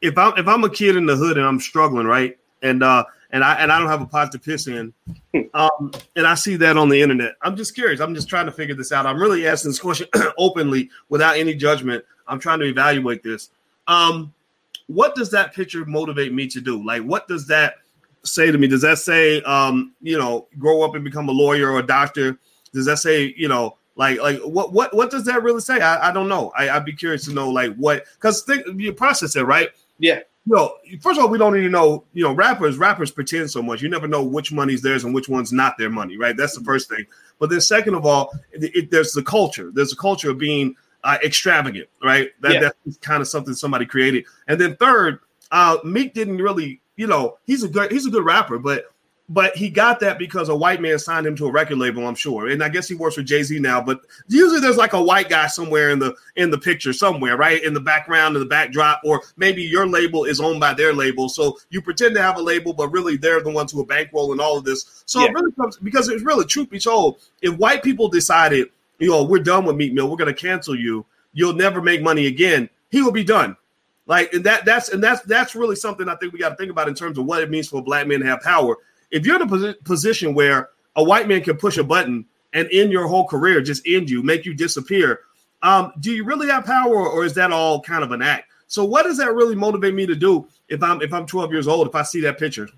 If 0.00 0.18
I'm 0.18 0.36
if 0.36 0.46
I'm 0.46 0.64
a 0.64 0.70
kid 0.70 0.96
in 0.96 1.06
the 1.06 1.16
hood 1.16 1.36
and 1.38 1.46
I'm 1.46 1.60
struggling, 1.60 2.06
right, 2.06 2.36
and 2.62 2.82
uh 2.82 3.04
and 3.30 3.42
I 3.42 3.54
and 3.54 3.72
I 3.72 3.78
don't 3.78 3.88
have 3.88 4.02
a 4.02 4.06
pot 4.06 4.32
to 4.32 4.38
piss 4.38 4.66
in, 4.66 4.92
um, 5.54 5.92
and 6.16 6.26
I 6.26 6.34
see 6.34 6.56
that 6.56 6.76
on 6.76 6.88
the 6.88 7.00
internet, 7.00 7.34
I'm 7.42 7.56
just 7.56 7.74
curious. 7.74 8.00
I'm 8.00 8.14
just 8.14 8.28
trying 8.28 8.46
to 8.46 8.52
figure 8.52 8.74
this 8.74 8.92
out. 8.92 9.06
I'm 9.06 9.20
really 9.20 9.46
asking 9.46 9.70
this 9.70 9.80
question 9.80 10.06
openly 10.38 10.90
without 11.08 11.36
any 11.36 11.54
judgment. 11.54 12.04
I'm 12.26 12.38
trying 12.38 12.60
to 12.60 12.66
evaluate 12.66 13.22
this. 13.22 13.50
Um, 13.86 14.32
what 14.86 15.14
does 15.14 15.30
that 15.30 15.54
picture 15.54 15.84
motivate 15.84 16.32
me 16.32 16.46
to 16.48 16.60
do? 16.60 16.84
Like, 16.84 17.02
what 17.02 17.26
does 17.26 17.46
that 17.48 17.76
say 18.22 18.50
to 18.50 18.58
me? 18.58 18.66
Does 18.66 18.82
that 18.82 18.98
say, 18.98 19.42
um, 19.42 19.94
you 20.00 20.18
know, 20.18 20.46
grow 20.58 20.82
up 20.82 20.94
and 20.94 21.04
become 21.04 21.28
a 21.28 21.32
lawyer 21.32 21.70
or 21.70 21.80
a 21.80 21.86
doctor? 21.86 22.38
Does 22.72 22.86
that 22.86 22.98
say, 22.98 23.34
you 23.36 23.48
know, 23.48 23.76
like, 23.96 24.20
like 24.20 24.40
what 24.40 24.72
what 24.72 24.94
what 24.94 25.10
does 25.10 25.24
that 25.24 25.42
really 25.42 25.60
say? 25.60 25.80
I, 25.80 26.08
I 26.08 26.12
don't 26.12 26.28
know. 26.28 26.52
I, 26.56 26.68
I'd 26.68 26.84
be 26.84 26.92
curious 26.92 27.24
to 27.26 27.32
know 27.32 27.48
like 27.50 27.74
what 27.76 28.04
because 28.14 28.42
think 28.42 28.64
you 28.80 28.92
process 28.92 29.36
it, 29.36 29.44
right? 29.44 29.70
Yeah. 29.98 30.20
You 30.46 30.56
know, 30.56 30.74
first 31.00 31.18
of 31.18 31.24
all, 31.24 31.30
we 31.30 31.38
don't 31.38 31.56
even 31.56 31.72
know, 31.72 32.04
you 32.12 32.22
know, 32.22 32.34
rappers, 32.34 32.76
rappers 32.76 33.10
pretend 33.10 33.50
so 33.50 33.62
much. 33.62 33.80
You 33.80 33.88
never 33.88 34.06
know 34.06 34.22
which 34.22 34.52
money's 34.52 34.82
theirs 34.82 35.04
and 35.04 35.14
which 35.14 35.26
one's 35.26 35.52
not 35.52 35.78
their 35.78 35.88
money, 35.88 36.18
right? 36.18 36.36
That's 36.36 36.58
the 36.58 36.64
first 36.64 36.90
thing. 36.90 37.06
But 37.38 37.48
then 37.48 37.62
second 37.62 37.94
of 37.94 38.04
all, 38.04 38.30
it, 38.52 38.76
it, 38.76 38.90
there's 38.90 39.12
the 39.12 39.22
culture. 39.22 39.70
There's 39.72 39.94
a 39.94 39.96
culture 39.96 40.30
of 40.30 40.36
being 40.36 40.76
uh, 41.02 41.16
extravagant, 41.24 41.88
right? 42.02 42.30
That, 42.40 42.52
yeah. 42.52 42.60
That's 42.84 42.98
kind 42.98 43.22
of 43.22 43.28
something 43.28 43.54
somebody 43.54 43.86
created. 43.86 44.26
And 44.46 44.60
then 44.60 44.76
third, 44.76 45.20
uh, 45.50 45.78
Meek 45.82 46.12
didn't 46.12 46.38
really, 46.38 46.82
you 46.96 47.06
know, 47.06 47.38
he's 47.46 47.62
a 47.62 47.68
good 47.68 47.90
he's 47.90 48.06
a 48.06 48.10
good 48.10 48.24
rapper, 48.24 48.58
but 48.58 48.84
but 49.28 49.56
he 49.56 49.70
got 49.70 50.00
that 50.00 50.18
because 50.18 50.50
a 50.50 50.56
white 50.56 50.82
man 50.82 50.98
signed 50.98 51.26
him 51.26 51.34
to 51.36 51.46
a 51.46 51.50
record 51.50 51.78
label, 51.78 52.06
I'm 52.06 52.14
sure. 52.14 52.48
And 52.48 52.62
I 52.62 52.68
guess 52.68 52.86
he 52.86 52.94
works 52.94 53.14
for 53.14 53.22
Jay 53.22 53.42
Z 53.42 53.58
now. 53.58 53.80
But 53.80 54.02
usually 54.28 54.60
there's 54.60 54.76
like 54.76 54.92
a 54.92 55.02
white 55.02 55.30
guy 55.30 55.46
somewhere 55.46 55.90
in 55.90 55.98
the 55.98 56.14
in 56.36 56.50
the 56.50 56.58
picture, 56.58 56.92
somewhere, 56.92 57.36
right 57.36 57.62
in 57.62 57.72
the 57.72 57.80
background, 57.80 58.36
in 58.36 58.40
the 58.40 58.48
backdrop, 58.48 59.00
or 59.02 59.22
maybe 59.36 59.62
your 59.62 59.86
label 59.86 60.24
is 60.24 60.40
owned 60.40 60.60
by 60.60 60.74
their 60.74 60.92
label. 60.92 61.30
So 61.30 61.58
you 61.70 61.80
pretend 61.80 62.14
to 62.16 62.22
have 62.22 62.36
a 62.36 62.42
label, 62.42 62.74
but 62.74 62.88
really 62.88 63.16
they're 63.16 63.42
the 63.42 63.50
ones 63.50 63.72
who 63.72 63.80
are 63.80 63.86
bankrolling 63.86 64.40
all 64.40 64.58
of 64.58 64.64
this. 64.64 65.02
So 65.06 65.20
yeah. 65.20 65.28
it 65.28 65.32
really 65.32 65.52
comes 65.52 65.78
because 65.78 66.08
it's 66.08 66.22
really 66.22 66.44
truth 66.44 66.68
be 66.68 66.78
told, 66.78 67.18
if 67.40 67.56
white 67.56 67.82
people 67.82 68.08
decided, 68.08 68.68
you 68.98 69.10
know, 69.10 69.24
we're 69.24 69.42
done 69.42 69.64
with 69.64 69.76
Meek 69.76 69.94
Mill, 69.94 70.10
we're 70.10 70.16
going 70.16 70.34
to 70.34 70.38
cancel 70.38 70.76
you, 70.78 71.06
you'll 71.32 71.54
never 71.54 71.80
make 71.80 72.02
money 72.02 72.26
again. 72.26 72.68
He 72.90 73.00
will 73.00 73.12
be 73.12 73.24
done. 73.24 73.56
Like 74.06 74.34
and 74.34 74.44
that 74.44 74.66
that's 74.66 74.90
and 74.90 75.02
that's 75.02 75.22
that's 75.22 75.54
really 75.54 75.76
something 75.76 76.10
I 76.10 76.16
think 76.16 76.34
we 76.34 76.38
got 76.38 76.50
to 76.50 76.56
think 76.56 76.70
about 76.70 76.88
in 76.88 76.94
terms 76.94 77.16
of 77.16 77.24
what 77.24 77.42
it 77.42 77.50
means 77.50 77.68
for 77.68 77.78
a 77.78 77.82
black 77.82 78.06
man 78.06 78.20
to 78.20 78.26
have 78.26 78.42
power 78.42 78.76
if 79.14 79.24
you're 79.24 79.36
in 79.36 79.42
a 79.42 79.46
posi- 79.46 79.84
position 79.84 80.34
where 80.34 80.70
a 80.96 81.02
white 81.02 81.28
man 81.28 81.40
can 81.40 81.56
push 81.56 81.78
a 81.78 81.84
button 81.84 82.26
and 82.52 82.68
end 82.72 82.90
your 82.90 83.06
whole 83.06 83.26
career, 83.26 83.62
just 83.62 83.86
end 83.86 84.10
you, 84.10 84.22
make 84.22 84.44
you 84.44 84.54
disappear, 84.54 85.20
um, 85.62 85.92
do 86.00 86.12
you 86.12 86.24
really 86.24 86.48
have 86.48 86.66
power, 86.66 87.08
or 87.08 87.24
is 87.24 87.32
that 87.34 87.52
all 87.52 87.80
kind 87.80 88.02
of 88.02 88.10
an 88.10 88.20
act? 88.20 88.50
So, 88.66 88.84
what 88.84 89.04
does 89.04 89.16
that 89.18 89.32
really 89.32 89.54
motivate 89.54 89.94
me 89.94 90.04
to 90.06 90.16
do 90.16 90.46
if 90.68 90.82
I'm 90.82 91.00
if 91.00 91.12
I'm 91.12 91.26
12 91.26 91.52
years 91.52 91.68
old? 91.68 91.86
If 91.86 91.94
I 91.94 92.02
see 92.02 92.20
that 92.22 92.38
picture? 92.38 92.68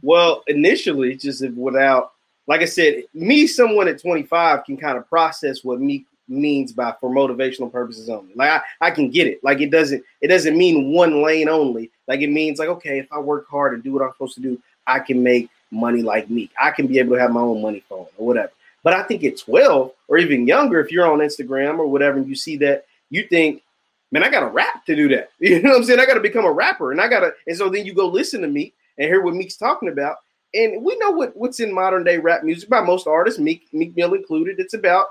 Well, 0.00 0.42
initially, 0.46 1.16
just 1.16 1.46
without, 1.50 2.12
like 2.46 2.62
I 2.62 2.66
said, 2.66 3.02
me, 3.12 3.46
someone 3.46 3.88
at 3.88 4.00
25 4.00 4.64
can 4.64 4.76
kind 4.76 4.96
of 4.96 5.08
process 5.08 5.62
what 5.64 5.80
Meek 5.80 6.06
means 6.28 6.72
by 6.72 6.94
for 7.00 7.10
motivational 7.10 7.70
purposes 7.70 8.08
only. 8.08 8.32
Like 8.34 8.62
I, 8.80 8.86
I 8.86 8.90
can 8.92 9.10
get 9.10 9.26
it. 9.26 9.42
Like 9.42 9.60
it 9.60 9.70
doesn't 9.70 10.02
it 10.20 10.28
doesn't 10.28 10.56
mean 10.56 10.92
one 10.92 11.22
lane 11.22 11.48
only. 11.48 11.90
Like 12.06 12.20
it 12.20 12.30
means 12.30 12.58
like 12.58 12.68
okay, 12.68 13.00
if 13.00 13.12
I 13.12 13.18
work 13.18 13.48
hard 13.48 13.74
and 13.74 13.82
do 13.82 13.92
what 13.92 14.02
I'm 14.02 14.12
supposed 14.12 14.36
to 14.36 14.40
do, 14.40 14.60
I 14.86 15.00
can 15.00 15.22
make 15.22 15.50
money 15.70 16.02
like 16.02 16.30
me. 16.30 16.50
I 16.60 16.70
can 16.70 16.86
be 16.86 16.98
able 16.98 17.14
to 17.14 17.20
have 17.20 17.32
my 17.32 17.40
own 17.40 17.62
money 17.62 17.84
phone 17.88 18.06
or 18.16 18.26
whatever. 18.26 18.52
But 18.82 18.94
I 18.94 19.02
think 19.02 19.24
at 19.24 19.38
12 19.38 19.92
or 20.08 20.18
even 20.18 20.46
younger, 20.46 20.80
if 20.80 20.90
you're 20.90 21.10
on 21.10 21.18
Instagram 21.18 21.78
or 21.78 21.86
whatever, 21.86 22.18
and 22.18 22.28
you 22.28 22.34
see 22.34 22.56
that, 22.58 22.86
you 23.10 23.26
think, 23.28 23.62
man, 24.10 24.24
I 24.24 24.30
got 24.30 24.40
to 24.40 24.46
rap 24.46 24.86
to 24.86 24.96
do 24.96 25.08
that. 25.08 25.30
You 25.40 25.62
know 25.62 25.70
what 25.70 25.78
I'm 25.78 25.84
saying? 25.84 26.00
I 26.00 26.06
got 26.06 26.14
to 26.14 26.20
become 26.20 26.44
a 26.44 26.52
rapper. 26.52 26.92
And 26.92 27.00
I 27.00 27.08
got 27.08 27.20
to, 27.20 27.32
and 27.46 27.56
so 27.56 27.68
then 27.68 27.84
you 27.84 27.94
go 27.94 28.06
listen 28.06 28.40
to 28.42 28.48
Meek 28.48 28.74
and 28.98 29.06
hear 29.06 29.22
what 29.22 29.34
Meek's 29.34 29.56
talking 29.56 29.90
about. 29.90 30.16
And 30.54 30.82
we 30.82 30.96
know 30.98 31.10
what, 31.10 31.36
what's 31.36 31.60
in 31.60 31.72
modern 31.72 32.04
day 32.04 32.18
rap 32.18 32.42
music 32.42 32.68
by 32.68 32.80
most 32.80 33.06
artists, 33.06 33.38
Meek, 33.38 33.68
Meek 33.72 33.96
Mill 33.96 34.14
included. 34.14 34.58
It's 34.58 34.74
about 34.74 35.06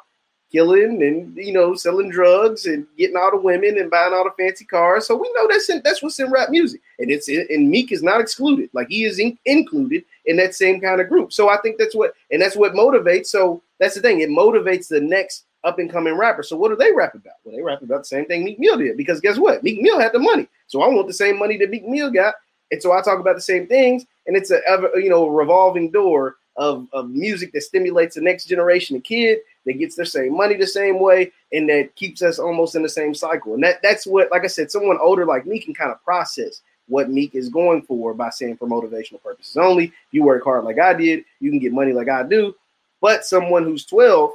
killing 0.52 1.04
and 1.04 1.36
you 1.36 1.54
know 1.54 1.76
selling 1.76 2.10
drugs 2.10 2.66
and 2.66 2.86
getting 2.98 3.16
all 3.16 3.32
the 3.32 3.38
women 3.38 3.78
and 3.78 3.92
buying 3.92 4.14
all 4.14 4.24
the 4.24 4.44
fancy 4.44 4.66
cars. 4.66 5.08
So 5.08 5.16
we 5.16 5.32
know 5.34 5.48
that's 5.48 5.70
in, 5.70 5.82
that's 5.84 6.02
what's 6.02 6.20
in 6.20 6.32
rap 6.32 6.50
music, 6.50 6.82
and 7.00 7.12
it's 7.12 7.30
in, 7.30 7.46
and 7.50 7.70
Meek 7.70 7.92
is 7.92 8.04
not 8.04 8.22
excluded. 8.22 8.70
Like 8.74 8.88
he 8.90 9.04
is 9.04 9.20
in, 9.20 9.38
included 9.46 10.04
in 10.26 10.38
that 10.38 10.56
same 10.56 10.82
kind 10.82 11.02
of 11.02 11.10
group. 11.10 11.32
So 11.32 11.50
I 11.50 11.58
think 11.58 11.78
that's 11.78 11.96
what 11.96 12.14
and 12.32 12.42
that's 12.42 12.56
what 12.56 12.74
motivates. 12.74 13.28
So 13.28 13.62
that's 13.80 13.96
the 13.96 14.02
thing; 14.02 14.22
it 14.22 14.30
motivates 14.30 14.88
the 14.88 15.02
next 15.02 15.46
up 15.64 15.80
and 15.80 15.92
coming 15.92 16.18
rapper. 16.18 16.44
So 16.44 16.56
what 16.56 16.70
do 16.70 16.76
they 16.76 16.92
rap 16.94 17.16
about? 17.16 17.34
Well, 17.44 17.56
they 17.56 17.62
rap 17.62 17.82
about 17.82 18.00
the 18.00 18.06
same 18.06 18.26
thing 18.26 18.44
Meek 18.44 18.60
Mill 18.60 18.78
did 18.78 18.98
because 18.98 19.20
guess 19.20 19.38
what? 19.38 19.64
Meek 19.64 19.82
Mill 19.82 20.00
had 20.00 20.14
the 20.14 20.20
money, 20.20 20.48
so 20.68 20.82
I 20.82 20.88
want 20.88 21.08
the 21.08 21.14
same 21.14 21.38
money 21.38 21.58
that 21.58 21.70
Meek 21.70 21.88
Mill 21.88 22.12
got, 22.12 22.36
and 22.72 22.82
so 22.82 22.92
I 22.92 23.02
talk 23.02 23.20
about 23.20 23.36
the 23.36 23.42
same 23.42 23.68
things, 23.68 24.06
and 24.26 24.36
it's 24.36 24.52
a 24.52 24.60
ever 24.68 24.92
you 24.96 25.10
know 25.10 25.28
revolving 25.28 25.92
door 25.92 26.38
of, 26.56 26.88
of 26.92 27.10
music 27.10 27.54
that 27.54 27.62
stimulates 27.62 28.16
the 28.16 28.22
next 28.22 28.46
generation 28.46 28.98
of 28.98 29.04
kid 29.04 29.40
that 29.66 29.74
gets 29.74 29.96
their 29.96 30.06
same 30.06 30.36
money 30.36 30.56
the 30.56 30.68
same 30.68 31.00
way 31.00 31.32
and 31.52 31.70
that 31.70 31.96
keeps 31.96 32.22
us 32.22 32.40
almost 32.40 32.76
in 32.76 32.82
the 32.82 32.90
same 32.90 33.14
cycle. 33.14 33.54
And 33.54 33.64
that 33.64 33.82
that's 33.82 34.08
what, 34.08 34.32
like 34.32 34.44
I 34.44 34.48
said, 34.48 34.72
someone 34.72 34.98
older 35.00 35.26
like 35.26 35.46
me 35.46 35.60
can 35.60 35.74
kind 35.74 35.92
of 35.92 36.04
process 36.04 36.62
what 36.88 37.10
Meek 37.10 37.36
is 37.36 37.50
going 37.50 37.84
for 37.84 38.14
by 38.14 38.30
saying 38.30 38.58
for 38.58 38.68
motivational 38.68 39.22
purposes 39.22 39.58
only. 39.58 39.94
You 40.12 40.24
work 40.24 40.44
hard 40.44 40.66
like 40.66 40.80
I 40.80 40.94
did, 40.94 41.24
you 41.40 41.50
can 41.50 41.60
get 41.60 41.74
money 41.74 41.94
like 41.94 42.10
I 42.10 42.24
do. 42.24 42.56
But 43.02 43.26
someone 43.26 43.64
who's 43.64 43.86
12, 43.86 44.32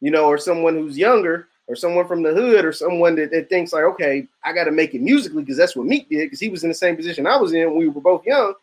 you 0.00 0.10
know, 0.10 0.26
or 0.26 0.38
someone 0.38 0.74
who's 0.74 0.98
younger, 0.98 1.48
or 1.66 1.76
someone 1.76 2.06
from 2.06 2.22
the 2.22 2.34
hood, 2.34 2.64
or 2.64 2.72
someone 2.72 3.14
that, 3.16 3.30
that 3.30 3.48
thinks 3.48 3.72
like, 3.72 3.84
okay, 3.84 4.26
I 4.42 4.52
got 4.52 4.64
to 4.64 4.72
make 4.72 4.94
it 4.94 5.00
musically 5.00 5.42
because 5.42 5.56
that's 5.56 5.76
what 5.76 5.86
Meek 5.86 6.08
did 6.08 6.26
because 6.26 6.40
he 6.40 6.48
was 6.48 6.62
in 6.62 6.68
the 6.68 6.74
same 6.74 6.96
position 6.96 7.26
I 7.26 7.36
was 7.36 7.52
in 7.52 7.68
when 7.68 7.78
we 7.78 7.88
were 7.88 8.00
both 8.00 8.26
young. 8.26 8.54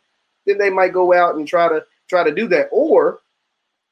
Then 0.46 0.58
they 0.58 0.70
might 0.70 0.94
go 0.94 1.14
out 1.14 1.36
and 1.36 1.48
try 1.48 1.68
to 1.70 1.86
try 2.10 2.24
to 2.24 2.34
do 2.34 2.48
that, 2.50 2.68
or 2.72 3.20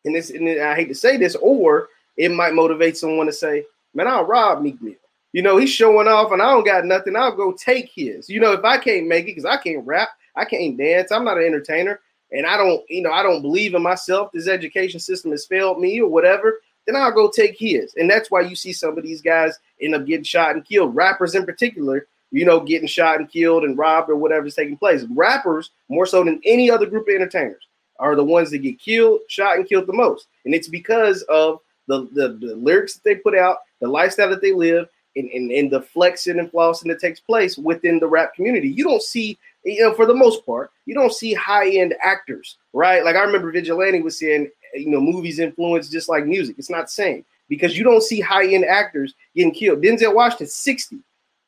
and 0.06 0.16
this, 0.16 0.30
and 0.30 0.48
I 0.62 0.76
hate 0.76 0.88
to 0.88 0.96
say 0.96 1.18
this, 1.18 1.36
or 1.36 1.90
it 2.18 2.32
might 2.32 2.54
motivate 2.54 2.98
someone 2.98 3.28
to 3.28 3.34
say, 3.34 3.66
"Man, 3.94 4.08
I'll 4.08 4.26
rob 4.26 4.62
Meek 4.62 4.82
Mill." 4.82 4.96
You 5.34 5.44
know, 5.44 5.58
he's 5.58 5.70
showing 5.70 6.08
off, 6.08 6.32
and 6.32 6.42
I 6.42 6.52
don't 6.52 6.66
got 6.66 6.86
nothing. 6.86 7.16
I'll 7.16 7.36
go 7.36 7.54
take 7.54 7.92
his. 7.94 8.30
You 8.30 8.40
know, 8.40 8.52
if 8.54 8.64
I 8.64 8.78
can't 8.78 9.08
make 9.08 9.26
it 9.26 9.36
because 9.36 9.46
I 9.46 9.58
can't 9.58 9.86
rap, 9.86 10.10
I 10.36 10.46
can't 10.46 10.78
dance, 10.78 11.12
I'm 11.12 11.24
not 11.24 11.38
an 11.38 11.46
entertainer, 11.46 12.00
and 12.32 12.46
I 12.48 12.58
don't, 12.58 12.84
you 12.90 13.02
know, 13.02 13.12
I 13.12 13.22
don't 13.22 13.42
believe 13.42 13.76
in 13.76 13.84
myself. 13.84 14.32
This 14.32 14.48
education 14.48 15.00
system 15.00 15.32
has 15.32 15.46
failed 15.46 15.80
me, 15.80 16.02
or 16.02 16.10
whatever. 16.10 16.62
Then 16.88 16.96
I'll 16.96 17.12
go 17.12 17.30
take 17.30 17.60
his, 17.60 17.94
and 17.96 18.10
that's 18.10 18.32
why 18.32 18.42
you 18.42 18.56
see 18.56 18.74
some 18.74 18.98
of 18.98 19.04
these 19.04 19.22
guys 19.22 19.60
end 19.82 19.94
up 19.94 20.06
getting 20.06 20.24
shot 20.24 20.56
and 20.56 20.66
killed. 20.66 20.96
Rappers 20.96 21.36
in 21.36 21.46
particular, 21.46 22.08
you 22.32 22.46
know, 22.46 22.60
getting 22.60 22.88
shot 22.88 23.20
and 23.20 23.30
killed 23.30 23.64
and 23.64 23.78
robbed 23.78 24.10
or 24.10 24.16
whatever 24.16 24.48
is 24.48 24.56
taking 24.56 24.78
place. 24.78 25.06
Rappers 25.12 25.70
more 25.90 26.08
so 26.08 26.24
than 26.24 26.42
any 26.44 26.72
other 26.72 26.88
group 26.88 27.08
of 27.08 27.14
entertainers 27.14 27.68
are 28.00 28.16
the 28.16 28.24
ones 28.24 28.52
that 28.52 28.60
get 28.60 28.80
killed, 28.80 29.20
shot, 29.28 29.58
and 29.58 29.68
killed 29.68 29.88
the 29.88 29.94
most. 29.94 30.28
And 30.46 30.56
it's 30.56 30.68
because 30.68 31.22
of 31.24 31.60
the, 31.88 32.08
the, 32.14 32.38
the 32.40 32.56
lyrics 32.56 32.96
that 32.96 33.04
they 33.04 33.16
put 33.16 33.38
out, 33.38 33.58
the 33.82 33.88
lifestyle 33.88 34.30
that 34.30 34.42
they 34.42 34.54
live, 34.54 34.88
and, 35.16 35.30
and, 35.32 35.52
and 35.52 35.72
the 35.72 35.82
flexing 35.82 36.40
and 36.40 36.52
flossing 36.52 36.88
that 36.88 37.00
takes 37.00 37.20
place 37.20 37.58
within 37.58 38.00
the 38.00 38.08
rap 38.08 38.34
community. 38.34 38.70
You 38.70 38.84
don't 38.84 39.02
see, 39.02 39.38
you 39.66 39.82
know, 39.82 39.94
for 39.94 40.06
the 40.06 40.14
most 40.14 40.46
part, 40.46 40.72
you 40.86 40.94
don't 40.94 41.14
see 41.14 41.34
high 41.34 41.70
end 41.70 41.96
actors, 42.02 42.58
right? 42.74 43.04
Like 43.04 43.16
I 43.16 43.22
remember 43.22 43.52
Vigilante 43.52 44.02
was 44.02 44.20
saying, 44.20 44.50
you 44.74 44.90
know, 44.90 45.02
movies 45.02 45.40
influence 45.40 45.90
just 45.90 46.10
like 46.10 46.26
music. 46.26 46.56
It's 46.58 46.70
not 46.70 46.86
the 46.86 46.92
same 46.92 47.26
because 47.50 47.78
you 47.78 47.84
don't 47.84 48.04
see 48.04 48.20
high 48.20 48.48
end 48.48 48.66
actors 48.66 49.14
getting 49.36 49.54
killed. 49.54 49.82
Denzel 49.82 50.14
Washington, 50.14 50.48
60, 50.48 51.00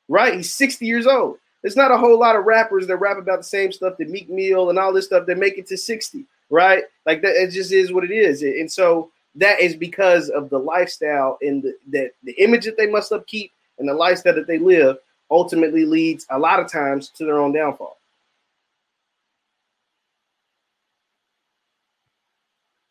right? 0.09 0.35
He's 0.35 0.53
60 0.53 0.85
years 0.85 1.07
old. 1.07 1.37
There's 1.61 1.75
not 1.75 1.91
a 1.91 1.97
whole 1.97 2.19
lot 2.19 2.35
of 2.35 2.45
rappers 2.45 2.87
that 2.87 2.97
rap 2.97 3.17
about 3.17 3.37
the 3.37 3.43
same 3.43 3.71
stuff 3.71 3.93
that 3.99 4.09
Meek 4.09 4.29
Mill 4.29 4.71
and 4.71 4.79
all 4.79 4.91
this 4.91 5.05
stuff 5.05 5.27
that 5.27 5.37
make 5.37 5.59
it 5.59 5.67
to 5.67 5.77
60, 5.77 6.25
right? 6.51 6.83
Like 7.05 7.21
that, 7.23 7.35
it 7.35 7.51
just 7.51 7.71
is 7.71 7.91
what 7.91 8.03
it 8.03 8.11
is. 8.11 8.43
And 8.43 8.71
so 8.71 9.09
that 9.35 9.59
is 9.59 9.75
because 9.75 10.29
of 10.29 10.49
the 10.49 10.59
lifestyle 10.59 11.39
and 11.41 11.63
the, 11.63 11.75
that 11.89 12.11
the 12.23 12.33
image 12.33 12.65
that 12.65 12.77
they 12.77 12.87
must 12.87 13.11
upkeep 13.11 13.51
and 13.79 13.87
the 13.87 13.93
lifestyle 13.93 14.35
that 14.35 14.45
they 14.45 14.59
live 14.59 14.97
ultimately 15.31 15.85
leads 15.85 16.27
a 16.29 16.37
lot 16.37 16.59
of 16.59 16.69
times 16.69 17.09
to 17.09 17.25
their 17.25 17.39
own 17.39 17.53
downfall. 17.53 17.97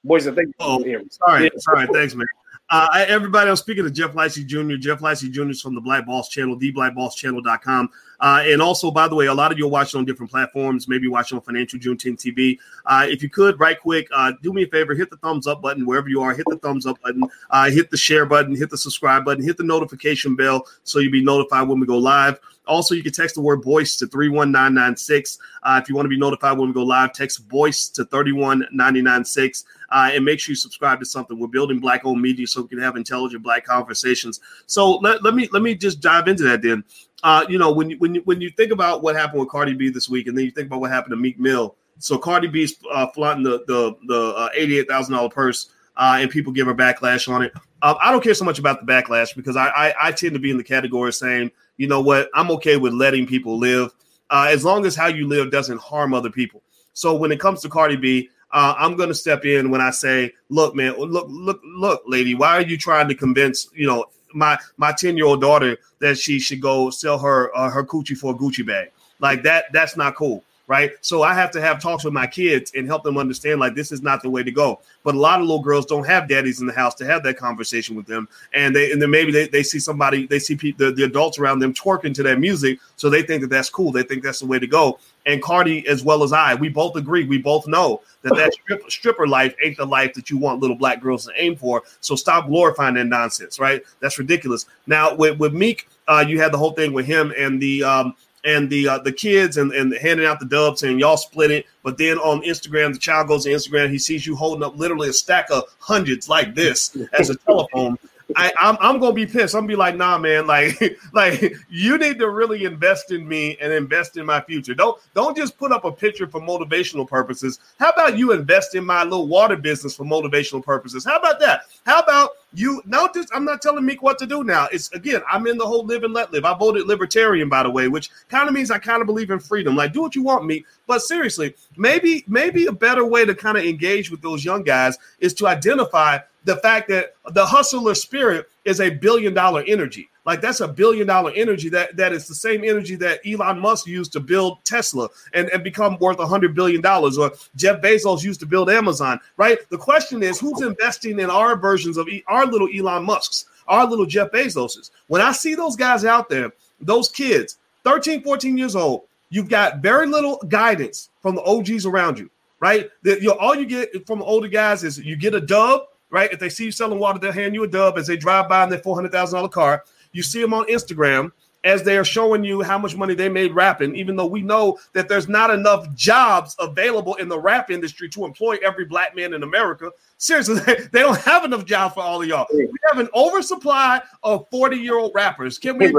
Boys, 0.05 0.27
I 0.27 0.33
think. 0.33 0.55
Oh, 0.59 0.83
sorry, 1.11 1.45
yeah. 1.45 1.51
sorry. 1.59 1.87
Thanks, 1.93 2.15
man. 2.15 2.27
Uh, 2.73 3.05
everybody, 3.09 3.51
I'm 3.51 3.57
speaking 3.57 3.83
to 3.83 3.91
Jeff 3.91 4.13
Lightsey 4.13 4.47
Jr. 4.47 4.77
Jeff 4.77 5.01
Lightsey 5.01 5.29
Jr. 5.29 5.51
is 5.51 5.61
from 5.61 5.75
the 5.75 5.81
Black 5.81 6.07
Boss 6.07 6.29
Channel, 6.29 6.57
theblackbosschannel.com. 6.57 7.91
Uh, 8.21 8.45
and 8.47 8.63
also, 8.63 8.93
by 8.93 9.09
the 9.09 9.15
way, 9.17 9.27
a 9.27 9.35
lot 9.35 9.51
of 9.51 9.59
you 9.59 9.67
are 9.67 9.71
watching 9.71 9.99
on 9.99 10.05
different 10.05 10.31
platforms, 10.31 10.87
maybe 10.87 11.09
watching 11.09 11.37
on 11.37 11.43
Financial 11.43 11.81
Juneteenth 11.81 12.19
TV. 12.19 12.59
Uh, 12.87 13.07
if 13.09 13.25
you 13.25 13.29
could, 13.29 13.59
right 13.59 13.81
quick, 13.81 14.07
uh, 14.15 14.33
do 14.41 14.53
me 14.53 14.63
a 14.63 14.67
favor, 14.69 14.95
hit 14.95 15.11
the 15.11 15.17
thumbs 15.17 15.49
up 15.49 15.61
button 15.61 15.85
wherever 15.85 16.09
you 16.09 16.23
are. 16.23 16.33
Hit 16.33 16.47
the 16.49 16.59
thumbs 16.59 16.87
up 16.87 17.01
button, 17.03 17.25
uh, 17.51 17.69
hit 17.71 17.91
the 17.91 17.97
share 17.97 18.25
button, 18.25 18.55
hit 18.55 18.71
the 18.71 18.79
subscribe 18.79 19.25
button, 19.25 19.43
hit 19.43 19.57
the 19.57 19.65
notification 19.65 20.37
bell 20.37 20.65
so 20.85 21.01
you'll 21.01 21.11
be 21.11 21.25
notified 21.25 21.67
when 21.67 21.81
we 21.81 21.87
go 21.89 21.99
live. 21.99 22.39
Also, 22.69 22.95
you 22.95 23.03
can 23.03 23.13
text 23.13 23.35
the 23.35 23.41
word 23.41 23.63
Boyce 23.63 23.97
to 23.97 24.07
31996. 24.07 25.39
Uh, 25.65 25.81
if 25.83 25.89
you 25.89 25.97
want 25.97 26.05
to 26.05 26.11
be 26.11 26.19
notified 26.19 26.57
when 26.57 26.69
we 26.69 26.75
go 26.75 26.85
live, 26.85 27.13
text 27.13 27.49
Boyce 27.49 27.89
to 27.89 28.05
31996. 28.05 29.65
Uh, 29.91 30.11
and 30.13 30.25
make 30.25 30.39
sure 30.39 30.53
you 30.53 30.57
subscribe 30.57 31.01
to 31.01 31.05
something. 31.05 31.39
We're 31.39 31.49
building 31.49 31.81
black 31.81 32.05
owned 32.05 32.23
media 32.23 32.47
so 32.47 32.63
we 32.63 32.69
can 32.69 32.79
have 32.79 32.97
intelligent 32.97 33.43
black 33.43 33.65
conversations. 33.65 34.41
So 34.67 34.99
let, 34.99 35.23
let 35.25 35.35
me 35.35 35.49
let 35.53 35.63
me 35.63 35.75
just 35.75 36.01
dive 36.01 36.29
into 36.29 36.45
that 36.45 36.63
then. 36.63 36.85
Uh, 37.23 37.45
you 37.49 37.59
know, 37.59 37.73
when 37.73 37.91
you, 37.91 37.99
when 37.99 38.15
you, 38.15 38.23
when 38.25 38.41
you 38.41 38.51
think 38.51 38.73
about 38.73 39.03
what 39.03 39.17
happened 39.17 39.41
with 39.41 39.49
Cardi 39.49 39.75
B 39.75 39.91
this 39.91 40.09
week, 40.09 40.27
and 40.27 40.39
then 40.39 40.45
you 40.45 40.51
think 40.53 40.69
about 40.69 40.81
what 40.81 40.91
happened 40.91 41.13
to 41.13 41.17
Meek 41.17 41.39
Mill. 41.39 41.75
So 41.99 42.17
Cardi 42.17 42.49
B's 42.49 42.77
uh, 42.91 43.09
flaunting 43.09 43.45
the 43.45 43.65
the 43.67 43.95
the 44.07 44.35
uh, 44.37 44.49
eighty 44.55 44.79
eight 44.79 44.89
thousand 44.89 45.15
dollar 45.15 45.29
purse, 45.29 45.71
uh, 45.97 46.19
and 46.21 46.31
people 46.31 46.53
give 46.53 46.67
her 46.67 46.75
backlash 46.75 47.33
on 47.33 47.43
it. 47.43 47.53
Um, 47.83 47.97
I 48.01 48.11
don't 48.11 48.23
care 48.23 48.35
so 48.35 48.45
much 48.45 48.59
about 48.59 48.85
the 48.85 48.91
backlash 48.91 49.35
because 49.35 49.57
I, 49.57 49.69
I, 49.69 49.95
I 50.01 50.13
tend 50.13 50.35
to 50.35 50.39
be 50.39 50.51
in 50.51 50.57
the 50.57 50.65
category 50.65 51.13
saying, 51.13 51.51
you 51.79 51.89
know 51.89 52.01
what, 52.01 52.29
I'm 52.35 52.51
okay 52.53 52.77
with 52.77 52.93
letting 52.93 53.27
people 53.27 53.59
live 53.59 53.93
uh, 54.29 54.49
as 54.51 54.65
long 54.65 54.87
as 54.87 54.95
how 54.95 55.07
you 55.07 55.27
live 55.27 55.51
doesn't 55.51 55.81
harm 55.81 56.15
other 56.15 56.31
people. 56.31 56.63
So 56.93 57.17
when 57.17 57.33
it 57.33 57.41
comes 57.41 57.63
to 57.63 57.69
Cardi 57.69 57.97
B, 57.97 58.29
uh, 58.53 58.75
I'm 58.79 58.97
going 58.97 59.09
to 59.09 59.15
step 59.15 59.45
in 59.45 59.71
when 59.71 59.81
I 59.81 59.91
say, 59.91 60.33
look, 60.49 60.75
man, 60.75 60.95
look, 60.99 61.27
look, 61.29 61.61
look, 61.65 62.03
lady, 62.07 62.35
why 62.35 62.57
are 62.57 62.63
you 62.63 62.77
trying 62.77 63.09
to 63.09 63.15
convince, 63.15 63.69
you 63.75 63.87
know, 63.87 64.07
my 64.33 64.57
my 64.77 64.93
10 64.93 65.17
year 65.17 65.27
old 65.27 65.41
daughter 65.41 65.77
that 65.99 66.17
she 66.19 66.39
should 66.39 66.61
go 66.61 66.91
sell 66.91 67.19
her 67.19 67.57
uh, 67.57 67.71
her 67.71 67.85
coochie 67.85 68.17
for 68.17 68.35
a 68.35 68.37
Gucci 68.37 68.67
bag? 68.67 68.91
Like 69.19 69.43
that, 69.43 69.67
that's 69.73 69.97
not 69.97 70.15
cool 70.15 70.45
right? 70.71 70.93
So 71.01 71.25
I 71.25 71.35
have 71.35 71.51
to 71.51 71.61
have 71.61 71.83
talks 71.83 72.05
with 72.05 72.15
my 72.15 72.29
kids 72.29 72.71
and 72.77 72.87
help 72.87 73.03
them 73.03 73.19
understand 73.19 73.59
like 73.59 73.75
this 73.75 73.91
is 73.91 74.03
not 74.03 74.23
the 74.23 74.31
way 74.31 74.45
to 74.45 74.53
go. 74.53 74.79
But 75.03 75.17
a 75.17 75.19
lot 75.19 75.41
of 75.41 75.47
little 75.47 75.65
girls 75.65 75.85
don't 75.85 76.07
have 76.07 76.29
daddies 76.29 76.61
in 76.61 76.69
the 76.69 76.73
house 76.73 76.95
to 76.97 77.07
have 77.07 77.25
that 77.25 77.37
conversation 77.37 77.97
with 77.97 78.07
them, 78.07 78.29
and 78.55 78.75
they 78.75 78.93
and 78.93 79.03
then 79.03 79.11
maybe 79.11 79.33
they, 79.33 79.49
they 79.49 79.65
see 79.65 79.81
somebody 79.81 80.29
they 80.29 80.39
see 80.39 80.55
people, 80.55 80.87
the, 80.87 80.93
the 80.93 81.03
adults 81.03 81.41
around 81.41 81.59
them 81.59 81.75
twerking 81.75 82.15
to 82.15 82.23
that 82.23 82.39
music, 82.39 82.79
so 82.95 83.11
they 83.11 83.23
think 83.23 83.41
that 83.41 83.51
that's 83.51 83.69
cool. 83.69 83.91
They 83.91 84.05
think 84.05 84.23
that's 84.23 84.39
the 84.39 84.47
way 84.47 84.61
to 84.61 84.67
go. 84.69 85.01
And 85.27 85.43
Cardi, 85.43 85.87
as 85.89 86.05
well 86.05 86.23
as 86.23 86.33
I, 86.33 86.55
we 86.55 86.69
both 86.69 86.95
agree. 86.95 87.25
We 87.25 87.39
both 87.39 87.67
know 87.67 88.03
that 88.23 88.37
that 88.37 88.55
stripper, 88.63 88.91
stripper 88.91 89.27
life 89.27 89.57
ain't 89.61 89.77
the 89.77 89.85
life 89.85 90.15
that 90.15 90.31
you 90.31 90.39
want 90.39 90.61
little 90.61 90.77
black 90.77 91.03
girls 91.03 91.27
to 91.27 91.33
aim 91.35 91.57
for. 91.57 91.83
So 92.01 92.15
stop 92.15 92.47
glorifying 92.47 92.95
that 92.95 93.07
nonsense, 93.07 93.59
right? 93.59 93.83
That's 93.99 94.21
ridiculous. 94.21 94.67
Now 94.87 95.17
with 95.17 95.41
with 95.41 95.53
Meek, 95.53 95.89
uh, 96.07 96.25
you 96.27 96.41
had 96.41 96.53
the 96.53 96.59
whole 96.59 96.73
thing 96.73 96.93
with 96.93 97.07
him 97.07 97.33
and 97.37 97.61
the 97.61 97.83
um, 97.83 98.15
and 98.45 98.71
the 98.71 98.89
uh, 98.89 98.99
the 98.99 99.13
kids 99.13 99.57
and, 99.57 99.73
and 99.73 99.93
handing 99.95 100.27
out 100.27 100.41
the 100.41 100.47
dubs 100.47 100.81
saying 100.81 100.99
y'all 100.99 101.17
split 101.17 101.51
it. 101.51 101.67
But 101.83 101.99
then 101.99 102.19
on 102.19 102.43
Instagram, 102.43 102.93
the 102.93 102.99
child 102.99 103.29
goes 103.29 103.45
to 103.45 103.51
Instagram, 103.51 103.91
he 103.91 103.99
sees 103.99 104.27
you 104.27 104.37
holding 104.37 104.63
up 104.63 104.77
literally 104.79 105.09
a 105.09 105.13
stack 105.13 105.51
of 105.51 105.65
hundreds 105.79 106.29
like 106.29 106.55
this 106.55 106.97
as 107.19 107.31
a 107.31 107.37
telephone. 107.37 107.99
I, 108.37 108.53
I'm, 108.61 108.77
I'm 108.81 109.01
gonna 109.01 109.13
be 109.13 109.27
pissed. 109.27 109.55
I'm 109.55 109.63
gonna 109.63 109.69
be 109.69 109.77
like, 109.77 109.97
nah, 109.97 110.19
man, 110.19 110.47
like, 110.47 110.99
like 111.13 111.55
you 111.69 111.99
need 111.99 112.19
to 112.19 112.31
really 112.31 112.65
invest 112.65 113.11
in 113.11 113.27
me 113.27 113.57
and 113.61 113.73
invest 113.73 114.17
in 114.17 114.27
my 114.27 114.41
future. 114.41 114.75
Don't 114.75 115.01
don't 115.15 115.37
just 115.37 115.59
put 115.59 115.73
up 115.73 115.85
a 115.85 115.93
picture 115.93 116.27
for 116.27 116.41
motivational 116.41 117.09
purposes. 117.09 117.59
How 117.79 117.91
about 117.91 118.17
you 118.19 118.33
invest 118.33 118.75
in 118.75 118.85
my 118.85 119.05
little 119.05 119.27
water 119.27 119.57
business 119.57 119.97
for 119.97 120.05
motivational 120.05 120.65
purposes? 120.65 121.05
How 121.05 121.19
about 121.19 121.41
that? 121.41 121.63
How 121.85 122.01
about 122.01 122.31
you 122.53 122.83
just 123.15 123.29
I'm 123.33 123.45
not 123.45 123.63
telling 123.63 123.85
Meek 123.85 124.03
what 124.03 124.19
to 124.19 124.27
do 124.27 124.43
now. 124.43 124.69
It's 124.73 124.91
again, 124.93 125.23
I'm 125.31 125.47
in 125.47 125.57
the 125.57 125.67
whole 125.67 125.85
live 125.85 126.03
and 126.03 126.13
let 126.13 126.33
live. 126.33 126.45
I 126.45 126.57
voted 126.57 126.87
libertarian, 126.87 127.49
by 127.49 127.63
the 127.63 127.71
way, 127.71 127.89
which 127.89 128.11
kind 128.29 128.49
of 128.49 128.55
means 128.55 128.71
I 128.71 128.79
kind 128.79 129.01
of 129.01 129.07
believe 129.07 129.31
in 129.31 129.39
freedom. 129.39 129.77
Like, 129.77 129.93
do 129.93 130.01
what 130.01 130.15
you 130.15 130.23
want, 130.23 130.47
Meek. 130.47 130.65
But 130.87 131.03
seriously, 131.03 131.55
maybe 131.77 132.25
maybe 132.27 132.67
a 132.67 132.73
better 132.73 133.05
way 133.05 133.25
to 133.25 133.35
kind 133.35 133.57
of 133.57 133.65
engage 133.65 134.11
with 134.11 134.23
those 134.23 134.45
young 134.45 134.63
guys 134.63 134.99
is 135.21 135.35
to 135.35 135.47
identify 135.47 136.19
the 136.45 136.57
fact 136.57 136.89
that 136.89 137.15
the 137.33 137.47
hustler 137.47 137.95
spirit 137.95 138.49
is 138.65 138.81
a 138.81 138.91
billion 138.91 139.35
dollar 139.35 139.65
energy. 139.67 140.09
Like 140.27 140.41
that's 140.41 140.61
a 140.61 140.69
billion 140.69 141.07
dollar 141.07 141.33
energy 141.35 141.69
that 141.71 141.97
that 141.97 142.13
is 142.13 142.29
the 142.29 142.35
same 142.35 142.63
energy 142.63 142.95
that 142.97 143.21
Elon 143.27 143.59
Musk 143.59 143.87
used 143.87 144.13
to 144.13 144.21
build 144.21 144.63
Tesla 144.65 145.09
and, 145.33 145.49
and 145.49 145.65
become 145.65 145.97
worth 145.99 146.19
a 146.19 146.27
hundred 146.27 146.55
billion 146.55 146.81
dollars, 146.81 147.17
or 147.17 147.33
Jeff 147.57 147.81
Bezos 147.81 148.23
used 148.23 148.41
to 148.41 148.47
build 148.47 148.71
Amazon. 148.71 149.19
Right. 149.37 149.59
The 149.71 149.79
question 149.79 150.23
is, 150.23 150.39
who's 150.39 150.61
investing 150.61 151.19
in 151.21 151.31
our 151.31 151.57
versions 151.57 151.97
of 151.97 152.07
our 152.27 152.47
little 152.47 152.69
Elon 152.75 153.05
Musk's, 153.05 153.47
our 153.67 153.87
little 153.87 154.07
Jeff 154.07 154.31
Bezos's? 154.31 154.91
When 155.07 155.23
I 155.23 155.33
see 155.33 155.55
those 155.55 155.75
guys 155.75 156.05
out 156.05 156.29
there, 156.29 156.53
those 156.81 157.09
kids, 157.09 157.59
13, 157.85 158.23
14 158.23 158.59
years 158.59 158.77
old, 158.77 159.05
you've 159.31 159.49
got 159.49 159.79
very 159.79 160.07
little 160.07 160.37
guidance 160.49 161.09
from 161.23 161.35
the 161.35 161.43
OGs 161.43 161.87
around 161.87 162.19
you. 162.19 162.31
Right. 162.61 162.91
The, 163.03 163.15
you 163.23 163.29
know, 163.29 163.39
all 163.39 163.55
you 163.55 163.65
get 163.65 164.07
from 164.07 164.21
older 164.23 164.49
guys 164.49 164.85
is 164.85 164.99
you 164.99 165.17
get 165.17 165.35
a 165.35 165.41
dub 165.41 165.85
right? 166.11 166.33
If 166.33 166.39
they 166.39 166.49
see 166.49 166.65
you 166.65 166.73
selling 166.73 166.99
water, 166.99 167.19
they'll 167.19 167.33
hand 167.33 167.55
you 167.55 167.65
a 167.65 167.69
dub 167.69 167.99
as 167.99 168.07
they 168.07 168.17
drive 168.17 168.49
by 168.49 168.65
in 168.65 168.71
their 168.71 168.81
four 168.81 168.95
hundred 168.95 169.13
thousand 169.13 169.37
dollar 169.37 169.49
car. 169.49 169.85
You 170.13 170.23
see 170.23 170.41
them 170.41 170.55
on 170.55 170.67
Instagram 170.67 171.33
as 171.65 171.83
they 171.83 171.97
are 171.99 172.05
showing 172.05 172.43
you 172.43 172.63
how 172.63 172.79
much 172.79 172.97
money 172.97 173.15
they 173.15 173.29
made 173.29 173.55
rapping, 173.55 173.95
even 173.95 174.17
though 174.17 174.27
we 174.27 174.41
know 174.43 174.79
that 174.93 175.09
there's 175.09 175.29
not 175.29 175.51
enough 175.51 175.93
jobs 175.95 176.57
available 176.59 177.15
in 177.17 177.29
the 177.29 177.39
rap 177.39 177.71
industry 177.71 178.09
to 178.11 178.25
employ 178.25 178.57
every 178.65 178.87
black 178.87 179.15
man 179.15 179.35
in 179.35 179.43
America. 179.43 179.91
Seriously, 180.21 180.61
they 180.93 181.01
don't 181.01 181.19
have 181.23 181.47
enough 181.47 181.65
jobs 181.65 181.95
for 181.95 182.03
all 182.03 182.21
of 182.21 182.29
y'all. 182.29 182.47
We 182.53 182.69
have 182.93 182.99
an 182.99 183.09
oversupply 183.15 184.03
of 184.23 184.47
40 184.51 184.77
year 184.77 184.99
old 184.99 185.13
rappers. 185.15 185.59
Can 185.59 185.79
we? 185.79 185.91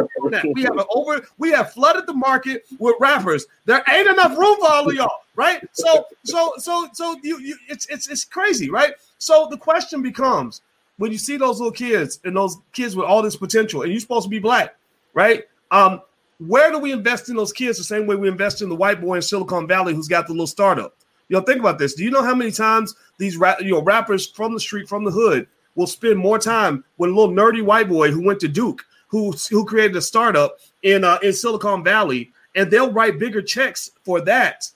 We 0.53 0.63
have 0.63 0.77
an 0.77 0.85
over, 0.93 1.25
we 1.39 1.49
have 1.51 1.73
flooded 1.73 2.05
the 2.05 2.13
market 2.13 2.65
with 2.77 2.95
rappers. 2.99 3.47
There 3.65 3.83
ain't 3.89 4.07
enough 4.07 4.37
room 4.37 4.57
for 4.59 4.71
all 4.71 4.87
of 4.87 4.95
y'all, 4.95 5.23
right? 5.35 5.67
So, 5.73 6.05
so, 6.23 6.53
so, 6.57 6.87
so 6.93 7.17
you, 7.23 7.39
you 7.39 7.57
it's, 7.67 7.87
it's, 7.87 8.07
it's 8.07 8.23
crazy, 8.23 8.69
right? 8.69 8.93
So 9.17 9.47
the 9.49 9.57
question 9.57 10.01
becomes 10.01 10.61
when 10.97 11.11
you 11.11 11.17
see 11.17 11.35
those 11.35 11.59
little 11.59 11.71
kids 11.71 12.19
and 12.23 12.37
those 12.37 12.57
kids 12.73 12.95
with 12.95 13.07
all 13.07 13.21
this 13.21 13.35
potential, 13.35 13.81
and 13.81 13.91
you're 13.91 13.99
supposed 13.99 14.25
to 14.25 14.29
be 14.29 14.39
black, 14.39 14.75
right? 15.13 15.45
Um, 15.71 16.01
where 16.37 16.71
do 16.71 16.77
we 16.77 16.91
invest 16.91 17.29
in 17.29 17.35
those 17.35 17.51
kids 17.51 17.77
the 17.77 17.83
same 17.83 18.05
way 18.05 18.15
we 18.15 18.27
invest 18.27 18.61
in 18.61 18.69
the 18.69 18.75
white 18.75 19.01
boy 19.01 19.15
in 19.15 19.21
Silicon 19.21 19.67
Valley 19.67 19.93
who's 19.95 20.07
got 20.07 20.27
the 20.27 20.33
little 20.33 20.47
startup? 20.47 20.95
You 21.31 21.37
know, 21.37 21.43
think 21.43 21.61
about 21.61 21.79
this. 21.79 21.93
Do 21.93 22.03
you 22.03 22.11
know 22.11 22.23
how 22.23 22.35
many 22.35 22.51
times 22.51 22.93
these 23.17 23.37
rap, 23.37 23.61
you 23.61 23.71
know 23.71 23.81
rappers 23.81 24.27
from 24.27 24.53
the 24.53 24.59
street, 24.59 24.89
from 24.89 25.05
the 25.05 25.11
hood, 25.11 25.47
will 25.75 25.87
spend 25.87 26.17
more 26.17 26.37
time 26.37 26.83
with 26.97 27.09
a 27.09 27.13
little 27.13 27.33
nerdy 27.33 27.63
white 27.63 27.87
boy 27.87 28.11
who 28.11 28.21
went 28.21 28.41
to 28.41 28.49
Duke, 28.49 28.83
who 29.07 29.31
who 29.49 29.63
created 29.63 29.95
a 29.95 30.01
startup 30.01 30.59
in 30.83 31.05
uh, 31.05 31.19
in 31.23 31.31
Silicon 31.31 31.85
Valley, 31.85 32.33
and 32.53 32.69
they'll 32.69 32.91
write 32.91 33.17
bigger 33.17 33.41
checks 33.41 33.91
for 34.03 34.19
that 34.19 34.67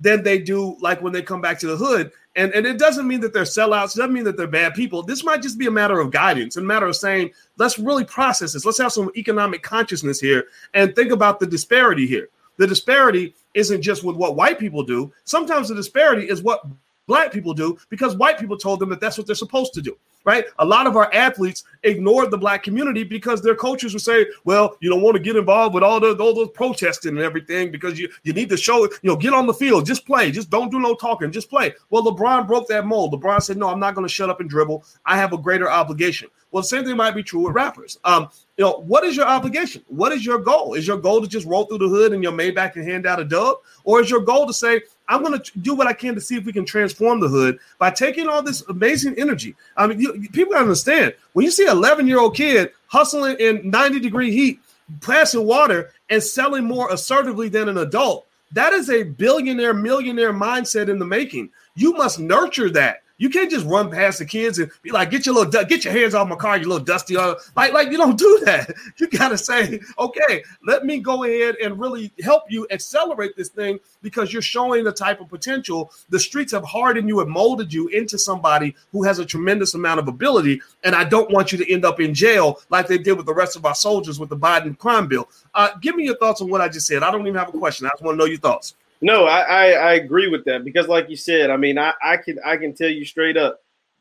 than 0.00 0.22
they 0.22 0.38
do 0.38 0.78
like 0.80 1.02
when 1.02 1.12
they 1.12 1.20
come 1.20 1.42
back 1.42 1.58
to 1.58 1.66
the 1.66 1.76
hood. 1.76 2.10
And, 2.36 2.54
and 2.54 2.64
it 2.64 2.78
doesn't 2.78 3.06
mean 3.06 3.20
that 3.20 3.34
they're 3.34 3.42
sellouts. 3.42 3.94
It 3.94 3.98
doesn't 3.98 4.14
mean 4.14 4.24
that 4.24 4.38
they're 4.38 4.46
bad 4.46 4.72
people. 4.72 5.02
This 5.02 5.24
might 5.24 5.42
just 5.42 5.58
be 5.58 5.66
a 5.66 5.70
matter 5.70 6.00
of 6.00 6.10
guidance, 6.10 6.56
a 6.56 6.62
matter 6.62 6.86
of 6.86 6.96
saying, 6.96 7.32
let's 7.58 7.78
really 7.78 8.04
process 8.04 8.52
this. 8.52 8.64
Let's 8.64 8.78
have 8.78 8.92
some 8.92 9.10
economic 9.16 9.62
consciousness 9.62 10.20
here 10.20 10.46
and 10.72 10.94
think 10.94 11.10
about 11.10 11.40
the 11.40 11.46
disparity 11.46 12.06
here. 12.06 12.28
The 12.56 12.66
disparity 12.66 13.34
isn't 13.58 13.82
just 13.82 14.04
with 14.04 14.16
what 14.16 14.36
white 14.36 14.58
people 14.58 14.82
do. 14.82 15.12
Sometimes 15.24 15.68
the 15.68 15.74
disparity 15.74 16.28
is 16.28 16.42
what 16.42 16.64
black 17.06 17.32
people 17.32 17.52
do 17.52 17.76
because 17.88 18.16
white 18.16 18.38
people 18.38 18.56
told 18.56 18.78
them 18.78 18.88
that 18.90 19.00
that's 19.00 19.18
what 19.18 19.26
they're 19.26 19.34
supposed 19.34 19.74
to 19.74 19.82
do 19.82 19.96
right? 20.24 20.44
A 20.58 20.64
lot 20.64 20.86
of 20.86 20.96
our 20.96 21.12
athletes 21.14 21.64
ignored 21.82 22.30
the 22.30 22.38
black 22.38 22.62
community 22.62 23.04
because 23.04 23.40
their 23.40 23.54
coaches 23.54 23.92
would 23.92 24.02
say, 24.02 24.26
well, 24.44 24.76
you 24.80 24.90
don't 24.90 25.02
want 25.02 25.16
to 25.16 25.22
get 25.22 25.36
involved 25.36 25.74
with 25.74 25.82
all, 25.82 26.00
the, 26.00 26.16
all 26.16 26.34
those 26.34 26.50
protesting 26.50 27.16
and 27.16 27.20
everything 27.20 27.70
because 27.70 27.98
you, 27.98 28.08
you 28.24 28.32
need 28.32 28.48
to 28.48 28.56
show, 28.56 28.84
you 28.84 28.98
know, 29.04 29.16
get 29.16 29.32
on 29.32 29.46
the 29.46 29.54
field, 29.54 29.86
just 29.86 30.06
play, 30.06 30.30
just 30.30 30.50
don't 30.50 30.70
do 30.70 30.80
no 30.80 30.94
talking, 30.94 31.30
just 31.30 31.48
play. 31.48 31.72
Well, 31.90 32.02
LeBron 32.04 32.46
broke 32.46 32.68
that 32.68 32.86
mold. 32.86 33.12
LeBron 33.12 33.42
said, 33.42 33.56
no, 33.56 33.68
I'm 33.68 33.80
not 33.80 33.94
going 33.94 34.06
to 34.06 34.12
shut 34.12 34.30
up 34.30 34.40
and 34.40 34.50
dribble. 34.50 34.84
I 35.06 35.16
have 35.16 35.32
a 35.32 35.38
greater 35.38 35.70
obligation. 35.70 36.28
Well, 36.50 36.62
the 36.62 36.68
same 36.68 36.84
thing 36.84 36.96
might 36.96 37.14
be 37.14 37.22
true 37.22 37.40
with 37.40 37.54
rappers. 37.54 37.98
Um, 38.04 38.30
you 38.56 38.64
know, 38.64 38.82
what 38.86 39.04
is 39.04 39.16
your 39.16 39.26
obligation? 39.26 39.84
What 39.88 40.12
is 40.12 40.24
your 40.24 40.38
goal? 40.38 40.74
Is 40.74 40.86
your 40.86 40.96
goal 40.96 41.20
to 41.20 41.28
just 41.28 41.46
roll 41.46 41.66
through 41.66 41.78
the 41.78 41.88
hood 41.88 42.12
in 42.12 42.22
your 42.22 42.32
Maybach 42.32 42.74
and 42.76 42.84
hand 42.84 43.06
out 43.06 43.20
a 43.20 43.24
dub? 43.24 43.58
Or 43.84 44.00
is 44.00 44.10
your 44.10 44.20
goal 44.20 44.46
to 44.46 44.52
say, 44.54 44.80
I'm 45.08 45.22
going 45.22 45.38
to 45.38 45.58
do 45.60 45.74
what 45.74 45.86
I 45.86 45.92
can 45.92 46.14
to 46.14 46.20
see 46.20 46.36
if 46.36 46.44
we 46.44 46.52
can 46.52 46.64
transform 46.64 47.20
the 47.20 47.28
hood 47.28 47.58
by 47.78 47.90
taking 47.90 48.28
all 48.28 48.42
this 48.42 48.62
amazing 48.68 49.14
energy? 49.18 49.54
I 49.76 49.86
mean, 49.86 50.00
you, 50.14 50.28
people 50.30 50.54
understand 50.54 51.14
when 51.32 51.44
you 51.44 51.50
see 51.50 51.66
an 51.66 51.76
11 51.76 52.06
year 52.06 52.20
old 52.20 52.36
kid 52.36 52.72
hustling 52.86 53.36
in 53.38 53.68
90 53.70 54.00
degree 54.00 54.30
heat, 54.30 54.60
passing 55.00 55.44
water, 55.44 55.92
and 56.10 56.22
selling 56.22 56.64
more 56.64 56.92
assertively 56.92 57.48
than 57.48 57.68
an 57.68 57.78
adult, 57.78 58.26
that 58.52 58.72
is 58.72 58.90
a 58.90 59.02
billionaire, 59.02 59.74
millionaire 59.74 60.32
mindset 60.32 60.88
in 60.88 60.98
the 60.98 61.04
making. 61.04 61.50
You 61.74 61.92
must 61.92 62.18
nurture 62.18 62.70
that. 62.70 63.02
You 63.18 63.28
can't 63.28 63.50
just 63.50 63.66
run 63.66 63.90
past 63.90 64.20
the 64.20 64.24
kids 64.24 64.60
and 64.60 64.70
be 64.82 64.92
like, 64.92 65.10
"Get 65.10 65.26
your 65.26 65.34
little, 65.34 65.64
get 65.64 65.84
your 65.84 65.92
hands 65.92 66.14
off 66.14 66.28
my 66.28 66.36
car, 66.36 66.56
you 66.56 66.68
little 66.68 66.84
dusty." 66.84 67.16
Like, 67.16 67.72
like 67.72 67.90
you 67.90 67.98
don't 67.98 68.18
do 68.18 68.42
that. 68.44 68.74
You 68.98 69.08
gotta 69.08 69.38
say, 69.38 69.80
"Okay, 69.98 70.42
let 70.66 70.84
me 70.84 70.98
go 70.98 71.24
ahead 71.24 71.56
and 71.62 71.78
really 71.78 72.12
help 72.22 72.44
you 72.48 72.66
accelerate 72.70 73.36
this 73.36 73.48
thing 73.48 73.78
because 74.02 74.32
you're 74.32 74.42
showing 74.42 74.84
the 74.84 74.92
type 74.92 75.20
of 75.20 75.28
potential. 75.28 75.92
The 76.10 76.18
streets 76.18 76.52
have 76.52 76.64
hardened 76.64 77.08
you 77.08 77.20
and 77.20 77.30
molded 77.30 77.72
you 77.72 77.88
into 77.88 78.18
somebody 78.18 78.74
who 78.92 79.04
has 79.04 79.18
a 79.18 79.24
tremendous 79.24 79.74
amount 79.74 80.00
of 80.00 80.08
ability, 80.08 80.62
and 80.84 80.94
I 80.94 81.04
don't 81.04 81.30
want 81.30 81.52
you 81.52 81.58
to 81.58 81.72
end 81.72 81.84
up 81.84 82.00
in 82.00 82.14
jail 82.14 82.60
like 82.70 82.86
they 82.86 82.98
did 82.98 83.12
with 83.16 83.26
the 83.26 83.34
rest 83.34 83.56
of 83.56 83.64
our 83.66 83.74
soldiers 83.74 84.18
with 84.18 84.30
the 84.30 84.36
Biden 84.36 84.78
crime 84.78 85.06
bill." 85.06 85.28
Uh, 85.54 85.70
give 85.80 85.96
me 85.96 86.04
your 86.04 86.16
thoughts 86.16 86.40
on 86.40 86.50
what 86.50 86.60
I 86.60 86.68
just 86.68 86.86
said. 86.86 87.02
I 87.02 87.10
don't 87.10 87.22
even 87.22 87.34
have 87.34 87.48
a 87.48 87.58
question. 87.58 87.86
I 87.86 87.90
just 87.90 88.02
want 88.02 88.14
to 88.14 88.18
know 88.18 88.28
your 88.28 88.38
thoughts. 88.38 88.74
No, 89.00 89.26
I, 89.26 89.40
I, 89.40 89.64
I 89.70 89.92
agree 89.94 90.28
with 90.28 90.44
that 90.46 90.64
because, 90.64 90.88
like 90.88 91.08
you 91.08 91.16
said, 91.16 91.50
I 91.50 91.56
mean, 91.56 91.78
I, 91.78 91.92
I 92.02 92.16
can 92.16 92.38
I 92.44 92.56
can 92.56 92.74
tell 92.74 92.88
you 92.88 93.04
straight 93.04 93.36
up, 93.36 93.60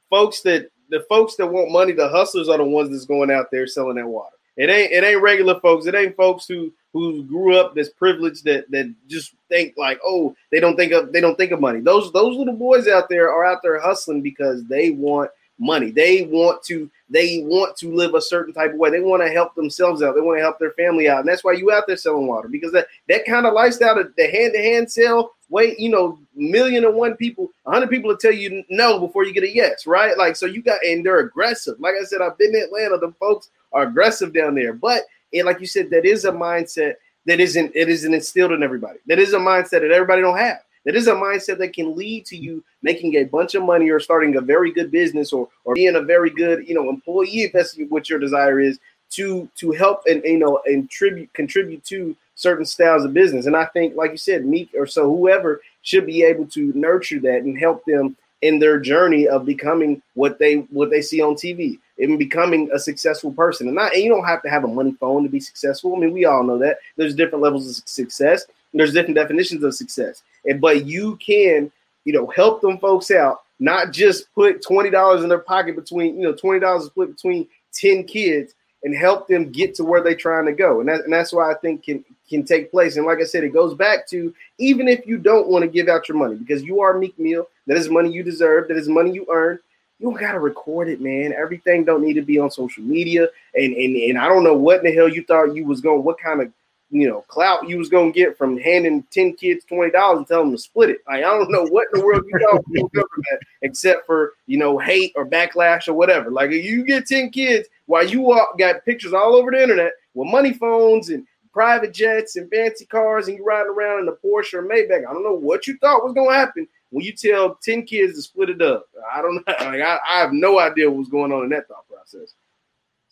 folks 0.10 0.42
that 0.42 0.72
the 0.90 1.02
folks 1.02 1.36
that 1.36 1.48
want 1.48 1.72
money, 1.72 1.94
the 1.94 2.10
hustlers 2.10 2.50
are 2.50 2.58
the 2.58 2.64
ones 2.64 2.90
that's 2.90 3.06
going 3.06 3.30
out 3.30 3.52
there 3.52 3.68
selling 3.68 3.96
that 3.98 4.08
water. 4.08 4.36
It 4.56 4.72
ain't 4.72 4.92
it 4.92 5.04
ain't 5.04 5.22
regular 5.22 5.60
folks. 5.60 5.86
It 5.86 5.94
ain't 5.94 6.16
folks 6.16 6.48
who 6.48 6.74
who 6.94 7.24
grew 7.24 7.58
up 7.58 7.76
this 7.76 7.90
privilege 7.90 8.42
that 8.44 8.70
that 8.72 8.94
just 9.08 9.36
think 9.50 9.76
like, 9.78 10.00
oh, 10.04 10.36
they 10.52 10.60
don't 10.60 10.76
think 10.76 10.92
of 10.94 11.14
they 11.14 11.22
don't 11.22 11.38
think 11.38 11.52
of 11.52 11.62
money. 11.62 11.80
Those 11.80 12.12
those 12.12 12.36
little 12.36 12.56
boys 12.56 12.88
out 12.88 13.08
there 13.08 13.32
are 13.32 13.46
out 13.46 13.62
there 13.62 13.80
hustling 13.80 14.22
because 14.22 14.66
they 14.66 14.90
want 14.92 15.30
money. 15.60 15.92
They 15.92 16.24
want 16.24 16.64
to 16.64 16.90
they 17.10 17.42
want 17.46 17.78
to 17.78 17.94
live 17.94 18.16
a 18.16 18.22
certain 18.22 18.54
type 18.54 18.74
of 18.74 18.78
way. 18.78 18.90
They 18.90 19.00
want 19.00 19.24
to 19.24 19.32
help 19.32 19.56
themselves 19.56 20.02
out. 20.02 20.16
They 20.16 20.22
want 20.22 20.38
to 20.38 20.44
help 20.44 20.60
their 20.60 20.72
family 20.72 21.08
out. 21.08 21.20
And 21.20 21.28
that's 21.28 21.44
why 21.44 21.54
you 21.54 21.72
out 21.72 21.86
there 21.88 21.98
selling 21.98 22.28
water 22.28 22.50
because 22.50 22.72
that, 22.74 22.88
that 23.08 23.26
kind 23.26 23.46
of 23.46 23.54
lifestyle, 23.54 23.96
the 23.96 24.28
hand 24.30 24.54
to 24.54 24.62
hand 24.62 24.92
sale, 24.92 25.32
wait, 25.50 25.80
you 25.80 25.90
know, 25.90 26.20
million 26.36 26.84
and 26.84 26.96
one 26.96 27.16
people, 27.16 27.50
hundred 27.66 27.90
people 27.90 28.10
will 28.10 28.18
tell 28.18 28.34
you 28.34 28.64
no 28.70 29.00
before 29.00 29.24
you 29.24 29.34
get 29.34 29.44
a 29.44 29.54
yes, 29.54 29.88
right? 29.88 30.18
Like, 30.18 30.36
so 30.36 30.46
you 30.46 30.62
got, 30.62 30.84
and 30.84 31.06
they're 31.06 31.20
aggressive. 31.20 31.80
Like 31.80 31.96
I 32.00 32.04
said, 32.04 32.22
I've 32.22 32.38
been 32.38 32.54
in 32.54 32.64
Atlanta. 32.64 32.98
The 32.98 33.14
folks 33.20 33.50
are 33.72 33.84
aggressive 33.84 34.34
down 34.34 34.56
there. 34.56 34.74
But, 34.74 35.04
and 35.34 35.46
like 35.46 35.62
you 35.62 35.68
said, 35.68 35.90
that 35.92 36.06
is 36.06 36.26
a 36.26 36.32
mindset 36.32 36.96
that 37.26 37.40
isn't, 37.40 37.72
it 37.74 37.88
isn't 37.88 38.14
instilled 38.14 38.52
in 38.52 38.64
everybody. 38.64 39.00
That 39.08 39.20
is 39.20 39.34
a 39.34 39.40
mindset 39.40 39.82
that 39.82 39.92
everybody 39.92 40.22
don't 40.22 40.38
have. 40.38 40.60
That 40.88 40.96
is 40.96 41.08
a 41.08 41.14
mindset 41.14 41.58
that 41.60 41.74
can 41.74 41.96
lead 41.96 42.26
to 42.28 42.38
you 42.38 42.64
making 42.82 43.16
a 43.16 43.26
bunch 43.26 43.56
of 43.56 43.64
money 43.64 43.90
or 43.90 44.00
starting 44.00 44.38
a 44.38 44.42
very 44.42 44.72
good 44.72 44.90
business 44.90 45.34
or 45.34 45.50
or 45.66 45.76
being 45.76 45.98
a 45.98 46.02
very 46.02 46.30
good 46.30 46.66
you 46.68 46.74
know 46.74 46.90
employee 46.90 47.42
if 47.42 47.52
that's 47.52 47.78
what 47.90 48.10
your 48.10 48.20
desire 48.20 48.62
is 48.62 48.80
to 49.10 49.50
to 49.58 49.72
help 49.72 50.04
and 50.08 50.24
you 50.24 50.40
know 50.40 50.62
and 50.66 50.90
tribute 50.90 51.32
contribute 51.34 51.84
to 51.84 52.16
certain 52.36 52.66
styles 52.66 53.04
of 53.04 53.14
business. 53.14 53.48
And 53.48 53.58
I 53.58 53.66
think, 53.66 53.98
like 53.98 54.12
you 54.12 54.18
said, 54.18 54.46
Meek 54.46 54.70
or 54.78 54.88
so 54.88 55.04
whoever 55.14 55.60
should 55.82 56.06
be 56.06 56.24
able 56.24 56.46
to 56.48 56.72
nurture 56.74 57.20
that 57.20 57.42
and 57.42 57.60
help 57.60 57.84
them 57.86 58.16
in 58.42 58.60
their 58.60 58.80
journey 58.80 59.28
of 59.28 59.46
becoming 59.46 60.02
what 60.14 60.40
they 60.40 60.56
what 60.70 60.90
they 60.90 61.02
see 61.02 61.20
on 61.20 61.34
TV 61.34 61.80
and 62.00 62.20
becoming 62.20 62.70
a 62.74 62.80
successful 62.80 63.32
person. 63.34 63.68
And, 63.68 63.76
not, 63.76 63.94
and 63.94 64.04
you 64.04 64.10
don't 64.10 64.26
have 64.26 64.44
to 64.44 64.50
have 64.50 64.64
a 64.64 64.68
money 64.68 64.96
phone 65.00 65.24
to 65.24 65.30
be 65.30 65.40
successful. 65.40 65.96
I 65.96 66.00
mean, 66.00 66.14
we 66.14 66.26
all 66.26 66.44
know 66.44 66.60
that 66.60 66.78
there's 66.96 67.16
different 67.16 67.44
levels 67.44 67.68
of 67.68 67.88
success. 67.88 68.46
There's 68.74 68.94
different 68.94 69.16
definitions 69.16 69.64
of 69.64 69.74
success. 69.74 70.24
And 70.46 70.62
but 70.62 70.86
you 70.86 71.16
can, 71.18 71.72
you 72.06 72.14
know, 72.14 72.28
help 72.28 72.62
them 72.62 72.78
folks 72.78 73.12
out, 73.12 73.42
not 73.60 73.92
just 73.92 74.34
put 74.34 74.62
twenty 74.62 74.90
dollars 74.90 75.24
in 75.24 75.30
their 75.30 75.40
pocket 75.40 75.76
between, 75.76 76.18
you 76.18 76.24
know, 76.24 76.34
twenty 76.34 76.60
dollars 76.60 76.86
split 76.86 77.16
between 77.16 77.48
ten 77.74 78.04
kids 78.04 78.54
and 78.84 78.96
help 78.96 79.28
them 79.28 79.52
get 79.52 79.74
to 79.76 79.84
where 79.84 80.02
they're 80.02 80.16
trying 80.16 80.46
to 80.46 80.54
go. 80.54 80.80
And, 80.80 80.90
that, 80.90 81.02
and 81.02 81.12
that's 81.12 81.34
why 81.34 81.52
I 81.52 81.56
think 81.56 81.84
can 81.84 82.06
can 82.30 82.44
take 82.44 82.72
place. 82.72 82.98
And 82.98 83.06
like 83.06 83.20
I 83.20 83.24
said, 83.24 83.44
it 83.44 83.54
goes 83.54 83.74
back 83.74 84.08
to 84.10 84.34
even 84.58 84.88
if 84.88 85.06
you 85.08 85.18
don't 85.18 85.48
want 85.48 85.64
to 85.64 85.68
give 85.68 85.88
out 85.88 86.08
your 86.08 86.18
money 86.18 86.36
because 86.36 86.64
you 86.64 86.82
are 86.82 86.98
Meek 86.98 87.18
Mill, 87.18 87.48
that 87.68 87.78
is 87.78 87.90
money 87.90 88.12
you 88.12 88.24
deserve, 88.24 88.68
that 88.68 88.78
is 88.78 88.88
money 88.88 89.12
you 89.12 89.26
earn. 89.32 89.60
You 90.00 90.12
don't 90.12 90.20
gotta 90.20 90.40
record 90.40 90.90
it, 90.90 91.02
man. 91.02 91.34
Everything 91.34 91.84
don't 91.84 92.04
need 92.04 92.14
to 92.14 92.22
be 92.22 92.38
on 92.38 92.52
social 92.52 92.84
media. 92.84 93.28
And 93.56 93.74
and 93.74 93.96
and 93.96 94.18
I 94.20 94.28
don't 94.28 94.44
know 94.44 94.54
what 94.54 94.80
in 94.80 94.86
the 94.86 94.94
hell 94.94 95.10
you 95.10 95.24
thought 95.24 95.56
you 95.56 95.66
was 95.66 95.82
going, 95.82 96.04
what 96.04 96.20
kind 96.20 96.42
of 96.42 96.52
you 96.90 97.08
know, 97.08 97.22
clout 97.28 97.68
you 97.68 97.78
was 97.78 97.90
gonna 97.90 98.12
get 98.12 98.38
from 98.38 98.58
handing 98.58 99.04
10 99.12 99.36
kids 99.36 99.66
$20 99.70 100.18
and 100.18 100.28
telling 100.28 100.48
them 100.48 100.56
to 100.56 100.62
split 100.62 100.90
it. 100.90 101.00
Like, 101.08 101.18
I 101.18 101.38
don't 101.38 101.52
know 101.52 101.66
what 101.66 101.88
in 101.94 102.00
the 102.00 102.06
world 102.06 102.24
you 102.28 102.40
thought 102.40 102.64
was 102.68 102.90
that 102.94 103.40
except 103.62 104.06
for, 104.06 104.34
you 104.46 104.58
know, 104.58 104.78
hate 104.78 105.12
or 105.16 105.26
backlash 105.28 105.88
or 105.88 105.94
whatever. 105.94 106.32
Like, 106.32 106.52
if 106.52 106.64
you 106.64 106.86
get 106.86 107.08
10 107.08 107.32
kids 107.32 107.68
while 107.88 108.08
you 108.08 108.32
all 108.32 108.48
got 108.58 108.86
pictures 108.86 109.14
all 109.14 109.36
over 109.36 109.52
the 109.52 109.62
internet 109.62 109.92
with 110.14 110.32
money 110.32 110.54
phones 110.54 111.10
and 111.10 111.26
private 111.52 111.94
jets 111.94 112.36
and 112.36 112.50
fancy 112.50 112.86
cars 112.86 113.28
and 113.28 113.38
you 113.38 113.44
riding 113.44 113.72
around 113.72 114.02
in 114.02 114.08
a 114.08 114.12
Porsche 114.12 114.54
or 114.54 114.64
Maybach, 114.64 115.08
I 115.08 115.14
don't 115.14 115.24
know 115.24 115.34
what 115.34 115.68
you 115.68 115.78
thought 115.80 116.04
was 116.04 116.14
gonna 116.14 116.34
happen 116.34 116.68
when 116.92 117.04
you 117.04 117.12
tell 117.12 117.56
10 117.64 117.84
kids 117.84 118.14
to 118.16 118.22
split 118.22 118.50
it 118.50 118.62
up. 118.62 118.86
I 119.14 119.22
don't 119.22 119.36
know. 119.36 119.42
Like, 119.60 119.82
I, 119.82 120.00
I 120.10 120.20
have 120.20 120.32
no 120.32 120.60
idea 120.60 120.90
what 120.90 121.00
was 121.00 121.10
going 121.10 121.34
on 121.34 121.44
in 121.44 121.50
that 121.50 121.68
thought 121.68 121.88
process. 121.90 122.34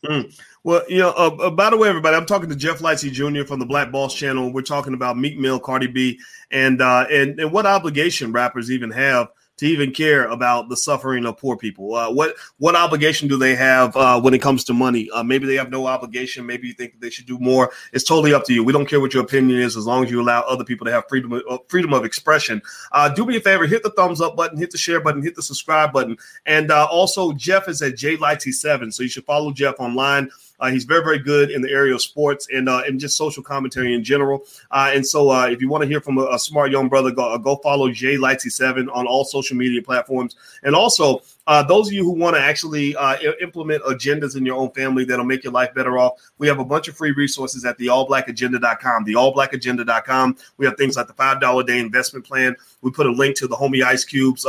Mm. 0.06 0.41
Well, 0.64 0.84
you 0.89 0.99
know, 0.99 1.12
uh, 1.12 1.36
uh, 1.39 1.49
by 1.51 1.70
the 1.70 1.78
way, 1.78 1.89
everybody, 1.89 2.16
I'm 2.16 2.26
talking 2.26 2.49
to 2.49 2.56
Jeff 2.56 2.80
Lightsey 2.80 3.12
Jr. 3.12 3.45
from 3.45 3.60
the 3.60 3.66
Black 3.66 3.91
Boss 3.91 4.16
Channel. 4.16 4.51
We're 4.51 4.62
talking 4.62 4.93
about 4.93 5.18
Meek 5.18 5.38
Mill, 5.38 5.60
Cardi 5.60 5.88
B, 5.88 6.20
and 6.51 6.82
uh, 6.82 7.06
and 7.12 7.39
and 7.39 7.51
what 7.51 7.66
obligation 7.66 8.32
rappers 8.32 8.72
even 8.72 8.89
have 8.91 9.30
to 9.58 9.66
even 9.66 9.91
care 9.91 10.26
about 10.28 10.70
the 10.70 10.78
suffering 10.78 11.26
of 11.26 11.38
poor 11.38 11.58
people? 11.58 11.95
Uh, 11.95 12.12
what 12.12 12.36
what 12.58 12.76
obligation 12.76 13.28
do 13.28 13.38
they 13.38 13.56
have 13.56 13.95
uh, 13.95 14.20
when 14.20 14.34
it 14.34 14.41
comes 14.41 14.64
to 14.66 14.74
money? 14.74 15.10
Uh, 15.12 15.24
maybe 15.24 15.45
they 15.45 15.56
have 15.56 15.70
no 15.70 15.88
obligation. 15.88 16.45
Maybe 16.45 16.68
you 16.68 16.74
think 16.74 16.99
they 16.99 17.10
should 17.10 17.26
do 17.26 17.39
more. 17.39 17.72
It's 17.93 18.03
totally 18.03 18.34
up 18.34 18.45
to 18.45 18.53
you. 18.53 18.64
We 18.64 18.74
don't 18.74 18.88
care 18.88 18.99
what 18.99 19.14
your 19.14 19.24
opinion 19.24 19.60
is 19.60 19.78
as 19.78 19.86
long 19.86 20.03
as 20.03 20.12
you 20.12 20.22
allow 20.22 20.41
other 20.41 20.64
people 20.64 20.86
to 20.86 20.91
have 20.91 21.06
freedom 21.08 21.34
of, 21.34 21.43
uh, 21.49 21.58
freedom 21.68 21.93
of 21.93 22.06
expression. 22.06 22.62
Uh, 22.91 23.10
do 23.10 23.26
me 23.26 23.38
a 23.38 23.41
favor, 23.41 23.66
hit 23.66 23.84
the 23.84 23.91
thumbs 23.91 24.22
up 24.22 24.36
button, 24.36 24.58
hit 24.58 24.72
the 24.72 24.78
share 24.78 24.99
button, 24.99 25.22
hit 25.22 25.36
the 25.36 25.41
subscribe 25.41 25.91
button, 25.93 26.18
and 26.45 26.72
uh, 26.72 26.88
also 26.91 27.32
Jeff 27.34 27.68
is 27.68 27.82
at 27.82 27.95
J 27.95 28.18
Lightsey 28.18 28.53
seven, 28.53 28.91
so 28.91 29.03
you 29.03 29.10
should 29.10 29.26
follow 29.26 29.51
Jeff 29.51 29.76
online. 29.80 30.30
Uh, 30.60 30.70
he's 30.70 30.86
very, 30.86 31.03
very 31.03 31.20
good 31.20 31.51
in 31.51 31.62
the 31.62 31.70
area 31.70 31.93
of 31.93 32.01
sports 32.01 32.47
and 32.53 32.70
uh, 32.70 32.84
and 32.86 32.99
just 32.99 33.18
social 33.18 33.43
commentary 33.43 33.93
in 33.93 34.03
general. 34.03 34.43
Uh, 34.72 34.91
and 34.93 35.06
so, 35.06 35.30
uh, 35.30 35.47
if 35.47 35.62
you 35.62 35.70
want 35.70 35.82
to 35.82 35.88
hear 35.88 36.01
from 36.01 36.18
a, 36.18 36.26
a, 36.32 36.39
smart 36.39 36.72
young 36.72 36.88
brother, 36.88 37.12
go, 37.12 37.34
uh, 37.34 37.38
go 37.38 37.58
follow 37.58 37.89
Jay 37.91 38.16
Lightsey 38.16 38.51
Seven 38.51 38.89
on 38.89 39.08
all 39.08 39.26
social 39.26 39.58
media 39.58 39.82
platforms. 39.82 40.36
And 40.64 40.76
also, 40.76 41.22
uh, 41.47 41.62
those 41.64 41.88
of 41.88 41.93
you 41.93 42.03
who 42.03 42.12
want 42.12 42.36
to 42.36 42.41
actually 42.41 42.95
implement 43.41 43.84
agendas 43.84 44.36
in 44.36 44.45
your 44.45 44.56
own 44.56 44.72
family 44.72 45.06
that'll 45.06 45.26
make 45.26 45.43
your 45.43 45.53
life 45.53 45.74
better 45.76 45.97
off, 45.97 46.14
we 46.39 46.47
have 46.47 46.60
a 46.60 46.66
bunch 46.66 46.88
of 46.88 46.97
free 46.97 47.12
resources 47.12 47.66
at 47.66 47.78
the 47.78 47.88
allblackagenda.com. 47.88 49.03
The 49.03 49.14
allblackagenda.com. 49.14 50.38
We 50.58 50.66
have 50.66 50.76
things 50.78 50.95
like 50.97 51.08
the 51.08 51.14
$5 51.14 51.68
day 51.68 51.80
investment 51.80 52.26
plan. 52.26 52.56
We 52.82 52.89
put 52.89 53.06
a 53.06 53.12
link 53.12 53.36
to 53.38 53.47
the 53.47 53.56
Homie 53.56 53.84
Ice 53.84 54.03
Cube's 54.06 54.43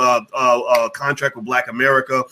contract 0.95 1.37
with 1.37 1.45
Black 1.45 1.69
America, 1.69 2.25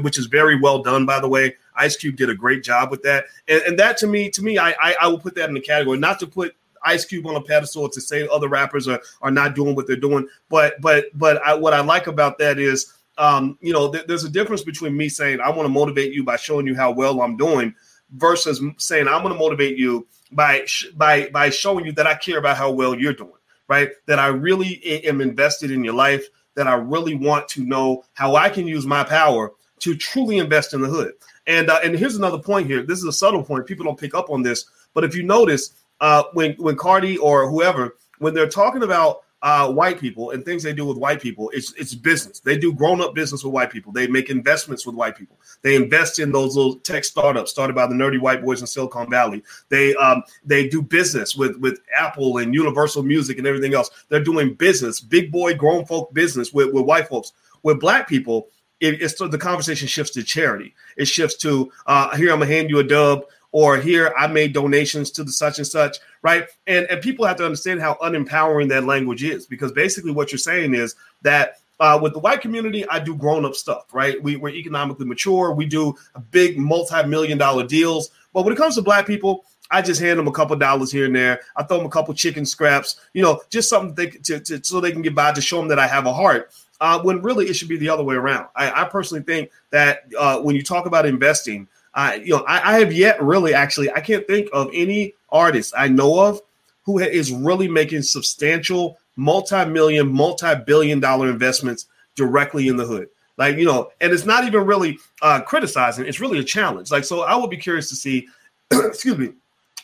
which 0.00 0.18
is 0.18 0.26
very 0.26 0.58
well 0.58 0.82
done, 0.82 1.06
by 1.06 1.20
the 1.20 1.28
way. 1.28 1.54
Ice 1.76 1.96
Cube 1.96 2.16
did 2.16 2.30
a 2.30 2.34
great 2.34 2.62
job 2.62 2.90
with 2.90 3.02
that. 3.02 3.26
And, 3.48 3.62
and 3.62 3.78
that 3.78 3.96
to 3.98 4.06
me, 4.06 4.30
to 4.30 4.42
me, 4.42 4.58
I, 4.58 4.70
I, 4.80 4.96
I 5.02 5.06
will 5.08 5.18
put 5.18 5.34
that 5.36 5.48
in 5.48 5.54
the 5.54 5.60
category, 5.60 5.98
not 5.98 6.20
to 6.20 6.26
put 6.26 6.54
Ice 6.84 7.04
Cube 7.04 7.26
on 7.26 7.36
a 7.36 7.40
pedestal 7.40 7.88
to 7.88 8.00
say 8.00 8.28
other 8.28 8.48
rappers 8.48 8.88
are, 8.88 9.00
are 9.20 9.30
not 9.30 9.54
doing 9.54 9.74
what 9.74 9.86
they're 9.86 9.96
doing. 9.96 10.28
But 10.48 10.80
but 10.80 11.06
but 11.14 11.42
I, 11.42 11.54
what 11.54 11.74
I 11.74 11.80
like 11.80 12.06
about 12.06 12.38
that 12.38 12.58
is 12.58 12.92
um, 13.18 13.58
you 13.60 13.72
know, 13.72 13.92
th- 13.92 14.06
there's 14.06 14.24
a 14.24 14.30
difference 14.30 14.62
between 14.62 14.96
me 14.96 15.08
saying 15.08 15.40
I 15.40 15.50
want 15.50 15.66
to 15.66 15.72
motivate 15.72 16.12
you 16.12 16.24
by 16.24 16.36
showing 16.36 16.66
you 16.66 16.74
how 16.74 16.90
well 16.90 17.20
I'm 17.20 17.36
doing 17.36 17.74
versus 18.12 18.62
saying 18.78 19.08
I'm 19.08 19.22
going 19.22 19.34
to 19.34 19.38
motivate 19.38 19.76
you 19.76 20.06
by 20.32 20.62
sh- 20.66 20.88
by 20.96 21.28
by 21.28 21.50
showing 21.50 21.84
you 21.84 21.92
that 21.92 22.06
I 22.06 22.14
care 22.14 22.38
about 22.38 22.56
how 22.56 22.70
well 22.70 22.94
you're 22.94 23.12
doing, 23.12 23.32
right? 23.68 23.90
That 24.06 24.18
I 24.18 24.28
really 24.28 24.82
am 25.06 25.20
invested 25.20 25.70
in 25.70 25.84
your 25.84 25.94
life, 25.94 26.26
that 26.54 26.66
I 26.66 26.74
really 26.74 27.14
want 27.14 27.48
to 27.48 27.64
know 27.64 28.04
how 28.14 28.36
I 28.36 28.48
can 28.48 28.66
use 28.66 28.86
my 28.86 29.04
power 29.04 29.52
to 29.80 29.96
truly 29.96 30.38
invest 30.38 30.74
in 30.74 30.80
the 30.80 30.88
hood. 30.88 31.12
And 31.46 31.70
uh, 31.70 31.80
and 31.82 31.94
here's 31.94 32.16
another 32.16 32.38
point 32.38 32.66
here. 32.66 32.82
This 32.82 32.98
is 32.98 33.04
a 33.04 33.12
subtle 33.12 33.42
point. 33.42 33.66
People 33.66 33.84
don't 33.84 33.98
pick 33.98 34.14
up 34.14 34.30
on 34.30 34.42
this, 34.42 34.66
but 34.94 35.04
if 35.04 35.14
you 35.14 35.22
notice, 35.22 35.74
uh, 36.00 36.24
when 36.34 36.52
when 36.54 36.76
Cardi 36.76 37.16
or 37.18 37.50
whoever, 37.50 37.96
when 38.18 38.34
they're 38.34 38.48
talking 38.48 38.84
about 38.84 39.22
uh, 39.42 39.68
white 39.72 39.98
people 39.98 40.30
and 40.30 40.44
things 40.44 40.62
they 40.62 40.72
do 40.72 40.86
with 40.86 40.96
white 40.96 41.20
people, 41.20 41.50
it's 41.52 41.72
it's 41.72 41.94
business. 41.94 42.38
They 42.38 42.56
do 42.56 42.72
grown 42.72 43.00
up 43.00 43.12
business 43.12 43.42
with 43.42 43.52
white 43.52 43.70
people. 43.70 43.92
They 43.92 44.06
make 44.06 44.30
investments 44.30 44.86
with 44.86 44.94
white 44.94 45.16
people. 45.16 45.36
They 45.62 45.74
invest 45.74 46.20
in 46.20 46.30
those 46.30 46.56
little 46.56 46.76
tech 46.76 47.04
startups 47.04 47.50
started 47.50 47.74
by 47.74 47.88
the 47.88 47.94
nerdy 47.94 48.20
white 48.20 48.44
boys 48.44 48.60
in 48.60 48.68
Silicon 48.68 49.10
Valley. 49.10 49.42
They 49.68 49.96
um, 49.96 50.22
they 50.44 50.68
do 50.68 50.80
business 50.80 51.34
with 51.34 51.56
with 51.56 51.80
Apple 51.96 52.38
and 52.38 52.54
Universal 52.54 53.02
Music 53.02 53.38
and 53.38 53.46
everything 53.48 53.74
else. 53.74 53.90
They're 54.08 54.22
doing 54.22 54.54
business, 54.54 55.00
big 55.00 55.32
boy 55.32 55.54
grown 55.54 55.86
folk 55.86 56.14
business 56.14 56.52
with, 56.52 56.72
with 56.72 56.84
white 56.84 57.08
folks. 57.08 57.32
With 57.64 57.78
black 57.78 58.08
people, 58.08 58.48
it, 58.82 59.00
it's 59.00 59.14
the 59.14 59.38
conversation 59.38 59.86
shifts 59.86 60.12
to 60.12 60.22
charity. 60.24 60.74
It 60.96 61.06
shifts 61.06 61.36
to 61.38 61.70
uh, 61.86 62.14
here 62.16 62.32
I'm 62.32 62.40
gonna 62.40 62.52
hand 62.52 62.68
you 62.68 62.80
a 62.80 62.84
dub 62.84 63.24
or 63.52 63.76
here 63.76 64.12
I 64.18 64.26
made 64.26 64.52
donations 64.52 65.10
to 65.12 65.24
the 65.24 65.32
such 65.32 65.58
and 65.58 65.66
such, 65.66 65.98
right? 66.22 66.48
And 66.66 66.86
and 66.86 67.00
people 67.00 67.24
have 67.24 67.36
to 67.36 67.44
understand 67.44 67.80
how 67.80 67.96
unempowering 68.02 68.68
that 68.68 68.84
language 68.84 69.22
is 69.22 69.46
because 69.46 69.72
basically 69.72 70.10
what 70.10 70.32
you're 70.32 70.38
saying 70.38 70.74
is 70.74 70.96
that 71.22 71.58
uh, 71.80 71.98
with 72.00 72.12
the 72.12 72.18
white 72.18 72.40
community, 72.40 72.88
I 72.88 72.98
do 72.98 73.14
grown 73.14 73.44
up 73.44 73.54
stuff, 73.54 73.92
right? 73.92 74.22
We, 74.22 74.36
we're 74.36 74.54
economically 74.54 75.06
mature. 75.06 75.52
We 75.52 75.66
do 75.66 75.94
big 76.30 76.58
multi 76.58 77.04
million 77.06 77.38
dollar 77.38 77.66
deals. 77.66 78.10
But 78.32 78.44
when 78.44 78.52
it 78.52 78.56
comes 78.56 78.74
to 78.76 78.82
black 78.82 79.06
people, 79.06 79.44
I 79.70 79.80
just 79.80 80.00
hand 80.00 80.18
them 80.18 80.28
a 80.28 80.32
couple 80.32 80.54
dollars 80.56 80.92
here 80.92 81.06
and 81.06 81.16
there. 81.16 81.40
I 81.56 81.62
throw 81.62 81.78
them 81.78 81.86
a 81.86 81.90
couple 81.90 82.12
chicken 82.14 82.44
scraps, 82.44 83.00
you 83.14 83.22
know, 83.22 83.40
just 83.48 83.70
something 83.70 83.94
they, 83.94 84.10
to, 84.10 84.38
to, 84.38 84.62
so 84.62 84.80
they 84.80 84.92
can 84.92 85.02
get 85.02 85.14
by 85.14 85.32
to 85.32 85.40
show 85.40 85.58
them 85.58 85.68
that 85.68 85.78
I 85.78 85.86
have 85.86 86.06
a 86.06 86.12
heart. 86.12 86.52
Uh, 86.82 87.00
when 87.00 87.22
really 87.22 87.46
it 87.46 87.54
should 87.54 87.68
be 87.68 87.76
the 87.76 87.88
other 87.88 88.02
way 88.02 88.16
around. 88.16 88.48
I, 88.56 88.82
I 88.82 88.84
personally 88.88 89.22
think 89.22 89.52
that 89.70 90.02
uh, 90.18 90.40
when 90.40 90.56
you 90.56 90.64
talk 90.64 90.86
about 90.86 91.06
investing, 91.06 91.68
I 91.94 92.16
you 92.16 92.30
know 92.30 92.42
I, 92.42 92.74
I, 92.74 92.78
have 92.80 92.92
yet 92.92 93.22
really 93.22 93.54
actually 93.54 93.88
I 93.92 94.00
can't 94.00 94.26
think 94.26 94.48
of 94.52 94.68
any 94.74 95.14
artist 95.30 95.74
I 95.76 95.86
know 95.86 96.18
of 96.18 96.40
who 96.82 96.98
is 96.98 97.30
really 97.30 97.68
making 97.68 98.02
substantial 98.02 98.98
multi-million, 99.14 100.12
multi-billion 100.12 100.98
dollar 100.98 101.30
investments 101.30 101.86
directly 102.16 102.66
in 102.66 102.76
the 102.76 102.84
hood. 102.84 103.08
Like, 103.36 103.58
you 103.58 103.64
know, 103.64 103.92
and 104.00 104.12
it's 104.12 104.24
not 104.24 104.44
even 104.44 104.66
really 104.66 104.98
uh, 105.22 105.40
criticizing, 105.40 106.06
it's 106.06 106.18
really 106.18 106.40
a 106.40 106.44
challenge. 106.44 106.90
Like, 106.90 107.04
so 107.04 107.20
I 107.20 107.36
would 107.36 107.50
be 107.50 107.58
curious 107.58 107.88
to 107.90 107.94
see, 107.94 108.26
excuse 108.72 109.18
me, 109.18 109.34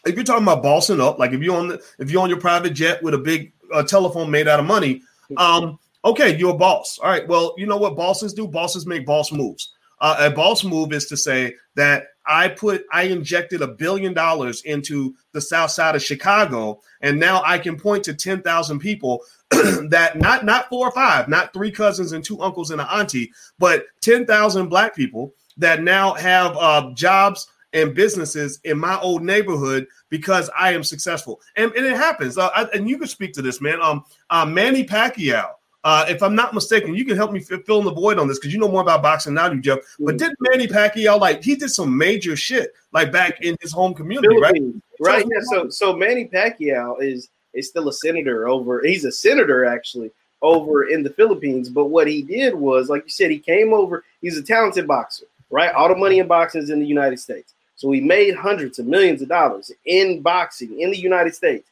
if 0.04 0.16
you're 0.16 0.24
talking 0.24 0.42
about 0.42 0.64
bossing 0.64 1.00
up, 1.00 1.20
like 1.20 1.30
if 1.30 1.42
you're 1.42 1.56
on 1.56 1.68
the, 1.68 1.82
if 2.00 2.10
you're 2.10 2.22
on 2.22 2.28
your 2.28 2.40
private 2.40 2.70
jet 2.70 3.02
with 3.04 3.14
a 3.14 3.18
big 3.18 3.52
uh, 3.72 3.84
telephone 3.84 4.30
made 4.30 4.48
out 4.48 4.58
of 4.58 4.66
money, 4.66 5.02
um, 5.36 5.78
okay, 6.08 6.36
you're 6.36 6.54
a 6.54 6.58
boss. 6.58 6.98
All 7.02 7.10
right. 7.10 7.26
Well, 7.26 7.54
you 7.56 7.66
know 7.66 7.76
what 7.76 7.96
bosses 7.96 8.32
do? 8.32 8.46
Bosses 8.46 8.86
make 8.86 9.06
boss 9.06 9.32
moves. 9.32 9.74
Uh, 10.00 10.16
a 10.20 10.30
boss 10.30 10.62
move 10.64 10.92
is 10.92 11.06
to 11.06 11.16
say 11.16 11.54
that 11.74 12.08
I 12.26 12.48
put 12.48 12.84
I 12.92 13.04
injected 13.04 13.62
a 13.62 13.68
billion 13.68 14.14
dollars 14.14 14.62
into 14.62 15.14
the 15.32 15.40
south 15.40 15.70
side 15.70 15.96
of 15.96 16.02
Chicago, 16.02 16.80
and 17.00 17.18
now 17.18 17.42
I 17.44 17.58
can 17.58 17.76
point 17.76 18.04
to 18.04 18.14
10,000 18.14 18.78
people 18.78 19.22
that 19.50 20.12
not 20.16 20.44
not 20.44 20.68
four 20.68 20.86
or 20.86 20.92
five, 20.92 21.28
not 21.28 21.52
three 21.52 21.70
cousins 21.70 22.12
and 22.12 22.24
two 22.24 22.40
uncles 22.40 22.70
and 22.70 22.80
an 22.80 22.86
auntie, 22.90 23.32
but 23.58 23.86
10,000 24.02 24.68
black 24.68 24.94
people 24.94 25.32
that 25.56 25.82
now 25.82 26.14
have 26.14 26.56
uh, 26.56 26.90
jobs 26.94 27.48
and 27.72 27.94
businesses 27.94 28.60
in 28.64 28.78
my 28.78 28.98
old 29.00 29.22
neighborhood 29.22 29.86
because 30.08 30.48
I 30.56 30.72
am 30.72 30.84
successful. 30.84 31.40
And, 31.56 31.72
and 31.72 31.84
it 31.84 31.96
happens. 31.96 32.38
Uh, 32.38 32.48
I, 32.54 32.64
and 32.72 32.88
you 32.88 32.98
can 32.98 33.08
speak 33.08 33.32
to 33.34 33.42
this, 33.42 33.60
man. 33.60 33.80
Um, 33.82 34.04
uh, 34.30 34.46
Manny 34.46 34.84
Pacquiao 34.84 35.50
uh, 35.84 36.04
if 36.08 36.22
I'm 36.22 36.34
not 36.34 36.54
mistaken, 36.54 36.94
you 36.94 37.04
can 37.04 37.16
help 37.16 37.32
me 37.32 37.40
fill 37.40 37.78
in 37.78 37.84
the 37.84 37.92
void 37.92 38.18
on 38.18 38.26
this 38.26 38.38
because 38.38 38.52
you 38.52 38.58
know 38.58 38.68
more 38.68 38.82
about 38.82 39.02
boxing 39.02 39.34
now, 39.34 39.50
you 39.50 39.60
Jeff. 39.60 39.78
But 40.00 40.16
mm. 40.16 40.18
did 40.18 40.34
Manny 40.40 40.66
Pacquiao 40.66 41.20
like 41.20 41.42
he 41.42 41.54
did 41.54 41.70
some 41.70 41.96
major 41.96 42.36
shit 42.36 42.74
like 42.92 43.12
back 43.12 43.40
in 43.42 43.56
his 43.60 43.72
home 43.72 43.94
community, 43.94 44.36
right? 44.40 44.62
Right. 45.00 45.24
Yeah. 45.24 45.40
So 45.42 45.68
so 45.68 45.96
Manny 45.96 46.26
Pacquiao 46.26 47.00
is 47.00 47.28
is 47.54 47.68
still 47.68 47.88
a 47.88 47.92
senator 47.92 48.48
over. 48.48 48.82
He's 48.84 49.04
a 49.04 49.12
senator 49.12 49.64
actually 49.64 50.10
over 50.42 50.88
in 50.88 51.02
the 51.02 51.10
Philippines. 51.10 51.68
But 51.68 51.86
what 51.86 52.08
he 52.08 52.22
did 52.22 52.54
was, 52.54 52.88
like 52.88 53.04
you 53.04 53.10
said, 53.10 53.30
he 53.30 53.38
came 53.38 53.72
over. 53.72 54.04
He's 54.20 54.36
a 54.36 54.42
talented 54.42 54.88
boxer, 54.88 55.26
right? 55.50 55.72
All 55.72 55.88
the 55.88 55.96
money 55.96 56.18
in 56.18 56.26
boxing 56.26 56.62
is 56.62 56.70
in 56.70 56.80
the 56.80 56.86
United 56.86 57.18
States. 57.18 57.54
So 57.76 57.92
he 57.92 58.00
made 58.00 58.34
hundreds 58.34 58.80
of 58.80 58.86
millions 58.86 59.22
of 59.22 59.28
dollars 59.28 59.70
in 59.84 60.20
boxing 60.22 60.80
in 60.80 60.90
the 60.90 60.98
United 60.98 61.36
States, 61.36 61.70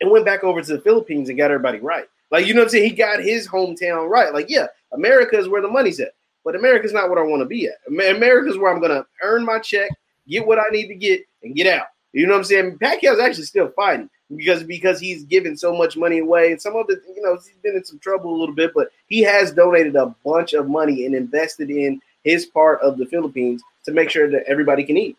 and 0.00 0.10
went 0.10 0.24
back 0.24 0.42
over 0.42 0.60
to 0.60 0.72
the 0.72 0.80
Philippines 0.80 1.28
and 1.28 1.38
got 1.38 1.52
everybody 1.52 1.78
right. 1.78 2.08
Like, 2.34 2.46
you 2.46 2.54
know 2.54 2.62
what 2.62 2.64
I'm 2.64 2.70
saying? 2.70 2.90
He 2.90 2.96
got 2.96 3.20
his 3.22 3.46
hometown 3.46 4.08
right. 4.08 4.34
Like, 4.34 4.50
yeah, 4.50 4.66
America 4.90 5.38
is 5.38 5.48
where 5.48 5.62
the 5.62 5.68
money's 5.68 6.00
at, 6.00 6.14
but 6.44 6.56
America's 6.56 6.92
not 6.92 7.08
what 7.08 7.16
I 7.16 7.22
want 7.22 7.42
to 7.42 7.46
be 7.46 7.68
at. 7.68 7.76
America's 7.86 8.58
where 8.58 8.74
I'm 8.74 8.80
going 8.80 8.90
to 8.90 9.06
earn 9.22 9.44
my 9.44 9.60
check, 9.60 9.88
get 10.26 10.44
what 10.44 10.58
I 10.58 10.64
need 10.72 10.88
to 10.88 10.96
get, 10.96 11.24
and 11.44 11.54
get 11.54 11.68
out. 11.68 11.86
You 12.12 12.26
know 12.26 12.32
what 12.32 12.38
I'm 12.38 12.44
saying? 12.44 12.78
Pacquiao's 12.78 13.20
actually 13.20 13.44
still 13.44 13.68
fighting 13.76 14.10
because 14.34 14.64
because 14.64 14.98
he's 14.98 15.22
given 15.22 15.56
so 15.56 15.76
much 15.76 15.96
money 15.96 16.18
away, 16.18 16.50
and 16.50 16.60
some 16.60 16.74
of 16.74 16.88
the 16.88 17.00
you 17.14 17.22
know 17.22 17.34
he's 17.36 17.54
been 17.62 17.76
in 17.76 17.84
some 17.84 18.00
trouble 18.00 18.34
a 18.34 18.38
little 18.40 18.54
bit, 18.56 18.72
but 18.74 18.88
he 19.06 19.22
has 19.22 19.52
donated 19.52 19.94
a 19.94 20.12
bunch 20.24 20.54
of 20.54 20.68
money 20.68 21.06
and 21.06 21.14
invested 21.14 21.70
in 21.70 22.00
his 22.24 22.46
part 22.46 22.80
of 22.80 22.98
the 22.98 23.06
Philippines 23.06 23.62
to 23.84 23.92
make 23.92 24.10
sure 24.10 24.28
that 24.28 24.42
everybody 24.48 24.82
can 24.82 24.96
eat. 24.96 25.16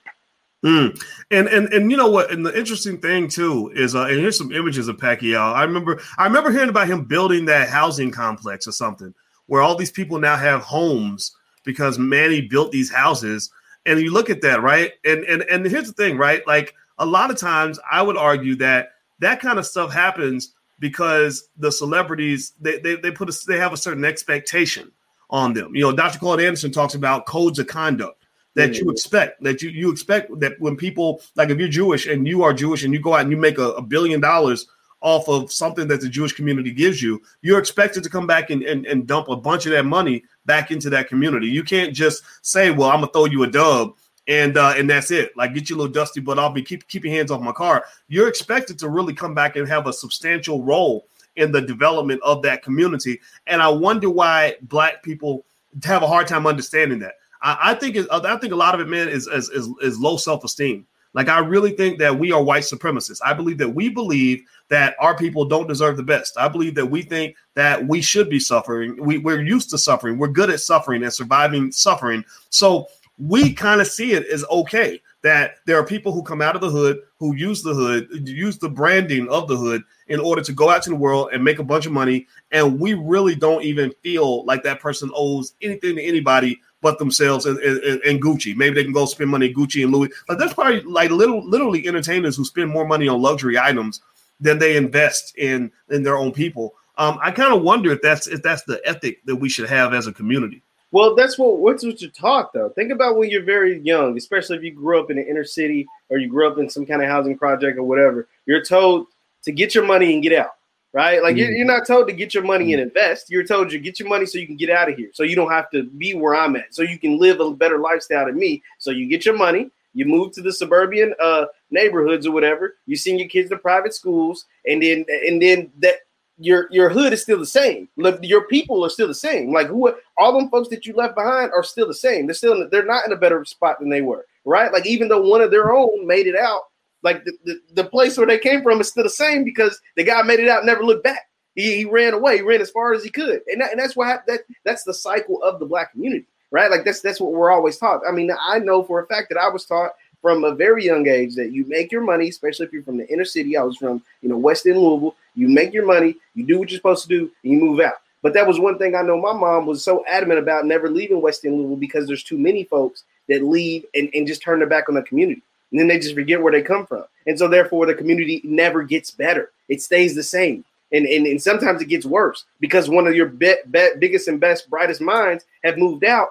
Mm. 0.66 1.00
And 1.30 1.48
and 1.48 1.72
and 1.72 1.92
you 1.92 1.98
know 1.98 2.10
what? 2.10 2.32
And 2.32 2.44
the 2.44 2.58
interesting 2.58 2.98
thing 2.98 3.28
too 3.28 3.72
is, 3.76 3.94
uh, 3.94 4.06
and 4.06 4.20
here's 4.20 4.38
some 4.38 4.52
images 4.52 4.88
of 4.88 4.98
Pacquiao. 4.98 5.54
I 5.54 5.64
remember 5.64 6.02
I 6.18 6.26
remember 6.26 6.52
hearing 6.52 6.70
about 6.70 6.88
him 6.88 7.04
building 7.04 7.46
that 7.46 7.70
housing 7.70 8.10
complex 8.10 8.68
or 8.68 8.72
something 8.72 9.14
where 9.46 9.62
all 9.62 9.76
these 9.76 9.92
people 9.92 10.18
now 10.18 10.36
have 10.36 10.62
homes 10.62 11.36
because 11.64 12.00
Manny 12.00 12.42
built 12.42 12.72
these 12.72 12.92
houses. 12.92 13.52
And 13.86 14.00
you 14.00 14.12
look 14.12 14.32
at 14.32 14.42
that, 14.42 14.64
right? 14.64 14.94
And 15.06 15.24
and 15.26 15.44
and 15.44 15.66
here's 15.68 15.88
the 15.88 15.94
thing, 15.94 16.18
right? 16.18 16.46
Like 16.48 16.74
a 16.98 17.06
lot 17.06 17.30
of 17.30 17.38
times, 17.38 17.80
I 17.90 18.02
would 18.02 18.18
argue 18.18 18.56
that 18.56 18.94
that 19.20 19.40
kind 19.40 19.60
of 19.60 19.68
stuff 19.68 19.94
happens 19.94 20.56
because 20.80 21.50
the 21.58 21.72
celebrities 21.72 22.54
they 22.60 22.80
they, 22.80 22.96
they 22.96 23.12
put 23.12 23.30
a, 23.30 23.46
they 23.46 23.60
have 23.60 23.74
a 23.74 23.78
certain 23.78 24.04
expectation 24.04 24.92
on 25.30 25.54
them. 25.54 25.76
You 25.76 25.84
know, 25.84 25.92
Dr. 25.96 26.18
Claude 26.18 26.42
Anderson 26.42 26.72
talks 26.72 26.96
about 26.96 27.28
codes 27.28 27.60
of 27.60 27.68
conduct 27.68 28.25
that 28.56 28.78
you 28.78 28.90
expect 28.90 29.44
that 29.44 29.62
you 29.62 29.70
you 29.70 29.92
expect 29.92 30.40
that 30.40 30.60
when 30.60 30.76
people 30.76 31.22
like 31.36 31.50
if 31.50 31.60
you're 31.60 31.68
Jewish 31.68 32.08
and 32.08 32.28
you 32.28 32.42
are 32.44 32.54
Jewish 32.54 32.84
and 32.84 32.94
you 32.94 33.00
go 33.00 33.14
out 33.14 33.22
and 33.22 33.32
you 33.32 33.38
make 33.38 33.58
a, 33.58 33.72
a 33.72 33.82
billion 33.82 34.20
dollars 34.20 34.68
off 35.02 35.28
of 35.30 35.52
something 35.52 35.88
that 35.88 36.02
the 36.02 36.10
Jewish 36.10 36.34
community 36.34 36.72
gives 36.72 37.02
you, 37.02 37.22
you're 37.42 37.60
expected 37.60 38.04
to 38.04 38.10
come 38.10 38.26
back 38.26 38.50
and, 38.50 38.64
and, 38.64 38.88
and 38.88 39.06
dump 39.06 39.28
a 39.28 39.36
bunch 39.36 39.68
of 39.68 39.72
that 39.74 39.86
money 39.86 40.24
back 40.48 40.72
into 40.72 40.90
that 40.90 41.08
community. 41.08 41.48
You 41.48 41.64
can't 41.64 41.94
just 41.94 42.24
say, 42.42 42.72
"Well, 42.72 42.90
I'm 42.90 43.02
gonna 43.02 43.12
throw 43.12 43.26
you 43.26 43.44
a 43.44 43.48
dub." 43.48 43.96
And 44.28 44.58
uh, 44.58 44.74
and 44.76 44.90
that's 44.90 45.12
it. 45.12 45.36
Like 45.38 45.54
get 45.54 45.70
your 45.70 45.78
little 45.78 45.94
dusty 45.94 46.22
butt 46.22 46.40
off 46.40 46.56
me. 46.56 46.64
Keep 46.64 46.88
keep 46.88 47.04
your 47.04 47.14
hands 47.14 47.30
off 47.30 47.42
my 47.42 47.52
car. 47.52 47.86
You're 48.08 48.28
expected 48.28 48.80
to 48.80 48.90
really 48.90 49.14
come 49.14 49.36
back 49.36 49.56
and 49.56 49.68
have 49.68 49.86
a 49.86 49.94
substantial 49.94 50.64
role 50.64 51.08
in 51.36 51.52
the 51.52 51.62
development 51.62 52.22
of 52.24 52.42
that 52.44 52.64
community. 52.64 53.20
And 53.46 53.62
I 53.62 53.68
wonder 53.68 54.10
why 54.10 54.56
black 54.64 55.04
people 55.04 55.46
have 55.84 56.02
a 56.02 56.08
hard 56.08 56.28
time 56.28 56.48
understanding 56.48 57.00
that. 57.00 57.16
I, 57.46 57.72
I 57.72 57.76
think 57.76 57.96
it, 57.96 58.08
I 58.12 58.36
think 58.38 58.52
a 58.52 58.58
lot 58.58 58.74
of 58.74 58.82
it, 58.82 58.90
man, 58.90 59.08
is 59.08 59.28
is, 59.28 59.50
is, 59.50 59.70
is 59.82 60.00
low 60.00 60.18
self 60.18 60.44
esteem. 60.44 60.86
Like 61.14 61.30
I 61.30 61.40
really 61.40 61.72
think 61.72 61.98
that 62.00 62.20
we 62.20 62.34
are 62.34 62.44
white 62.44 62.64
supremacists. 62.64 63.22
I 63.24 63.34
believe 63.34 63.58
that 63.60 63.70
we 63.70 63.88
believe 63.88 64.44
that 64.68 64.98
our 65.00 65.16
people 65.16 65.46
don't 65.46 65.68
deserve 65.68 65.96
the 65.96 66.04
best. 66.04 66.38
I 66.38 66.50
believe 66.50 66.76
that 66.76 66.86
we 66.86 67.04
think 67.04 67.38
that 67.54 67.88
we 67.88 68.02
should 68.02 68.30
be 68.30 68.40
suffering. 68.40 68.98
We, 69.02 69.20
we're 69.20 69.42
used 69.42 69.70
to 69.70 69.78
suffering. 69.78 70.18
We're 70.18 70.28
good 70.28 70.50
at 70.50 70.60
suffering 70.60 71.04
and 71.04 71.14
surviving 71.14 71.72
suffering. 71.72 72.26
So 72.50 72.88
we 73.18 73.54
kind 73.54 73.80
of 73.80 73.88
see 73.88 74.12
it 74.12 74.26
as 74.28 74.44
okay 74.46 75.02
that 75.22 75.56
there 75.66 75.80
are 75.80 75.86
people 75.86 76.12
who 76.12 76.22
come 76.22 76.42
out 76.42 76.56
of 76.56 76.62
the 76.62 76.70
hood 76.70 77.00
who 77.18 77.34
use 77.36 77.64
the 77.64 77.74
hood, 77.74 78.10
use 78.28 78.58
the 78.58 78.70
branding 78.70 79.30
of 79.30 79.48
the 79.48 79.56
hood 79.56 79.84
in 80.08 80.20
order 80.20 80.42
to 80.42 80.52
go 80.52 80.70
out 80.70 80.84
to 80.84 80.90
the 80.90 80.96
world 80.96 81.30
and 81.32 81.44
make 81.44 81.60
a 81.60 81.64
bunch 81.64 81.86
of 81.86 81.94
money. 81.94 82.28
And 82.52 82.78
we 82.80 82.94
really 82.94 83.36
don't 83.36 83.64
even 83.64 83.92
feel 84.04 84.44
like 84.46 84.64
that 84.64 84.82
person 84.82 85.10
owes 85.16 85.54
anything 85.62 85.96
to 85.96 86.04
anybody 86.04 86.60
but 86.86 87.00
themselves 87.00 87.48
and, 87.48 87.58
and, 87.58 88.00
and, 88.04 88.22
Gucci. 88.22 88.56
Maybe 88.56 88.76
they 88.76 88.84
can 88.84 88.94
go 88.94 89.08
spend 89.08 89.32
money 89.32 89.52
Gucci 89.52 89.84
and 89.84 89.92
Louis. 89.92 90.12
But 90.28 90.38
there's 90.38 90.54
probably 90.54 90.82
like 90.82 91.10
little, 91.10 91.44
literally 91.44 91.88
entertainers 91.88 92.38
who 92.38 92.46
spend 92.46 92.70
more 92.70 92.86
money 92.86 93.08
on 93.08 93.24
luxury 93.24 93.58
items 93.58 94.02
than 94.40 94.60
they 94.60 94.78
invest 94.78 95.36
in 95.36 95.72
in 95.90 96.04
their 96.04 96.16
own 96.16 96.32
people. 96.32 96.76
Um, 97.00 97.18
I 97.24 97.32
kind 97.32 97.56
of 97.56 97.64
wonder 97.64 97.92
if 97.92 98.04
that's 98.04 98.28
if 98.28 98.44
that's 98.44 98.62
the 98.66 98.80
ethic 98.86 99.26
that 99.26 99.36
we 99.36 99.50
should 99.50 99.68
have 99.68 99.96
as 99.96 100.06
a 100.06 100.14
community. 100.14 100.62
Well, 100.92 101.16
that's 101.16 101.40
what 101.40 101.58
what's 101.58 101.84
what 101.84 102.00
you 102.04 102.10
talk 102.12 102.54
though. 102.54 102.70
Think 102.70 102.92
about 102.92 103.18
when 103.18 103.32
you're 103.32 103.42
very 103.42 103.80
young, 103.80 104.16
especially 104.16 104.58
if 104.58 104.64
you 104.64 104.72
grew 104.72 105.02
up 105.02 105.10
in 105.10 105.18
an 105.18 105.26
inner 105.26 105.44
city 105.44 105.88
or 106.10 106.20
you 106.20 106.30
grew 106.30 106.48
up 106.48 106.60
in 106.60 106.70
some 106.70 106.86
kind 106.86 107.02
of 107.02 107.10
housing 107.10 107.36
project 107.36 107.80
or 107.80 107.84
whatever. 107.84 108.28
You're 108.46 108.64
told 108.64 109.08
to 109.42 109.52
get 109.52 109.74
your 109.74 109.86
money 109.86 110.14
and 110.14 110.22
get 110.22 110.34
out 110.34 110.52
right? 110.96 111.22
Like 111.22 111.36
mm-hmm. 111.36 111.54
you're, 111.54 111.66
not 111.66 111.86
told 111.86 112.08
to 112.08 112.14
get 112.14 112.34
your 112.34 112.44
money 112.44 112.72
and 112.72 112.82
invest. 112.82 113.30
You're 113.30 113.44
told 113.44 113.70
to 113.70 113.80
get 113.80 114.00
your 114.00 114.08
money 114.08 114.26
so 114.26 114.38
you 114.38 114.48
can 114.48 114.56
get 114.56 114.70
out 114.70 114.90
of 114.90 114.96
here, 114.96 115.10
so 115.14 115.24
you 115.24 115.36
don't 115.36 115.52
have 115.52 115.70
to 115.72 115.84
be 115.84 116.14
where 116.14 116.34
I'm 116.34 116.56
at, 116.56 116.74
so 116.74 116.84
you 116.84 116.98
can 116.98 117.20
live 117.20 117.42
a 117.42 117.52
better 117.52 117.80
lifestyle 117.80 118.26
than 118.26 118.38
me. 118.38 118.64
So 118.80 118.92
you 118.92 119.08
get 119.08 119.26
your 119.26 119.38
money, 119.38 119.70
you 119.94 120.06
move 120.06 120.32
to 120.32 120.42
the 120.42 120.54
suburban 120.54 121.14
uh, 121.22 121.46
neighborhoods 121.70 122.26
or 122.26 122.32
whatever. 122.32 122.76
You 122.86 122.96
send 122.96 123.20
your 123.20 123.28
kids 123.28 123.50
to 123.50 123.58
private 123.58 123.94
schools, 123.94 124.46
and 124.66 124.82
then 124.82 125.06
and 125.28 125.42
then 125.42 125.70
that 125.80 125.96
your 126.38 126.70
your 126.72 126.90
hood 126.90 127.12
is 127.12 127.22
still 127.22 127.40
the 127.40 127.46
same. 127.46 127.90
Your 128.22 128.48
people 128.48 128.86
are 128.86 128.90
still 128.90 129.10
the 129.10 129.14
same. 129.14 129.52
Like 129.52 129.68
who 129.68 129.94
all 130.18 130.40
them 130.40 130.50
folks 130.50 130.70
that 130.70 130.86
you 130.86 130.94
left 130.94 131.16
behind 131.16 131.52
are 131.52 131.64
still 131.64 131.88
the 131.88 131.94
same. 131.94 132.26
They're 132.26 132.34
still 132.36 132.70
they're 132.70 132.86
not 132.86 133.06
in 133.06 133.12
a 133.12 133.18
better 133.18 133.44
spot 133.44 133.80
than 133.82 133.90
they 133.90 134.02
were, 134.02 134.26
right? 134.46 134.72
Like 134.72 134.88
even 134.88 135.10
though 135.10 135.22
one 135.22 135.42
of 135.42 135.52
their 135.52 135.74
own 135.74 136.08
made 136.08 136.28
it 136.28 136.38
out, 136.38 136.62
like 137.06 137.24
the, 137.24 137.38
the, 137.46 137.62
the, 137.76 137.84
place 137.84 138.18
where 138.18 138.26
they 138.26 138.40
came 138.40 138.64
from 138.64 138.82
is 138.82 138.90
still 138.90 139.04
the 139.04 139.10
same 139.10 139.44
because 139.44 139.80
the 139.96 140.04
guy 140.04 140.24
made 140.24 140.40
it 140.40 140.50
out 140.50 140.66
never 140.66 140.84
looked 140.84 141.04
back. 141.04 141.30
He, 141.54 141.78
he 141.78 141.86
ran 141.86 142.16
away. 142.16 142.38
He 142.38 142.42
ran 142.42 142.62
as 142.62 142.72
far 142.72 142.94
as 142.94 143.04
he 143.04 143.12
could, 143.12 143.42
and 143.48 143.62
that, 143.62 143.72
and 143.72 143.80
that's 143.80 143.96
why 143.96 144.18
that 144.28 144.42
that's 144.66 144.84
the 144.84 144.94
cycle 144.94 145.42
of 145.44 145.60
the 145.60 145.68
black 145.68 145.92
community, 145.92 146.26
right? 146.50 146.70
Like 146.70 146.84
that's 146.84 147.02
that's 147.02 147.22
what 147.22 147.32
we're 147.32 147.52
always 147.52 147.78
taught. 147.78 148.02
I 148.08 148.12
mean, 148.12 148.32
I 148.42 148.58
know 148.58 148.84
for 148.84 149.02
a 149.02 149.08
fact 149.08 149.30
that 149.30 149.38
I 149.38 149.48
was 149.48 149.66
taught 149.66 149.92
from 150.20 150.44
a 150.44 150.56
very 150.56 150.84
young 150.84 151.08
age 151.08 151.36
that 151.36 151.52
you 151.52 151.64
make 151.68 151.92
your 151.92 152.02
money, 152.02 152.28
especially 152.28 152.66
if 152.66 152.74
you're 152.74 152.82
from 152.82 152.98
the 152.98 153.08
inner 153.08 153.24
city. 153.24 153.56
I 153.56 153.62
was 153.62 153.78
from 153.78 154.02
you 154.24 154.30
know 154.30 154.38
West 154.38 154.66
End 154.66 154.80
Louisville. 154.80 155.16
You 155.36 155.48
make 155.48 155.72
your 155.72 155.86
money, 155.86 156.16
you 156.34 156.44
do 156.44 156.58
what 156.58 156.72
you're 156.72 156.80
supposed 156.80 157.04
to 157.04 157.10
do, 157.10 157.32
and 157.44 157.54
you 157.54 157.60
move 157.60 157.80
out. 157.80 158.02
But 158.24 158.34
that 158.34 158.48
was 158.48 158.60
one 158.60 158.80
thing 158.80 158.96
I 158.96 159.04
know 159.04 159.22
my 159.22 159.34
mom 159.34 159.68
was 159.68 159.84
so 159.84 160.04
adamant 160.08 160.40
about 160.40 160.66
never 160.66 160.90
leaving 160.90 161.22
West 161.22 161.46
End 161.46 161.56
Louisville 161.56 161.76
because 161.76 162.08
there's 162.08 162.24
too 162.24 162.40
many 162.40 162.64
folks 162.64 163.04
that 163.30 163.44
leave 163.44 163.86
and, 163.94 164.10
and 164.16 164.26
just 164.26 164.42
turn 164.42 164.58
their 164.58 164.68
back 164.68 164.90
on 164.90 164.96
the 164.96 165.04
community. 165.04 165.44
And 165.76 165.82
then 165.82 165.90
they 165.90 166.00
just 166.00 166.16
forget 166.16 166.42
where 166.42 166.54
they 166.54 166.62
come 166.62 166.86
from. 166.86 167.04
And 167.28 167.38
so 167.38 167.50
therefore 167.50 167.86
the 167.86 167.94
community 167.94 168.40
never 168.46 168.82
gets 168.82 169.12
better. 169.12 169.52
It 169.68 169.82
stays 169.82 170.16
the 170.16 170.24
same. 170.24 170.64
And, 170.94 171.06
and, 171.06 171.28
and 171.28 171.42
sometimes 171.42 171.82
it 171.82 171.90
gets 171.90 172.06
worse 172.06 172.46
because 172.62 172.88
one 172.88 173.08
of 173.08 173.14
your 173.14 173.26
be, 173.26 173.56
be, 173.72 173.90
biggest 174.00 174.30
and 174.30 174.40
best, 174.40 174.70
brightest 174.70 175.02
minds 175.02 175.44
have 175.66 175.78
moved 175.78 176.06
out, 176.06 176.30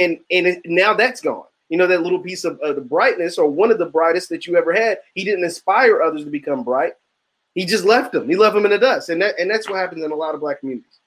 and 0.00 0.18
and 0.30 0.46
it, 0.46 0.62
now 0.64 0.94
that's 0.94 1.20
gone. 1.20 1.44
You 1.68 1.76
know 1.76 1.86
that 1.88 2.00
little 2.00 2.20
piece 2.20 2.44
of 2.44 2.58
uh, 2.60 2.72
the 2.72 2.80
brightness, 2.80 3.36
or 3.36 3.50
one 3.50 3.70
of 3.70 3.76
the 3.76 3.84
brightest 3.84 4.30
that 4.30 4.46
you 4.46 4.56
ever 4.56 4.72
had. 4.72 5.00
He 5.14 5.24
didn't 5.24 5.44
inspire 5.44 6.00
others 6.00 6.24
to 6.24 6.30
become 6.30 6.64
bright. 6.64 6.94
He 7.54 7.66
just 7.66 7.84
left 7.84 8.12
them. 8.12 8.26
He 8.26 8.36
left 8.36 8.54
them 8.54 8.64
in 8.64 8.70
the 8.70 8.78
dust, 8.78 9.10
and 9.10 9.20
that 9.20 9.34
and 9.38 9.50
that's 9.50 9.68
what 9.68 9.78
happens 9.78 10.02
in 10.02 10.10
a 10.10 10.16
lot 10.16 10.34
of 10.34 10.40
black 10.40 10.60
communities. 10.60 11.00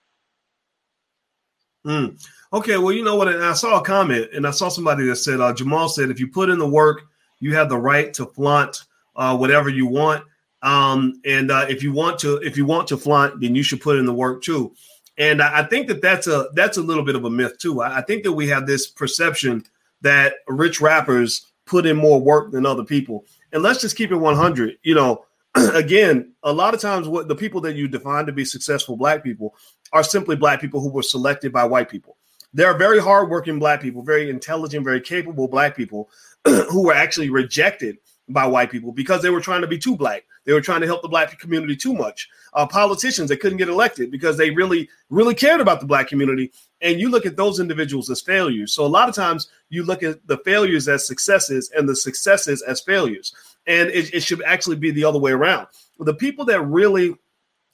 Mm. 1.88 2.24
Okay, 2.54 2.78
well, 2.78 2.92
you 2.92 3.04
know 3.04 3.16
what? 3.16 3.30
I 3.30 3.54
saw 3.54 3.80
a 3.80 3.84
comment, 3.84 4.30
and 4.36 4.46
I 4.46 4.52
saw 4.52 4.70
somebody 4.70 5.08
that 5.08 5.16
said 5.16 5.40
uh, 5.40 5.54
Jamal 5.54 5.90
said 5.90 6.12
if 6.12 6.20
you 6.20 6.28
put 6.28 6.50
in 6.50 6.60
the 6.60 6.70
work, 6.70 7.08
you 7.40 7.56
have 7.56 7.70
the 7.70 7.78
right 7.78 8.14
to 8.16 8.26
flaunt 8.26 8.84
uh, 9.16 9.36
whatever 9.38 9.70
you 9.70 9.86
want. 9.86 10.24
Um, 10.62 11.22
and 11.26 11.52
uh, 11.52 11.66
if 11.70 11.84
you 11.84 11.94
want 11.94 12.20
to, 12.20 12.38
if 12.38 12.58
you 12.58 12.66
want 12.66 12.88
to 12.90 12.98
flaunt, 12.98 13.40
then 13.42 13.56
you 13.56 13.64
should 13.64 13.82
put 13.82 13.98
in 13.98 14.06
the 14.06 14.14
work 14.14 14.44
too. 14.44 14.74
And 15.18 15.42
I, 15.42 15.60
I 15.60 15.64
think 15.64 15.88
that 15.88 16.02
that's 16.02 16.28
a 16.28 16.50
that's 16.54 16.78
a 16.78 16.82
little 16.82 17.04
bit 17.04 17.16
of 17.16 17.26
a 17.26 17.30
myth 17.30 17.58
too. 17.58 17.82
I, 17.82 18.00
I 18.00 18.02
think 18.02 18.24
that 18.24 18.34
we 18.34 18.48
have 18.48 18.66
this 18.66 18.88
perception 18.88 19.64
that 20.02 20.36
rich 20.48 20.82
rappers 20.82 21.52
put 21.66 21.86
in 21.86 21.98
more 21.98 22.20
work 22.20 22.52
than 22.52 22.66
other 22.66 22.84
people. 22.84 23.26
And 23.52 23.64
let's 23.64 23.82
just 23.82 23.96
keep 23.96 24.12
it 24.12 24.16
100. 24.16 24.78
You 24.84 24.96
know, 24.96 25.26
again, 25.56 26.34
a 26.44 26.52
lot 26.52 26.74
of 26.74 26.82
times 26.82 27.08
what 27.08 27.28
the 27.28 27.36
people 27.36 27.62
that 27.62 27.76
you 27.76 27.88
define 27.88 28.26
to 28.26 28.32
be 28.32 28.46
successful 28.46 28.98
black 28.98 29.24
people 29.24 29.56
are 29.94 30.04
simply 30.04 30.36
black 30.36 30.62
people 30.62 30.82
who 30.82 30.90
were 30.90 31.04
selected 31.04 31.52
by 31.52 31.66
white 31.66 31.90
people. 31.90 32.18
There 32.54 32.68
are 32.68 32.78
very 32.78 33.00
hardworking 33.00 33.60
black 33.60 33.82
people, 33.82 34.02
very 34.02 34.30
intelligent, 34.30 34.84
very 34.84 35.02
capable 35.02 35.48
black 35.48 35.76
people 35.76 36.10
who 36.70 36.84
were 36.84 36.94
actually 36.94 37.30
rejected 37.30 37.98
by 38.30 38.46
white 38.46 38.72
people 38.72 38.92
because 38.92 39.22
they 39.22 39.30
were 39.30 39.42
trying 39.42 39.62
to 39.62 39.68
be 39.68 39.78
too 39.78 39.96
black. 39.96 40.24
They 40.46 40.54
were 40.54 40.62
trying 40.62 40.82
to 40.82 40.88
help 40.88 41.02
the 41.02 41.10
black 41.10 41.38
community 41.40 41.76
too 41.76 41.94
much. 41.94 42.30
Uh, 42.54 42.66
politicians 42.66 43.30
that 43.30 43.40
couldn't 43.40 43.58
get 43.58 43.70
elected 43.70 44.12
because 44.12 44.38
they 44.38 44.52
really, 44.52 44.90
really 45.10 45.36
cared 45.36 45.62
about 45.62 45.80
the 45.80 45.86
black 45.86 46.08
community. 46.08 46.52
And 46.82 47.00
you 47.00 47.10
look 47.10 47.26
at 47.26 47.36
those 47.36 47.60
individuals 47.60 48.10
as 48.10 48.22
failures. 48.22 48.74
So 48.74 48.86
a 48.86 48.88
lot 48.88 49.10
of 49.10 49.16
times 49.16 49.50
you 49.70 49.84
look 49.84 50.02
at 50.02 50.26
the 50.28 50.38
failures 50.40 50.88
as 50.88 51.06
successes 51.06 51.72
and 51.76 51.90
the 51.90 51.96
successes 51.96 52.62
as 52.62 52.82
failures. 52.82 53.34
And 53.68 53.90
it, 53.90 54.14
it 54.14 54.22
should 54.22 54.42
actually 54.44 54.78
be 54.78 54.92
the 54.92 55.04
other 55.04 55.20
way 55.20 55.32
around. 55.32 55.68
The 56.00 56.14
people 56.14 56.46
that 56.46 56.62
really, 56.62 57.16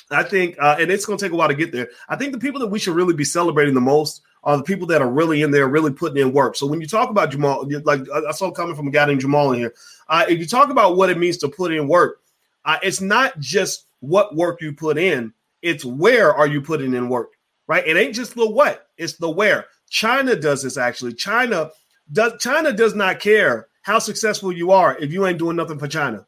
I 0.10 0.24
think, 0.24 0.58
uh, 0.60 0.78
and 0.80 0.92
it's 0.92 1.06
going 1.06 1.20
to 1.20 1.24
take 1.24 1.32
a 1.32 1.36
while 1.36 1.48
to 1.48 1.56
get 1.56 1.72
there. 1.72 1.90
I 2.10 2.16
think 2.16 2.32
the 2.32 2.40
people 2.40 2.60
that 2.62 2.68
we 2.68 2.80
should 2.80 2.96
really 2.96 3.14
be 3.14 3.24
celebrating 3.24 3.76
the 3.76 3.82
most 3.82 4.22
are 4.46 4.58
the 4.58 4.64
people 4.64 4.86
that 4.88 5.02
are 5.02 5.10
really 5.10 5.42
in 5.42 5.52
there, 5.52 5.68
really 5.68 5.92
putting 5.92 6.22
in 6.22 6.32
work. 6.32 6.56
So 6.56 6.68
when 6.68 6.80
you 6.80 6.88
talk 6.88 7.10
about 7.10 7.32
Jamal, 7.32 7.68
like 7.84 8.02
I 8.10 8.32
saw 8.32 8.52
coming 8.52 8.76
from 8.76 8.88
a 8.88 8.92
guy 8.92 9.06
named 9.06 9.22
Jamal 9.22 9.52
in 9.52 9.60
here, 9.60 9.74
uh, 10.08 10.26
if 10.30 10.40
you 10.40 10.46
talk 10.46 10.70
about 10.70 10.96
what 10.96 11.10
it 11.10 11.18
means 11.18 11.38
to 11.38 11.50
put 11.50 11.74
in 11.74 11.88
work, 11.88 12.22
uh, 12.64 12.78
it's 12.84 13.02
not 13.02 13.40
just 13.40 13.88
what 14.00 14.36
work 14.36 14.62
you 14.62 14.72
put 14.72 14.98
in; 14.98 15.34
it's 15.62 15.84
where 15.84 16.34
are 16.34 16.48
you 16.48 16.62
putting 16.62 16.94
in 16.94 17.10
work, 17.10 17.34
right? 17.68 17.86
It 17.86 17.98
ain't 17.98 18.16
just 18.16 18.36
the 18.36 18.50
what; 18.50 18.88
it's 18.98 19.14
the 19.14 19.30
where. 19.30 19.66
China 19.90 20.36
does 20.36 20.62
this 20.64 20.78
actually. 20.78 21.14
China 21.14 21.72
does. 22.12 22.34
China 22.40 22.72
does 22.72 22.94
not 22.94 23.20
care 23.20 23.68
how 23.82 23.98
successful 24.00 24.52
you 24.52 24.72
are 24.72 24.98
if 25.00 25.12
you 25.12 25.26
ain't 25.26 25.40
doing 25.40 25.56
nothing 25.56 25.80
for 25.80 25.88
China. 25.88 26.26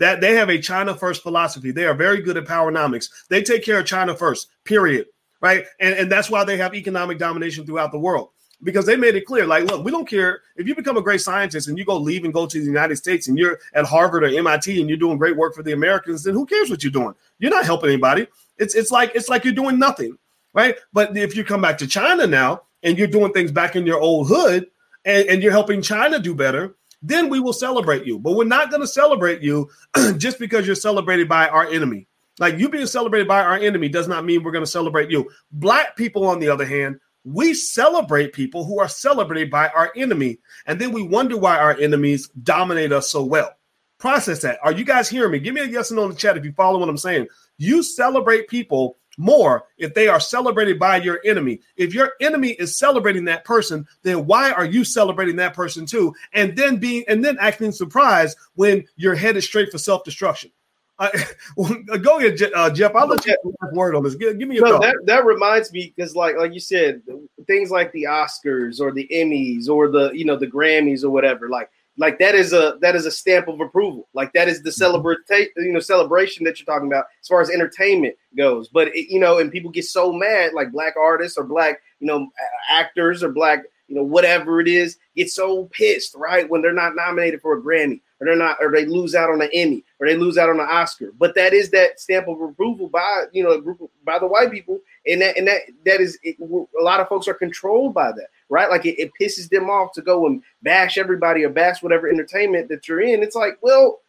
That 0.00 0.20
they 0.20 0.34
have 0.34 0.50
a 0.50 0.58
China 0.58 0.94
first 0.94 1.22
philosophy. 1.22 1.70
They 1.70 1.84
are 1.84 1.94
very 1.94 2.20
good 2.20 2.36
at 2.36 2.44
powernomics. 2.44 3.08
They 3.30 3.42
take 3.42 3.64
care 3.64 3.78
of 3.78 3.86
China 3.86 4.14
first. 4.14 4.48
Period 4.64 5.06
right? 5.44 5.66
And, 5.78 5.94
and 5.94 6.10
that's 6.10 6.30
why 6.30 6.42
they 6.42 6.56
have 6.56 6.74
economic 6.74 7.18
domination 7.18 7.66
throughout 7.66 7.92
the 7.92 7.98
world 7.98 8.30
because 8.62 8.86
they 8.86 8.96
made 8.96 9.14
it 9.14 9.26
clear 9.26 9.46
like, 9.46 9.64
look, 9.64 9.84
we 9.84 9.90
don't 9.90 10.08
care 10.08 10.40
if 10.56 10.66
you 10.66 10.74
become 10.74 10.96
a 10.96 11.02
great 11.02 11.20
scientist 11.20 11.68
and 11.68 11.76
you 11.76 11.84
go 11.84 11.98
leave 11.98 12.24
and 12.24 12.32
go 12.32 12.46
to 12.46 12.58
the 12.58 12.64
United 12.64 12.96
States 12.96 13.28
and 13.28 13.36
you're 13.36 13.58
at 13.74 13.84
Harvard 13.84 14.24
or 14.24 14.28
MIT 14.28 14.80
and 14.80 14.88
you're 14.88 14.96
doing 14.96 15.18
great 15.18 15.36
work 15.36 15.54
for 15.54 15.62
the 15.62 15.72
Americans, 15.72 16.22
then 16.22 16.32
who 16.32 16.46
cares 16.46 16.70
what 16.70 16.82
you're 16.82 16.90
doing? 16.90 17.14
You're 17.40 17.50
not 17.50 17.66
helping 17.66 17.90
anybody. 17.90 18.26
It's 18.56 18.74
it's 18.74 18.90
like 18.90 19.12
it's 19.14 19.28
like 19.28 19.44
you're 19.44 19.52
doing 19.52 19.78
nothing, 19.78 20.16
right? 20.54 20.76
But 20.94 21.14
if 21.14 21.36
you 21.36 21.44
come 21.44 21.60
back 21.60 21.76
to 21.78 21.86
China 21.86 22.26
now 22.26 22.62
and 22.82 22.96
you're 22.96 23.06
doing 23.06 23.34
things 23.34 23.52
back 23.52 23.76
in 23.76 23.84
your 23.84 24.00
old 24.00 24.28
hood 24.28 24.68
and, 25.04 25.28
and 25.28 25.42
you're 25.42 25.52
helping 25.52 25.82
China 25.82 26.18
do 26.18 26.34
better, 26.34 26.74
then 27.02 27.28
we 27.28 27.38
will 27.38 27.52
celebrate 27.52 28.06
you. 28.06 28.18
But 28.18 28.32
we're 28.32 28.44
not 28.44 28.70
going 28.70 28.80
to 28.80 28.88
celebrate 28.88 29.42
you 29.42 29.68
just 30.16 30.38
because 30.38 30.66
you're 30.66 30.74
celebrated 30.74 31.28
by 31.28 31.48
our 31.48 31.66
enemy. 31.66 32.06
Like 32.38 32.58
you 32.58 32.68
being 32.68 32.86
celebrated 32.86 33.28
by 33.28 33.42
our 33.42 33.56
enemy 33.56 33.88
does 33.88 34.08
not 34.08 34.24
mean 34.24 34.42
we're 34.42 34.52
going 34.52 34.64
to 34.64 34.70
celebrate 34.70 35.10
you. 35.10 35.30
Black 35.52 35.96
people, 35.96 36.26
on 36.26 36.40
the 36.40 36.48
other 36.48 36.64
hand, 36.64 36.98
we 37.24 37.54
celebrate 37.54 38.32
people 38.32 38.64
who 38.64 38.80
are 38.80 38.88
celebrated 38.88 39.50
by 39.50 39.68
our 39.68 39.92
enemy. 39.96 40.38
And 40.66 40.80
then 40.80 40.92
we 40.92 41.02
wonder 41.02 41.36
why 41.36 41.58
our 41.58 41.76
enemies 41.78 42.28
dominate 42.42 42.92
us 42.92 43.08
so 43.08 43.24
well. 43.24 43.54
Process 43.98 44.42
that. 44.42 44.58
Are 44.62 44.72
you 44.72 44.84
guys 44.84 45.08
hearing 45.08 45.32
me? 45.32 45.38
Give 45.38 45.54
me 45.54 45.62
a 45.62 45.66
yes 45.66 45.90
or 45.90 45.94
no 45.94 46.04
in 46.04 46.10
the 46.10 46.16
chat 46.16 46.36
if 46.36 46.44
you 46.44 46.52
follow 46.52 46.78
what 46.78 46.88
I'm 46.88 46.98
saying. 46.98 47.28
You 47.56 47.82
celebrate 47.82 48.48
people 48.48 48.98
more 49.16 49.64
if 49.78 49.94
they 49.94 50.08
are 50.08 50.20
celebrated 50.20 50.78
by 50.78 50.96
your 50.96 51.20
enemy. 51.24 51.60
If 51.76 51.94
your 51.94 52.12
enemy 52.20 52.50
is 52.50 52.76
celebrating 52.76 53.24
that 53.26 53.44
person, 53.44 53.86
then 54.02 54.26
why 54.26 54.50
are 54.50 54.64
you 54.64 54.84
celebrating 54.84 55.36
that 55.36 55.54
person 55.54 55.86
too? 55.86 56.14
And 56.32 56.56
then 56.56 56.78
being 56.78 57.04
and 57.08 57.24
then 57.24 57.38
acting 57.40 57.72
surprised 57.72 58.36
when 58.54 58.84
you're 58.96 59.14
headed 59.14 59.44
straight 59.44 59.70
for 59.70 59.78
self-destruction. 59.78 60.50
Uh, 60.98 61.08
go 62.02 62.18
ahead, 62.18 62.38
uh, 62.54 62.70
Jeff. 62.70 62.94
I'll 62.94 63.08
let 63.08 63.26
you 63.26 63.36
have 63.62 63.72
word 63.72 63.94
on 63.94 64.04
this. 64.04 64.14
Give, 64.14 64.38
give 64.38 64.48
me 64.48 64.56
your 64.56 64.68
no, 64.68 64.78
that, 64.78 64.96
that 65.04 65.24
reminds 65.24 65.72
me 65.72 65.92
because, 65.94 66.14
like, 66.14 66.36
like 66.36 66.54
you 66.54 66.60
said, 66.60 67.02
things 67.46 67.70
like 67.70 67.92
the 67.92 68.04
Oscars 68.04 68.80
or 68.80 68.92
the 68.92 69.08
Emmys 69.12 69.68
or 69.68 69.88
the 69.88 70.10
you 70.12 70.24
know 70.24 70.36
the 70.36 70.46
Grammys 70.46 71.04
or 71.04 71.10
whatever, 71.10 71.48
like, 71.48 71.70
like 71.96 72.18
that 72.18 72.34
is 72.34 72.52
a 72.52 72.78
that 72.80 72.96
is 72.96 73.06
a 73.06 73.10
stamp 73.10 73.48
of 73.48 73.60
approval. 73.60 74.08
Like 74.14 74.32
that 74.32 74.48
is 74.48 74.62
the 74.62 74.70
mm-hmm. 74.70 74.76
celebrate 74.76 75.18
you 75.30 75.72
know 75.72 75.80
celebration 75.80 76.44
that 76.44 76.58
you're 76.58 76.66
talking 76.66 76.88
about 76.88 77.06
as 77.20 77.28
far 77.28 77.40
as 77.40 77.50
entertainment 77.50 78.16
goes. 78.36 78.68
But 78.68 78.88
it, 78.88 79.12
you 79.12 79.20
know, 79.20 79.38
and 79.38 79.50
people 79.50 79.70
get 79.70 79.84
so 79.84 80.12
mad, 80.12 80.54
like 80.54 80.72
black 80.72 80.94
artists 80.96 81.38
or 81.38 81.44
black 81.44 81.80
you 82.00 82.06
know 82.06 82.28
actors 82.70 83.22
or 83.22 83.30
black 83.30 83.64
you 83.88 83.96
know 83.96 84.02
whatever 84.02 84.60
it 84.60 84.68
is, 84.68 84.96
get 85.16 85.30
so 85.30 85.66
pissed 85.66 86.14
right 86.16 86.48
when 86.48 86.62
they're 86.62 86.72
not 86.72 86.96
nominated 86.96 87.40
for 87.40 87.56
a 87.56 87.60
Grammy 87.62 88.00
or 88.20 88.26
they're 88.26 88.36
not, 88.36 88.58
or 88.60 88.70
they 88.70 88.86
lose 88.86 89.14
out 89.14 89.30
on 89.30 89.42
an 89.42 89.50
Emmy, 89.52 89.84
or 89.98 90.06
they 90.06 90.16
lose 90.16 90.38
out 90.38 90.48
on 90.48 90.60
an 90.60 90.66
Oscar. 90.68 91.12
But 91.18 91.34
that 91.34 91.52
is 91.52 91.70
that 91.70 92.00
stamp 92.00 92.28
of 92.28 92.40
approval 92.40 92.88
by 92.88 93.24
you 93.32 93.42
know 93.42 93.60
group 93.60 93.90
by 94.04 94.18
the 94.18 94.26
white 94.26 94.50
people, 94.50 94.80
and 95.06 95.20
that 95.20 95.36
and 95.36 95.46
that 95.48 95.62
that 95.84 96.00
is 96.00 96.18
it, 96.22 96.36
a 96.40 96.82
lot 96.82 97.00
of 97.00 97.08
folks 97.08 97.28
are 97.28 97.34
controlled 97.34 97.94
by 97.94 98.12
that, 98.12 98.28
right? 98.48 98.70
Like 98.70 98.86
it, 98.86 98.98
it 98.98 99.12
pisses 99.20 99.48
them 99.48 99.68
off 99.68 99.92
to 99.94 100.02
go 100.02 100.26
and 100.26 100.42
bash 100.62 100.96
everybody 100.96 101.44
or 101.44 101.50
bash 101.50 101.82
whatever 101.82 102.08
entertainment 102.08 102.68
that 102.68 102.86
you're 102.88 103.00
in. 103.00 103.22
It's 103.22 103.36
like, 103.36 103.58
well, 103.62 104.00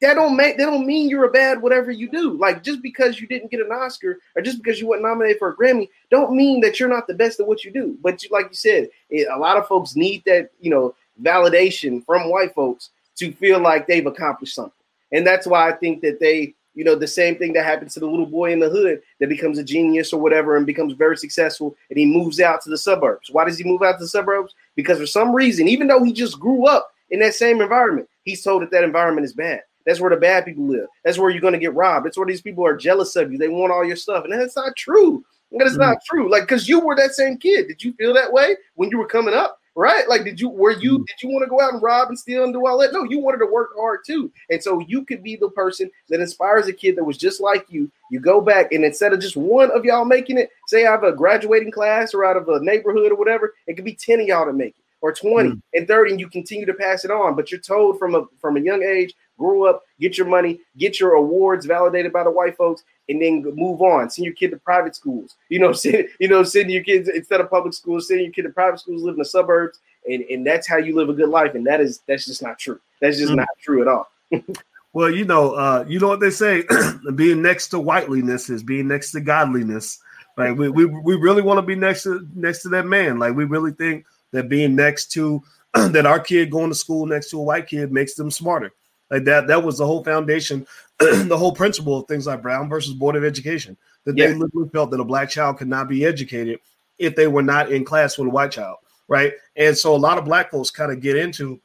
that 0.00 0.14
don't 0.14 0.36
make 0.36 0.58
that 0.58 0.66
don't 0.66 0.86
mean 0.86 1.08
you're 1.08 1.24
a 1.24 1.30
bad 1.30 1.60
whatever 1.60 1.90
you 1.90 2.08
do. 2.10 2.36
Like 2.36 2.62
just 2.62 2.82
because 2.82 3.20
you 3.20 3.26
didn't 3.26 3.50
get 3.50 3.60
an 3.60 3.72
Oscar 3.72 4.18
or 4.36 4.42
just 4.42 4.62
because 4.62 4.80
you 4.80 4.86
weren't 4.86 5.02
nominated 5.02 5.38
for 5.38 5.50
a 5.50 5.56
Grammy, 5.56 5.88
don't 6.10 6.36
mean 6.36 6.60
that 6.60 6.78
you're 6.78 6.88
not 6.88 7.06
the 7.06 7.14
best 7.14 7.40
at 7.40 7.46
what 7.46 7.64
you 7.64 7.72
do. 7.72 7.98
But 8.02 8.22
you, 8.22 8.28
like 8.30 8.48
you 8.50 8.54
said, 8.54 8.88
it, 9.10 9.26
a 9.32 9.38
lot 9.38 9.56
of 9.56 9.66
folks 9.66 9.96
need 9.96 10.22
that 10.26 10.50
you 10.60 10.70
know 10.70 10.94
validation 11.22 12.04
from 12.04 12.30
white 12.30 12.54
folks 12.54 12.90
to 13.18 13.32
feel 13.32 13.60
like 13.60 13.86
they've 13.86 14.06
accomplished 14.06 14.54
something. 14.54 14.72
And 15.12 15.26
that's 15.26 15.46
why 15.46 15.68
I 15.68 15.72
think 15.72 16.02
that 16.02 16.20
they, 16.20 16.54
you 16.74 16.84
know, 16.84 16.94
the 16.94 17.06
same 17.06 17.36
thing 17.36 17.52
that 17.54 17.64
happens 17.64 17.94
to 17.94 18.00
the 18.00 18.06
little 18.06 18.26
boy 18.26 18.52
in 18.52 18.60
the 18.60 18.68
hood 18.68 19.02
that 19.20 19.28
becomes 19.28 19.58
a 19.58 19.64
genius 19.64 20.12
or 20.12 20.20
whatever 20.20 20.56
and 20.56 20.66
becomes 20.66 20.92
very 20.92 21.16
successful 21.16 21.76
and 21.90 21.98
he 21.98 22.06
moves 22.06 22.40
out 22.40 22.60
to 22.62 22.70
the 22.70 22.78
suburbs. 22.78 23.30
Why 23.30 23.44
does 23.44 23.58
he 23.58 23.64
move 23.64 23.82
out 23.82 23.92
to 23.92 24.04
the 24.04 24.08
suburbs? 24.08 24.54
Because 24.76 24.98
for 24.98 25.06
some 25.06 25.34
reason, 25.34 25.66
even 25.68 25.86
though 25.86 26.04
he 26.04 26.12
just 26.12 26.38
grew 26.38 26.66
up 26.66 26.92
in 27.10 27.20
that 27.20 27.34
same 27.34 27.60
environment, 27.60 28.08
he's 28.24 28.42
told 28.42 28.62
that 28.62 28.70
that 28.70 28.84
environment 28.84 29.24
is 29.24 29.32
bad. 29.32 29.62
That's 29.86 30.00
where 30.00 30.10
the 30.10 30.16
bad 30.16 30.44
people 30.44 30.64
live. 30.64 30.86
That's 31.02 31.18
where 31.18 31.30
you're 31.30 31.40
going 31.40 31.54
to 31.54 31.58
get 31.58 31.74
robbed. 31.74 32.04
That's 32.04 32.18
where 32.18 32.26
these 32.26 32.42
people 32.42 32.66
are 32.66 32.76
jealous 32.76 33.16
of 33.16 33.32
you. 33.32 33.38
They 33.38 33.48
want 33.48 33.72
all 33.72 33.84
your 33.84 33.96
stuff. 33.96 34.24
And 34.24 34.32
that's 34.32 34.56
not 34.56 34.76
true. 34.76 35.24
That 35.52 35.66
is 35.66 35.72
mm-hmm. 35.72 35.80
not 35.80 36.04
true. 36.04 36.30
Like, 36.30 36.42
because 36.42 36.68
you 36.68 36.78
were 36.80 36.94
that 36.96 37.14
same 37.14 37.38
kid. 37.38 37.68
Did 37.68 37.82
you 37.82 37.94
feel 37.94 38.12
that 38.12 38.30
way 38.30 38.56
when 38.74 38.90
you 38.90 38.98
were 38.98 39.06
coming 39.06 39.32
up? 39.32 39.58
Right? 39.78 40.08
Like, 40.08 40.24
did 40.24 40.40
you 40.40 40.48
were 40.48 40.72
you 40.72 40.98
mm. 40.98 41.06
did 41.06 41.22
you 41.22 41.28
want 41.30 41.44
to 41.44 41.48
go 41.48 41.60
out 41.60 41.72
and 41.72 41.82
rob 41.82 42.08
and 42.08 42.18
steal 42.18 42.42
and 42.42 42.52
do 42.52 42.66
all 42.66 42.78
that? 42.78 42.92
No, 42.92 43.04
you 43.04 43.20
wanted 43.20 43.38
to 43.38 43.46
work 43.46 43.70
hard 43.76 44.00
too. 44.04 44.30
And 44.50 44.60
so 44.62 44.80
you 44.80 45.04
could 45.04 45.22
be 45.22 45.36
the 45.36 45.50
person 45.50 45.88
that 46.08 46.20
inspires 46.20 46.66
a 46.66 46.72
kid 46.72 46.96
that 46.96 47.04
was 47.04 47.16
just 47.16 47.40
like 47.40 47.64
you. 47.68 47.90
You 48.10 48.18
go 48.18 48.40
back 48.40 48.72
and 48.72 48.84
instead 48.84 49.12
of 49.12 49.20
just 49.20 49.36
one 49.36 49.70
of 49.70 49.84
y'all 49.84 50.04
making 50.04 50.36
it, 50.36 50.50
say 50.66 50.84
I 50.84 50.90
have 50.90 51.04
a 51.04 51.12
graduating 51.12 51.70
class 51.70 52.12
or 52.12 52.24
out 52.24 52.36
of 52.36 52.48
a 52.48 52.60
neighborhood 52.60 53.12
or 53.12 53.16
whatever, 53.16 53.54
it 53.68 53.74
could 53.74 53.84
be 53.84 53.94
10 53.94 54.20
of 54.20 54.26
y'all 54.26 54.46
to 54.46 54.52
make 54.52 54.70
it 54.70 54.84
or 55.00 55.12
20 55.12 55.50
mm. 55.50 55.62
and 55.74 55.86
30 55.86 56.10
and 56.10 56.20
you 56.20 56.28
continue 56.28 56.66
to 56.66 56.74
pass 56.74 57.04
it 57.04 57.10
on 57.12 57.36
but 57.36 57.52
you're 57.52 57.60
told 57.60 58.00
from 58.00 58.16
a 58.16 58.24
from 58.40 58.56
a 58.56 58.60
young 58.60 58.82
age 58.82 59.14
grow 59.38 59.64
up 59.64 59.84
get 60.00 60.18
your 60.18 60.26
money 60.26 60.58
get 60.76 60.98
your 60.98 61.12
awards 61.12 61.66
validated 61.66 62.12
by 62.12 62.24
the 62.24 62.30
white 62.30 62.56
folks 62.56 62.82
and 63.08 63.20
then 63.20 63.42
move 63.54 63.80
on. 63.80 64.10
Send 64.10 64.26
your 64.26 64.34
kid 64.34 64.50
to 64.50 64.56
private 64.56 64.94
schools. 64.94 65.36
You 65.48 65.58
know, 65.58 65.72
send 65.72 66.08
you 66.20 66.28
know, 66.28 66.42
send 66.42 66.70
your 66.70 66.82
kids 66.82 67.08
instead 67.08 67.40
of 67.40 67.50
public 67.50 67.74
schools, 67.74 68.08
send 68.08 68.20
your 68.20 68.30
kid 68.30 68.42
to 68.42 68.50
private 68.50 68.80
schools, 68.80 69.02
live 69.02 69.14
in 69.14 69.18
the 69.18 69.24
suburbs, 69.24 69.78
and, 70.08 70.22
and 70.24 70.46
that's 70.46 70.66
how 70.66 70.76
you 70.76 70.94
live 70.94 71.08
a 71.08 71.14
good 71.14 71.28
life. 71.28 71.54
And 71.54 71.66
that 71.66 71.80
is 71.80 72.00
that's 72.06 72.26
just 72.26 72.42
not 72.42 72.58
true. 72.58 72.80
That's 73.00 73.18
just 73.18 73.28
mm-hmm. 73.28 73.36
not 73.36 73.48
true 73.60 73.82
at 73.82 73.88
all. 73.88 74.10
well, 74.92 75.10
you 75.10 75.24
know, 75.24 75.52
uh, 75.52 75.84
you 75.88 75.98
know 75.98 76.08
what 76.08 76.20
they 76.20 76.30
say, 76.30 76.64
being 77.14 77.42
next 77.42 77.68
to 77.68 77.78
whiteliness 77.78 78.50
is 78.50 78.62
being 78.62 78.88
next 78.88 79.12
to 79.12 79.20
godliness. 79.20 80.00
Like 80.36 80.56
we, 80.56 80.68
we, 80.68 80.84
we 80.84 81.16
really 81.16 81.42
want 81.42 81.58
to 81.58 81.62
be 81.62 81.74
next 81.74 82.04
to 82.04 82.26
next 82.34 82.62
to 82.62 82.68
that 82.70 82.86
man. 82.86 83.18
Like 83.18 83.34
we 83.34 83.44
really 83.44 83.72
think 83.72 84.06
that 84.32 84.48
being 84.48 84.76
next 84.76 85.10
to 85.12 85.42
that 85.74 86.06
our 86.06 86.20
kid 86.20 86.50
going 86.50 86.70
to 86.70 86.76
school 86.76 87.06
next 87.06 87.30
to 87.30 87.40
a 87.40 87.42
white 87.42 87.66
kid 87.66 87.90
makes 87.90 88.14
them 88.14 88.30
smarter. 88.30 88.72
Like 89.10 89.24
that, 89.24 89.46
that 89.46 89.62
was 89.62 89.78
the 89.78 89.86
whole 89.86 90.04
foundation, 90.04 90.66
the 90.98 91.36
whole 91.36 91.52
principle 91.52 91.98
of 91.98 92.06
things 92.06 92.26
like 92.26 92.42
Brown 92.42 92.68
versus 92.68 92.94
Board 92.94 93.16
of 93.16 93.24
Education. 93.24 93.76
That 94.04 94.16
yeah. 94.16 94.28
they 94.28 94.34
literally 94.34 94.68
felt 94.70 94.90
that 94.90 95.00
a 95.00 95.04
black 95.04 95.30
child 95.30 95.58
could 95.58 95.68
not 95.68 95.88
be 95.88 96.04
educated 96.04 96.60
if 96.98 97.16
they 97.16 97.26
were 97.26 97.42
not 97.42 97.70
in 97.72 97.84
class 97.84 98.18
with 98.18 98.28
a 98.28 98.30
white 98.30 98.50
child, 98.50 98.78
right? 99.06 99.32
And 99.56 99.76
so 99.76 99.94
a 99.94 99.96
lot 99.96 100.18
of 100.18 100.24
black 100.24 100.50
folks 100.50 100.70
kind 100.70 100.92
of 100.92 101.00
get 101.00 101.16
into 101.16 101.60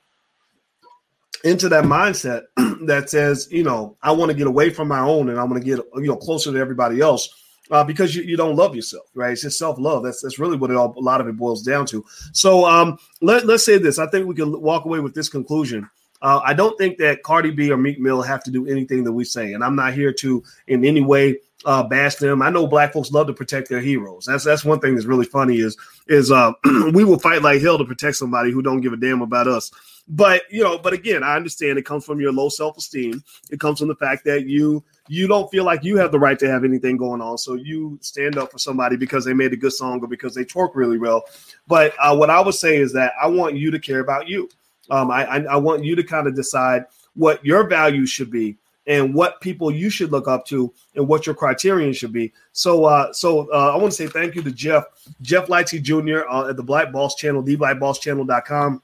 into 1.43 1.67
that 1.69 1.83
mindset 1.83 2.43
that 2.85 3.09
says, 3.09 3.49
you 3.51 3.63
know, 3.63 3.97
I 4.01 4.11
want 4.11 4.31
to 4.31 4.37
get 4.37 4.47
away 4.47 4.69
from 4.69 4.87
my 4.87 4.99
own 4.99 5.29
and 5.29 5.39
I 5.39 5.43
want 5.43 5.61
to 5.61 5.65
get 5.65 5.85
you 5.95 6.07
know 6.07 6.15
closer 6.15 6.51
to 6.51 6.57
everybody 6.57 7.01
else 7.01 7.29
uh, 7.71 7.83
because 7.83 8.15
you, 8.15 8.23
you 8.23 8.37
don't 8.37 8.55
love 8.55 8.75
yourself, 8.75 9.05
right? 9.13 9.31
It's 9.31 9.41
just 9.41 9.59
self 9.59 9.79
love. 9.79 10.03
That's 10.03 10.21
that's 10.21 10.39
really 10.39 10.57
what 10.57 10.71
it 10.71 10.77
all 10.77 10.93
a 10.97 10.99
lot 10.99 11.21
of 11.21 11.27
it 11.27 11.37
boils 11.37 11.63
down 11.63 11.85
to. 11.87 12.05
So 12.31 12.65
um, 12.65 12.97
let 13.21 13.45
let's 13.45 13.65
say 13.65 13.77
this. 13.77 13.99
I 13.99 14.07
think 14.07 14.27
we 14.27 14.35
can 14.35 14.59
walk 14.61 14.85
away 14.85 14.99
with 14.99 15.13
this 15.13 15.29
conclusion. 15.29 15.89
Uh, 16.23 16.39
I 16.43 16.53
don't 16.53 16.77
think 16.77 16.97
that 16.99 17.21
Cardi 17.21 17.51
B 17.51 17.69
or 17.69 17.77
Meek 17.77 17.99
Mill 17.99 18.21
have 18.21 18.43
to 18.45 18.51
do 18.51 18.65
anything 18.65 19.03
that 19.03 19.11
we 19.11 19.25
say, 19.25 19.53
and 19.53 19.63
I'm 19.63 19.75
not 19.75 19.93
here 19.93 20.13
to 20.13 20.41
in 20.67 20.85
any 20.85 21.01
way 21.01 21.37
uh, 21.65 21.83
bash 21.83 22.15
them. 22.15 22.41
I 22.41 22.49
know 22.49 22.65
black 22.65 22.93
folks 22.93 23.11
love 23.11 23.27
to 23.27 23.33
protect 23.33 23.67
their 23.67 23.81
heroes. 23.81 24.25
That's 24.25 24.45
that's 24.45 24.63
one 24.63 24.79
thing 24.79 24.95
that's 24.95 25.05
really 25.05 25.25
funny 25.25 25.59
is 25.59 25.77
is 26.07 26.31
uh, 26.31 26.53
we 26.93 27.03
will 27.03 27.19
fight 27.19 27.41
like 27.41 27.61
hell 27.61 27.77
to 27.77 27.85
protect 27.85 28.15
somebody 28.15 28.51
who 28.51 28.61
don't 28.61 28.79
give 28.79 28.93
a 28.93 28.97
damn 28.97 29.21
about 29.21 29.47
us. 29.47 29.69
But 30.07 30.43
you 30.49 30.63
know, 30.63 30.77
but 30.77 30.93
again, 30.93 31.23
I 31.23 31.35
understand 31.35 31.77
it 31.77 31.85
comes 31.85 32.05
from 32.05 32.19
your 32.19 32.31
low 32.31 32.47
self 32.47 32.77
esteem. 32.77 33.21
It 33.51 33.59
comes 33.59 33.79
from 33.79 33.89
the 33.89 33.95
fact 33.95 34.23
that 34.25 34.45
you 34.47 34.83
you 35.09 35.27
don't 35.27 35.51
feel 35.51 35.65
like 35.65 35.83
you 35.83 35.97
have 35.97 36.13
the 36.13 36.19
right 36.19 36.39
to 36.39 36.49
have 36.49 36.63
anything 36.63 36.95
going 36.95 37.21
on, 37.21 37.37
so 37.37 37.55
you 37.55 37.97
stand 38.01 38.37
up 38.37 38.51
for 38.51 38.59
somebody 38.59 38.95
because 38.95 39.25
they 39.25 39.33
made 39.33 39.51
a 39.51 39.57
good 39.57 39.73
song 39.73 40.01
or 40.01 40.07
because 40.07 40.35
they 40.35 40.45
twerk 40.45 40.71
really 40.73 40.97
well. 40.97 41.23
But 41.67 41.93
uh, 41.99 42.15
what 42.15 42.29
I 42.29 42.39
would 42.39 42.55
say 42.55 42.77
is 42.77 42.93
that 42.93 43.13
I 43.21 43.27
want 43.27 43.55
you 43.55 43.71
to 43.71 43.79
care 43.79 43.99
about 43.99 44.27
you. 44.27 44.49
Um, 44.89 45.11
I, 45.11 45.25
I 45.25 45.43
I 45.43 45.55
want 45.57 45.83
you 45.83 45.95
to 45.95 46.03
kind 46.03 46.27
of 46.27 46.35
decide 46.35 46.85
what 47.15 47.43
your 47.45 47.67
values 47.67 48.09
should 48.09 48.31
be 48.31 48.57
and 48.85 49.13
what 49.13 49.39
people 49.39 49.71
you 49.71 49.89
should 49.89 50.11
look 50.11 50.27
up 50.27 50.45
to 50.47 50.73
and 50.95 51.07
what 51.07 51.25
your 51.25 51.35
criterion 51.35 51.93
should 51.93 52.11
be. 52.11 52.33
So, 52.51 52.83
uh, 52.83 53.13
so 53.13 53.49
uh, 53.53 53.71
I 53.73 53.77
want 53.77 53.91
to 53.93 53.95
say 53.95 54.07
thank 54.07 54.35
you 54.35 54.41
to 54.41 54.51
Jeff, 54.51 54.83
Jeff 55.21 55.47
Lightsey 55.47 55.81
Jr. 55.81 56.27
Uh, 56.29 56.49
at 56.49 56.57
the 56.57 56.63
Black 56.63 56.91
Boss 56.91 57.15
Channel, 57.15 57.43
theblackbosschannel.com 57.43 58.81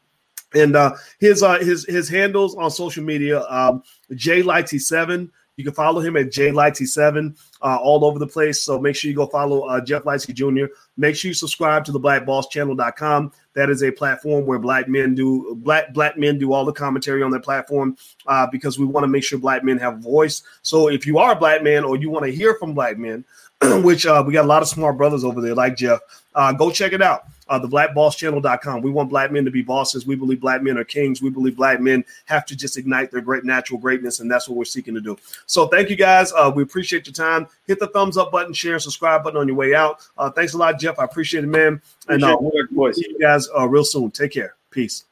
and 0.53 0.75
uh, 0.75 0.95
his 1.19 1.43
uh, 1.43 1.59
his 1.59 1.85
his 1.85 2.09
handles 2.09 2.55
on 2.55 2.71
social 2.71 3.03
media, 3.03 3.41
um, 3.43 3.83
J 4.15 4.41
Lightsey 4.41 4.81
seven. 4.81 5.31
You 5.57 5.63
can 5.63 5.73
follow 5.73 5.99
him 5.99 6.15
at 6.17 6.31
J 6.31 6.49
Lightsey 6.49 6.87
seven 6.87 7.35
uh, 7.61 7.77
all 7.81 8.05
over 8.05 8.19
the 8.19 8.27
place. 8.27 8.61
So 8.61 8.79
make 8.79 8.95
sure 8.95 9.09
you 9.09 9.15
go 9.15 9.27
follow 9.27 9.61
uh, 9.61 9.81
Jeff 9.81 10.03
Lightsey 10.03 10.33
Jr. 10.33 10.71
Make 10.97 11.15
sure 11.15 11.29
you 11.29 11.33
subscribe 11.33 11.85
to 11.85 11.91
the 11.91 11.99
blackbosschannel.com. 11.99 13.31
That 13.53 13.69
is 13.69 13.83
a 13.83 13.91
platform 13.91 14.45
where 14.45 14.59
black 14.59 14.87
men 14.87 15.15
do 15.15 15.55
black 15.59 15.93
black 15.93 16.17
men 16.17 16.37
do 16.37 16.53
all 16.53 16.65
the 16.65 16.71
commentary 16.71 17.23
on 17.23 17.31
their 17.31 17.39
platform 17.39 17.97
uh, 18.27 18.47
because 18.51 18.79
we 18.79 18.85
want 18.85 19.03
to 19.03 19.07
make 19.07 19.23
sure 19.23 19.37
black 19.39 19.63
men 19.63 19.77
have 19.79 19.95
a 19.95 20.01
voice. 20.01 20.43
So 20.61 20.89
if 20.89 21.05
you 21.05 21.17
are 21.17 21.33
a 21.33 21.35
black 21.35 21.63
man 21.63 21.83
or 21.83 21.97
you 21.97 22.09
want 22.09 22.25
to 22.25 22.31
hear 22.31 22.55
from 22.55 22.73
black 22.73 22.97
men, 22.97 23.25
which 23.83 24.05
uh, 24.05 24.23
we 24.25 24.33
got 24.33 24.45
a 24.45 24.47
lot 24.47 24.61
of 24.61 24.69
smart 24.69 24.97
brothers 24.97 25.23
over 25.23 25.41
there 25.41 25.55
like 25.55 25.75
Jeff, 25.75 25.99
uh, 26.35 26.53
go 26.53 26.71
check 26.71 26.93
it 26.93 27.01
out 27.01 27.25
uh, 27.49 27.59
the 27.59 27.67
blackbosschannel.com. 27.67 28.81
We 28.81 28.91
want 28.91 29.09
black 29.09 29.31
men 29.31 29.43
to 29.45 29.51
be 29.51 29.61
bosses. 29.61 30.05
We 30.05 30.15
believe 30.15 30.39
black 30.39 30.61
men 30.61 30.77
are 30.77 30.83
kings. 30.83 31.21
We 31.21 31.29
believe 31.29 31.57
black 31.57 31.81
men 31.81 32.05
have 32.25 32.45
to 32.45 32.55
just 32.55 32.77
ignite 32.77 33.11
their 33.11 33.21
great 33.21 33.43
natural 33.43 33.79
greatness, 33.79 34.19
and 34.19 34.31
that's 34.31 34.47
what 34.47 34.57
we're 34.57 34.65
seeking 34.65 34.93
to 34.93 35.01
do. 35.01 35.17
So 35.47 35.67
thank 35.67 35.89
you 35.89 35.95
guys. 35.95 36.31
Uh, 36.31 36.51
we 36.55 36.63
appreciate 36.63 37.07
your 37.07 37.13
time. 37.13 37.47
Hit 37.67 37.79
the 37.79 37.87
thumbs 37.87 38.17
up 38.17 38.31
button, 38.31 38.53
share, 38.53 38.73
and 38.73 38.81
subscribe 38.81 39.23
button 39.23 39.39
on 39.39 39.47
your 39.47 39.57
way 39.57 39.75
out. 39.75 40.07
Uh, 40.17 40.29
thanks 40.29 40.53
a 40.53 40.57
lot, 40.57 40.79
Jeff. 40.79 40.99
I 40.99 41.03
appreciate 41.03 41.43
it, 41.43 41.47
man. 41.47 41.81
And 42.07 42.23
uh, 42.23 42.37
we'll 42.39 42.93
see 42.93 43.07
you 43.09 43.19
guys 43.19 43.49
uh, 43.57 43.67
real 43.67 43.83
soon. 43.83 44.11
Take 44.11 44.31
care. 44.31 44.55
Peace. 44.71 45.05